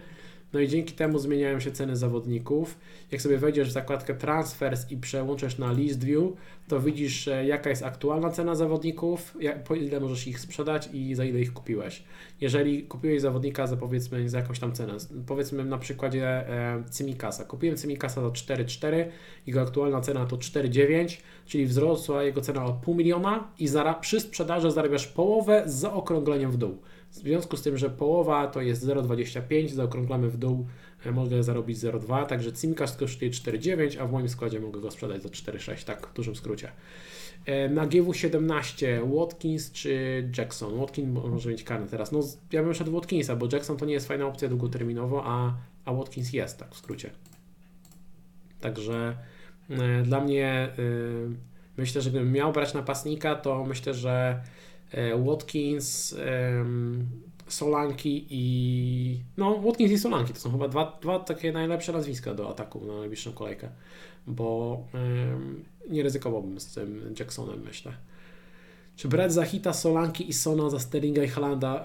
No 0.52 0.60
i 0.60 0.68
dzięki 0.68 0.94
temu 0.94 1.18
zmieniają 1.18 1.60
się 1.60 1.72
ceny 1.72 1.96
zawodników. 1.96 2.78
Jak 3.10 3.22
sobie 3.22 3.38
wejdziesz 3.38 3.68
w 3.68 3.72
zakładkę 3.72 4.14
Transfers 4.14 4.90
i 4.90 4.96
przełączysz 4.96 5.58
na 5.58 5.72
List 5.72 6.04
View, 6.04 6.22
to 6.68 6.80
widzisz 6.80 7.28
jaka 7.46 7.70
jest 7.70 7.82
aktualna 7.82 8.30
cena 8.30 8.54
zawodników, 8.54 9.36
jak, 9.40 9.64
po 9.64 9.74
ile 9.74 10.00
możesz 10.00 10.26
ich 10.26 10.40
sprzedać 10.40 10.88
i 10.92 11.14
za 11.14 11.24
ile 11.24 11.40
ich 11.40 11.52
kupiłeś. 11.52 12.02
Jeżeli 12.40 12.82
kupiłeś 12.82 13.20
zawodnika 13.20 13.66
za 13.66 13.76
powiedzmy 13.76 14.28
za 14.28 14.38
jakąś 14.38 14.58
tam 14.58 14.72
cenę, 14.72 14.96
powiedzmy 15.26 15.64
na 15.64 15.78
przykładzie 15.78 16.26
e, 16.26 16.82
Cymikasa. 16.90 17.44
Kupiłem 17.44 17.76
Cymikasa 17.76 18.22
za 18.22 18.28
4,4, 18.28 19.04
jego 19.46 19.60
aktualna 19.60 20.00
cena 20.00 20.26
to 20.26 20.36
4,9, 20.36 21.20
czyli 21.46 21.66
wzrosła 21.66 22.22
jego 22.22 22.40
cena 22.40 22.64
o 22.64 22.72
pół 22.72 22.94
miliona 22.94 23.48
i 23.58 23.68
przy 24.00 24.20
sprzedaży 24.20 24.70
zarabiasz 24.70 25.06
połowę 25.06 25.62
z 25.66 25.74
zaokrągleniem 25.74 26.50
w 26.50 26.56
dół. 26.56 26.78
W 27.10 27.14
związku 27.14 27.56
z 27.56 27.62
tym, 27.62 27.78
że 27.78 27.90
połowa 27.90 28.46
to 28.46 28.60
jest 28.60 28.86
0,25, 28.86 29.68
zaokrąglamy 29.68 30.30
w 30.30 30.36
dół, 30.36 30.66
e, 31.06 31.12
mogę 31.12 31.42
zarobić 31.42 31.78
0,2, 31.78 32.26
także 32.26 32.52
Cimcast 32.52 32.98
kosztuje 32.98 33.30
4,9, 33.30 33.98
a 34.00 34.06
w 34.06 34.12
moim 34.12 34.28
składzie 34.28 34.60
mogę 34.60 34.80
go 34.80 34.90
sprzedać 34.90 35.22
za 35.22 35.28
4,6, 35.28 35.84
tak 35.84 36.06
w 36.06 36.14
dużym 36.14 36.36
skrócie. 36.36 36.72
E, 37.46 37.68
na 37.68 37.86
GW17 37.86 38.86
Watkins 39.18 39.72
czy 39.72 40.24
Jackson? 40.38 40.78
Watkins 40.78 41.08
może 41.30 41.50
mieć 41.50 41.64
karny 41.64 41.86
teraz. 41.86 42.12
No, 42.12 42.20
ja 42.52 42.62
bym 42.62 42.74
szedł 42.74 42.92
Watkinsa, 42.92 43.36
bo 43.36 43.48
Jackson 43.52 43.76
to 43.76 43.86
nie 43.86 43.94
jest 43.94 44.08
fajna 44.08 44.26
opcja 44.26 44.48
długoterminowo, 44.48 45.22
a, 45.24 45.54
a 45.84 45.92
Watkins 45.92 46.32
jest, 46.32 46.58
tak 46.58 46.74
w 46.74 46.76
skrócie. 46.76 47.10
Także 48.60 49.16
e, 49.70 50.02
dla 50.02 50.20
mnie 50.20 50.68
myślę, 51.76 52.02
że 52.02 52.10
gdybym 52.10 52.32
miał 52.32 52.52
brać 52.52 52.74
napastnika, 52.74 53.34
to 53.34 53.64
myślę, 53.64 53.94
że 53.94 54.42
Watkins, 55.24 56.16
Solanki 57.48 58.26
i. 58.30 59.20
No, 59.36 59.58
Watkins 59.58 59.92
i 59.92 59.98
Solanki 59.98 60.32
to 60.32 60.40
są 60.40 60.52
chyba 60.52 60.68
dwa, 60.68 60.98
dwa 61.02 61.18
takie 61.18 61.52
najlepsze 61.52 61.92
nazwiska 61.92 62.34
do 62.34 62.50
ataku 62.50 62.86
na 62.86 62.98
najbliższą 62.98 63.32
kolejkę, 63.32 63.68
bo 64.26 64.78
nie 65.90 66.02
ryzykowałbym 66.02 66.60
z 66.60 66.74
tym 66.74 67.14
Jacksonem, 67.18 67.62
myślę. 67.64 67.92
Czy 68.96 69.08
brać 69.08 69.32
za 69.32 69.44
hita 69.44 69.72
Solanki 69.72 70.28
i 70.28 70.32
Sona 70.32 70.70
za 70.70 70.78
Sterlinga 70.78 71.22
i 71.22 71.28
Halanda? 71.28 71.84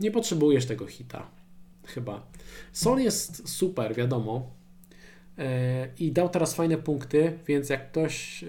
nie 0.00 0.10
potrzebujesz 0.10 0.66
tego 0.66 0.86
hita. 0.86 1.26
Chyba. 1.86 2.26
Son 2.72 3.00
jest 3.00 3.48
super, 3.48 3.94
wiadomo. 3.94 4.50
E, 5.38 5.88
I 5.98 6.12
dał 6.12 6.28
teraz 6.28 6.54
fajne 6.54 6.76
punkty, 6.76 7.38
więc 7.46 7.68
jak 7.68 7.90
ktoś 7.90 8.44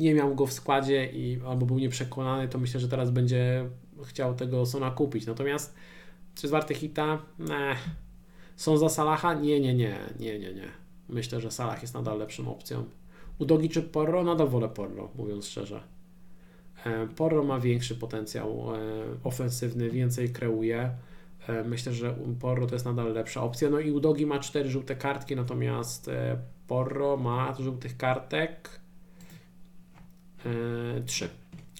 nie 0.00 0.14
miał 0.14 0.34
go 0.34 0.46
w 0.46 0.52
składzie 0.52 1.06
i 1.06 1.40
albo 1.46 1.66
był 1.66 1.78
nieprzekonany, 1.78 2.48
to 2.48 2.58
myślę, 2.58 2.80
że 2.80 2.88
teraz 2.88 3.10
będzie 3.10 3.68
chciał 4.04 4.34
tego 4.34 4.66
Sona 4.66 4.90
kupić. 4.90 5.26
Natomiast 5.26 5.74
czy 6.34 6.48
warte 6.48 6.74
hita? 6.74 7.22
Ne. 7.38 7.76
Są 8.56 8.76
za 8.76 8.88
Salaha? 8.88 9.34
Nie, 9.34 9.60
nie, 9.60 9.74
nie, 9.74 9.98
nie, 10.20 10.38
nie, 10.38 10.54
nie. 10.54 10.68
Myślę, 11.08 11.40
że 11.40 11.50
Salah 11.50 11.82
jest 11.82 11.94
nadal 11.94 12.18
lepszą 12.18 12.50
opcją. 12.50 12.84
Udogi 13.38 13.68
czy 13.68 13.82
Porro? 13.82 14.24
Nadal 14.24 14.48
wolę 14.48 14.68
Porro, 14.68 15.10
mówiąc 15.14 15.46
szczerze. 15.46 15.82
E, 16.86 17.06
Porro 17.06 17.44
ma 17.44 17.60
większy 17.60 17.94
potencjał 17.94 18.74
e, 18.74 18.78
ofensywny, 19.24 19.90
więcej 19.90 20.32
kreuje. 20.32 20.90
E, 21.48 21.64
myślę, 21.64 21.92
że 21.92 22.14
Porro 22.40 22.66
to 22.66 22.74
jest 22.74 22.84
nadal 22.84 23.12
lepsza 23.12 23.42
opcja. 23.42 23.70
No 23.70 23.80
i 23.80 23.90
Udogi 23.90 24.26
ma 24.26 24.38
cztery 24.38 24.70
żółte 24.70 24.96
kartki, 24.96 25.36
natomiast 25.36 26.10
Porro 26.66 27.16
ma 27.16 27.54
żółtych 27.58 27.96
kartek 27.96 28.80
3. 31.06 31.28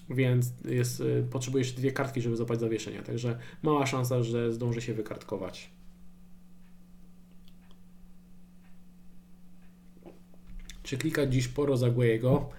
Więc 0.09 0.53
jest, 0.65 0.99
y, 0.99 1.25
potrzebujesz 1.31 1.71
dwie 1.71 1.91
kartki, 1.91 2.21
żeby 2.21 2.35
zapać 2.35 2.59
zawieszenia. 2.59 3.03
Także 3.03 3.39
mała 3.63 3.85
szansa, 3.85 4.23
że 4.23 4.53
zdąży 4.53 4.81
się 4.81 4.93
wykartkować. 4.93 5.69
Czy 10.83 10.97
klikać 10.97 11.33
dziś 11.33 11.47
poro 11.47 11.77
Zagłejego? 11.77 12.49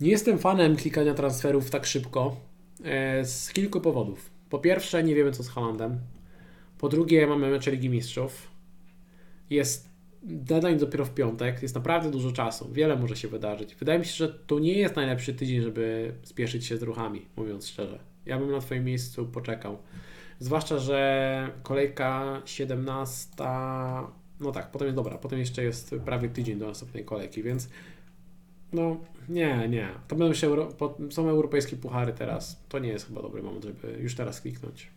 Nie 0.00 0.10
jestem 0.10 0.38
fanem 0.38 0.76
klikania 0.76 1.14
transferów 1.14 1.70
tak 1.70 1.86
szybko 1.86 2.36
e, 2.84 3.24
z 3.24 3.52
kilku 3.52 3.80
powodów. 3.80 4.30
Po 4.50 4.58
pierwsze, 4.58 5.02
nie 5.02 5.14
wiemy 5.14 5.32
co 5.32 5.42
z 5.42 5.48
Halandem. 5.48 5.98
Po 6.78 6.88
drugie, 6.88 7.26
mamy 7.26 7.50
mecze 7.50 7.70
Ligi 7.70 7.90
Mistrzów. 7.90 8.50
Jest 9.50 9.91
deadline 10.22 10.78
dopiero 10.78 11.04
w 11.04 11.14
piątek, 11.14 11.62
jest 11.62 11.74
naprawdę 11.74 12.10
dużo 12.10 12.32
czasu, 12.32 12.72
wiele 12.72 12.96
może 12.96 13.16
się 13.16 13.28
wydarzyć. 13.28 13.74
Wydaje 13.74 13.98
mi 13.98 14.04
się, 14.04 14.12
że 14.12 14.28
to 14.28 14.58
nie 14.58 14.72
jest 14.72 14.96
najlepszy 14.96 15.34
tydzień, 15.34 15.60
żeby 15.60 16.14
spieszyć 16.22 16.66
się 16.66 16.76
z 16.76 16.82
ruchami, 16.82 17.26
mówiąc 17.36 17.68
szczerze. 17.68 17.98
Ja 18.26 18.38
bym 18.38 18.50
na 18.50 18.60
Twoim 18.60 18.84
miejscu 18.84 19.26
poczekał. 19.26 19.78
Zwłaszcza, 20.38 20.78
że 20.78 21.50
kolejka 21.62 22.42
17, 22.44 23.28
no 24.40 24.52
tak, 24.52 24.70
potem 24.70 24.86
jest 24.86 24.96
dobra, 24.96 25.18
potem 25.18 25.38
jeszcze 25.38 25.64
jest 25.64 25.94
prawie 26.04 26.28
tydzień 26.28 26.58
do 26.58 26.66
następnej 26.66 27.04
kolejki, 27.04 27.42
więc 27.42 27.68
no 28.72 28.96
nie, 29.28 29.68
nie. 29.68 29.88
To 30.08 30.16
będą 30.16 30.34
się, 30.34 30.46
euro, 30.46 30.68
są 31.10 31.28
europejskie 31.28 31.76
puchary 31.76 32.12
teraz. 32.12 32.62
To 32.68 32.78
nie 32.78 32.88
jest 32.88 33.06
chyba 33.06 33.22
dobry 33.22 33.42
moment, 33.42 33.64
żeby 33.64 33.98
już 34.00 34.14
teraz 34.14 34.40
kliknąć. 34.40 34.90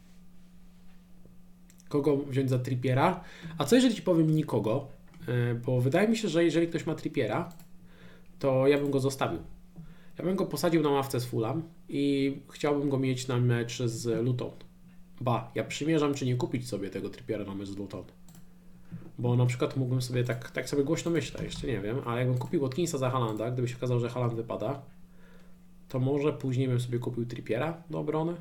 Kogo 1.89 2.17
wziąć 2.17 2.49
za 2.49 2.59
tripiera? 2.59 3.23
A 3.57 3.65
co 3.65 3.75
jeżeli 3.75 3.95
Ci 3.95 4.01
powiem 4.01 4.35
nikogo? 4.35 4.87
E, 5.27 5.55
bo 5.55 5.81
wydaje 5.81 6.07
mi 6.07 6.17
się, 6.17 6.27
że 6.27 6.43
jeżeli 6.43 6.67
ktoś 6.67 6.85
ma 6.85 6.95
Trippiera, 6.95 7.49
to 8.39 8.67
ja 8.67 8.77
bym 8.77 8.91
go 8.91 8.99
zostawił. 8.99 9.39
Ja 10.17 10.25
bym 10.25 10.35
go 10.35 10.45
posadził 10.45 10.81
na 10.81 10.89
ławce 10.89 11.19
z 11.19 11.25
Fulham 11.25 11.63
i 11.89 12.37
chciałbym 12.49 12.89
go 12.89 12.99
mieć 12.99 13.27
na 13.27 13.37
mecz 13.37 13.83
z 13.83 14.25
Luton. 14.25 14.51
Ba, 15.21 15.51
ja 15.55 15.63
przymierzam, 15.63 16.13
czy 16.13 16.25
nie 16.25 16.35
kupić 16.35 16.67
sobie 16.67 16.89
tego 16.89 17.09
Trippiera 17.09 17.43
na 17.43 17.55
mecz 17.55 17.67
z 17.67 17.77
Luton. 17.77 18.03
Bo 19.19 19.35
na 19.35 19.45
przykład 19.45 19.77
mógłbym 19.77 20.01
sobie, 20.01 20.23
tak, 20.23 20.51
tak 20.51 20.69
sobie 20.69 20.83
głośno 20.83 21.11
myślę, 21.11 21.43
jeszcze 21.43 21.67
nie 21.67 21.81
wiem, 21.81 21.97
ale 22.05 22.19
jakbym 22.19 22.37
kupił 22.37 22.61
Watkinsa 22.61 22.97
za 22.97 23.09
Halanda, 23.09 23.51
gdyby 23.51 23.67
się 23.67 23.75
okazało, 23.77 23.99
że 23.99 24.09
Haland 24.09 24.33
wypada, 24.33 24.81
to 25.89 25.99
może 25.99 26.33
później 26.33 26.67
bym 26.67 26.79
sobie 26.79 26.99
kupił 26.99 27.25
Trippiera 27.25 27.83
do 27.89 27.99
obrony. 27.99 28.35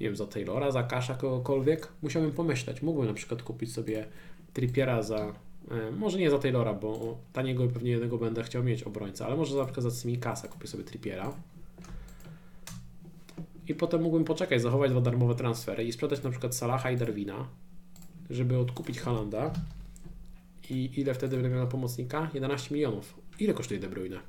Nie 0.00 0.06
wiem, 0.06 0.16
za 0.16 0.26
Taylora, 0.26 0.70
za 0.70 0.82
Kasza, 0.82 1.14
kogokolwiek. 1.14 1.92
Musiałbym 2.02 2.32
pomyśleć. 2.32 2.82
Mógłbym 2.82 3.08
na 3.08 3.14
przykład 3.14 3.42
kupić 3.42 3.72
sobie 3.72 4.06
Trippiera 4.52 5.02
za 5.02 5.32
może 5.96 6.18
nie 6.18 6.30
za 6.30 6.38
Taylora, 6.38 6.74
bo 6.74 7.18
taniego 7.32 7.68
pewnie 7.68 7.90
jednego 7.90 8.18
będę 8.18 8.42
chciał 8.42 8.64
mieć 8.64 8.82
obrońca, 8.82 9.26
ale 9.26 9.36
może 9.36 9.56
na 9.56 9.64
przykład 9.64 9.84
za 9.84 10.00
Simikasa 10.00 10.48
kupię 10.48 10.66
sobie 10.66 10.84
Trippiera. 10.84 11.32
I 13.68 13.74
potem 13.74 14.02
mógłbym 14.02 14.24
poczekać, 14.24 14.62
zachować 14.62 14.90
dwa 14.90 15.00
darmowe 15.00 15.34
transfery 15.34 15.84
i 15.84 15.92
sprzedać 15.92 16.22
na 16.22 16.30
przykład 16.30 16.54
Salaha 16.56 16.90
i 16.90 16.96
Darwina, 16.96 17.46
żeby 18.30 18.58
odkupić 18.58 19.00
Halanda. 19.00 19.52
I 20.70 20.90
ile 20.96 21.14
wtedy 21.14 21.36
będę 21.36 21.50
miał 21.50 21.58
na 21.58 21.66
pomocnika? 21.66 22.30
11 22.34 22.74
milionów. 22.74 23.20
Ile 23.38 23.54
kosztuje 23.54 23.80
De 23.80 23.88
Bruyne? 23.88 24.20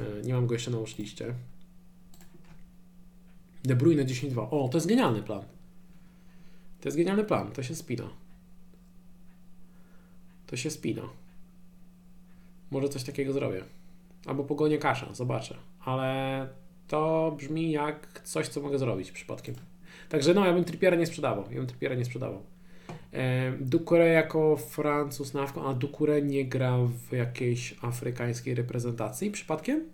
E, 0.00 0.22
nie 0.22 0.34
mam 0.34 0.46
go 0.46 0.54
jeszcze 0.54 0.70
na 0.70 0.78
liście. 0.98 1.34
De 3.64 3.76
Bruyne 3.76 4.04
10-2. 4.04 4.46
O, 4.50 4.68
to 4.68 4.76
jest 4.76 4.86
genialny 4.86 5.22
plan. 5.22 5.42
To 6.80 6.88
jest 6.88 6.96
genialny 6.96 7.24
plan, 7.24 7.52
to 7.52 7.62
się 7.62 7.74
spina 7.74 8.23
to 10.54 10.58
się 10.58 10.70
spina. 10.70 11.02
Może 12.70 12.88
coś 12.88 13.04
takiego 13.04 13.32
zrobię. 13.32 13.64
Albo 14.26 14.44
pogonię 14.44 14.78
kaszę, 14.78 15.06
zobaczę. 15.12 15.56
Ale 15.84 16.48
to 16.88 17.32
brzmi 17.38 17.70
jak 17.70 18.20
coś, 18.24 18.48
co 18.48 18.60
mogę 18.60 18.78
zrobić 18.78 19.12
przypadkiem. 19.12 19.54
Także 20.08 20.34
no, 20.34 20.46
ja 20.46 20.52
bym 20.52 20.64
Trippiera 20.64 20.96
nie 20.96 21.06
sprzedawał. 21.06 21.44
Ja 21.50 21.56
bym 21.56 21.66
Trippiera 21.66 21.94
nie 21.94 22.04
sprzedawał. 22.04 22.42
E, 23.92 24.06
jako 24.12 24.56
Francuz 24.56 25.34
na 25.34 25.46
a 25.66 25.74
Dukure 25.74 26.22
nie 26.22 26.44
gra 26.44 26.78
w 27.08 27.12
jakiejś 27.12 27.74
afrykańskiej 27.82 28.54
reprezentacji 28.54 29.30
przypadkiem? 29.30 29.84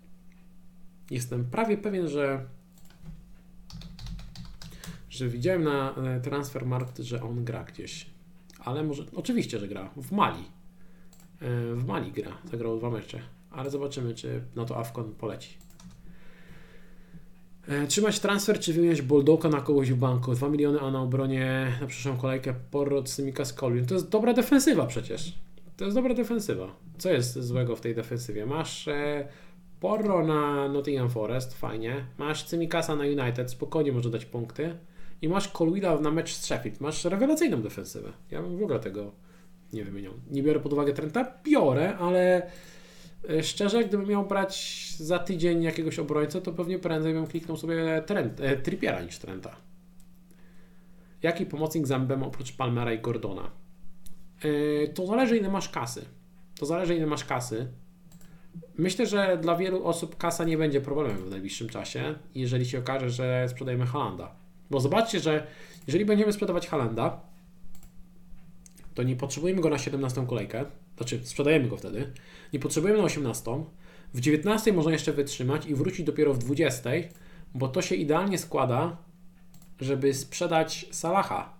Jestem 1.11 1.45
prawie 1.45 1.77
pewien, 1.77 2.07
że 2.07 2.45
że 5.09 5.27
widziałem 5.27 5.63
na 5.63 5.95
e, 5.95 6.21
Transfermarkt, 6.21 6.99
że 6.99 7.23
on 7.23 7.45
gra 7.45 7.63
gdzieś 7.63 8.11
ale 8.65 8.83
może, 8.83 9.03
oczywiście, 9.15 9.59
że 9.59 9.67
gra 9.67 9.89
w 9.97 10.11
Mali. 10.11 10.43
E, 11.41 11.75
w 11.75 11.85
Mali 11.87 12.11
gra, 12.11 12.31
zagrał 12.51 12.77
dwa 12.77 12.89
mecze, 12.89 13.19
ale 13.51 13.69
zobaczymy, 13.69 14.15
czy 14.15 14.41
na 14.55 14.65
to 14.65 14.77
Afkon 14.77 15.15
poleci. 15.15 15.57
E, 17.67 17.87
trzymać 17.87 18.19
transfer, 18.19 18.59
czy 18.59 18.73
wymieniać 18.73 19.01
Boldoka 19.01 19.49
na 19.49 19.61
kogoś 19.61 19.91
w 19.91 19.95
banku? 19.95 20.33
2 20.33 20.49
miliony, 20.49 20.79
a 20.79 20.91
na 20.91 21.01
obronie 21.01 21.71
na 21.81 21.87
przyszłą 21.87 22.17
kolejkę 22.17 22.53
Porro, 22.71 23.07
Symika, 23.07 23.45
Skolin. 23.45 23.85
To 23.85 23.93
jest 23.93 24.09
dobra 24.09 24.33
defensywa 24.33 24.85
przecież. 24.85 25.33
To 25.77 25.85
jest 25.85 25.97
dobra 25.97 26.13
defensywa. 26.13 26.75
Co 26.97 27.09
jest 27.09 27.43
złego 27.43 27.75
w 27.75 27.81
tej 27.81 27.95
defensywie? 27.95 28.45
Masz 28.45 28.87
e, 28.87 29.27
Porro 29.79 30.27
na 30.27 30.67
Nottingham 30.67 31.09
Forest, 31.09 31.53
fajnie. 31.53 32.05
Masz 32.17 32.43
Cymikasa 32.43 32.95
na 32.95 33.03
United, 33.03 33.51
spokojnie 33.51 33.91
może 33.91 34.09
dać 34.09 34.25
punkty. 34.25 34.77
I 35.21 35.29
masz 35.29 35.47
Colwilla 35.47 35.99
na 35.99 36.11
mecz 36.11 36.33
z 36.33 36.45
Sheffield. 36.45 36.81
Masz 36.81 37.05
rewelacyjną 37.05 37.61
defensywę. 37.61 38.11
Ja 38.31 38.41
bym 38.41 38.57
w 38.57 38.63
ogóle 38.63 38.79
tego 38.79 39.11
nie 39.73 39.83
wymieniał. 39.83 40.13
Nie 40.31 40.43
biorę 40.43 40.59
pod 40.59 40.73
uwagę 40.73 40.93
Trenta? 40.93 41.33
Biorę, 41.43 41.97
ale 41.97 42.51
e, 43.29 43.43
szczerze, 43.43 43.83
gdybym 43.83 44.07
miał 44.07 44.27
brać 44.27 44.85
za 44.97 45.19
tydzień 45.19 45.63
jakiegoś 45.63 45.99
obrońcę, 45.99 46.41
to 46.41 46.53
pewnie 46.53 46.79
prędzej 46.79 47.13
bym 47.13 47.27
kliknął 47.27 47.57
sobie 47.57 48.03
Trent, 48.05 48.41
e, 48.41 48.57
Trippiera 48.57 49.01
niż 49.01 49.19
Trenta. 49.19 49.55
Jaki 51.23 51.45
pomocnik 51.45 51.87
Zambem 51.87 52.23
oprócz 52.23 52.51
Palmera 52.51 52.93
i 52.93 52.99
Gordona? 52.99 53.51
E, 54.43 54.87
to 54.87 55.05
zależy 55.07 55.37
ile 55.37 55.49
masz 55.49 55.69
kasy. 55.69 56.05
To 56.59 56.65
zależy 56.65 56.95
ile 56.95 57.05
masz 57.05 57.25
kasy. 57.25 57.67
Myślę, 58.77 59.05
że 59.05 59.37
dla 59.41 59.55
wielu 59.55 59.85
osób 59.85 60.17
kasa 60.17 60.43
nie 60.43 60.57
będzie 60.57 60.81
problemem 60.81 61.17
w 61.17 61.29
najbliższym 61.29 61.69
czasie, 61.69 62.15
jeżeli 62.35 62.65
się 62.65 62.79
okaże, 62.79 63.09
że 63.09 63.45
sprzedajemy 63.49 63.85
Halanda. 63.85 64.40
Bo 64.71 64.79
zobaczcie, 64.79 65.19
że 65.19 65.47
jeżeli 65.87 66.05
będziemy 66.05 66.33
sprzedawać 66.33 66.67
Halanda, 66.67 67.19
to 68.93 69.03
nie 69.03 69.15
potrzebujemy 69.15 69.61
go 69.61 69.69
na 69.69 69.77
17 69.77 70.27
kolejkę, 70.27 70.65
znaczy 70.97 71.19
sprzedajemy 71.23 71.67
go 71.67 71.77
wtedy, 71.77 72.11
nie 72.53 72.59
potrzebujemy 72.59 72.99
na 72.99 73.05
18, 73.05 73.63
w 74.13 74.19
19 74.19 74.73
można 74.73 74.91
jeszcze 74.91 75.13
wytrzymać 75.13 75.65
i 75.65 75.75
wrócić 75.75 76.05
dopiero 76.05 76.33
w 76.33 76.37
20, 76.37 76.89
bo 77.55 77.67
to 77.67 77.81
się 77.81 77.95
idealnie 77.95 78.37
składa, 78.37 78.97
żeby 79.79 80.13
sprzedać 80.13 80.85
Salaha, 80.91 81.53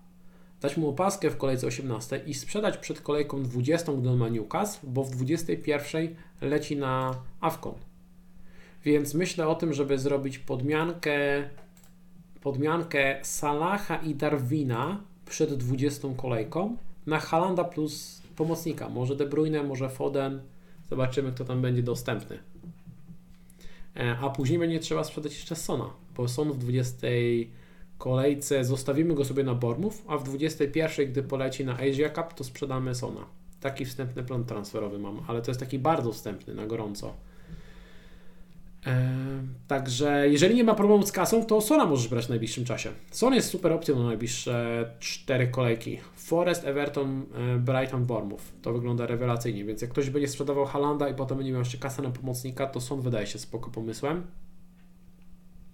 dać 0.61 0.77
mu 0.77 0.89
opaskę 0.89 1.29
w 1.29 1.37
kolejce 1.37 1.67
18 1.67 2.21
i 2.25 2.33
sprzedać 2.33 2.77
przed 2.77 3.01
kolejką 3.01 3.43
20, 3.43 3.93
gdy 3.93 4.09
on 4.09 4.17
ma 4.17 4.29
Newcastle, 4.29 4.87
bo 4.87 5.03
w 5.03 5.11
21 5.11 6.15
leci 6.41 6.77
na 6.77 7.15
Avcon. 7.41 7.73
Więc 8.85 9.13
myślę 9.13 9.47
o 9.47 9.55
tym, 9.55 9.73
żeby 9.73 9.99
zrobić 9.99 10.39
podmiankę 10.39 11.11
podmiankę 12.41 13.19
Salaha 13.23 13.95
i 13.95 14.15
Darwina 14.15 15.03
przed 15.25 15.53
20 15.53 16.07
kolejką 16.17 16.77
na 17.05 17.19
Halanda 17.19 17.63
plus 17.63 18.21
pomocnika. 18.35 18.89
Może 18.89 19.15
De 19.15 19.25
Bruyne, 19.25 19.63
może 19.63 19.89
Foden. 19.89 20.41
Zobaczymy, 20.89 21.31
kto 21.31 21.45
tam 21.45 21.61
będzie 21.61 21.83
dostępny. 21.83 22.39
E, 23.95 24.17
a 24.21 24.29
później 24.29 24.59
będzie 24.59 24.79
trzeba 24.79 25.03
sprzedać 25.03 25.33
jeszcze 25.33 25.55
Sona, 25.55 25.89
bo 26.17 26.27
Son 26.27 26.51
w 26.51 26.57
20 26.57 27.07
kolejce 27.97 28.65
zostawimy 28.65 29.13
go 29.13 29.25
sobie 29.25 29.43
na 29.43 29.55
Bormów, 29.55 30.03
a 30.07 30.17
w 30.17 30.23
21, 30.23 31.11
gdy 31.11 31.23
poleci 31.23 31.65
na 31.65 31.73
Asia 31.73 32.09
Cup, 32.09 32.33
to 32.33 32.43
sprzedamy 32.43 32.95
Sona. 32.95 33.25
Taki 33.59 33.85
wstępny 33.85 34.23
plan 34.23 34.45
transferowy 34.45 34.99
mam, 34.99 35.21
ale 35.27 35.41
to 35.41 35.51
jest 35.51 35.59
taki 35.59 35.79
bardzo 35.79 36.11
wstępny, 36.11 36.55
na 36.55 36.65
gorąco. 36.65 37.13
Także 39.67 40.29
jeżeli 40.29 40.55
nie 40.55 40.63
ma 40.63 40.75
problemu 40.75 41.05
z 41.05 41.11
kasą, 41.11 41.45
to 41.45 41.61
Sona 41.61 41.85
możesz 41.85 42.07
brać 42.07 42.25
w 42.25 42.29
najbliższym 42.29 42.65
czasie. 42.65 42.89
Son 43.11 43.33
jest 43.33 43.49
super 43.49 43.71
opcją 43.71 43.99
na 43.99 44.05
najbliższe 44.05 44.85
cztery 44.99 45.47
kolejki. 45.47 45.99
Forest, 46.15 46.65
Everton, 46.65 47.25
e, 47.35 47.57
Brighton, 47.57 48.05
Bournemouth. 48.05 48.43
To 48.61 48.73
wygląda 48.73 49.05
rewelacyjnie, 49.05 49.65
więc 49.65 49.81
jak 49.81 49.91
ktoś 49.91 50.09
będzie 50.09 50.27
sprzedawał 50.27 50.65
Halanda 50.65 51.09
i 51.09 51.13
potem 51.13 51.37
będzie 51.37 51.51
miał 51.51 51.61
jeszcze 51.61 51.77
kasę 51.77 52.01
na 52.01 52.09
pomocnika, 52.09 52.67
to 52.67 52.81
Son 52.81 53.01
wydaje 53.01 53.27
się 53.27 53.39
spoko 53.39 53.71
pomysłem. 53.71 54.23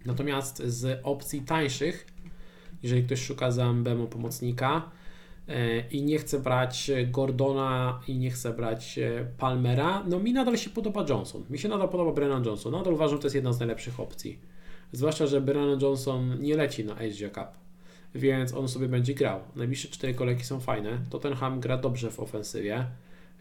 Natomiast 0.05 0.63
z 0.63 0.99
opcji 1.03 1.41
tańszych, 1.41 2.07
jeżeli 2.83 3.03
ktoś 3.03 3.21
szuka 3.21 3.51
za 3.51 3.73
Mbemo 3.73 4.07
pomocnika, 4.07 4.91
i 5.91 6.03
nie 6.03 6.17
chcę 6.17 6.39
brać 6.39 6.91
Gordona 7.11 8.01
i 8.07 8.17
nie 8.17 8.31
chcę 8.31 8.53
brać 8.53 8.99
e, 8.99 9.25
Palmera, 9.37 10.03
no 10.07 10.19
mi 10.19 10.33
nadal 10.33 10.57
się 10.57 10.69
podoba 10.69 11.05
Johnson. 11.09 11.43
Mi 11.49 11.59
się 11.59 11.69
nadal 11.69 11.89
podoba 11.89 12.11
Brennan 12.11 12.45
Johnson. 12.45 12.71
Nadal 12.71 12.93
uważam, 12.93 13.17
że 13.17 13.21
to 13.21 13.25
jest 13.25 13.35
jedna 13.35 13.53
z 13.53 13.59
najlepszych 13.59 13.99
opcji. 13.99 14.39
Zwłaszcza, 14.91 15.27
że 15.27 15.41
Brennan 15.41 15.79
Johnson 15.81 16.39
nie 16.39 16.55
leci 16.55 16.85
na 16.85 16.93
Asia 16.93 17.29
Cup, 17.29 17.47
więc 18.15 18.53
on 18.53 18.67
sobie 18.67 18.87
będzie 18.87 19.13
grał. 19.13 19.39
Najbliższe 19.55 19.87
cztery 19.87 20.13
kolejki 20.13 20.43
są 20.43 20.59
fajne. 20.59 20.99
Tottenham 21.09 21.59
gra 21.59 21.77
dobrze 21.77 22.11
w 22.11 22.19
ofensywie. 22.19 22.85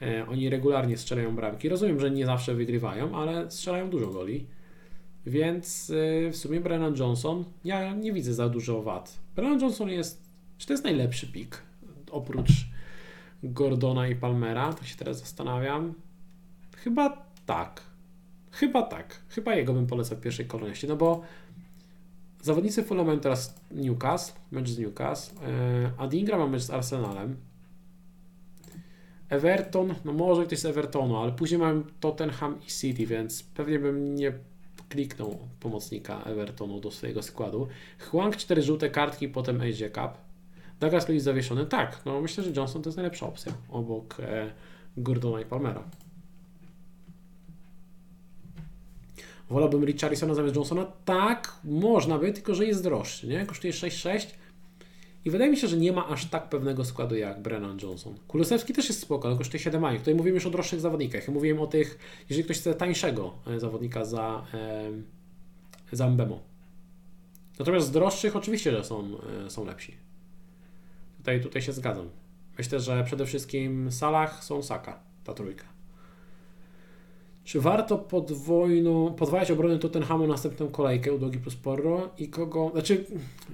E, 0.03 0.27
oni 0.29 0.51
regularnie 0.51 0.97
strzelają 0.97 1.37
bramki. 1.37 1.69
Rozumiem, 1.69 2.01
że 2.01 2.11
nie 2.11 2.27
zawsze 2.27 2.55
wygrywają, 2.55 3.17
ale 3.17 3.51
strzelają 3.51 3.91
dużo 3.91 4.07
goli. 4.07 4.47
Więc 5.27 5.93
w 6.33 6.37
sumie 6.37 6.61
Brennan 6.61 6.97
Johnson, 6.99 7.45
ja 7.65 7.95
nie 7.95 8.13
widzę 8.13 8.35
za 8.35 8.49
dużo 8.49 8.83
wad. 8.83 9.19
Brennan 9.37 9.61
Johnson 9.61 9.89
jest, 9.89 10.23
czy 10.59 10.67
to 10.67 10.73
jest 10.73 10.85
najlepszy 10.85 11.27
pik 11.27 11.63
oprócz 12.11 12.67
Gordona 13.43 14.09
i 14.09 14.17
Palmera, 14.17 14.73
to 14.73 14.85
się 14.85 14.97
teraz 14.97 15.19
zastanawiam. 15.19 15.95
Chyba 16.77 17.27
tak. 17.47 17.83
Chyba 18.51 18.83
tak. 18.83 19.21
Chyba 19.29 19.55
jego 19.55 19.73
bym 19.73 19.87
polecał 19.87 20.19
w 20.19 20.21
pierwszej 20.21 20.47
kolejności, 20.47 20.89
no 20.89 20.97
bo 20.97 21.23
zawodnicy 22.43 22.83
Fulham 22.83 23.07
mają 23.07 23.21
teraz 23.21 23.61
Newcastle, 23.71 24.39
mecz 24.51 24.69
z 24.69 24.79
Newcastle, 24.79 25.37
e, 25.47 25.91
Adingra 25.99 26.39
ma 26.39 26.47
mecz 26.47 26.63
z 26.63 26.71
Arsenalem, 26.71 27.37
Everton, 29.29 29.95
no 30.05 30.13
może 30.13 30.47
ktoś 30.47 30.59
z 30.59 30.65
Evertonu, 30.65 31.17
ale 31.17 31.33
później 31.33 31.61
mam 31.61 31.85
Tottenham 32.01 32.59
i 32.67 32.71
City, 32.71 33.07
więc 33.07 33.43
pewnie 33.43 33.79
bym 33.79 34.15
nie 34.15 34.33
kliknął 34.89 35.39
pomocnika 35.61 36.23
Evertonu 36.23 36.81
do 36.81 36.91
swojego 36.91 37.23
składu. 37.23 37.69
Hwang 37.99 38.37
4 38.37 38.63
żółte 38.63 38.91
kartki, 38.91 39.29
potem 39.29 39.61
Asia 39.61 39.89
Cup. 39.91 40.26
Douglas 40.81 41.09
Luiz 41.09 41.23
zawieszony? 41.23 41.67
Tak, 41.67 42.03
no 42.05 42.21
myślę, 42.21 42.45
że 42.45 42.51
Johnson 42.57 42.83
to 42.83 42.89
jest 42.89 42.97
najlepsza 42.97 43.27
opcja 43.27 43.53
obok 43.69 44.17
e, 44.21 44.51
Gordona 44.97 45.41
i 45.41 45.45
Palmera. 45.45 45.83
Wolałbym 49.51 49.85
Richarlisona 49.85 50.35
zamiast 50.35 50.57
Johnsona? 50.57 50.87
Tak, 51.05 51.53
można 51.65 52.19
by, 52.19 52.33
tylko 52.33 52.55
że 52.55 52.67
jest 52.67 52.83
droższy, 52.83 53.27
nie? 53.27 53.47
Kosztuje 53.47 53.73
6,6 53.73 54.27
i 55.25 55.31
wydaje 55.31 55.51
mi 55.51 55.57
się, 55.57 55.69
że 55.69 55.77
nie 55.77 55.93
ma 55.93 56.09
aż 56.09 56.27
tak 56.27 56.49
pewnego 56.49 56.85
składu 56.85 57.17
jak 57.17 57.43
Brennan 57.43 57.79
Johnson. 57.83 58.15
Kulusewski 58.29 58.73
też 58.73 58.89
jest 58.89 59.01
spoko, 59.01 59.29
ale 59.29 59.37
kosztuje 59.37 59.61
7 59.63 59.99
Tutaj 59.99 60.15
mówimy 60.15 60.35
już 60.35 60.47
o 60.47 60.51
droższych 60.51 60.81
zawodnikach. 60.81 61.29
Mówiłem 61.29 61.61
o 61.61 61.67
tych, 61.67 61.99
jeżeli 62.29 62.45
ktoś 62.45 62.59
chce 62.59 62.75
tańszego 62.75 63.35
e, 63.47 63.61
zawodnika 63.61 64.05
za, 64.05 64.47
e, 64.55 64.91
za 65.93 66.09
Mbemo. 66.09 66.41
Natomiast 67.59 67.87
z 67.87 67.91
droższych 67.91 68.37
oczywiście, 68.37 68.71
że 68.71 68.85
są, 68.85 69.19
e, 69.47 69.51
są 69.51 69.65
lepsi. 69.65 70.06
Tutaj, 71.27 71.41
tutaj 71.41 71.63
się 71.63 71.73
zgadzam. 71.73 72.09
Myślę, 72.59 72.81
że 72.81 73.05
przede 73.05 73.27
wszystkim 73.27 73.93
Salah 73.93 74.45
są 74.45 74.63
Saka, 74.63 75.01
ta 75.25 75.35
trójka. 75.35 75.65
Czy 77.45 77.61
warto 77.61 77.99
podwójną, 77.99 79.15
podwajać 79.15 79.51
obronę 79.51 79.79
Tottenhamu 79.79 80.27
następną 80.27 80.69
kolejkę 80.69 81.13
u 81.13 81.19
Dogi 81.19 81.39
plus 81.39 81.57
Porro 81.57 82.11
i 82.19 82.29
kogo, 82.29 82.71
znaczy 82.73 83.05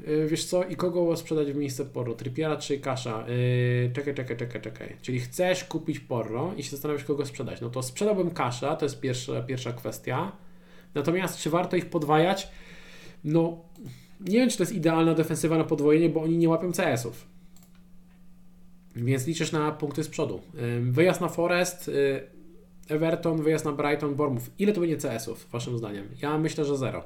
yy, 0.06 0.28
wiesz 0.28 0.44
co, 0.44 0.64
i 0.64 0.76
kogo 0.76 1.16
sprzedać 1.16 1.52
w 1.52 1.56
miejsce 1.56 1.84
Porro, 1.84 2.14
Trippiera 2.14 2.56
czy 2.56 2.78
Kasza? 2.78 3.24
Yy, 3.28 3.90
czekaj, 3.94 4.14
czekaj, 4.14 4.36
czekaj, 4.36 4.62
czekaj. 4.62 4.96
Czyli 5.02 5.20
chcesz 5.20 5.64
kupić 5.64 6.00
Porro 6.00 6.52
i 6.56 6.62
się 6.62 6.70
zastanawiasz 6.70 7.04
kogo 7.04 7.26
sprzedać. 7.26 7.60
No 7.60 7.70
to 7.70 7.82
sprzedałbym 7.82 8.30
Kasza, 8.30 8.76
to 8.76 8.84
jest 8.84 9.00
pierwsza, 9.00 9.42
pierwsza 9.42 9.72
kwestia. 9.72 10.32
Natomiast 10.94 11.38
czy 11.38 11.50
warto 11.50 11.76
ich 11.76 11.90
podwajać? 11.90 12.48
No 13.24 13.64
nie 14.20 14.38
wiem, 14.38 14.50
czy 14.50 14.56
to 14.56 14.62
jest 14.62 14.74
idealna 14.74 15.14
defensywa 15.14 15.58
na 15.58 15.64
podwojenie, 15.64 16.08
bo 16.08 16.22
oni 16.22 16.38
nie 16.38 16.48
łapią 16.48 16.72
CS-ów. 16.72 17.31
Więc 18.96 19.26
liczysz 19.26 19.52
na 19.52 19.72
punkty 19.72 20.04
z 20.04 20.08
przodu. 20.08 20.40
Wyjazd 20.80 21.20
na 21.20 21.28
Forest, 21.28 21.88
y, 21.88 22.20
Everton, 22.88 23.42
wyjazd 23.42 23.64
na 23.64 23.72
Brighton, 23.72 24.14
Bournemouth. 24.14 24.46
Ile 24.58 24.72
to 24.72 24.80
będzie 24.80 24.96
CS-ów, 24.96 25.48
waszym 25.52 25.78
zdaniem? 25.78 26.08
Ja 26.22 26.38
myślę, 26.38 26.64
że 26.64 26.76
zero. 26.76 27.04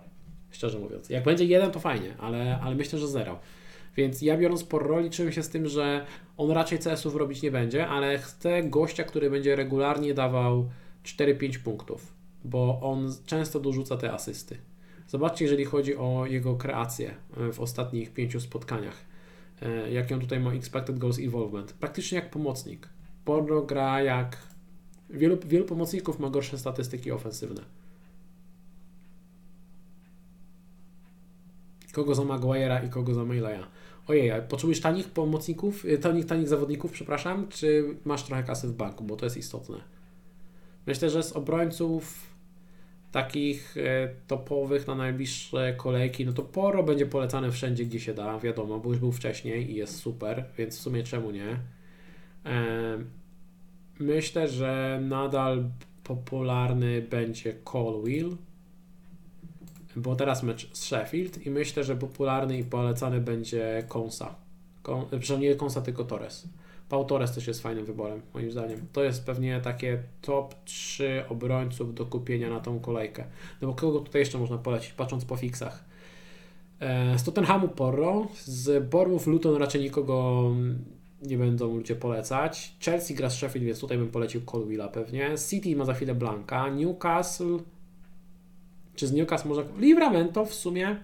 Szczerze 0.50 0.78
mówiąc. 0.78 1.10
Jak 1.10 1.24
będzie 1.24 1.44
jeden, 1.44 1.70
to 1.70 1.80
fajnie, 1.80 2.14
ale, 2.18 2.58
ale 2.62 2.74
myślę, 2.74 2.98
że 2.98 3.08
zero. 3.08 3.38
Więc 3.96 4.22
ja 4.22 4.38
biorąc 4.38 4.64
Porro 4.64 5.00
liczyłem 5.00 5.32
się 5.32 5.42
z 5.42 5.48
tym, 5.48 5.68
że 5.68 6.06
on 6.36 6.50
raczej 6.50 6.78
CS-ów 6.78 7.16
robić 7.16 7.42
nie 7.42 7.50
będzie, 7.50 7.88
ale 7.88 8.18
chcę 8.18 8.62
gościa, 8.62 9.04
który 9.04 9.30
będzie 9.30 9.56
regularnie 9.56 10.14
dawał 10.14 10.68
4-5 11.04 11.58
punktów, 11.58 12.12
bo 12.44 12.80
on 12.82 13.12
często 13.26 13.60
dorzuca 13.60 13.96
te 13.96 14.12
asysty. 14.12 14.56
Zobaczcie, 15.08 15.44
jeżeli 15.44 15.64
chodzi 15.64 15.96
o 15.96 16.26
jego 16.26 16.54
kreację 16.54 17.14
y, 17.48 17.52
w 17.52 17.60
ostatnich 17.60 18.12
pięciu 18.12 18.40
spotkaniach 18.40 19.05
jak 19.90 20.12
on 20.12 20.20
tutaj 20.20 20.40
ma 20.40 20.52
expected 20.52 20.98
goals 20.98 21.18
involvement. 21.18 21.72
Praktycznie 21.72 22.18
jak 22.18 22.30
pomocnik. 22.30 22.88
Porno 23.24 23.62
gra 23.62 24.02
jak... 24.02 24.36
Wielu, 25.10 25.38
wielu 25.46 25.64
pomocników 25.64 26.18
ma 26.18 26.30
gorsze 26.30 26.58
statystyki 26.58 27.12
ofensywne. 27.12 27.62
Kogo 31.92 32.14
za 32.14 32.22
Maguire'a 32.22 32.86
i 32.86 32.90
kogo 32.90 33.14
za 33.14 33.24
Maileya. 33.24 33.66
Ojej, 34.06 34.32
potrzebujesz 34.48 34.80
tanich 34.80 35.08
pomocników, 35.08 35.84
e, 35.84 35.98
tanich, 35.98 36.26
tanich 36.26 36.48
zawodników, 36.48 36.92
przepraszam, 36.92 37.48
czy 37.48 37.96
masz 38.04 38.22
trochę 38.22 38.42
kasy 38.42 38.68
w 38.68 38.72
banku, 38.72 39.04
bo 39.04 39.16
to 39.16 39.26
jest 39.26 39.36
istotne. 39.36 39.76
Myślę, 40.86 41.10
że 41.10 41.22
z 41.22 41.32
obrońców 41.32 42.35
takich 43.12 43.76
e, 43.76 44.08
topowych 44.26 44.86
na 44.86 44.94
najbliższe 44.94 45.74
kolejki, 45.76 46.26
no 46.26 46.32
to 46.32 46.42
Poro 46.42 46.82
będzie 46.82 47.06
polecany 47.06 47.52
wszędzie, 47.52 47.84
gdzie 47.84 48.00
się 48.00 48.14
da, 48.14 48.38
wiadomo, 48.38 48.78
bo 48.78 48.88
już 48.88 48.98
był 48.98 49.12
wcześniej 49.12 49.70
i 49.70 49.74
jest 49.74 49.96
super, 49.96 50.44
więc 50.58 50.78
w 50.78 50.80
sumie 50.80 51.02
czemu 51.02 51.30
nie. 51.30 51.58
myślę, 53.98 54.48
że 54.48 55.00
nadal 55.02 55.64
popularny 56.04 57.02
będzie 57.02 57.54
Colwill, 57.64 58.36
bo 59.96 60.16
teraz 60.16 60.42
mecz 60.42 60.70
z 60.72 60.84
Sheffield 60.84 61.46
i 61.46 61.50
myślę, 61.50 61.84
że 61.84 61.96
popularny 61.96 62.58
i 62.58 62.64
polecany 62.64 63.20
będzie 63.20 63.84
Konsa. 63.88 64.34
Kon, 64.82 65.04
nie 65.38 65.54
Konsa, 65.54 65.80
tylko 65.80 66.04
Torres. 66.04 66.48
Pau 66.88 67.04
Torres 67.04 67.32
też 67.32 67.46
jest 67.46 67.62
fajnym 67.62 67.84
wyborem, 67.84 68.22
moim 68.34 68.52
zdaniem. 68.52 68.86
To 68.92 69.04
jest 69.04 69.26
pewnie 69.26 69.60
takie 69.60 70.02
top 70.22 70.54
3 70.64 71.24
obrońców 71.28 71.94
do 71.94 72.06
kupienia 72.06 72.50
na 72.50 72.60
tą 72.60 72.80
kolejkę. 72.80 73.24
No 73.62 73.68
bo 73.68 73.74
kogo 73.74 74.00
tutaj 74.00 74.20
jeszcze 74.20 74.38
można 74.38 74.58
polecić, 74.58 74.92
patrząc 74.92 75.24
po 75.24 75.36
fixach? 75.36 75.84
E, 76.80 77.18
z 77.18 77.24
Tottenhamu 77.24 77.68
Porro, 77.68 78.26
z 78.44 78.88
Bormów 78.88 79.26
Luton 79.26 79.56
raczej 79.56 79.82
nikogo 79.82 80.44
nie 81.22 81.38
będą 81.38 81.76
ludzie 81.76 81.96
polecać. 81.96 82.76
Chelsea 82.84 83.14
gra 83.14 83.30
z 83.30 83.34
Sheffield, 83.34 83.66
więc 83.66 83.80
tutaj 83.80 83.98
bym 83.98 84.10
polecił 84.10 84.40
Colwilla 84.40 84.88
pewnie. 84.88 85.30
City 85.50 85.76
ma 85.76 85.84
za 85.84 85.94
chwilę 85.94 86.14
Blanka. 86.14 86.68
Newcastle, 86.68 87.58
czy 88.94 89.06
z 89.06 89.12
Newcastle 89.12 89.48
może... 89.48 89.64
Livramento 89.78 90.44
w 90.44 90.54
sumie 90.54 90.96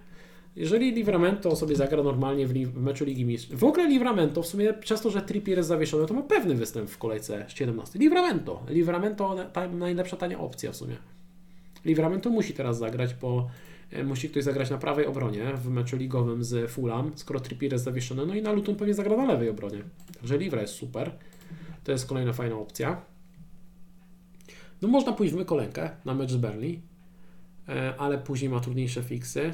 jeżeli 0.56 0.92
Livramento 0.92 1.56
sobie 1.56 1.76
zagra 1.76 2.02
normalnie 2.02 2.46
w, 2.46 2.52
w 2.52 2.82
meczu 2.82 3.04
Ligi 3.04 3.24
Mistrzów, 3.24 3.60
w 3.60 3.64
ogóle 3.64 3.88
Livramento 3.88 4.42
w 4.42 4.46
sumie 4.46 4.74
przez 4.74 5.00
to, 5.00 5.10
że 5.10 5.22
Trippier 5.22 5.56
jest 5.56 5.68
zawieszony, 5.68 6.06
to 6.06 6.14
ma 6.14 6.22
pewny 6.22 6.54
występ 6.54 6.90
w 6.90 6.98
kolejce 6.98 7.44
17. 7.48 7.98
Livramento. 7.98 8.62
Livramento 8.68 9.36
ta 9.52 9.68
najlepsza 9.68 10.16
tania 10.16 10.40
opcja 10.40 10.72
w 10.72 10.76
sumie. 10.76 10.96
Livramento 11.84 12.30
musi 12.30 12.54
teraz 12.54 12.78
zagrać, 12.78 13.14
bo 13.14 13.50
e, 13.90 14.04
musi 14.04 14.30
ktoś 14.30 14.44
zagrać 14.44 14.70
na 14.70 14.78
prawej 14.78 15.06
obronie 15.06 15.52
w 15.54 15.68
meczu 15.68 15.96
ligowym 15.96 16.44
z 16.44 16.70
Fulham, 16.70 17.12
skoro 17.14 17.40
Trippier 17.40 17.72
jest 17.72 17.84
zawieszony, 17.84 18.26
no 18.26 18.34
i 18.34 18.42
na 18.42 18.52
Luton 18.52 18.76
pewnie 18.76 18.94
zagra 18.94 19.16
na 19.16 19.24
lewej 19.24 19.48
obronie. 19.48 19.82
Także 20.20 20.38
Livra 20.38 20.60
jest 20.60 20.74
super. 20.74 21.10
To 21.84 21.92
jest 21.92 22.06
kolejna 22.06 22.32
fajna 22.32 22.56
opcja. 22.56 23.02
No 24.82 24.88
można 24.88 25.12
pójść 25.12 25.34
w 25.34 25.36
mykolenkę 25.36 25.90
na 26.04 26.14
mecz 26.14 26.30
z 26.30 26.36
Berli, 26.36 26.80
e, 27.68 27.94
ale 27.98 28.18
później 28.18 28.50
ma 28.50 28.60
trudniejsze 28.60 29.02
fiksy. 29.02 29.52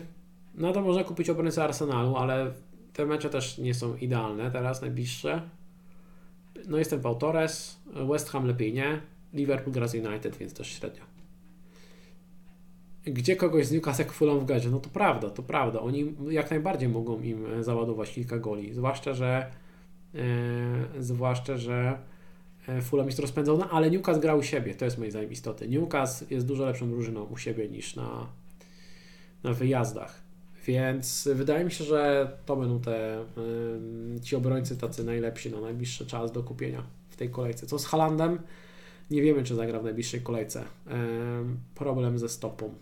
No 0.59 0.73
to 0.73 0.83
można 0.83 1.05
kupić 1.05 1.31
obrońcę 1.31 1.65
Arsenalu, 1.65 2.17
ale 2.17 2.53
te 2.93 3.07
mecze 3.07 3.31
też 3.31 3.59
nie 3.59 3.75
są 3.75 3.97
idealne 3.97 4.51
teraz, 4.51 4.83
najbliższe. 4.83 5.43
No 6.69 6.79
jestem 6.79 7.01
Pau 7.01 7.15
Torres, 7.15 7.81
West 8.09 8.31
Ham 8.31 8.47
lepiej 8.47 8.73
nie, 8.73 9.01
Liverpool 9.35 9.73
gra 9.73 9.89
z 9.89 9.95
United, 9.95 10.37
więc 10.37 10.55
też 10.55 10.69
średnio. 10.69 11.03
Gdzie 13.05 13.37
kogoś 13.37 13.67
z 13.67 13.73
Newcastle 13.73 14.05
Fulham 14.05 14.41
w 14.41 14.45
gadzie? 14.45 14.71
No 14.71 14.81
to 14.81 14.89
prawda, 14.89 15.31
to 15.31 15.43
prawda. 15.43 15.81
Oni 15.81 16.15
jak 16.31 16.51
najbardziej 16.51 16.89
mogą 16.89 17.21
im 17.21 17.63
załadować 17.65 18.11
kilka 18.11 18.39
goli, 18.39 18.75
zwłaszcza, 18.75 19.15
że 19.15 19.51
yy, 20.15 20.23
zwłaszcza, 20.99 21.57
że 21.57 21.99
e, 22.69 22.83
Fulham 22.83 23.07
jest 23.07 23.19
rozpędzony, 23.19 23.65
ale 23.65 23.91
Newcastle 23.91 24.21
gra 24.21 24.35
u 24.35 24.43
siebie, 24.43 24.75
to 24.75 24.85
jest 24.85 24.99
moim 24.99 25.11
zdaniem 25.11 25.33
istotne. 25.33 25.69
Newcastle 25.69 26.27
jest 26.31 26.47
dużo 26.47 26.65
lepszą 26.65 26.91
drużyną 26.91 27.25
u 27.25 27.37
siebie 27.37 27.69
niż 27.69 27.97
na, 27.97 28.27
na 29.45 29.53
wyjazdach. 29.53 30.28
Więc 30.69 31.29
wydaje 31.35 31.65
mi 31.65 31.71
się, 31.71 31.85
że 31.85 32.31
to 32.47 32.57
będą 32.57 32.81
te 32.81 33.25
ci 34.23 34.37
obrońcy 34.37 34.77
tacy 34.77 35.05
najlepsi 35.05 35.51
na 35.51 35.61
najbliższy 35.61 36.07
czas 36.07 36.33
do 36.33 36.43
kupienia 36.43 36.83
w 37.09 37.17
tej 37.17 37.31
kolejce. 37.31 37.67
Co 37.67 37.79
z 37.79 37.87
Halandem? 37.87 38.39
Nie 39.11 39.23
wiemy, 39.23 39.45
czy 39.45 39.55
zagra 39.55 39.81
w 39.81 39.85
najbliższej 39.85 40.21
kolejce. 40.21 40.65
Problem 41.75 42.19
ze 42.19 42.29
stopą. 42.29 42.75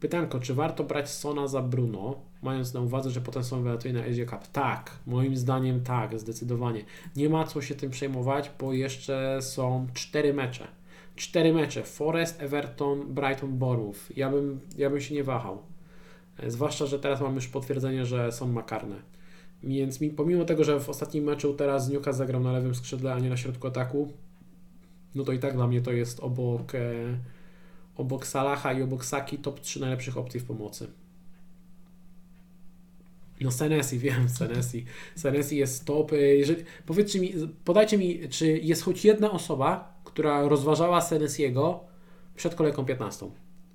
Pytanko, 0.00 0.40
czy 0.40 0.54
warto 0.54 0.84
brać 0.84 1.10
Sona 1.10 1.48
za 1.48 1.62
Bruno, 1.62 2.20
mając 2.42 2.74
na 2.74 2.80
uwadze, 2.80 3.10
że 3.10 3.20
potem 3.20 3.44
są 3.44 3.62
wylatuje 3.62 3.94
na 3.94 4.00
Asia 4.00 4.26
Cup? 4.26 4.46
Tak, 4.52 4.90
moim 5.06 5.36
zdaniem 5.36 5.82
tak, 5.82 6.18
zdecydowanie. 6.18 6.84
Nie 7.16 7.28
ma 7.28 7.44
co 7.44 7.62
się 7.62 7.74
tym 7.74 7.90
przejmować, 7.90 8.50
bo 8.60 8.72
jeszcze 8.72 9.38
są 9.42 9.86
cztery 9.94 10.34
mecze. 10.34 10.68
Cztery 11.16 11.52
mecze. 11.52 11.82
Forest, 11.82 12.42
Everton, 12.42 13.14
Brighton, 13.14 13.58
Bournemouth. 13.58 14.16
Ja 14.16 14.30
bym, 14.30 14.60
ja 14.78 14.90
bym 14.90 15.00
się 15.00 15.14
nie 15.14 15.24
wahał. 15.24 15.58
E, 16.38 16.50
zwłaszcza, 16.50 16.86
że 16.86 16.98
teraz 16.98 17.20
mamy 17.20 17.34
już 17.34 17.48
potwierdzenie, 17.48 18.06
że 18.06 18.32
są 18.32 18.48
makarne. 18.48 18.96
Więc 19.62 19.98
pomimo 20.16 20.44
tego, 20.44 20.64
że 20.64 20.80
w 20.80 20.88
ostatnim 20.88 21.24
meczu 21.24 21.54
teraz 21.54 21.88
Newcastle 21.88 22.18
zagrał 22.18 22.42
na 22.42 22.52
lewym 22.52 22.74
skrzydle, 22.74 23.12
a 23.12 23.18
nie 23.18 23.30
na 23.30 23.36
środku 23.36 23.66
ataku, 23.66 24.12
no 25.14 25.24
to 25.24 25.32
i 25.32 25.38
tak 25.38 25.54
dla 25.54 25.66
mnie 25.66 25.80
to 25.80 25.92
jest 25.92 26.20
obok, 26.20 26.74
e, 26.74 27.18
obok 27.96 28.26
Salaha 28.26 28.72
i 28.72 28.82
obok 28.82 29.04
Saki 29.04 29.38
top 29.38 29.60
3 29.60 29.80
najlepszych 29.80 30.16
opcji 30.16 30.40
w 30.40 30.44
pomocy. 30.44 30.88
No 33.40 33.50
Senesi, 33.50 33.98
wiem, 34.08 34.28
Senesi. 34.28 34.84
Senesi 35.16 35.56
jest 35.56 35.84
top. 35.84 36.12
E, 36.12 36.16
jeżeli, 36.16 36.64
powiedzcie 36.86 37.20
mi, 37.20 37.32
podajcie 37.64 37.98
mi, 37.98 38.28
czy 38.28 38.58
jest 38.58 38.82
choć 38.82 39.04
jedna 39.04 39.30
osoba, 39.30 40.00
która 40.04 40.48
rozważała 40.48 41.00
Senesiego 41.00 41.84
przed 42.34 42.54
kolejką 42.54 42.84
15? 42.84 43.30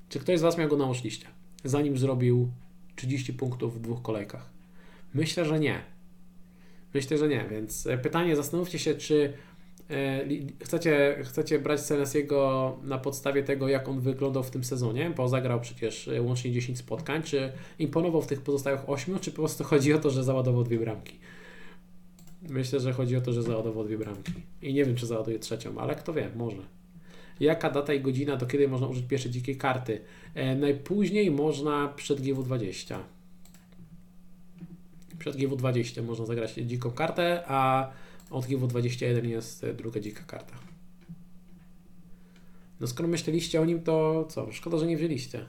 Czy 0.10 0.20
ktoś 0.20 0.40
z 0.40 0.42
Was 0.42 0.58
miał 0.58 0.70
go 0.70 0.78
na 0.78 0.92
liście? 1.04 1.41
Zanim 1.64 1.98
zrobił 1.98 2.52
30 2.96 3.34
punktów 3.34 3.78
w 3.78 3.82
dwóch 3.82 4.02
kolejkach? 4.02 4.50
Myślę, 5.14 5.46
że 5.46 5.60
nie. 5.60 5.82
Myślę, 6.94 7.18
że 7.18 7.28
nie, 7.28 7.46
więc 7.52 7.88
e, 7.88 7.98
pytanie, 7.98 8.36
zastanówcie 8.36 8.80
się, 8.80 8.96
czy 8.96 9.34
e, 9.90 10.26
chcecie, 10.64 11.18
chcecie 11.24 11.60
brać 11.60 11.82
Senesiego 11.82 12.78
na 12.84 12.98
podstawie 12.98 13.44
tego, 13.44 13.68
jak 13.68 13.90
on 13.90 14.00
wyglądał 14.00 14.44
w 14.44 14.52
tym 14.52 14.64
sezonie, 14.64 15.14
bo 15.18 15.28
zagrał 15.28 15.62
przecież 15.62 16.08
e, 16.08 16.22
łącznie 16.22 16.52
10 16.52 16.78
spotkań, 16.78 17.24
czy 17.24 17.52
imponował 17.80 18.22
w 18.22 18.28
tych 18.28 18.42
pozostałych 18.42 18.90
8, 18.90 19.20
czy 19.20 19.32
po 19.32 19.38
prostu 19.38 19.64
chodzi 19.64 19.94
o 19.94 20.00
to, 20.00 20.10
że 20.10 20.24
załadował 20.24 20.64
dwie 20.64 20.80
bramki? 20.80 21.20
Myślę, 22.50 22.80
że 22.80 22.94
chodzi 22.94 23.16
o 23.16 23.22
to, 23.22 23.34
że 23.34 23.44
załadował 23.44 23.84
dwie 23.84 23.98
bramki. 23.98 24.34
I 24.62 24.74
nie 24.74 24.86
wiem, 24.86 24.96
czy 24.96 25.06
załaduje 25.06 25.40
trzecią, 25.40 25.80
ale 25.80 25.96
kto 25.96 26.14
wie, 26.14 26.30
może 26.36 26.81
jaka 27.40 27.70
data 27.70 27.94
i 27.94 28.02
godzina, 28.02 28.38
do 28.38 28.46
kiedy 28.46 28.68
można 28.68 28.88
użyć 28.88 29.06
pierwszej 29.06 29.32
dzikiej 29.32 29.58
karty. 29.58 30.02
E, 30.36 30.56
najpóźniej 30.56 31.32
można 31.32 31.88
przed 31.88 32.22
GW20. 32.22 32.98
Przed 35.20 35.36
GW20 35.36 36.04
można 36.04 36.26
zagrać 36.26 36.54
dziką 36.54 36.92
kartę, 36.92 37.44
a 37.48 37.90
od 38.30 38.46
GW21 38.46 39.26
jest 39.26 39.66
druga 39.66 40.00
dzika 40.00 40.24
karta. 40.24 40.54
No 42.80 42.88
skoro 42.88 43.10
myśleliście 43.10 43.62
o 43.62 43.66
nim, 43.66 43.82
to 43.82 44.26
co? 44.30 44.52
Szkoda, 44.52 44.78
że 44.78 44.88
nie 44.88 44.98
wzięliście. 44.98 45.46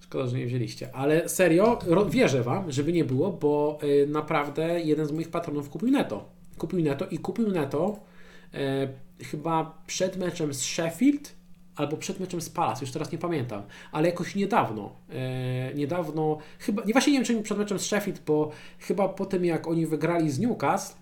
Szkoda, 0.00 0.26
że 0.26 0.38
nie 0.38 0.46
wzięliście. 0.46 0.94
Ale 0.96 1.28
serio, 1.28 1.78
wierzę 2.08 2.42
Wam, 2.42 2.72
żeby 2.72 2.92
nie 2.92 3.04
było, 3.04 3.32
bo 3.32 3.78
y, 3.82 4.06
naprawdę 4.06 4.80
jeden 4.80 5.06
z 5.06 5.12
moich 5.12 5.28
patronów 5.28 5.70
kupił 5.70 5.90
Neto. 5.90 6.28
Kupił 6.58 6.82
Neto 6.82 7.06
i 7.06 7.18
kupił 7.18 7.50
Neto 7.50 8.00
chyba 9.22 9.82
przed 9.86 10.16
meczem 10.16 10.54
z 10.54 10.60
Sheffield 10.60 11.34
albo 11.76 11.96
przed 11.96 12.20
meczem 12.20 12.40
z 12.40 12.50
Palace, 12.50 12.84
już 12.84 12.92
teraz 12.92 13.12
nie 13.12 13.18
pamiętam, 13.18 13.62
ale 13.92 14.08
jakoś 14.08 14.34
niedawno, 14.34 14.96
e, 15.10 15.74
niedawno, 15.74 16.38
chyba, 16.58 16.84
nie 16.84 16.92
właśnie 16.92 17.12
nie 17.12 17.18
wiem 17.18 17.26
czy 17.26 17.42
przed 17.42 17.58
meczem 17.58 17.78
z 17.78 17.82
Sheffield, 17.82 18.22
bo 18.26 18.50
chyba 18.78 19.08
po 19.08 19.26
tym 19.26 19.44
jak 19.44 19.68
oni 19.68 19.86
wygrali 19.86 20.30
z 20.30 20.38
Newcastle, 20.38 20.96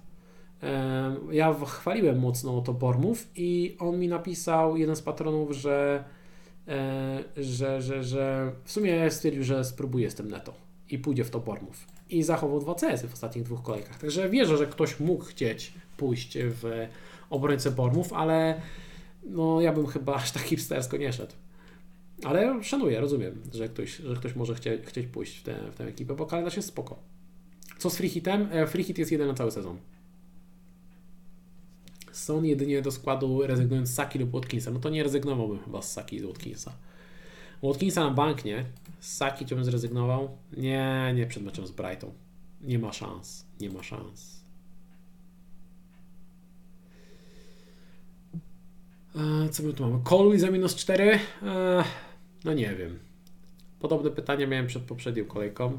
e, 0.62 1.16
ja 1.30 1.54
chwaliłem 1.66 2.18
mocno 2.18 2.60
to 2.60 2.74
Bormów 2.74 3.28
i 3.36 3.76
on 3.78 3.98
mi 3.98 4.08
napisał, 4.08 4.76
jeden 4.76 4.96
z 4.96 5.02
patronów, 5.02 5.52
że, 5.52 6.04
e, 6.68 7.24
że, 7.36 7.82
że, 7.82 8.04
że 8.04 8.52
w 8.64 8.72
sumie 8.72 9.10
stwierdził, 9.10 9.44
że 9.44 9.64
spróbuje 9.64 10.10
z 10.10 10.14
tym 10.14 10.30
neto 10.30 10.54
i 10.90 10.98
pójdzie 10.98 11.24
w 11.24 11.30
to 11.30 11.40
Bormów. 11.40 11.86
I 12.10 12.22
zachował 12.22 12.60
dwa 12.60 12.74
CS 12.74 13.02
w 13.02 13.12
ostatnich 13.12 13.44
dwóch 13.44 13.62
kolejkach. 13.62 13.98
Także 13.98 14.28
wierzę, 14.28 14.56
że 14.56 14.66
ktoś 14.66 15.00
mógł 15.00 15.24
chcieć 15.24 15.72
pójść 15.96 16.38
w 16.40 16.88
obrońcę 17.32 17.70
Bormów, 17.70 18.12
ale 18.12 18.60
no 19.24 19.60
ja 19.60 19.72
bym 19.72 19.86
chyba 19.86 20.14
aż 20.14 20.30
tak 20.30 20.42
hipstersko 20.42 20.96
nie 20.96 21.12
szedł. 21.12 21.32
Ale 22.24 22.64
szanuję, 22.64 23.00
rozumiem, 23.00 23.42
że 23.54 23.68
ktoś, 23.68 23.96
że 23.96 24.16
ktoś 24.16 24.34
może 24.34 24.54
chcie, 24.54 24.78
chcieć 24.84 25.06
pójść 25.06 25.38
w 25.38 25.42
tę, 25.42 25.70
w 25.72 25.74
tę 25.74 25.84
ekipę, 25.84 26.14
bo 26.14 26.26
kalendarz 26.26 26.56
jest 26.56 26.68
spoko. 26.68 26.98
Co 27.78 27.90
z 27.90 27.96
freehitem? 27.96 28.48
E, 28.52 28.66
freehit 28.66 28.98
jest 28.98 29.12
jeden 29.12 29.28
na 29.28 29.34
cały 29.34 29.50
sezon. 29.50 29.78
Są 32.12 32.42
jedynie 32.42 32.82
do 32.82 32.90
składu 32.90 33.46
rezygnując 33.46 33.88
z 33.88 33.94
Saki 33.94 34.18
lub 34.18 34.30
Watkinsa. 34.30 34.70
No 34.70 34.80
to 34.80 34.90
nie 34.90 35.02
rezygnowałbym 35.02 35.58
chyba 35.58 35.82
z 35.82 35.92
Saki 35.92 36.16
i 36.16 36.26
Watkinsa. 36.26 36.72
Watkinsa 37.62 38.04
na 38.04 38.10
bank 38.10 38.44
nie. 38.44 38.64
Z 39.00 39.16
Saki 39.16 39.44
bym 39.44 39.64
zrezygnował. 39.64 40.28
Nie, 40.56 41.12
nie 41.16 41.26
przed 41.26 41.42
meczem 41.42 41.66
z 41.66 41.70
Brighton. 41.70 42.10
Nie 42.60 42.78
ma 42.78 42.92
szans. 42.92 43.46
Nie 43.60 43.70
ma 43.70 43.82
szans. 43.82 44.41
Co 49.50 49.62
my 49.62 49.72
tu 49.72 49.82
mamy? 49.82 50.04
Koluj 50.04 50.38
za 50.38 50.50
minus 50.50 50.74
4? 50.74 51.18
E, 51.42 51.84
no 52.44 52.52
nie 52.52 52.74
wiem. 52.74 52.98
Podobne 53.80 54.10
pytania 54.10 54.46
miałem 54.46 54.66
przed 54.66 54.82
poprzednią 54.82 55.24
kolejką. 55.24 55.78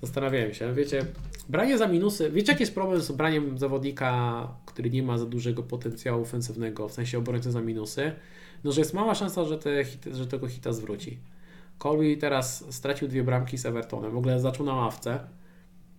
Zastanawiałem 0.00 0.54
się, 0.54 0.74
wiecie, 0.74 1.06
branie 1.48 1.78
za 1.78 1.88
minusy. 1.88 2.30
Wiecie, 2.30 2.52
jaki 2.52 2.62
jest 2.62 2.74
problem 2.74 3.00
z 3.00 3.12
braniem 3.12 3.58
zawodnika, 3.58 4.48
który 4.66 4.90
nie 4.90 5.02
ma 5.02 5.18
za 5.18 5.26
dużego 5.26 5.62
potencjału 5.62 6.22
ofensywnego, 6.22 6.88
w 6.88 6.92
sensie 6.92 7.18
obrońcy 7.18 7.52
za 7.52 7.60
minusy? 7.60 8.12
No, 8.64 8.72
że 8.72 8.80
jest 8.80 8.94
mała 8.94 9.14
szansa, 9.14 9.44
że, 9.44 9.58
te 9.58 9.84
że 10.14 10.26
tego 10.26 10.48
hita 10.48 10.72
zwróci. 10.72 11.18
Colby 11.78 12.16
teraz 12.16 12.74
stracił 12.74 13.08
dwie 13.08 13.24
bramki 13.24 13.58
z 13.58 13.66
Evertonem, 13.66 14.12
w 14.12 14.16
ogóle 14.16 14.40
zaczął 14.40 14.66
na 14.66 14.74
ławce. 14.74 15.20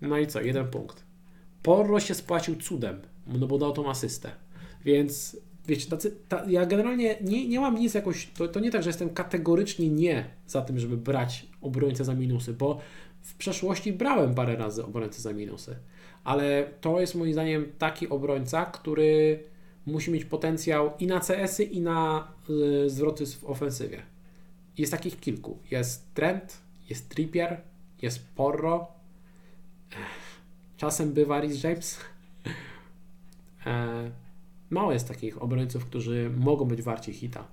No 0.02 0.18
i 0.18 0.28
co? 0.28 0.42
Jeden 0.42 0.68
punkt. 0.68 1.04
Porro 1.64 2.00
się 2.00 2.14
spłacił 2.14 2.56
cudem. 2.56 3.02
no 3.28 3.48
bo 3.48 3.58
dał 3.58 3.72
tą 3.72 3.90
asystę. 3.90 4.32
Więc 4.86 5.38
wiecie, 5.68 5.90
tacy, 5.90 6.18
ta, 6.30 6.46
ja 6.48 6.66
generalnie 6.66 7.16
nie, 7.22 7.48
nie 7.48 7.60
mam 7.60 7.76
nic 7.76 7.94
jakoś, 7.94 8.28
to, 8.38 8.48
to 8.48 8.60
nie 8.60 8.72
tak, 8.72 8.84
że 8.84 8.90
jestem 8.90 9.10
kategorycznie 9.10 9.90
nie 9.90 10.26
za 10.48 10.62
tym, 10.62 10.80
żeby 10.80 10.98
brać 10.98 11.46
obrońcę 11.62 12.06
za 12.06 12.14
minusy, 12.14 12.54
bo 12.54 12.80
w 13.22 13.34
przeszłości 13.36 13.94
brałem 13.94 14.36
parę 14.36 14.56
razy 14.56 14.86
obrońcę 14.86 15.22
za 15.22 15.34
minusy, 15.34 15.76
ale 16.24 16.70
to 16.82 17.00
jest 17.00 17.16
moim 17.16 17.34
zdaniem 17.34 17.66
taki 17.78 18.10
obrońca, 18.10 18.66
który 18.66 19.44
musi 19.86 20.12
mieć 20.12 20.26
potencjał 20.26 20.92
i 21.00 21.08
na 21.08 21.20
CS-y, 21.20 21.64
i 21.64 21.82
na 21.82 22.28
y, 22.86 22.90
zwroty 22.90 23.26
w 23.26 23.44
ofensywie. 23.44 24.02
Jest 24.78 24.92
takich 24.92 25.20
kilku. 25.20 25.60
Jest 25.72 26.14
Trent, 26.14 26.58
jest 26.90 27.10
Trippier, 27.10 27.62
jest 28.02 28.36
Porro, 28.36 28.88
czasem 30.78 31.14
bywa 31.14 31.42
Rhys 31.42 31.64
James. 31.64 31.98
E, 33.66 34.12
mało 34.76 34.92
jest 34.92 35.08
takich 35.08 35.44
obrońców, 35.44 35.86
którzy 35.86 36.32
mogą 36.38 36.66
być 36.66 36.82
warci 36.82 37.14
hita. 37.14 37.48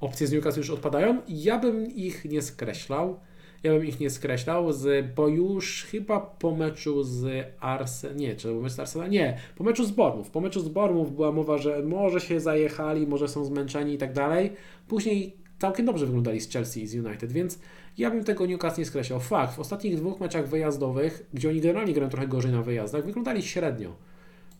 Opcje 0.00 0.26
z 0.26 0.32
Newcastle 0.32 0.60
już 0.60 0.70
odpadają. 0.70 1.22
Ja 1.28 1.58
bym 1.58 1.86
ich 1.86 2.24
nie 2.24 2.42
skreślał. 2.42 3.20
Ja 3.62 3.72
bym 3.72 3.86
ich 3.86 4.00
nie 4.00 4.10
skreślał, 4.10 4.72
z, 4.72 5.14
bo 5.14 5.28
już 5.28 5.84
chyba 5.90 6.20
po 6.20 6.56
meczu 6.56 7.02
z 7.02 7.46
Arsenal, 7.60 8.16
nie, 8.16 8.36
czy 8.36 8.48
po 8.48 8.60
meczu 8.60 8.74
z 8.74 8.80
Arsenal, 8.80 9.10
nie, 9.10 9.38
po 9.56 9.64
meczu 9.64 9.84
z 9.84 9.90
Bormów. 9.90 10.30
Po 10.30 10.40
meczu 10.40 10.60
z 10.60 10.68
Bormów 10.68 11.14
była 11.14 11.32
mowa, 11.32 11.58
że 11.58 11.82
może 11.82 12.20
się 12.20 12.40
zajechali, 12.40 13.06
może 13.06 13.28
są 13.28 13.44
zmęczeni 13.44 13.94
i 13.94 13.98
tak 13.98 14.12
dalej. 14.12 14.52
Później 14.88 15.36
całkiem 15.58 15.86
dobrze 15.86 16.06
wyglądali 16.06 16.40
z 16.40 16.50
Chelsea 16.50 16.82
i 16.82 16.86
z 16.86 16.94
United, 16.94 17.32
więc 17.32 17.58
ja 17.98 18.10
bym 18.10 18.24
tego 18.24 18.46
Newcastle 18.46 18.80
nie 18.80 18.86
skreślał. 18.86 19.20
Fakt, 19.20 19.54
w 19.54 19.60
ostatnich 19.60 19.96
dwóch 19.96 20.20
meczach 20.20 20.48
wyjazdowych, 20.48 21.26
gdzie 21.34 21.48
oni 21.48 21.60
generalnie 21.60 21.92
grają 21.92 22.10
trochę 22.10 22.28
gorzej 22.28 22.52
na 22.52 22.62
wyjazdach, 22.62 23.04
wyglądali 23.04 23.42
średnio. 23.42 23.92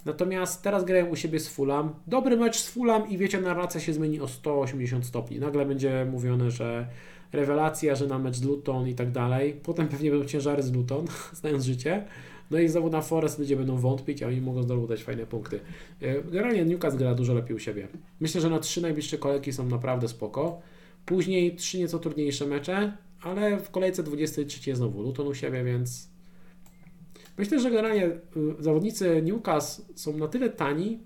Natomiast 0.04 0.62
teraz 0.62 0.84
grają 0.84 1.06
u 1.06 1.16
siebie 1.16 1.40
z 1.40 1.48
Fulham. 1.48 1.94
Dobry 2.06 2.36
mecz 2.36 2.56
z 2.56 2.70
Fulham 2.70 3.10
i 3.10 3.18
wiecie, 3.18 3.40
narracja 3.40 3.80
się 3.80 3.92
zmieni 3.92 4.20
o 4.20 4.28
180 4.28 5.06
stopni. 5.06 5.38
Nagle 5.38 5.66
będzie 5.66 6.06
mówione, 6.10 6.50
że 6.50 6.86
rewelacja, 7.32 7.94
że 7.94 8.06
na 8.06 8.18
mecz 8.18 8.36
z 8.36 8.42
Luton 8.42 8.88
i 8.88 8.94
tak 8.94 9.10
dalej. 9.10 9.60
Potem 9.62 9.88
pewnie 9.88 10.10
będą 10.10 10.26
ciężary 10.26 10.62
z 10.62 10.72
Luton, 10.72 11.04
znając 11.40 11.64
życie. 11.64 12.04
No 12.50 12.58
i 12.58 12.68
znowu 12.68 12.90
na 12.90 13.02
Forest 13.02 13.38
ludzie 13.38 13.56
będą 13.56 13.76
wątpić, 13.76 14.22
a 14.22 14.26
oni 14.26 14.40
mogą 14.40 14.62
zdobywać 14.62 15.02
fajne 15.02 15.26
punkty. 15.26 15.60
E, 16.02 16.22
generalnie 16.22 16.64
Newcastle 16.64 16.98
gra 16.98 17.14
dużo 17.14 17.34
lepiej 17.34 17.56
u 17.56 17.58
siebie. 17.58 17.88
Myślę, 18.20 18.40
że 18.40 18.50
na 18.50 18.58
trzy 18.58 18.82
najbliższe 18.82 19.18
kolejki 19.18 19.52
są 19.52 19.66
naprawdę 19.66 20.08
spoko. 20.08 20.60
Później 21.06 21.56
trzy 21.56 21.78
nieco 21.78 21.98
trudniejsze 21.98 22.46
mecze, 22.46 22.96
ale 23.22 23.58
w 23.58 23.70
kolejce 23.70 24.02
23 24.02 24.76
znowu 24.76 25.02
Luton 25.02 25.28
u 25.28 25.34
siebie, 25.34 25.64
więc 25.64 26.08
myślę, 27.38 27.60
że 27.60 27.70
generalnie 27.70 28.06
y, 28.06 28.20
zawodnicy 28.58 29.22
Newcastle 29.22 29.82
są 29.94 30.16
na 30.16 30.28
tyle 30.28 30.48
tani, 30.50 30.98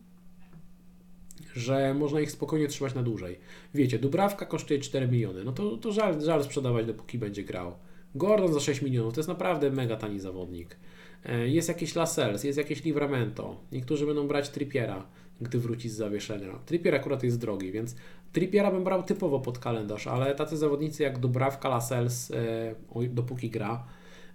że 1.54 1.94
można 1.94 2.20
ich 2.20 2.30
spokojnie 2.30 2.68
trzymać 2.68 2.94
na 2.94 3.02
dłużej. 3.02 3.38
Wiecie, 3.74 3.98
Dubrawka 3.98 4.46
kosztuje 4.46 4.80
4 4.80 5.08
miliony, 5.08 5.44
no 5.44 5.52
to, 5.52 5.76
to 5.76 5.92
żal, 5.92 6.22
żal 6.22 6.44
sprzedawać, 6.44 6.86
dopóki 6.86 7.18
będzie 7.18 7.44
grał. 7.44 7.72
Gordon 8.14 8.52
za 8.52 8.60
6 8.60 8.82
milionów, 8.82 9.14
to 9.14 9.20
jest 9.20 9.28
naprawdę 9.28 9.70
mega 9.70 9.96
tani 9.96 10.20
zawodnik. 10.20 10.76
E, 11.24 11.48
jest 11.48 11.68
jakiś 11.68 11.94
Lascelles, 11.94 12.44
jest 12.44 12.58
jakieś 12.58 12.84
Livramento. 12.84 13.60
Niektórzy 13.72 14.06
będą 14.06 14.28
brać 14.28 14.48
Trippiera, 14.50 15.06
gdy 15.40 15.58
wróci 15.58 15.88
z 15.88 15.96
zawieszenia. 15.96 16.58
Trippier 16.66 16.94
akurat 16.94 17.22
jest 17.22 17.40
drogi, 17.40 17.72
więc 17.72 17.96
Trippiera 18.32 18.70
bym 18.70 18.84
brał 18.84 19.02
typowo 19.02 19.40
pod 19.40 19.58
kalendarz, 19.58 20.06
ale 20.06 20.34
tacy 20.34 20.56
zawodnicy 20.56 21.02
jak 21.02 21.18
Dubrawka, 21.18 21.68
Lascelles, 21.68 22.30
e, 22.30 23.08
dopóki 23.08 23.50
gra, 23.50 23.84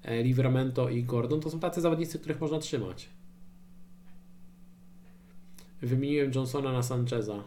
e, 0.04 0.24
Livramento 0.24 0.90
i 0.90 1.04
Gordon, 1.04 1.42
to 1.42 1.50
są 1.50 1.60
tacy 1.60 1.82
zawodnicy, 1.82 2.20
których 2.20 2.42
można 2.42 2.60
trzymać. 2.60 3.10
Wymieniłem 5.82 6.32
Johnsona 6.36 6.72
na 6.72 6.84
Sancheza. 6.84 7.44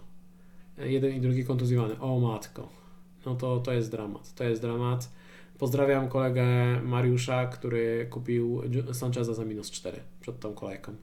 E, 0.78 0.92
jeden 0.92 1.16
i 1.16 1.20
drugi 1.20 1.44
kontuzjowany. 1.44 2.00
O 2.00 2.20
matko. 2.20 2.68
No 3.26 3.34
to, 3.34 3.60
to 3.60 3.72
jest 3.72 3.90
dramat. 3.90 4.34
To 4.34 4.44
jest 4.44 4.62
dramat. 4.62 5.10
Pozdrawiam 5.58 6.08
kolegę 6.08 6.46
Mariusza, 6.82 7.46
który 7.46 8.06
kupił 8.10 8.62
Sancheza 8.92 9.34
za 9.34 9.44
minus 9.44 9.70
4 9.70 10.00
przed 10.20 10.40
tą 10.40 10.54
kolejką. 10.54 10.94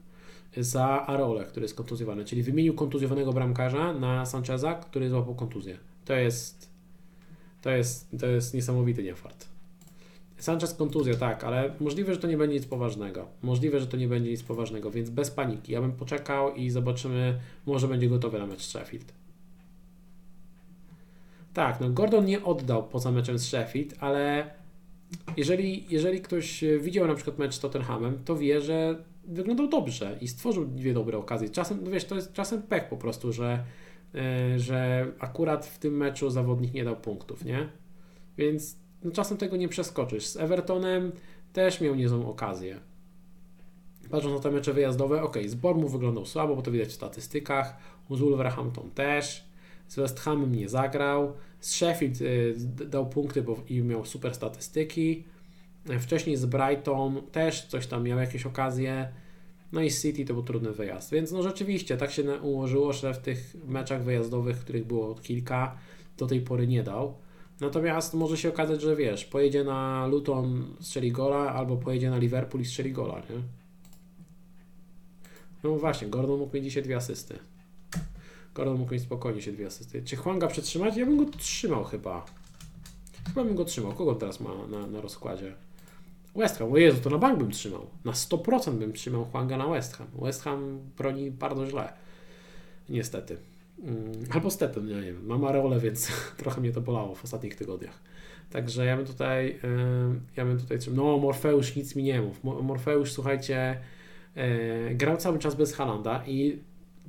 Za 0.56 1.06
Arole, 1.06 1.44
który 1.44 1.64
jest 1.64 1.74
kontuzjowany. 1.74 2.24
Czyli 2.24 2.42
wymienił 2.42 2.74
kontuzjowanego 2.74 3.32
bramkarza 3.32 3.92
na 3.92 4.26
Sancheza, 4.26 4.74
który 4.74 5.10
złapał 5.10 5.34
kontuzję. 5.34 5.78
To 6.04 6.14
jest, 6.14 6.70
to 7.62 7.70
jest, 7.70 8.08
to 8.20 8.26
jest 8.26 8.54
niesamowity 8.54 9.02
niefart. 9.02 9.46
Sanchez 10.38 10.74
kontuzja, 10.74 11.14
tak, 11.14 11.44
ale 11.44 11.74
możliwe, 11.80 12.14
że 12.14 12.20
to 12.20 12.26
nie 12.26 12.36
będzie 12.36 12.56
nic 12.56 12.66
poważnego. 12.66 13.26
Możliwe, 13.42 13.80
że 13.80 13.86
to 13.86 13.96
nie 13.96 14.08
będzie 14.08 14.30
nic 14.30 14.42
poważnego, 14.42 14.90
więc 14.90 15.10
bez 15.10 15.30
paniki. 15.30 15.72
Ja 15.72 15.80
bym 15.80 15.92
poczekał 15.92 16.54
i 16.54 16.70
zobaczymy, 16.70 17.40
może 17.66 17.88
będzie 17.88 18.08
gotowy 18.08 18.38
na 18.38 18.46
mecz 18.46 18.62
z 18.62 18.68
Sheffield. 18.68 19.12
Tak, 21.54 21.80
no 21.80 21.90
Gordon 21.90 22.24
nie 22.24 22.44
oddał 22.44 22.88
poza 22.88 23.10
meczem 23.10 23.38
z 23.38 23.44
Sheffield, 23.44 23.94
ale 24.00 24.50
jeżeli, 25.36 25.86
jeżeli 25.90 26.20
ktoś 26.20 26.64
widział 26.80 27.06
na 27.06 27.14
przykład 27.14 27.38
mecz 27.38 27.54
z 27.54 27.60
Tottenhamem, 27.60 28.18
to 28.24 28.36
wie, 28.36 28.60
że 28.60 29.02
wyglądał 29.28 29.68
dobrze 29.68 30.18
i 30.20 30.28
stworzył 30.28 30.66
dwie 30.66 30.94
dobre 30.94 31.18
okazje. 31.18 31.48
Czasem, 31.48 31.78
no 31.84 31.90
wiesz, 31.90 32.04
to 32.04 32.14
jest 32.14 32.32
czasem 32.32 32.62
pech 32.62 32.88
po 32.88 32.96
prostu, 32.96 33.32
że, 33.32 33.64
yy, 34.14 34.20
że 34.58 35.06
akurat 35.18 35.66
w 35.66 35.78
tym 35.78 35.96
meczu 35.96 36.30
zawodnik 36.30 36.74
nie 36.74 36.84
dał 36.84 36.96
punktów, 36.96 37.44
nie? 37.44 37.68
Więc 38.38 38.76
no 39.04 39.10
czasem 39.10 39.36
tego 39.36 39.56
nie 39.56 39.68
przeskoczysz. 39.68 40.26
Z 40.26 40.36
Evertonem 40.36 41.12
też 41.52 41.80
miał 41.80 41.94
niezłą 41.94 42.28
okazję. 42.28 42.80
Patrząc 44.10 44.34
na 44.34 44.40
te 44.40 44.50
mecze 44.50 44.72
wyjazdowe, 44.72 45.22
ok, 45.22 45.38
z 45.46 45.54
Bormu 45.54 45.88
wyglądał 45.88 46.26
słabo, 46.26 46.56
bo 46.56 46.62
to 46.62 46.70
widać 46.70 46.88
w 46.88 46.92
statystykach. 46.92 47.76
Z 48.10 48.20
Wolverhampton 48.20 48.90
też. 48.90 49.44
Z 49.88 49.96
West 49.96 50.20
Hamem 50.20 50.54
nie 50.54 50.68
zagrał. 50.68 51.32
Z 51.60 51.70
Sheffield 51.70 52.20
y, 52.20 52.54
dał 52.66 53.08
punkty 53.08 53.42
bo, 53.42 53.56
i 53.68 53.82
miał 53.82 54.04
super 54.04 54.34
statystyki. 54.34 55.24
Wcześniej 56.00 56.36
z 56.36 56.46
Brighton 56.46 57.22
też 57.32 57.66
coś 57.66 57.86
tam 57.86 58.04
miał 58.04 58.18
jakieś 58.18 58.46
okazje. 58.46 59.08
No 59.72 59.80
i 59.80 59.90
City 59.90 60.24
to 60.24 60.34
był 60.34 60.42
trudny 60.42 60.72
wyjazd. 60.72 61.10
Więc 61.12 61.32
no 61.32 61.42
rzeczywiście 61.42 61.96
tak 61.96 62.10
się 62.10 62.40
ułożyło, 62.40 62.92
że 62.92 63.14
w 63.14 63.18
tych 63.18 63.54
meczach 63.66 64.04
wyjazdowych, 64.04 64.58
których 64.58 64.86
było 64.86 65.14
kilka, 65.14 65.76
do 66.18 66.26
tej 66.26 66.40
pory 66.40 66.66
nie 66.66 66.82
dał. 66.82 67.14
Natomiast 67.60 68.14
może 68.14 68.36
się 68.36 68.48
okazać, 68.48 68.82
że 68.82 68.96
wiesz, 68.96 69.24
pojedzie 69.24 69.64
na 69.64 70.06
Luton, 70.06 70.74
strzeli 70.80 71.12
gola, 71.12 71.54
albo 71.54 71.76
pojedzie 71.76 72.10
na 72.10 72.18
Liverpool 72.18 72.62
i 72.62 72.66
strzeli 72.66 72.92
gola, 72.92 73.14
nie? 73.14 73.36
No 75.62 75.76
właśnie, 75.76 76.08
Gordon 76.08 76.38
mógł 76.38 76.54
mieć 76.54 76.64
dzisiaj 76.64 76.82
dwie 76.82 76.96
asysty. 76.96 77.38
Gordon 78.54 78.78
mógł 78.78 78.92
mieć 78.92 79.02
spokojnie 79.02 79.42
się 79.42 79.52
dwie 79.52 79.66
asysty. 79.66 80.02
Czy 80.02 80.16
Chłanga 80.16 80.46
przetrzymać? 80.46 80.96
Ja 80.96 81.06
bym 81.06 81.24
go 81.24 81.30
trzymał 81.38 81.84
chyba. 81.84 82.26
Chyba 83.28 83.44
bym 83.44 83.54
go 83.54 83.64
trzymał. 83.64 83.92
Kogo 83.92 84.14
teraz 84.14 84.40
ma 84.40 84.50
na, 84.70 84.86
na 84.86 85.00
rozkładzie? 85.00 85.54
West 86.36 86.58
Ham. 86.58 86.72
O 86.72 86.76
Jezu, 86.76 87.00
to 87.00 87.10
na 87.10 87.18
bank 87.18 87.38
bym 87.38 87.50
trzymał. 87.50 87.86
Na 88.04 88.12
100% 88.12 88.72
bym 88.72 88.92
trzymał 88.92 89.24
Chłanga 89.24 89.56
na 89.56 89.68
West 89.68 89.96
Ham. 89.96 90.06
West 90.22 90.42
Ham 90.42 90.80
broni 90.98 91.30
bardzo 91.30 91.66
źle. 91.66 91.92
Niestety. 92.88 93.36
Mm, 93.82 94.12
albo 94.30 94.50
stepem, 94.50 94.88
nie 94.88 95.02
wiem. 95.02 95.26
Mam 95.26 95.44
areole, 95.44 95.80
więc 95.80 96.08
trochę 96.36 96.60
mnie 96.60 96.72
to 96.72 96.80
bolało 96.80 97.14
w 97.14 97.24
ostatnich 97.24 97.56
tygodniach. 97.56 98.02
Także 98.50 98.86
ja 98.86 98.96
bym 98.96 99.06
tutaj, 99.06 99.60
ja 100.36 100.44
bym 100.44 100.58
tutaj, 100.58 100.78
no 100.94 101.18
Morfeusz 101.18 101.76
nic 101.76 101.96
mi 101.96 102.02
nie 102.02 102.22
mów. 102.22 102.44
Morfeusz, 102.44 103.12
słuchajcie, 103.12 103.80
e, 104.34 104.94
grał 104.94 105.16
cały 105.16 105.38
czas 105.38 105.54
bez 105.54 105.74
Halanda 105.74 106.22
i 106.26 106.58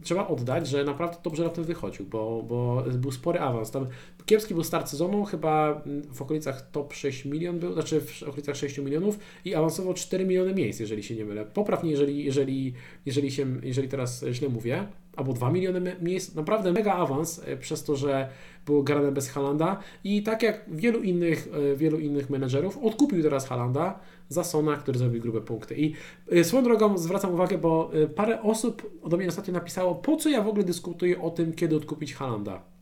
trzeba 0.04 0.28
oddać, 0.28 0.68
że 0.68 0.84
naprawdę 0.84 1.18
dobrze 1.24 1.44
na 1.44 1.50
tym 1.50 1.64
wychodził, 1.64 2.06
bo, 2.06 2.44
bo 2.44 2.84
był 2.94 3.12
spory 3.12 3.40
awans. 3.40 3.72
Tam 3.72 3.88
kiepski 4.26 4.54
był 4.54 4.64
start 4.64 4.90
sezonu, 4.90 5.26
chyba 5.26 5.82
w 6.14 6.22
okolicach 6.22 6.72
top 6.72 6.94
6 6.94 7.26
milion 7.26 7.60
był, 7.60 7.74
znaczy 7.74 8.02
w 8.02 8.24
okolicach 8.24 8.56
6 8.56 8.78
milionów 8.78 9.20
i 9.46 9.56
awansował 9.56 9.94
4 9.94 10.26
miliony 10.26 10.54
miejsc, 10.54 10.80
jeżeli 10.80 11.04
się 11.04 11.16
nie 11.16 11.26
mylę. 11.26 11.46
Poprawnie, 11.46 11.92
jeżeli, 11.92 12.26
jeżeli, 12.26 12.74
jeżeli, 13.06 13.32
się, 13.32 13.46
jeżeli 13.64 13.88
teraz 13.88 14.26
źle 14.32 14.50
mówię 14.50 14.88
albo 15.16 15.34
2 15.34 15.52
miliony 15.52 15.96
miejsc, 16.02 16.36
naprawdę 16.36 16.72
mega 16.72 16.94
awans 16.94 17.42
e, 17.46 17.58
przez 17.58 17.84
to, 17.84 17.96
że 17.96 18.30
było 18.68 18.84
grane 18.84 19.12
bez 19.12 19.30
Halanda 19.30 19.80
i 20.04 20.24
tak 20.24 20.44
jak 20.44 20.66
wielu 20.68 21.00
innych, 21.00 21.48
e, 21.72 21.76
wielu 21.76 22.00
innych 22.00 22.30
menedżerów, 22.30 22.78
odkupił 22.78 23.24
teraz 23.24 23.48
Halanda 23.48 24.00
za 24.30 24.44
Sona, 24.44 24.76
który 24.76 25.00
zrobił 25.00 25.22
grube 25.22 25.42
punkty. 25.42 25.76
I 25.76 25.94
e, 26.32 26.44
swoją 26.44 26.64
drogą 26.64 26.98
zwracam 26.98 27.34
uwagę, 27.34 27.58
bo 27.58 27.92
parę 28.16 28.42
osób 28.42 28.92
do 29.10 29.18
mnie 29.18 29.28
ostatnio 29.28 29.54
napisało, 29.54 29.96
po 29.96 30.18
co 30.18 30.30
ja 30.30 30.42
w 30.42 30.48
ogóle 30.48 30.64
dyskutuję 30.64 31.22
o 31.22 31.30
tym, 31.30 31.54
kiedy 31.54 31.76
odkupić 31.76 32.14
Halanda. 32.14 32.77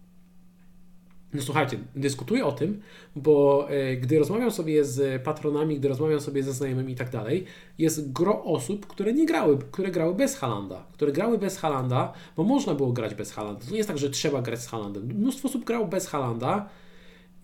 No 1.35 1.41
słuchajcie, 1.41 1.77
dyskutuję 1.95 2.45
o 2.45 2.51
tym, 2.51 2.81
bo 3.15 3.67
e, 3.69 3.95
gdy 3.95 4.19
rozmawiam 4.19 4.51
sobie 4.51 4.85
z 4.85 5.23
patronami, 5.23 5.79
gdy 5.79 5.87
rozmawiam 5.87 6.21
sobie 6.21 6.43
ze 6.43 6.53
znajomymi 6.53 6.93
i 6.93 6.95
tak 6.95 7.09
dalej, 7.09 7.45
jest 7.77 8.11
gro 8.11 8.43
osób, 8.43 8.87
które 8.87 9.13
nie 9.13 9.25
grały, 9.25 9.57
które 9.71 9.91
grały 9.91 10.15
bez 10.15 10.37
Halanda, 10.37 10.85
które 10.93 11.11
grały 11.11 11.37
bez 11.37 11.57
Halanda, 11.57 12.13
bo 12.37 12.43
można 12.43 12.75
było 12.75 12.91
grać 12.91 13.15
bez 13.15 13.31
Halanda. 13.31 13.65
To 13.65 13.71
nie 13.71 13.77
jest 13.77 13.89
tak, 13.89 13.97
że 13.97 14.09
trzeba 14.09 14.41
grać 14.41 14.59
z 14.59 14.67
Halandem. 14.67 15.03
Mnóstwo 15.03 15.47
osób 15.47 15.65
grało 15.65 15.85
bez 15.87 16.07
Halanda 16.07 16.69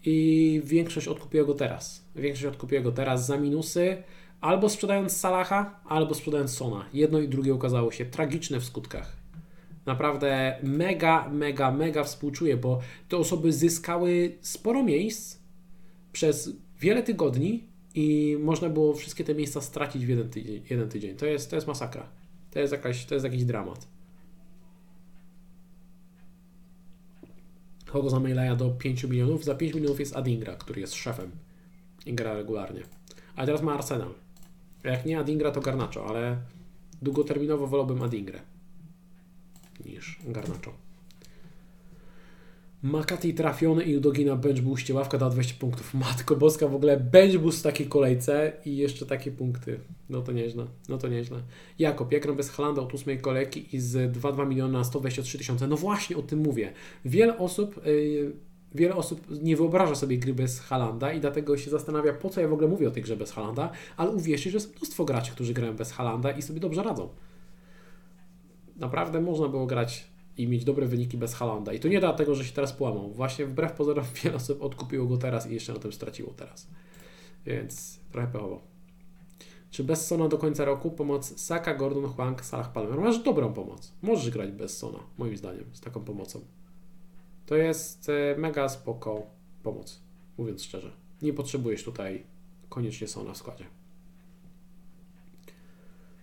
i 0.06 0.62
większość 0.66 1.08
odkupiła 1.08 1.46
go 1.46 1.54
teraz. 1.54 2.06
Większość 2.16 2.46
odkupiła 2.46 2.82
go 2.82 2.92
teraz 2.92 3.26
za 3.26 3.38
minusy, 3.38 4.04
Albo 4.42 4.70
sprzedając 4.70 5.18
Salaha, 5.18 5.80
albo 5.86 6.16
sprzedając 6.16 6.54
Sona. 6.54 6.86
Jedno 6.94 7.20
i 7.20 7.28
drugie 7.28 7.54
okazało 7.54 7.92
się 7.92 8.06
tragiczne 8.06 8.60
w 8.60 8.66
skutkach. 8.66 9.21
Naprawdę 9.86 10.60
mega, 10.64 11.30
mega, 11.30 11.72
mega 11.72 12.04
współczuję, 12.04 12.58
bo 12.58 12.80
te 13.10 13.18
osoby 13.18 13.54
zyskały 13.54 14.38
sporo 14.42 14.84
miejsc 14.84 15.40
przez 16.12 16.50
wiele 16.80 17.04
tygodni 17.04 17.68
i 17.96 18.38
można 18.40 18.70
było 18.70 18.94
wszystkie 18.94 19.24
te 19.24 19.36
miejsca 19.36 19.62
stracić 19.62 20.06
w 20.06 20.10
jeden 20.10 20.30
tydzień. 20.30 20.64
Jeden 20.70 20.90
tydzień. 20.90 21.16
To, 21.16 21.26
jest, 21.26 21.50
to 21.50 21.56
jest 21.56 21.68
masakra. 21.68 22.10
To 22.52 22.60
jest, 22.60 22.74
jakaś, 22.74 23.06
to 23.06 23.14
jest 23.14 23.26
jakiś 23.26 23.46
dramat. 23.46 23.88
Kogo 27.86 28.10
za 28.10 28.20
Maileja 28.20 28.56
do 28.56 28.70
5 28.70 29.04
milionów? 29.04 29.44
Za 29.44 29.56
5 29.56 29.74
milionów 29.74 30.00
jest 30.00 30.16
Adingra, 30.16 30.56
który 30.56 30.82
jest 30.82 30.94
szefem 30.94 31.32
i 32.06 32.14
gra 32.14 32.34
regularnie. 32.34 32.82
A 33.36 33.46
teraz 33.46 33.62
ma 33.62 33.74
Arsenal. 33.74 34.14
Jak 34.84 35.06
nie 35.06 35.20
Adingra, 35.20 35.52
to 35.52 35.62
Garnacho, 35.62 36.06
ale 36.06 36.38
długoterminowo 37.02 37.68
wolałbym 37.68 38.02
Adingrę 38.02 38.51
niż 39.86 40.20
Garnacho. 40.28 40.74
Makati 42.84 43.34
trafiony 43.34 43.84
i 43.84 43.98
Udogi 43.98 44.26
na 44.26 44.36
bench 44.36 44.62
boostie. 44.62 44.94
Ławka 44.94 45.18
da 45.18 45.30
20 45.30 45.56
punktów. 45.60 45.94
Matko 45.94 46.36
Boska, 46.36 46.68
w 46.68 46.76
ogóle 46.76 46.98
bench 46.98 47.38
boost 47.38 47.60
w 47.60 47.64
takiej 47.64 47.88
kolejce 47.88 48.54
i 48.66 48.78
jeszcze 48.78 49.06
takie 49.06 49.32
punkty. 49.32 49.80
No 50.10 50.22
to 50.22 50.32
nieźle. 50.32 50.66
No 50.90 50.98
to 50.98 51.08
nieźle. 51.08 51.42
Jakob, 51.80 52.12
jak 52.12 52.32
bez 52.36 52.50
Halanda 52.50 52.82
od 52.82 52.94
8 52.94 53.20
kolejki 53.20 53.76
i 53.76 53.80
z 53.80 54.18
2,2 54.18 54.48
miliona 54.48 54.78
na 54.78 54.84
123 54.84 55.38
tysiące. 55.38 55.68
No 55.68 55.78
właśnie 55.78 56.18
o 56.18 56.22
tym 56.22 56.40
mówię. 56.40 56.74
Wiele 57.06 57.38
osób... 57.38 57.86
Yy, 57.86 58.32
wiele 58.76 58.96
osób 58.96 59.28
nie 59.42 59.58
wyobraża 59.58 59.96
sobie 59.96 60.18
gry 60.18 60.34
bez 60.34 60.60
Halanda 60.60 61.14
i 61.14 61.20
dlatego 61.20 61.58
się 61.58 61.72
zastanawia, 61.72 62.14
po 62.14 62.30
co 62.30 62.42
ja 62.42 62.48
w 62.48 62.54
ogóle 62.54 62.68
mówię 62.68 62.88
o 62.88 62.92
tej 62.92 63.04
grze 63.04 63.18
bez 63.18 63.32
Halanda, 63.32 63.72
ale 63.98 64.12
uwierzcie, 64.12 64.52
że 64.52 64.58
jest 64.58 64.78
mnóstwo 64.78 65.06
graczy, 65.06 65.32
którzy 65.32 65.54
grają 65.54 65.76
bez 65.76 65.92
Halanda 65.92 66.32
i 66.32 66.42
sobie 66.42 66.60
dobrze 66.60 66.84
radzą. 66.84 67.10
Naprawdę 68.82 69.22
można 69.22 69.48
było 69.48 69.66
grać 69.66 70.08
i 70.38 70.48
mieć 70.48 70.66
dobre 70.66 70.88
wyniki 70.88 71.18
bez 71.18 71.34
Halanda. 71.34 71.74
I 71.74 71.80
to 71.80 71.88
nie 71.88 72.00
dlatego, 72.00 72.36
że 72.36 72.46
się 72.46 72.54
teraz 72.54 72.74
połamał. 72.74 73.12
Właśnie 73.12 73.46
wbrew 73.46 73.74
pozorom 73.74 74.06
wiele 74.24 74.36
osób 74.36 74.62
odkupiło 74.62 75.06
go 75.08 75.18
teraz 75.18 75.50
i 75.50 75.54
jeszcze 75.54 75.74
na 75.74 75.80
tym 75.80 75.92
straciło 75.92 76.34
teraz. 76.34 76.68
Więc 77.46 78.00
trochę 78.12 78.28
pechowo. 78.28 78.62
Czy 79.72 79.84
bez 79.84 80.08
Sona 80.08 80.28
do 80.28 80.38
końca 80.38 80.66
roku 80.66 80.92
pomoc 80.92 81.40
Saka, 81.40 81.74
Gordon, 81.74 82.06
Huang, 82.06 82.46
Salah, 82.46 82.72
Palmer? 82.74 83.00
Masz 83.00 83.24
dobrą 83.24 83.54
pomoc. 83.54 83.94
Możesz 84.02 84.30
grać 84.30 84.52
bez 84.52 84.78
Sona, 84.78 85.00
moim 85.18 85.38
zdaniem, 85.38 85.66
z 85.74 85.82
taką 85.82 86.04
pomocą. 86.04 86.42
To 87.46 87.56
jest 87.56 88.10
e, 88.10 88.36
mega 88.38 88.70
spoko 88.70 89.28
pomoc, 89.64 90.02
mówiąc 90.38 90.64
szczerze. 90.64 90.92
Nie 91.22 91.34
potrzebujesz 91.34 91.84
tutaj 91.84 92.24
koniecznie 92.70 93.08
Sona 93.08 93.34
w 93.34 93.38
składzie. 93.38 93.66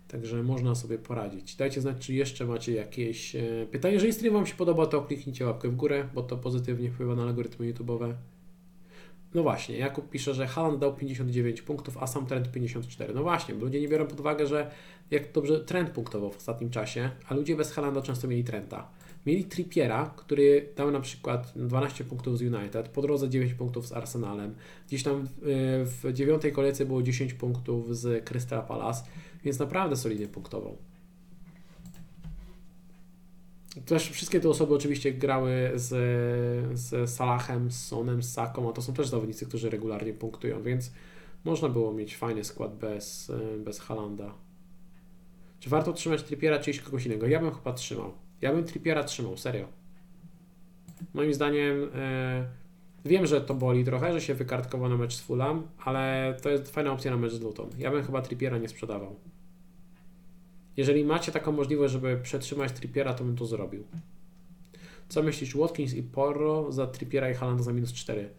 Także 0.08 0.42
można 0.42 0.74
sobie 0.74 0.98
poradzić. 0.98 1.56
Dajcie 1.56 1.80
znać, 1.80 1.96
czy 1.98 2.14
jeszcze 2.14 2.44
macie 2.44 2.72
jakieś 2.72 3.36
e, 3.36 3.66
pytania. 3.70 3.94
Jeżeli 3.94 4.12
stream 4.12 4.34
Wam 4.34 4.46
się 4.46 4.54
podoba, 4.54 4.86
to 4.86 5.02
kliknijcie 5.02 5.46
łapkę 5.46 5.68
w 5.68 5.76
górę, 5.76 6.08
bo 6.14 6.22
to 6.22 6.36
pozytywnie 6.36 6.90
wpływa 6.90 7.14
na 7.14 7.22
algorytmy 7.22 7.72
YouTube'owe. 7.72 8.14
No 9.34 9.42
właśnie, 9.42 9.78
Jakub 9.78 10.10
pisze, 10.10 10.34
że 10.34 10.46
Haaland 10.46 10.78
dał 10.78 10.96
59 10.96 11.62
punktów, 11.62 11.96
a 11.98 12.06
sam 12.06 12.26
trend 12.26 12.52
54. 12.52 13.14
No 13.14 13.22
właśnie, 13.22 13.54
bo 13.54 13.64
ludzie 13.64 13.80
nie 13.80 13.88
biorą 13.88 14.06
pod 14.06 14.20
uwagę, 14.20 14.46
że 14.46 14.70
jak 15.10 15.32
dobrze 15.32 15.60
trend 15.60 15.90
punktował 15.90 16.30
w 16.30 16.36
ostatnim 16.36 16.70
czasie, 16.70 17.10
a 17.28 17.34
ludzie 17.34 17.56
bez 17.56 17.72
Haalanda 17.72 18.02
często 18.02 18.28
mieli 18.28 18.44
trenda. 18.44 18.90
Mieli 19.26 19.44
Trippiera, 19.44 20.14
który 20.16 20.68
dał 20.76 20.90
na 20.90 21.00
przykład 21.00 21.52
12 21.56 22.04
punktów 22.04 22.38
z 22.38 22.42
United, 22.42 22.88
po 22.88 23.02
drodze 23.02 23.28
9 23.28 23.54
punktów 23.54 23.86
z 23.86 23.92
Arsenalem, 23.92 24.54
gdzieś 24.86 25.02
tam 25.02 25.28
w, 25.42 26.00
w 26.02 26.12
dziewiątej 26.12 26.52
kolejce 26.52 26.86
było 26.86 27.02
10 27.02 27.34
punktów 27.34 27.96
z 27.96 28.24
Crystal 28.24 28.66
Palace 28.66 29.02
więc 29.44 29.58
naprawdę 29.58 29.96
solidnie 29.96 30.28
punktował. 30.28 30.76
Też 33.86 34.10
wszystkie 34.10 34.40
te 34.40 34.48
osoby 34.48 34.74
oczywiście 34.74 35.12
grały 35.12 35.70
z, 35.74 35.88
z 36.78 37.10
Salahem, 37.10 37.70
z 37.70 37.86
Sonem, 37.86 38.22
z 38.22 38.32
Saką, 38.32 38.70
a 38.70 38.72
to 38.72 38.82
są 38.82 38.94
też 38.94 39.08
zawodnicy, 39.08 39.46
którzy 39.46 39.70
regularnie 39.70 40.12
punktują, 40.12 40.62
więc 40.62 40.92
można 41.44 41.68
było 41.68 41.92
mieć 41.92 42.16
fajny 42.16 42.44
skład 42.44 42.76
bez, 42.76 43.32
bez 43.58 43.80
Halanda. 43.80 44.34
Czy 45.60 45.70
warto 45.70 45.92
trzymać 45.92 46.22
Trippiera 46.22 46.58
czy 46.58 46.70
iść 46.70 46.80
kogoś 46.80 47.06
innego? 47.06 47.26
Ja 47.26 47.40
bym 47.40 47.54
chyba 47.54 47.72
trzymał. 47.72 48.12
Ja 48.40 48.52
bym 48.52 48.64
Trippiera 48.64 49.04
trzymał, 49.04 49.36
serio. 49.36 49.68
Moim 51.14 51.34
zdaniem 51.34 51.90
e, 51.94 52.46
wiem, 53.04 53.26
że 53.26 53.40
to 53.40 53.54
boli 53.54 53.84
trochę, 53.84 54.12
że 54.12 54.20
się 54.20 54.34
wykartkował 54.34 54.88
na 54.88 54.96
mecz 54.96 55.14
z 55.14 55.20
Fulham, 55.20 55.68
ale 55.84 56.36
to 56.42 56.50
jest 56.50 56.70
fajna 56.70 56.92
opcja 56.92 57.10
na 57.10 57.16
mecz 57.16 57.32
z 57.32 57.40
Luton. 57.40 57.70
Ja 57.78 57.90
bym 57.90 58.02
chyba 58.02 58.22
Trippiera 58.22 58.58
nie 58.58 58.68
sprzedawał. 58.68 59.16
Jeżeli 60.76 61.04
macie 61.04 61.32
taką 61.32 61.52
możliwość, 61.52 61.92
żeby 61.92 62.16
przetrzymać 62.22 62.72
Trippiera, 62.72 63.14
to 63.14 63.24
bym 63.24 63.36
to 63.36 63.46
zrobił. 63.46 63.84
Co 65.08 65.22
myślisz? 65.22 65.56
Watkins 65.56 65.94
i 65.94 66.02
Porro 66.02 66.72
za 66.72 66.86
Trippiera 66.86 67.30
i 67.30 67.34
Halanda 67.34 67.62
za 67.62 67.72
minus 67.72 67.92
4. 67.92 68.30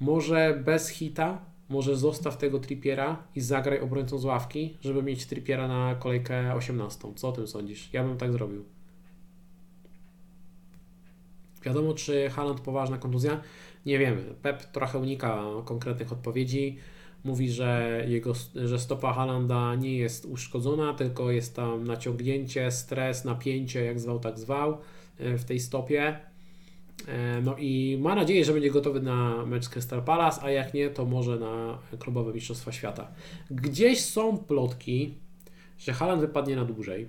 Może 0.00 0.62
bez 0.64 0.88
hita, 0.88 1.44
może 1.68 1.96
zostaw 1.96 2.36
tego 2.36 2.58
Trippiera 2.58 3.22
i 3.34 3.40
zagraj 3.40 3.80
obrońcą 3.80 4.18
z 4.18 4.24
ławki, 4.24 4.78
żeby 4.80 5.02
mieć 5.02 5.26
Trippiera 5.26 5.68
na 5.68 5.94
kolejkę 5.94 6.54
18. 6.54 7.14
Co 7.16 7.28
o 7.28 7.32
tym 7.32 7.46
sądzisz? 7.46 7.92
Ja 7.92 8.04
bym 8.04 8.16
tak 8.16 8.32
zrobił. 8.32 8.64
Wiadomo, 11.68 11.94
czy 11.94 12.30
Haland 12.30 12.60
poważna 12.60 12.98
kontuzja? 12.98 13.40
Nie 13.86 13.98
wiemy. 13.98 14.22
Pep 14.42 14.62
trochę 14.64 14.98
unika 14.98 15.42
konkretnych 15.64 16.12
odpowiedzi 16.12 16.78
mówi, 17.24 17.50
że 17.50 18.04
jego 18.08 18.32
że 18.54 18.78
stopa 18.78 19.12
Halanda 19.12 19.74
nie 19.74 19.98
jest 19.98 20.24
uszkodzona, 20.24 20.94
tylko 20.94 21.30
jest 21.30 21.56
tam 21.56 21.84
naciągnięcie, 21.84 22.70
stres, 22.70 23.24
napięcie, 23.24 23.84
jak 23.84 24.00
zwał, 24.00 24.20
tak 24.20 24.38
zwał 24.38 24.78
e, 25.18 25.38
w 25.38 25.44
tej 25.44 25.60
stopie. 25.60 26.18
E, 27.08 27.40
no 27.42 27.56
i 27.58 27.98
ma 28.00 28.14
nadzieję, 28.14 28.44
że 28.44 28.52
będzie 28.52 28.70
gotowy 28.70 29.00
na 29.00 29.46
mecz 29.46 29.64
z 29.64 29.68
Crystal 29.68 30.02
Palace, 30.02 30.42
a 30.42 30.50
jak 30.50 30.74
nie, 30.74 30.90
to 30.90 31.04
może 31.04 31.38
na 31.38 31.78
klubowe 31.98 32.32
Mistrzostwa 32.32 32.72
Świata. 32.72 33.10
Gdzieś 33.50 34.04
są 34.04 34.38
plotki, 34.38 35.14
że 35.78 35.92
Haland 35.92 36.20
wypadnie 36.20 36.56
na 36.56 36.64
dłużej. 36.64 37.08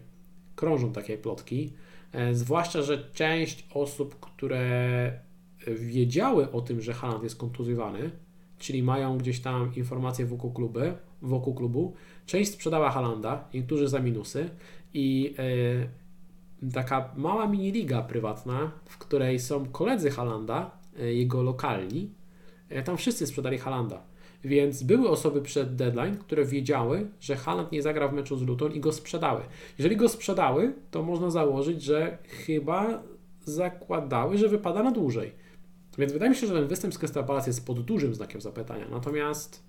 Krążą 0.55 0.91
takie 0.91 1.17
plotki. 1.17 1.73
E, 2.11 2.35
zwłaszcza, 2.35 2.81
że 2.81 3.11
część 3.13 3.67
osób, 3.73 4.19
które 4.19 5.19
wiedziały 5.67 6.51
o 6.51 6.61
tym, 6.61 6.81
że 6.81 6.93
Haland 6.93 7.23
jest 7.23 7.35
kontuzjowany, 7.35 8.11
czyli 8.57 8.83
mają 8.83 9.17
gdzieś 9.17 9.39
tam 9.39 9.75
informacje 9.75 10.25
wokół, 10.25 10.53
kluby, 10.53 10.93
wokół 11.21 11.55
klubu. 11.55 11.93
Część 12.25 12.51
sprzedała 12.51 12.91
Halanda, 12.91 13.47
niektórzy 13.53 13.87
za 13.87 13.99
minusy 13.99 14.49
i 14.93 15.35
yy, 16.61 16.71
taka 16.71 17.13
mała 17.15 17.47
mini 17.47 17.71
liga 17.71 18.01
prywatna, 18.01 18.71
w 18.85 18.97
której 18.97 19.39
są 19.39 19.65
koledzy 19.65 20.09
Halanda, 20.09 20.71
yy, 20.97 21.13
jego 21.13 21.43
lokalni, 21.43 22.13
tam 22.85 22.97
wszyscy 22.97 23.27
sprzedali 23.27 23.57
Halanda. 23.57 24.08
Więc 24.43 24.83
były 24.83 25.09
osoby 25.09 25.41
przed 25.41 25.75
deadline, 25.75 26.17
które 26.17 26.45
wiedziały, 26.45 27.07
że 27.19 27.35
Haland 27.35 27.71
nie 27.71 27.81
zagra 27.81 28.07
w 28.07 28.13
meczu 28.13 28.37
z 28.37 28.41
Luton 28.41 28.71
i 28.73 28.79
go 28.79 28.91
sprzedały. 28.91 29.41
Jeżeli 29.77 29.97
go 29.97 30.09
sprzedały, 30.09 30.73
to 30.91 31.03
można 31.03 31.29
założyć, 31.29 31.83
że 31.83 32.17
chyba 32.27 33.03
zakładały, 33.45 34.37
że 34.37 34.49
wypada 34.49 34.83
na 34.83 34.91
dłużej. 34.91 35.31
Więc 35.97 36.13
wydaje 36.13 36.29
mi 36.29 36.35
się, 36.35 36.47
że 36.47 36.53
ten 36.53 36.67
występ 36.67 36.93
z 36.93 36.97
Crystal 36.97 37.25
Palace 37.25 37.49
jest 37.49 37.65
pod 37.65 37.81
dużym 37.81 38.15
znakiem 38.15 38.41
zapytania. 38.41 38.85
Natomiast 38.91 39.63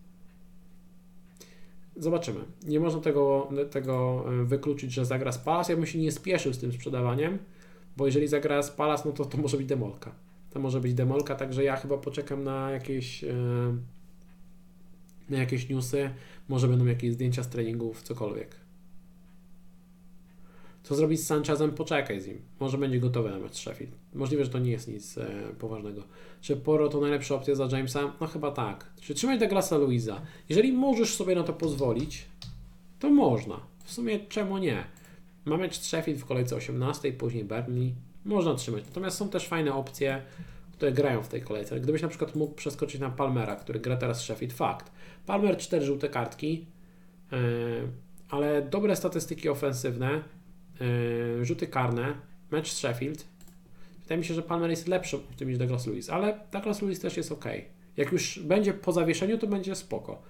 zobaczymy. 1.97 2.41
Nie 2.67 2.81
można 2.81 3.01
tego, 3.01 3.49
tego 3.71 4.25
e, 4.29 4.45
wykluczyć, 4.45 4.93
że 4.93 5.05
zagra 5.05 5.33
z 5.33 5.39
Palace. 5.39 5.73
Ja 5.73 5.77
bym 5.77 5.87
się 5.87 5.99
nie 5.99 6.13
spieszył 6.13 6.53
z 6.53 6.59
tym 6.59 6.73
sprzedawaniem, 6.73 7.39
bo 7.97 8.07
jeżeli 8.07 8.29
zagra 8.29 8.63
z 8.63 8.71
Palace, 8.71 9.03
no 9.07 9.13
to 9.13 9.25
to 9.25 9.39
może 9.39 9.57
być 9.57 9.67
demolka. 9.67 10.15
To 10.51 10.61
może 10.61 10.81
być 10.81 10.95
demolka, 10.95 11.35
także 11.35 11.65
ja 11.65 11.77
chyba 11.77 11.99
poczekam 11.99 12.45
na 12.45 12.71
jakieś 12.71 13.25
e, 13.25 13.35
na 15.31 15.39
jakieś 15.39 15.69
newsy, 15.69 16.11
może 16.49 16.69
będą 16.69 16.87
jakieś 16.87 17.13
zdjęcia 17.13 17.43
z 17.43 17.49
treningów, 17.49 18.03
cokolwiek. 18.03 18.57
Co 20.83 20.95
zrobić 20.95 21.21
z 21.21 21.27
Sanchezem? 21.27 21.71
Poczekaj 21.71 22.21
z 22.21 22.27
nim. 22.27 22.39
Może 22.61 22.79
będzie 22.79 23.01
gotowy 23.01 23.31
na 23.31 23.39
mecz 23.39 23.57
Sheffield. 23.57 23.93
Możliwe, 24.15 24.45
że 24.45 24.51
to 24.51 24.59
nie 24.59 24.71
jest 24.71 24.89
nic 24.89 25.19
e, 25.19 25.31
poważnego. 25.59 26.03
Czy 26.41 26.57
Poro 26.57 26.89
to 26.89 27.01
najlepsza 27.01 27.35
opcja 27.35 27.55
za 27.55 27.69
Jamesa? 27.73 28.13
No 28.21 28.27
chyba 28.27 28.51
tak. 28.51 28.87
Czy 29.01 29.15
trzymać 29.15 29.41
Douglasa 29.41 29.79
Luisa? 29.79 30.21
Jeżeli 30.49 30.73
możesz 30.73 31.15
sobie 31.15 31.35
na 31.35 31.43
to 31.43 31.53
pozwolić, 31.53 32.25
to 32.99 33.11
można. 33.11 33.61
W 33.85 33.93
sumie 33.93 34.21
czemu 34.21 34.59
nie? 34.59 34.85
Mamy 35.45 35.73
Sheffield 35.73 36.21
w 36.21 36.25
kolejce 36.25 36.57
18, 36.57 37.13
później 37.13 37.45
Burnley. 37.45 37.95
Można 38.25 38.55
trzymać. 38.55 38.85
Natomiast 38.87 39.17
są 39.17 39.29
też 39.29 39.49
fajne 39.49 39.75
opcje, 39.75 40.23
które 40.81 40.93
grają 40.93 41.23
w 41.23 41.29
tej 41.29 41.43
kolejce. 41.43 41.81
Gdybyś 41.81 42.03
na 42.03 42.09
przykład 42.09 42.35
mógł 42.35 42.55
przeskoczyć 42.55 43.01
na 43.01 43.11
Palmera, 43.11 43.57
który 43.57 43.81
gra 43.81 43.97
teraz 43.97 44.21
Sheffield, 44.21 44.53
fakt. 44.53 44.93
Palmer 45.27 45.57
4 45.57 45.87
żółte 45.87 46.09
kartki, 46.09 46.67
yy, 47.33 47.39
ale 48.29 48.63
dobre 48.63 48.97
statystyki 48.97 49.49
ofensywne, 49.49 50.23
yy, 50.81 51.45
rzuty 51.45 51.67
karne, 51.67 52.15
mecz 52.51 52.73
z 52.73 52.77
Sheffield. 52.77 53.27
Wydaje 54.03 54.19
mi 54.19 54.25
się, 54.25 54.35
że 54.35 54.43
Palmer 54.43 54.71
jest 54.71 54.89
lepszym 54.89 55.21
tym 55.37 55.49
niż 55.49 55.59
Douglas 55.59 55.87
Lewis, 55.87 56.11
ale 56.11 56.41
Douglas 56.53 56.83
Lewis 56.83 57.01
też 57.01 57.17
jest 57.17 57.33
ok. 57.33 57.45
Jak 57.97 58.13
już 58.13 58.39
będzie 58.39 58.73
po 58.73 58.93
zawieszeniu, 58.93 59.39
to 59.39 59.47
będzie 59.47 59.75
spoko. 59.75 60.23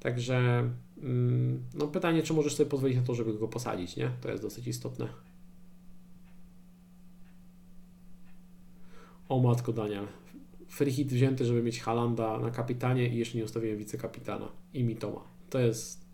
Także 0.00 0.70
mm, 1.02 1.62
no 1.74 1.86
pytanie, 1.86 2.22
czy 2.22 2.32
możesz 2.32 2.56
sobie 2.56 2.70
pozwolić 2.70 2.96
na 2.96 3.02
to, 3.02 3.14
żeby 3.14 3.38
go 3.38 3.48
posadzić, 3.48 3.96
nie? 3.96 4.10
To 4.20 4.30
jest 4.30 4.42
dosyć 4.42 4.66
istotne. 4.66 5.08
O 9.28 9.38
matko 9.40 9.72
Daniel. 9.72 10.06
Free 10.68 10.92
hit 10.92 11.12
wzięty, 11.12 11.44
żeby 11.44 11.62
mieć 11.62 11.80
Halanda 11.80 12.38
na 12.38 12.50
kapitanie 12.50 13.08
i 13.08 13.16
jeszcze 13.16 13.38
nie 13.38 13.44
ustawiłem 13.44 13.78
wicekapitana 13.78 14.48
i 14.74 14.84
Mitoma. 14.84 15.20
To 15.50 15.58
jest 15.58 16.04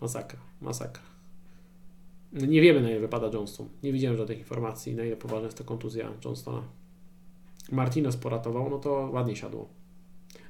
masakra, 0.00 0.38
masakra. 0.60 1.02
Nie 2.32 2.60
wiemy 2.60 2.80
na 2.80 2.90
ile 2.90 3.00
wypada 3.00 3.30
Johnston. 3.32 3.68
Nie 3.82 3.92
widziałem 3.92 4.16
żadnych 4.18 4.38
informacji, 4.38 4.94
na 4.94 5.04
ile 5.04 5.16
poważna 5.16 5.44
jest 5.44 5.58
to 5.58 5.64
kontuzja 5.64 6.12
Johnstona. 6.24 6.62
Martinez 7.72 8.16
poratował, 8.16 8.70
no 8.70 8.78
to 8.78 9.10
ładnie 9.12 9.36
siadło. 9.36 9.68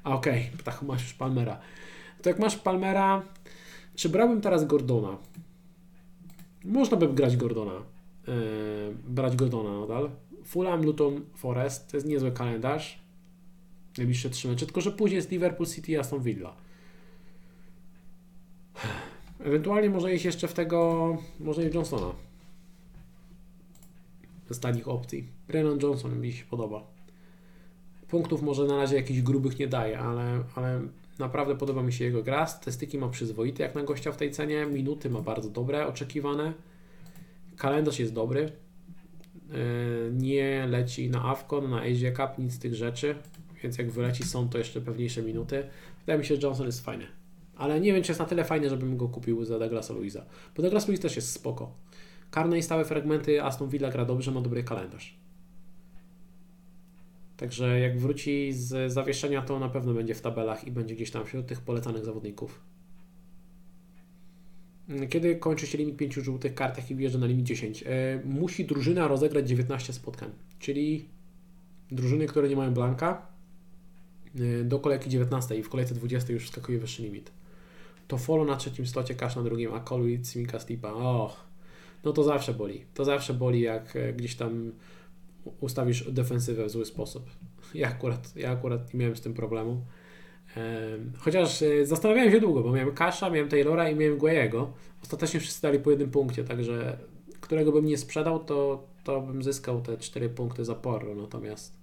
A 0.04 0.14
okej, 0.14 0.50
okay, 0.54 0.64
tak 0.64 0.82
masz 0.82 1.02
już 1.02 1.14
Palmera. 1.14 1.60
To 2.22 2.28
jak 2.28 2.38
masz 2.38 2.56
Palmera, 2.56 3.22
czy 3.94 4.08
brałbym 4.08 4.40
teraz 4.40 4.66
Gordona? 4.66 5.16
Można 6.64 6.96
by 6.96 7.08
grać 7.08 7.36
Gordona. 7.36 7.82
Yy, 8.26 8.34
brać 9.08 9.36
Gordona 9.36 9.80
nadal. 9.80 10.10
Fulham, 10.48 10.84
Luton, 10.84 11.20
Forest. 11.34 11.90
To 11.90 11.96
jest 11.96 12.06
niezły 12.06 12.32
kalendarz. 12.32 12.98
Najbliższe 13.98 14.30
trzy 14.30 14.48
mecze. 14.48 14.66
Tylko, 14.66 14.80
że 14.80 14.92
później 14.92 15.16
jest 15.16 15.30
Liverpool 15.30 15.68
City 15.68 15.92
i 15.92 15.96
Aston 15.96 16.22
Villa. 16.22 16.56
Ewentualnie 19.40 19.90
może 19.90 20.14
iść 20.14 20.24
jeszcze 20.24 20.48
w 20.48 20.54
tego, 20.54 21.16
może 21.40 21.68
i 21.68 21.74
Johnsona. 21.74 22.12
Z 24.50 24.60
tanich 24.60 24.88
opcji. 24.88 25.28
Brennan 25.48 25.78
Johnson 25.82 26.20
mi 26.20 26.32
się 26.32 26.44
podoba. 26.44 26.86
Punktów 28.08 28.42
może 28.42 28.64
na 28.64 28.76
razie 28.76 28.96
jakichś 28.96 29.20
grubych 29.20 29.58
nie 29.58 29.68
daje, 29.68 29.98
ale, 29.98 30.44
ale 30.54 30.80
naprawdę 31.18 31.56
podoba 31.56 31.82
mi 31.82 31.92
się 31.92 32.04
jego 32.04 32.22
gra. 32.22 32.46
Statystyki 32.46 32.98
ma 32.98 33.08
przyzwoite 33.08 33.62
jak 33.62 33.74
na 33.74 33.82
gościa 33.82 34.12
w 34.12 34.16
tej 34.16 34.30
cenie. 34.30 34.66
Minuty 34.66 35.10
ma 35.10 35.20
bardzo 35.20 35.50
dobre, 35.50 35.86
oczekiwane. 35.86 36.52
Kalendarz 37.56 37.98
jest 37.98 38.12
dobry. 38.12 38.52
Yy, 39.48 40.12
nie 40.12 40.66
leci 40.66 41.10
na 41.10 41.24
AFCON, 41.24 41.70
na 41.70 41.80
Asia 41.80 42.12
Cup, 42.12 42.38
nic 42.38 42.52
z 42.52 42.58
tych 42.58 42.74
rzeczy. 42.74 43.14
Więc 43.62 43.78
jak 43.78 43.90
wyleci 43.90 44.24
są 44.24 44.48
to 44.48 44.58
jeszcze 44.58 44.80
pewniejsze 44.80 45.22
minuty. 45.22 45.68
Wydaje 46.00 46.18
mi 46.18 46.24
się, 46.24 46.36
że 46.36 46.40
Johnson 46.42 46.66
jest 46.66 46.84
fajny. 46.84 47.06
Ale 47.56 47.80
nie 47.80 47.92
wiem, 47.92 48.02
czy 48.02 48.10
jest 48.10 48.20
na 48.20 48.26
tyle 48.26 48.44
fajny, 48.44 48.70
żebym 48.70 48.96
go 48.96 49.08
kupił 49.08 49.44
za 49.44 49.58
Douglasa 49.58 49.94
Luisa. 49.94 50.24
Bo 50.56 50.62
Douglas 50.62 50.88
Luiz 50.88 51.00
też 51.00 51.16
jest 51.16 51.32
spoko. 51.32 51.74
Karne 52.30 52.58
i 52.58 52.62
stałe 52.62 52.84
fragmenty, 52.84 53.42
Aston 53.42 53.68
Villa 53.68 53.90
gra 53.90 54.04
dobrze, 54.04 54.30
ma 54.30 54.40
dobry 54.40 54.64
kalendarz. 54.64 55.18
Także 57.36 57.80
jak 57.80 57.98
wróci 57.98 58.52
z 58.52 58.92
zawieszenia, 58.92 59.42
to 59.42 59.58
na 59.58 59.68
pewno 59.68 59.94
będzie 59.94 60.14
w 60.14 60.20
tabelach 60.20 60.66
i 60.66 60.72
będzie 60.72 60.94
gdzieś 60.94 61.10
tam 61.10 61.24
wśród 61.24 61.46
tych 61.46 61.60
polecanych 61.60 62.04
zawodników. 62.04 62.60
Kiedy 65.10 65.36
kończy 65.36 65.66
się 65.66 65.78
limit 65.78 65.96
5 65.96 66.14
żółtych 66.14 66.54
kart, 66.54 66.90
i 66.90 66.94
wjeżdża 66.94 67.18
na 67.18 67.26
limit 67.26 67.46
10? 67.46 67.84
E, 67.86 68.20
musi 68.24 68.64
drużyna 68.64 69.08
rozegrać 69.08 69.48
19 69.48 69.92
spotkań, 69.92 70.30
czyli 70.58 71.08
drużyny, 71.90 72.26
które 72.26 72.48
nie 72.48 72.56
mają 72.56 72.74
blanka, 72.74 73.26
e, 74.34 74.64
do 74.64 74.78
kolejki 74.78 75.10
19 75.10 75.56
i 75.56 75.62
w 75.62 75.68
kolejce 75.68 75.94
20 75.94 76.32
już 76.32 76.46
wskakuje 76.46 76.78
wyższy 76.78 77.02
limit. 77.02 77.30
To 78.08 78.18
follow 78.18 78.46
na 78.46 78.56
trzecim 78.56 78.86
slocie, 78.86 79.14
Cash 79.14 79.36
na 79.36 79.42
drugim, 79.42 79.74
a 79.74 79.80
Colby, 79.80 80.24
Simika, 80.24 80.60
Stipa. 80.60 80.92
Och, 80.92 81.44
no 82.04 82.12
to 82.12 82.24
zawsze 82.24 82.54
boli. 82.54 82.84
To 82.94 83.04
zawsze 83.04 83.34
boli, 83.34 83.60
jak 83.60 83.96
e, 83.96 84.12
gdzieś 84.12 84.34
tam 84.34 84.72
ustawisz 85.60 86.12
defensywę 86.12 86.64
w 86.64 86.70
zły 86.70 86.84
sposób. 86.84 87.30
Ja 87.74 87.88
akurat, 87.88 88.36
ja 88.36 88.50
akurat 88.50 88.94
nie 88.94 89.00
miałem 89.00 89.16
z 89.16 89.20
tym 89.20 89.34
problemu. 89.34 89.82
Chociaż 91.18 91.62
e, 91.62 91.86
zastanawiałem 91.86 92.32
się 92.32 92.40
długo, 92.40 92.62
bo 92.62 92.72
miałem 92.72 92.94
Kasha, 92.94 93.30
miałem 93.30 93.48
Taylora 93.48 93.90
i 93.90 93.96
miałem 93.96 94.18
Guayego. 94.18 94.72
Ostatecznie 95.02 95.40
wszyscy 95.40 95.62
dali 95.62 95.78
po 95.78 95.90
jednym 95.90 96.10
punkcie, 96.10 96.44
także 96.44 96.98
którego 97.40 97.72
bym 97.72 97.86
nie 97.86 97.98
sprzedał, 97.98 98.44
to, 98.44 98.84
to 99.04 99.20
bym 99.20 99.42
zyskał 99.42 99.80
te 99.80 99.96
4 99.96 100.28
punkty 100.28 100.64
za 100.64 100.74
Porro. 100.74 101.14
Natomiast 101.14 101.78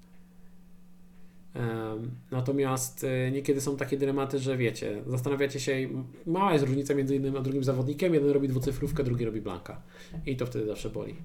Natomiast 2.32 3.04
e, 3.04 3.32
niekiedy 3.32 3.62
są 3.62 3.78
takie 3.78 3.98
dylematy, 3.98 4.40
że 4.40 4.58
wiecie, 4.58 5.02
zastanawiacie 5.08 5.60
się, 5.60 5.90
mała 6.26 6.54
jest 6.54 6.66
różnica 6.66 6.94
między 6.96 7.14
jednym 7.14 7.38
a 7.38 7.42
drugim 7.42 7.64
zawodnikiem, 7.64 8.14
jeden 8.14 8.30
robi 8.30 8.48
dwucyfrówkę, 8.48 9.04
drugi 9.04 9.26
robi 9.26 9.42
blanka. 9.42 9.82
I 10.26 10.36
to 10.36 10.46
wtedy 10.46 10.66
zawsze 10.66 10.90
boli. 10.90 11.16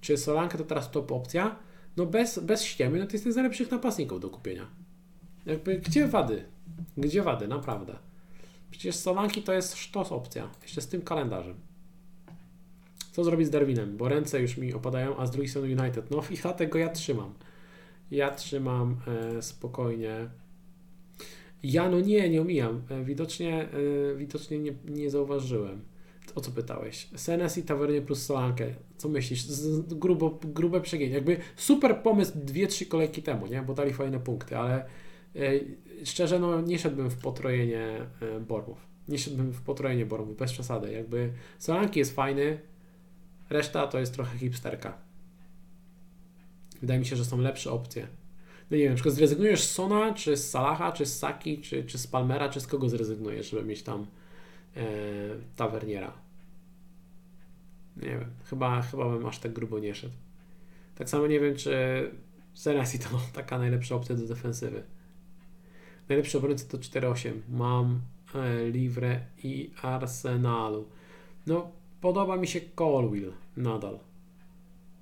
Czy 0.00 0.16
Solanka 0.16 0.58
to 0.58 0.64
teraz 0.64 0.90
top 0.90 1.12
opcja? 1.12 1.56
No 1.96 2.06
bez, 2.06 2.38
bez 2.38 2.64
ściemy, 2.64 2.98
no 2.98 3.06
to 3.06 3.12
jest 3.12 3.28
z 3.28 3.36
najlepszych 3.36 3.70
napastników 3.70 4.20
do 4.20 4.30
kupienia. 4.30 4.66
Jakby, 5.46 5.78
gdzie 5.78 6.08
wady? 6.08 6.44
Gdzie 6.96 7.22
wady, 7.22 7.48
naprawdę. 7.48 7.96
Przecież 8.70 8.96
Solanki 8.96 9.42
to 9.42 9.52
jest 9.52 9.76
sztos 9.76 10.12
opcja, 10.12 10.50
jeszcze 10.62 10.80
z 10.80 10.88
tym 10.88 11.02
kalendarzem. 11.02 11.54
Co 13.12 13.24
zrobić 13.24 13.46
z 13.46 13.50
Darwinem? 13.50 13.96
Bo 13.96 14.08
ręce 14.08 14.40
już 14.40 14.56
mi 14.56 14.74
opadają, 14.74 15.16
a 15.16 15.26
z 15.26 15.30
drugiej 15.30 15.48
strony 15.48 15.82
United. 15.82 16.10
No 16.10 16.22
i 16.30 16.34
dlatego 16.36 16.78
ja 16.78 16.88
trzymam. 16.88 17.34
Ja 18.10 18.30
trzymam 18.30 18.96
e, 19.06 19.42
spokojnie. 19.42 20.28
Ja 21.62 21.88
no 21.88 22.00
nie, 22.00 22.30
nie 22.30 22.40
omijam. 22.40 22.82
E, 22.90 23.04
widocznie, 23.04 23.68
e, 24.12 24.16
widocznie 24.16 24.58
nie, 24.58 24.72
nie 24.84 25.10
zauważyłem. 25.10 25.80
O 26.34 26.40
co 26.40 26.50
pytałeś? 26.50 27.08
Senes 27.16 27.58
i 27.58 27.62
Tavernie 27.62 28.02
plus 28.02 28.22
Solankę. 28.22 28.66
Co 28.96 29.08
myślisz? 29.08 29.44
Z, 29.44 29.94
grubo, 29.94 30.38
grube 30.44 30.80
przegięcie. 30.80 31.14
Jakby 31.14 31.36
super 31.56 32.02
pomysł 32.02 32.32
dwie, 32.34 32.66
trzy 32.66 32.86
kolejki 32.86 33.22
temu, 33.22 33.46
nie? 33.46 33.62
Bo 33.62 33.74
dali 33.74 33.92
fajne 33.92 34.20
punkty, 34.20 34.58
ale 34.58 34.84
szczerze, 36.04 36.38
no 36.38 36.60
nie 36.60 36.78
szedłbym 36.78 37.10
w 37.10 37.16
potrojenie 37.16 38.06
Bormów. 38.48 38.86
Nie 39.08 39.18
szedłbym 39.18 39.52
w 39.52 39.62
potrojenie 39.62 40.06
Bormów, 40.06 40.36
bez 40.36 40.52
przesady. 40.52 40.92
Jakby 40.92 41.32
Solanki 41.58 41.98
jest 41.98 42.14
fajny, 42.14 42.58
reszta 43.50 43.86
to 43.86 43.98
jest 43.98 44.14
trochę 44.14 44.38
hipsterka. 44.38 44.98
Wydaje 46.80 47.00
mi 47.00 47.06
się, 47.06 47.16
że 47.16 47.24
są 47.24 47.38
lepsze 47.38 47.70
opcje. 47.70 48.06
No 48.70 48.76
nie 48.76 48.82
wiem, 48.82 48.96
czy 48.96 49.10
zrezygnujesz 49.10 49.64
z 49.64 49.70
Sona, 49.70 50.14
czy 50.14 50.36
z 50.36 50.50
Salaha, 50.50 50.92
czy 50.92 51.06
z 51.06 51.18
Saki, 51.18 51.58
czy, 51.58 51.84
czy 51.84 51.98
z 51.98 52.06
Palmera, 52.06 52.48
czy 52.48 52.60
z 52.60 52.66
kogo 52.66 52.88
zrezygnujesz, 52.88 53.50
żeby 53.50 53.64
mieć 53.64 53.82
tam 53.82 54.06
e? 54.76 56.10
Nie 57.96 58.08
wiem, 58.08 58.30
chyba, 58.44 58.82
chyba 58.82 59.08
bym 59.08 59.26
aż 59.26 59.38
tak 59.38 59.52
grubo 59.52 59.78
nie 59.78 59.94
szedł. 59.94 60.14
Tak 60.94 61.08
samo 61.08 61.26
nie 61.26 61.40
wiem, 61.40 61.56
czy 61.56 61.74
Senesi 62.54 62.98
to 62.98 63.08
taka 63.34 63.58
najlepsza 63.58 63.94
opcja 63.94 64.14
do 64.16 64.26
defensywy. 64.26 64.82
Najlepszy 66.10 66.38
obrońca 66.38 66.64
to 66.68 66.78
4-8. 66.78 67.32
Mam 67.48 68.00
e, 68.34 68.70
Livre 68.70 69.20
i 69.44 69.70
Arsenalu. 69.82 70.88
No, 71.46 71.70
podoba 72.00 72.36
mi 72.36 72.46
się 72.46 72.60
Colwill 72.76 73.32
nadal. 73.56 73.98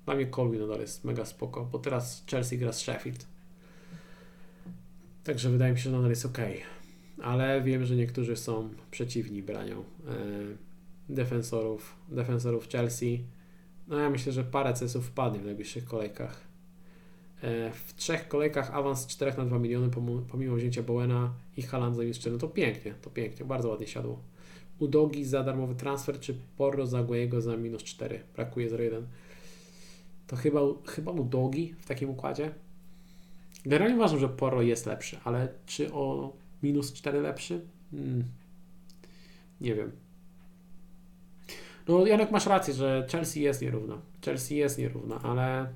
Dla 0.05 0.15
mnie 0.15 0.27
Colby 0.27 0.59
nadal 0.59 0.79
jest 0.79 1.05
mega 1.05 1.25
spoko, 1.25 1.65
bo 1.65 1.79
teraz 1.79 2.25
Chelsea 2.31 2.57
gra 2.57 2.73
z 2.73 2.79
Sheffield. 2.79 3.27
Także 5.23 5.49
wydaje 5.49 5.71
mi 5.73 5.77
się, 5.77 5.83
że 5.83 5.91
nadal 5.91 6.09
jest 6.09 6.25
ok. 6.25 6.37
Ale 7.23 7.61
wiem, 7.61 7.85
że 7.85 7.95
niektórzy 7.95 8.35
są 8.35 8.69
przeciwni 8.91 9.43
branią 9.43 9.79
e, 9.79 9.83
defensorów, 11.09 11.95
defensorów 12.09 12.69
Chelsea. 12.69 13.23
No 13.87 13.97
ja 13.97 14.09
myślę, 14.09 14.31
że 14.31 14.43
parę 14.43 14.73
cesów 14.73 15.05
wpadnie 15.05 15.39
w 15.39 15.45
najbliższych 15.45 15.85
kolejkach. 15.85 16.48
E, 17.43 17.71
w 17.71 17.93
trzech 17.95 18.27
kolejkach 18.27 18.75
awans 18.75 19.07
4 19.07 19.37
na 19.37 19.45
2 19.45 19.59
miliony 19.59 19.89
pomimo 20.31 20.55
wzięcia 20.55 20.83
Bowena 20.83 21.33
i 21.57 21.61
minus 22.03 22.19
4. 22.19 22.33
No 22.33 22.39
to 22.39 22.47
pięknie, 22.47 22.93
to 23.01 23.09
pięknie, 23.09 23.45
bardzo 23.45 23.69
ładnie 23.69 23.87
siadło. 23.87 24.19
Udogi 24.79 25.25
za 25.25 25.43
darmowy 25.43 25.75
transfer, 25.75 26.19
czy 26.19 26.35
Porro 26.57 26.87
za 26.87 27.03
Guayego 27.03 27.41
za 27.41 27.57
minus 27.57 27.83
4. 27.83 28.19
Brakuje 28.35 28.69
0,1 28.69 29.03
to 30.29 30.35
chyba, 30.35 30.59
chyba 30.85 31.11
u 31.11 31.23
Dogi 31.23 31.75
w 31.79 31.85
takim 31.85 32.09
układzie. 32.09 32.51
Generalnie 33.65 33.95
uważam, 33.95 34.19
że 34.19 34.29
Poro 34.29 34.61
jest 34.61 34.85
lepszy, 34.85 35.19
ale 35.23 35.47
czy 35.65 35.93
o 35.93 36.33
minus 36.63 36.93
4 36.93 37.21
lepszy? 37.21 37.61
Hmm. 37.91 38.23
Nie 39.61 39.75
wiem. 39.75 39.91
No 41.87 42.05
Janek 42.05 42.31
masz 42.31 42.45
rację, 42.45 42.73
że 42.73 43.07
Chelsea 43.11 43.41
jest 43.41 43.61
nierówna. 43.61 44.01
Chelsea 44.25 44.55
jest 44.55 44.77
nierówna, 44.77 45.21
ale 45.21 45.73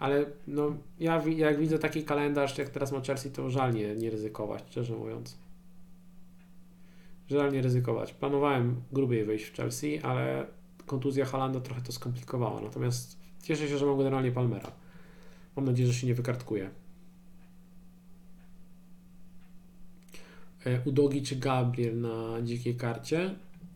ale 0.00 0.26
no 0.46 0.76
ja 1.00 1.22
jak 1.36 1.58
widzę 1.58 1.78
taki 1.78 2.04
kalendarz, 2.04 2.58
jak 2.58 2.68
teraz 2.68 2.92
ma 2.92 3.00
Chelsea, 3.00 3.30
to 3.30 3.50
żal 3.50 3.74
nie, 3.74 3.96
nie 3.96 4.10
ryzykować, 4.10 4.64
szczerze 4.70 4.96
mówiąc. 4.96 5.38
Żal 7.28 7.52
nie 7.52 7.62
ryzykować. 7.62 8.12
Planowałem 8.12 8.82
grubiej 8.92 9.24
wejść 9.24 9.44
w 9.44 9.56
Chelsea, 9.56 9.98
ale 9.98 10.46
kontuzja 10.86 11.24
Halanda 11.24 11.60
trochę 11.60 11.80
to 11.80 11.92
skomplikowała. 11.92 12.60
Natomiast 12.60 13.20
Cieszę 13.42 13.68
się, 13.68 13.78
że 13.78 13.86
mam 13.86 13.98
generalnie 13.98 14.32
Palmera. 14.32 14.72
Mam 15.56 15.64
nadzieję, 15.64 15.88
że 15.88 15.94
się 15.94 16.06
nie 16.06 16.14
wykartkuje. 16.14 16.70
E, 20.66 20.80
Udogi 20.84 21.22
czy 21.22 21.36
Gabriel 21.36 22.00
na 22.00 22.42
dzikiej 22.42 22.76
karcie? 22.76 23.34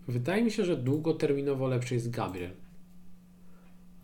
Wydaje 0.08 0.44
mi 0.44 0.50
się, 0.50 0.64
że 0.64 0.76
długoterminowo 0.76 1.68
lepszy 1.68 1.94
jest 1.94 2.10
Gabriel. 2.10 2.50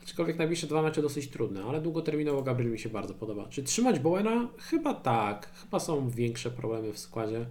Aczkolwiek 0.03 0.39
najbliższe 0.39 0.67
dwa 0.67 0.83
mecze 0.83 1.03
dosyć 1.03 1.29
trudne, 1.29 1.65
ale 1.65 1.81
długoterminowo 1.81 2.43
Gabriel 2.43 2.73
mi 2.73 2.79
się 2.79 2.89
bardzo 2.89 3.15
podoba. 3.15 3.47
Czy 3.49 3.63
trzymać 3.63 3.99
Bowena? 3.99 4.49
Chyba 4.59 4.95
tak. 4.95 5.51
Chyba 5.53 5.81
są 5.81 6.11
większe 6.11 6.51
problemy 6.51 6.93
w 6.93 6.99
składzie. 6.99 7.47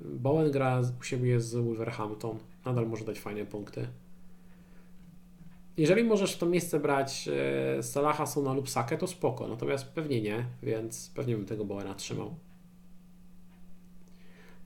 Bowen 0.00 0.50
gra 0.50 0.82
u 1.00 1.02
siebie 1.02 1.40
z 1.40 1.54
Wolverhampton. 1.54 2.38
Nadal 2.64 2.88
może 2.88 3.04
dać 3.04 3.20
fajne 3.20 3.46
punkty. 3.46 3.86
Jeżeli 5.76 6.04
możesz 6.04 6.36
to 6.36 6.46
miejsce 6.46 6.80
brać 6.80 7.28
e, 7.78 7.82
Salaha, 7.82 8.26
Sona 8.26 8.52
lub 8.52 8.70
Sakę, 8.70 8.98
to 8.98 9.06
spoko. 9.06 9.48
Natomiast 9.48 9.84
pewnie 9.84 10.22
nie, 10.22 10.44
więc 10.62 11.10
pewnie 11.14 11.36
bym 11.36 11.46
tego 11.46 11.64
Bowena 11.64 11.94
trzymał. 11.94 12.34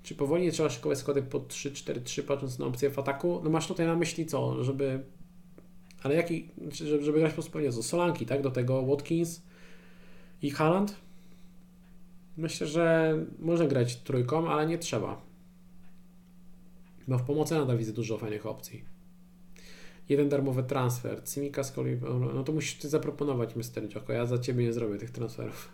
Czy 0.03 0.15
powoli 0.15 0.43
nie 0.43 0.53
trzeba 0.53 0.71
szykować 0.71 0.99
składy 0.99 1.23
po 1.23 1.41
3-4-3 1.41 2.23
patrząc 2.23 2.59
na 2.59 2.67
opcję 2.67 2.91
w 2.91 2.99
ataku? 2.99 3.41
No 3.45 3.51
masz 3.51 3.67
tutaj 3.67 3.87
na 3.87 3.97
myśli 3.97 4.27
co, 4.27 4.65
żeby... 4.65 5.05
Ale 6.05 6.15
jaki... 6.15 6.49
Żeby, 6.73 7.05
żeby 7.05 7.19
grać 7.19 7.33
po 7.33 7.43
co? 7.43 7.83
Solanki, 7.83 8.27
tak? 8.27 8.43
Do 8.43 8.51
tego 8.51 8.87
Watkins 8.87 9.43
i 10.43 10.51
Haaland? 10.51 10.97
Myślę, 12.37 12.67
że 12.67 13.17
można 13.39 13.67
grać 13.67 13.97
trójką, 13.97 14.49
ale 14.49 14.67
nie 14.67 14.79
trzeba. 14.79 15.21
Bo 17.09 17.19
w 17.19 17.23
pomocy 17.23 17.55
nadal 17.55 17.79
widzę 17.79 17.93
dużo 17.93 18.19
fajnych 18.19 18.47
opcji. 18.47 18.85
Jeden 20.09 20.29
darmowy 20.29 20.63
transfer. 20.63 21.25
Cimika 21.25 21.63
z 21.65 21.73
kolei. 21.73 22.01
No 22.35 22.45
to 22.45 22.53
musisz 22.53 22.75
ty 22.75 22.89
zaproponować, 22.89 23.57
Mr. 23.57 23.95
Joko. 23.95 24.13
Ja 24.13 24.27
za 24.27 24.39
ciebie 24.39 24.65
nie 24.65 24.73
zrobię 24.73 24.99
tych 24.99 25.11
transferów. 25.11 25.69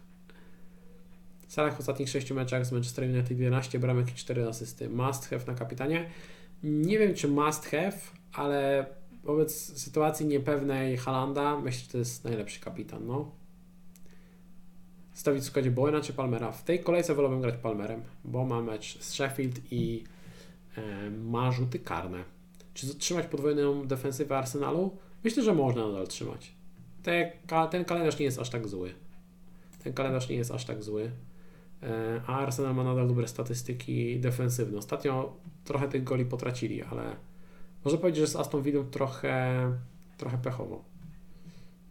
Salah 1.49 1.77
w 1.77 1.81
ostatnich 1.81 2.09
6 2.09 2.31
meczach 2.31 2.67
z 2.67 2.73
Manchester 2.73 3.05
United 3.05 3.39
11 3.39 3.79
bramek 3.79 4.11
i 4.11 4.15
4 4.15 4.49
asysty. 4.49 4.89
Must 4.89 5.27
have 5.31 5.43
na 5.47 5.55
kapitanie. 5.55 6.11
Nie 6.63 6.99
wiem, 6.99 7.15
czy 7.15 7.29
must 7.29 7.67
have, 7.67 7.97
ale 8.33 8.87
wobec 9.25 9.79
sytuacji 9.79 10.27
niepewnej 10.27 10.97
Halanda 10.97 11.61
myślę, 11.61 11.85
że 11.85 11.93
to 11.93 11.99
jest 11.99 12.25
najlepszy 12.25 12.61
kapitan. 12.61 13.07
No. 13.07 13.31
Stawić 15.13 15.43
w 15.43 15.47
składzie 15.47 15.71
Bowena 15.71 16.01
czy 16.01 16.13
Palmera. 16.13 16.53
W 16.53 16.65
tej 16.65 16.81
kolejce 16.81 17.15
wolałbym 17.15 17.41
grać 17.41 17.55
Palmerem, 17.57 18.03
bo 18.25 18.45
ma 18.45 18.63
mecz 18.63 18.99
z 18.99 19.13
Sheffield 19.13 19.61
i 19.71 20.05
e, 20.77 21.11
ma 21.11 21.53
rzuty 21.53 21.79
karne. 21.79 22.25
Czy 22.75 22.95
trzymać 22.95 23.27
podwójną 23.27 23.87
defensywę 23.87 24.39
Arsenalu? 24.39 24.97
Myślę, 25.25 25.43
że 25.43 25.55
można 25.55 25.87
nadal 25.87 26.09
trzymać. 26.09 26.53
Te, 27.03 27.33
ten 27.71 27.85
kalendarz 27.85 28.19
nie 28.19 28.25
jest 28.25 28.39
aż 28.39 28.51
tak 28.51 28.69
zły. 28.69 28.95
Ten 29.85 29.93
kalendarz 29.93 30.29
nie 30.29 30.37
jest 30.37 30.51
aż 30.51 30.65
tak 30.65 30.83
zły. 30.83 31.11
E, 31.83 32.21
a 32.27 32.39
Arsenal 32.39 32.75
ma 32.75 32.85
nadal 32.85 33.09
dobre 33.09 33.29
statystyki 33.29 34.21
defensywne. 34.21 34.79
Ostatnio 34.79 35.37
trochę 35.65 35.89
tych 35.89 36.05
goli 36.05 36.25
potracili, 36.25 36.83
ale 36.83 37.17
można 37.85 38.01
powiedzieć, 38.01 38.21
że 38.21 38.27
z 38.27 38.37
Aston 38.37 38.63
Villa 38.63 38.85
trochę, 38.91 39.73
trochę 40.19 40.39
pechowo, 40.39 40.85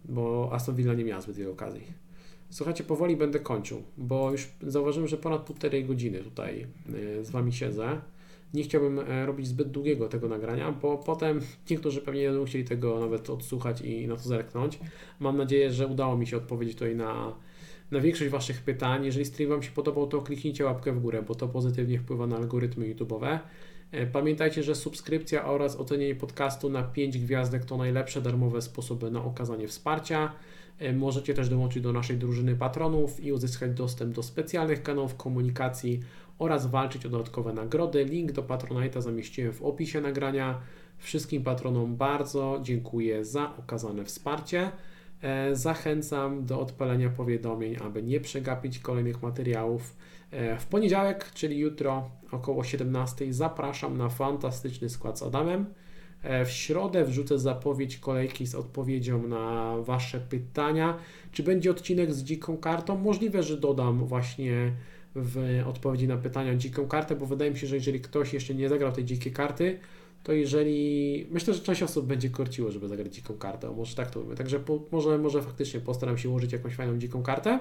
bo 0.06 0.50
Aston 0.54 0.76
Villa 0.76 0.94
nie 0.94 1.04
miała 1.04 1.22
zbyt 1.22 1.36
wiele 1.36 1.52
okazji. 1.52 1.84
Słuchajcie, 2.50 2.84
powoli 2.84 3.18
będę 3.18 3.40
kończył, 3.40 3.84
bo 3.98 4.32
już 4.32 4.48
zauważyłem, 4.62 5.08
że 5.08 5.18
ponad 5.18 5.42
półtorej 5.42 5.86
godziny 5.86 6.20
tutaj 6.20 6.68
e, 7.20 7.24
z 7.24 7.30
Wami 7.30 7.54
siedzę. 7.54 8.02
Nie 8.54 8.64
chciałbym 8.64 9.00
e, 9.00 9.26
robić 9.26 9.48
zbyt 9.48 9.72
długiego 9.72 10.08
tego 10.08 10.28
nagrania, 10.28 10.72
bo 10.72 10.98
potem 10.98 11.40
niektórzy 11.70 12.02
pewnie 12.02 12.22
nie 12.22 12.28
będą 12.28 12.46
chcieli 12.46 12.64
tego 12.64 13.00
nawet 13.00 13.30
odsłuchać 13.30 13.82
i 13.82 14.08
na 14.08 14.16
to 14.16 14.22
zerknąć. 14.22 14.80
Mam 15.20 15.38
nadzieję, 15.38 15.72
że 15.72 15.88
udało 15.88 16.18
mi 16.18 16.28
się 16.28 16.38
odpowiedzieć 16.38 16.76
tutaj 16.76 16.96
na 16.96 17.34
na 17.92 18.00
większość 18.00 18.32
Waszych 18.32 18.62
pytań. 18.62 19.06
Jeżeli 19.06 19.26
stream 19.26 19.50
Wam 19.50 19.64
się 19.64 19.72
podobał, 19.72 20.08
to 20.08 20.22
kliknijcie 20.22 20.66
łapkę 20.66 20.92
w 20.92 21.00
górę, 21.00 21.24
bo 21.28 21.36
to 21.36 21.48
pozytywnie 21.48 22.00
wpływa 22.00 22.28
na 22.28 22.36
algorytmy 22.36 22.96
YouTube'owe. 22.96 23.40
E, 23.92 24.06
pamiętajcie, 24.06 24.64
że 24.64 24.76
subskrypcja 24.76 25.46
oraz 25.46 25.76
ocenienie 25.76 26.16
podcastu 26.16 26.70
na 26.70 26.84
5 26.84 27.18
gwiazdek 27.18 27.66
to 27.66 27.78
najlepsze 27.78 28.22
darmowe 28.22 28.62
sposoby 28.62 29.12
na 29.12 29.24
okazanie 29.24 29.68
wsparcia. 29.68 30.32
E, 30.80 30.94
możecie 30.94 31.34
też 31.34 31.50
dołączyć 31.50 31.84
do 31.84 31.94
naszej 31.94 32.18
drużyny 32.18 32.56
patronów 32.56 33.24
i 33.24 33.32
uzyskać 33.32 33.72
dostęp 33.72 34.16
do 34.16 34.24
specjalnych 34.24 34.84
kanałów 34.84 35.16
komunikacji 35.16 36.00
oraz 36.40 36.68
walczyć 36.68 37.06
o 37.06 37.10
dodatkowe 37.10 37.54
nagrody. 37.54 38.06
Link 38.06 38.32
do 38.32 38.44
Patronite'a 38.44 39.02
zamieściłem 39.02 39.54
w 39.54 39.62
opisie 39.62 40.02
nagrania. 40.02 40.62
Wszystkim 40.98 41.44
patronom 41.44 41.96
bardzo 41.96 42.60
dziękuję 42.64 43.26
za 43.26 43.58
okazane 43.58 44.06
wsparcie. 44.06 44.72
E, 45.22 45.56
zachęcam 45.56 46.46
do 46.46 46.60
odpalenia 46.60 47.10
powiadomień, 47.10 47.76
aby 47.86 48.04
nie 48.04 48.20
przegapić 48.20 48.80
kolejnych 48.80 49.22
materiałów. 49.22 49.96
E, 50.32 50.58
w 50.58 50.66
poniedziałek, 50.66 51.32
czyli 51.34 51.58
jutro 51.58 52.10
około 52.32 52.64
17 52.64 53.34
zapraszam 53.34 53.98
na 53.98 54.10
fantastyczny 54.10 54.90
skład 54.90 55.20
z 55.20 55.24
Adamem. 55.24 55.66
E, 56.24 56.46
w 56.46 56.52
środę 56.52 57.06
wrzucę 57.06 57.40
zapowiedź 57.40 57.98
kolejki 57.98 58.48
z 58.48 58.56
odpowiedzią 58.56 59.28
na 59.28 59.76
Wasze 59.82 60.20
pytania. 60.20 60.98
Czy 61.32 61.44
będzie 61.44 61.72
odcinek 61.72 62.14
z 62.14 62.24
dziką 62.24 62.58
kartą? 62.58 62.98
Możliwe, 62.98 63.44
że 63.44 63.58
dodam 63.58 64.06
właśnie 64.06 64.74
w 65.16 65.64
odpowiedzi 65.68 66.08
na 66.08 66.18
pytania 66.18 66.56
dziką 66.56 66.88
kartę, 66.88 67.16
bo 67.16 67.26
wydaje 67.26 67.52
mi 67.52 67.58
się, 67.58 67.68
że 67.68 67.76
jeżeli 67.76 68.02
ktoś 68.02 68.34
jeszcze 68.34 68.56
nie 68.56 68.70
zagrał 68.70 68.92
tej 68.92 69.06
dzikiej 69.06 69.34
karty, 69.34 69.80
to 70.24 70.34
jeżeli. 70.34 71.28
Myślę, 71.32 71.54
że 71.54 71.60
część 71.60 71.84
osób 71.84 72.06
będzie 72.06 72.30
korciło, 72.30 72.72
żeby 72.72 72.88
zagrać 72.88 73.16
dziką 73.16 73.34
kartę, 73.34 73.72
może 73.72 73.96
tak 73.96 74.12
to 74.12 74.20
mówię. 74.20 74.36
Także 74.36 74.60
po, 74.60 74.80
może, 74.92 75.18
może 75.18 75.42
faktycznie 75.42 75.80
postaram 75.80 76.18
się 76.18 76.30
ułożyć 76.30 76.54
jakąś 76.54 76.76
fajną 76.76 76.98
dziką 76.98 77.24
kartę. 77.24 77.60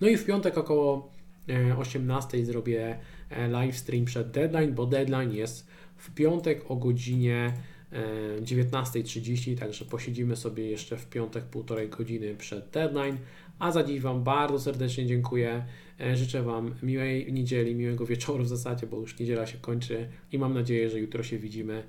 No 0.00 0.08
i 0.08 0.16
w 0.16 0.24
piątek 0.24 0.58
około 0.58 1.10
18 1.78 2.38
e, 2.38 2.44
zrobię 2.44 2.98
e, 3.30 3.48
live 3.48 3.76
stream 3.76 4.04
przed 4.04 4.30
deadline, 4.30 4.74
bo 4.74 4.86
deadline 4.86 5.32
jest 5.32 5.66
w 5.96 6.14
piątek 6.14 6.70
o 6.70 6.76
godzinie 6.76 7.52
19.30, 8.42 9.52
e, 9.52 9.56
także 9.56 9.84
posiedzimy 9.84 10.36
sobie 10.36 10.70
jeszcze 10.70 10.96
w 10.96 11.06
piątek 11.06 11.44
półtorej 11.44 11.88
godziny 11.88 12.34
przed 12.34 12.70
deadline, 12.70 13.16
a 13.58 13.72
za 13.72 13.82
dziś 13.82 14.00
Wam 14.00 14.24
bardzo 14.24 14.58
serdecznie 14.58 15.06
dziękuję. 15.06 15.64
Życzę 16.14 16.42
Wam 16.42 16.74
miłej 16.82 17.32
niedzieli, 17.32 17.74
miłego 17.74 18.06
wieczoru 18.06 18.44
w 18.44 18.48
zasadzie, 18.48 18.86
bo 18.86 18.96
już 18.96 19.18
niedziela 19.18 19.46
się 19.46 19.58
kończy 19.58 20.08
i 20.32 20.38
mam 20.38 20.54
nadzieję, 20.54 20.90
że 20.90 21.00
jutro 21.00 21.22
się 21.22 21.38
widzimy. 21.38 21.82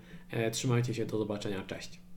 Trzymajcie 0.52 0.94
się, 0.94 1.06
do 1.06 1.18
zobaczenia, 1.18 1.64
cześć. 1.64 2.02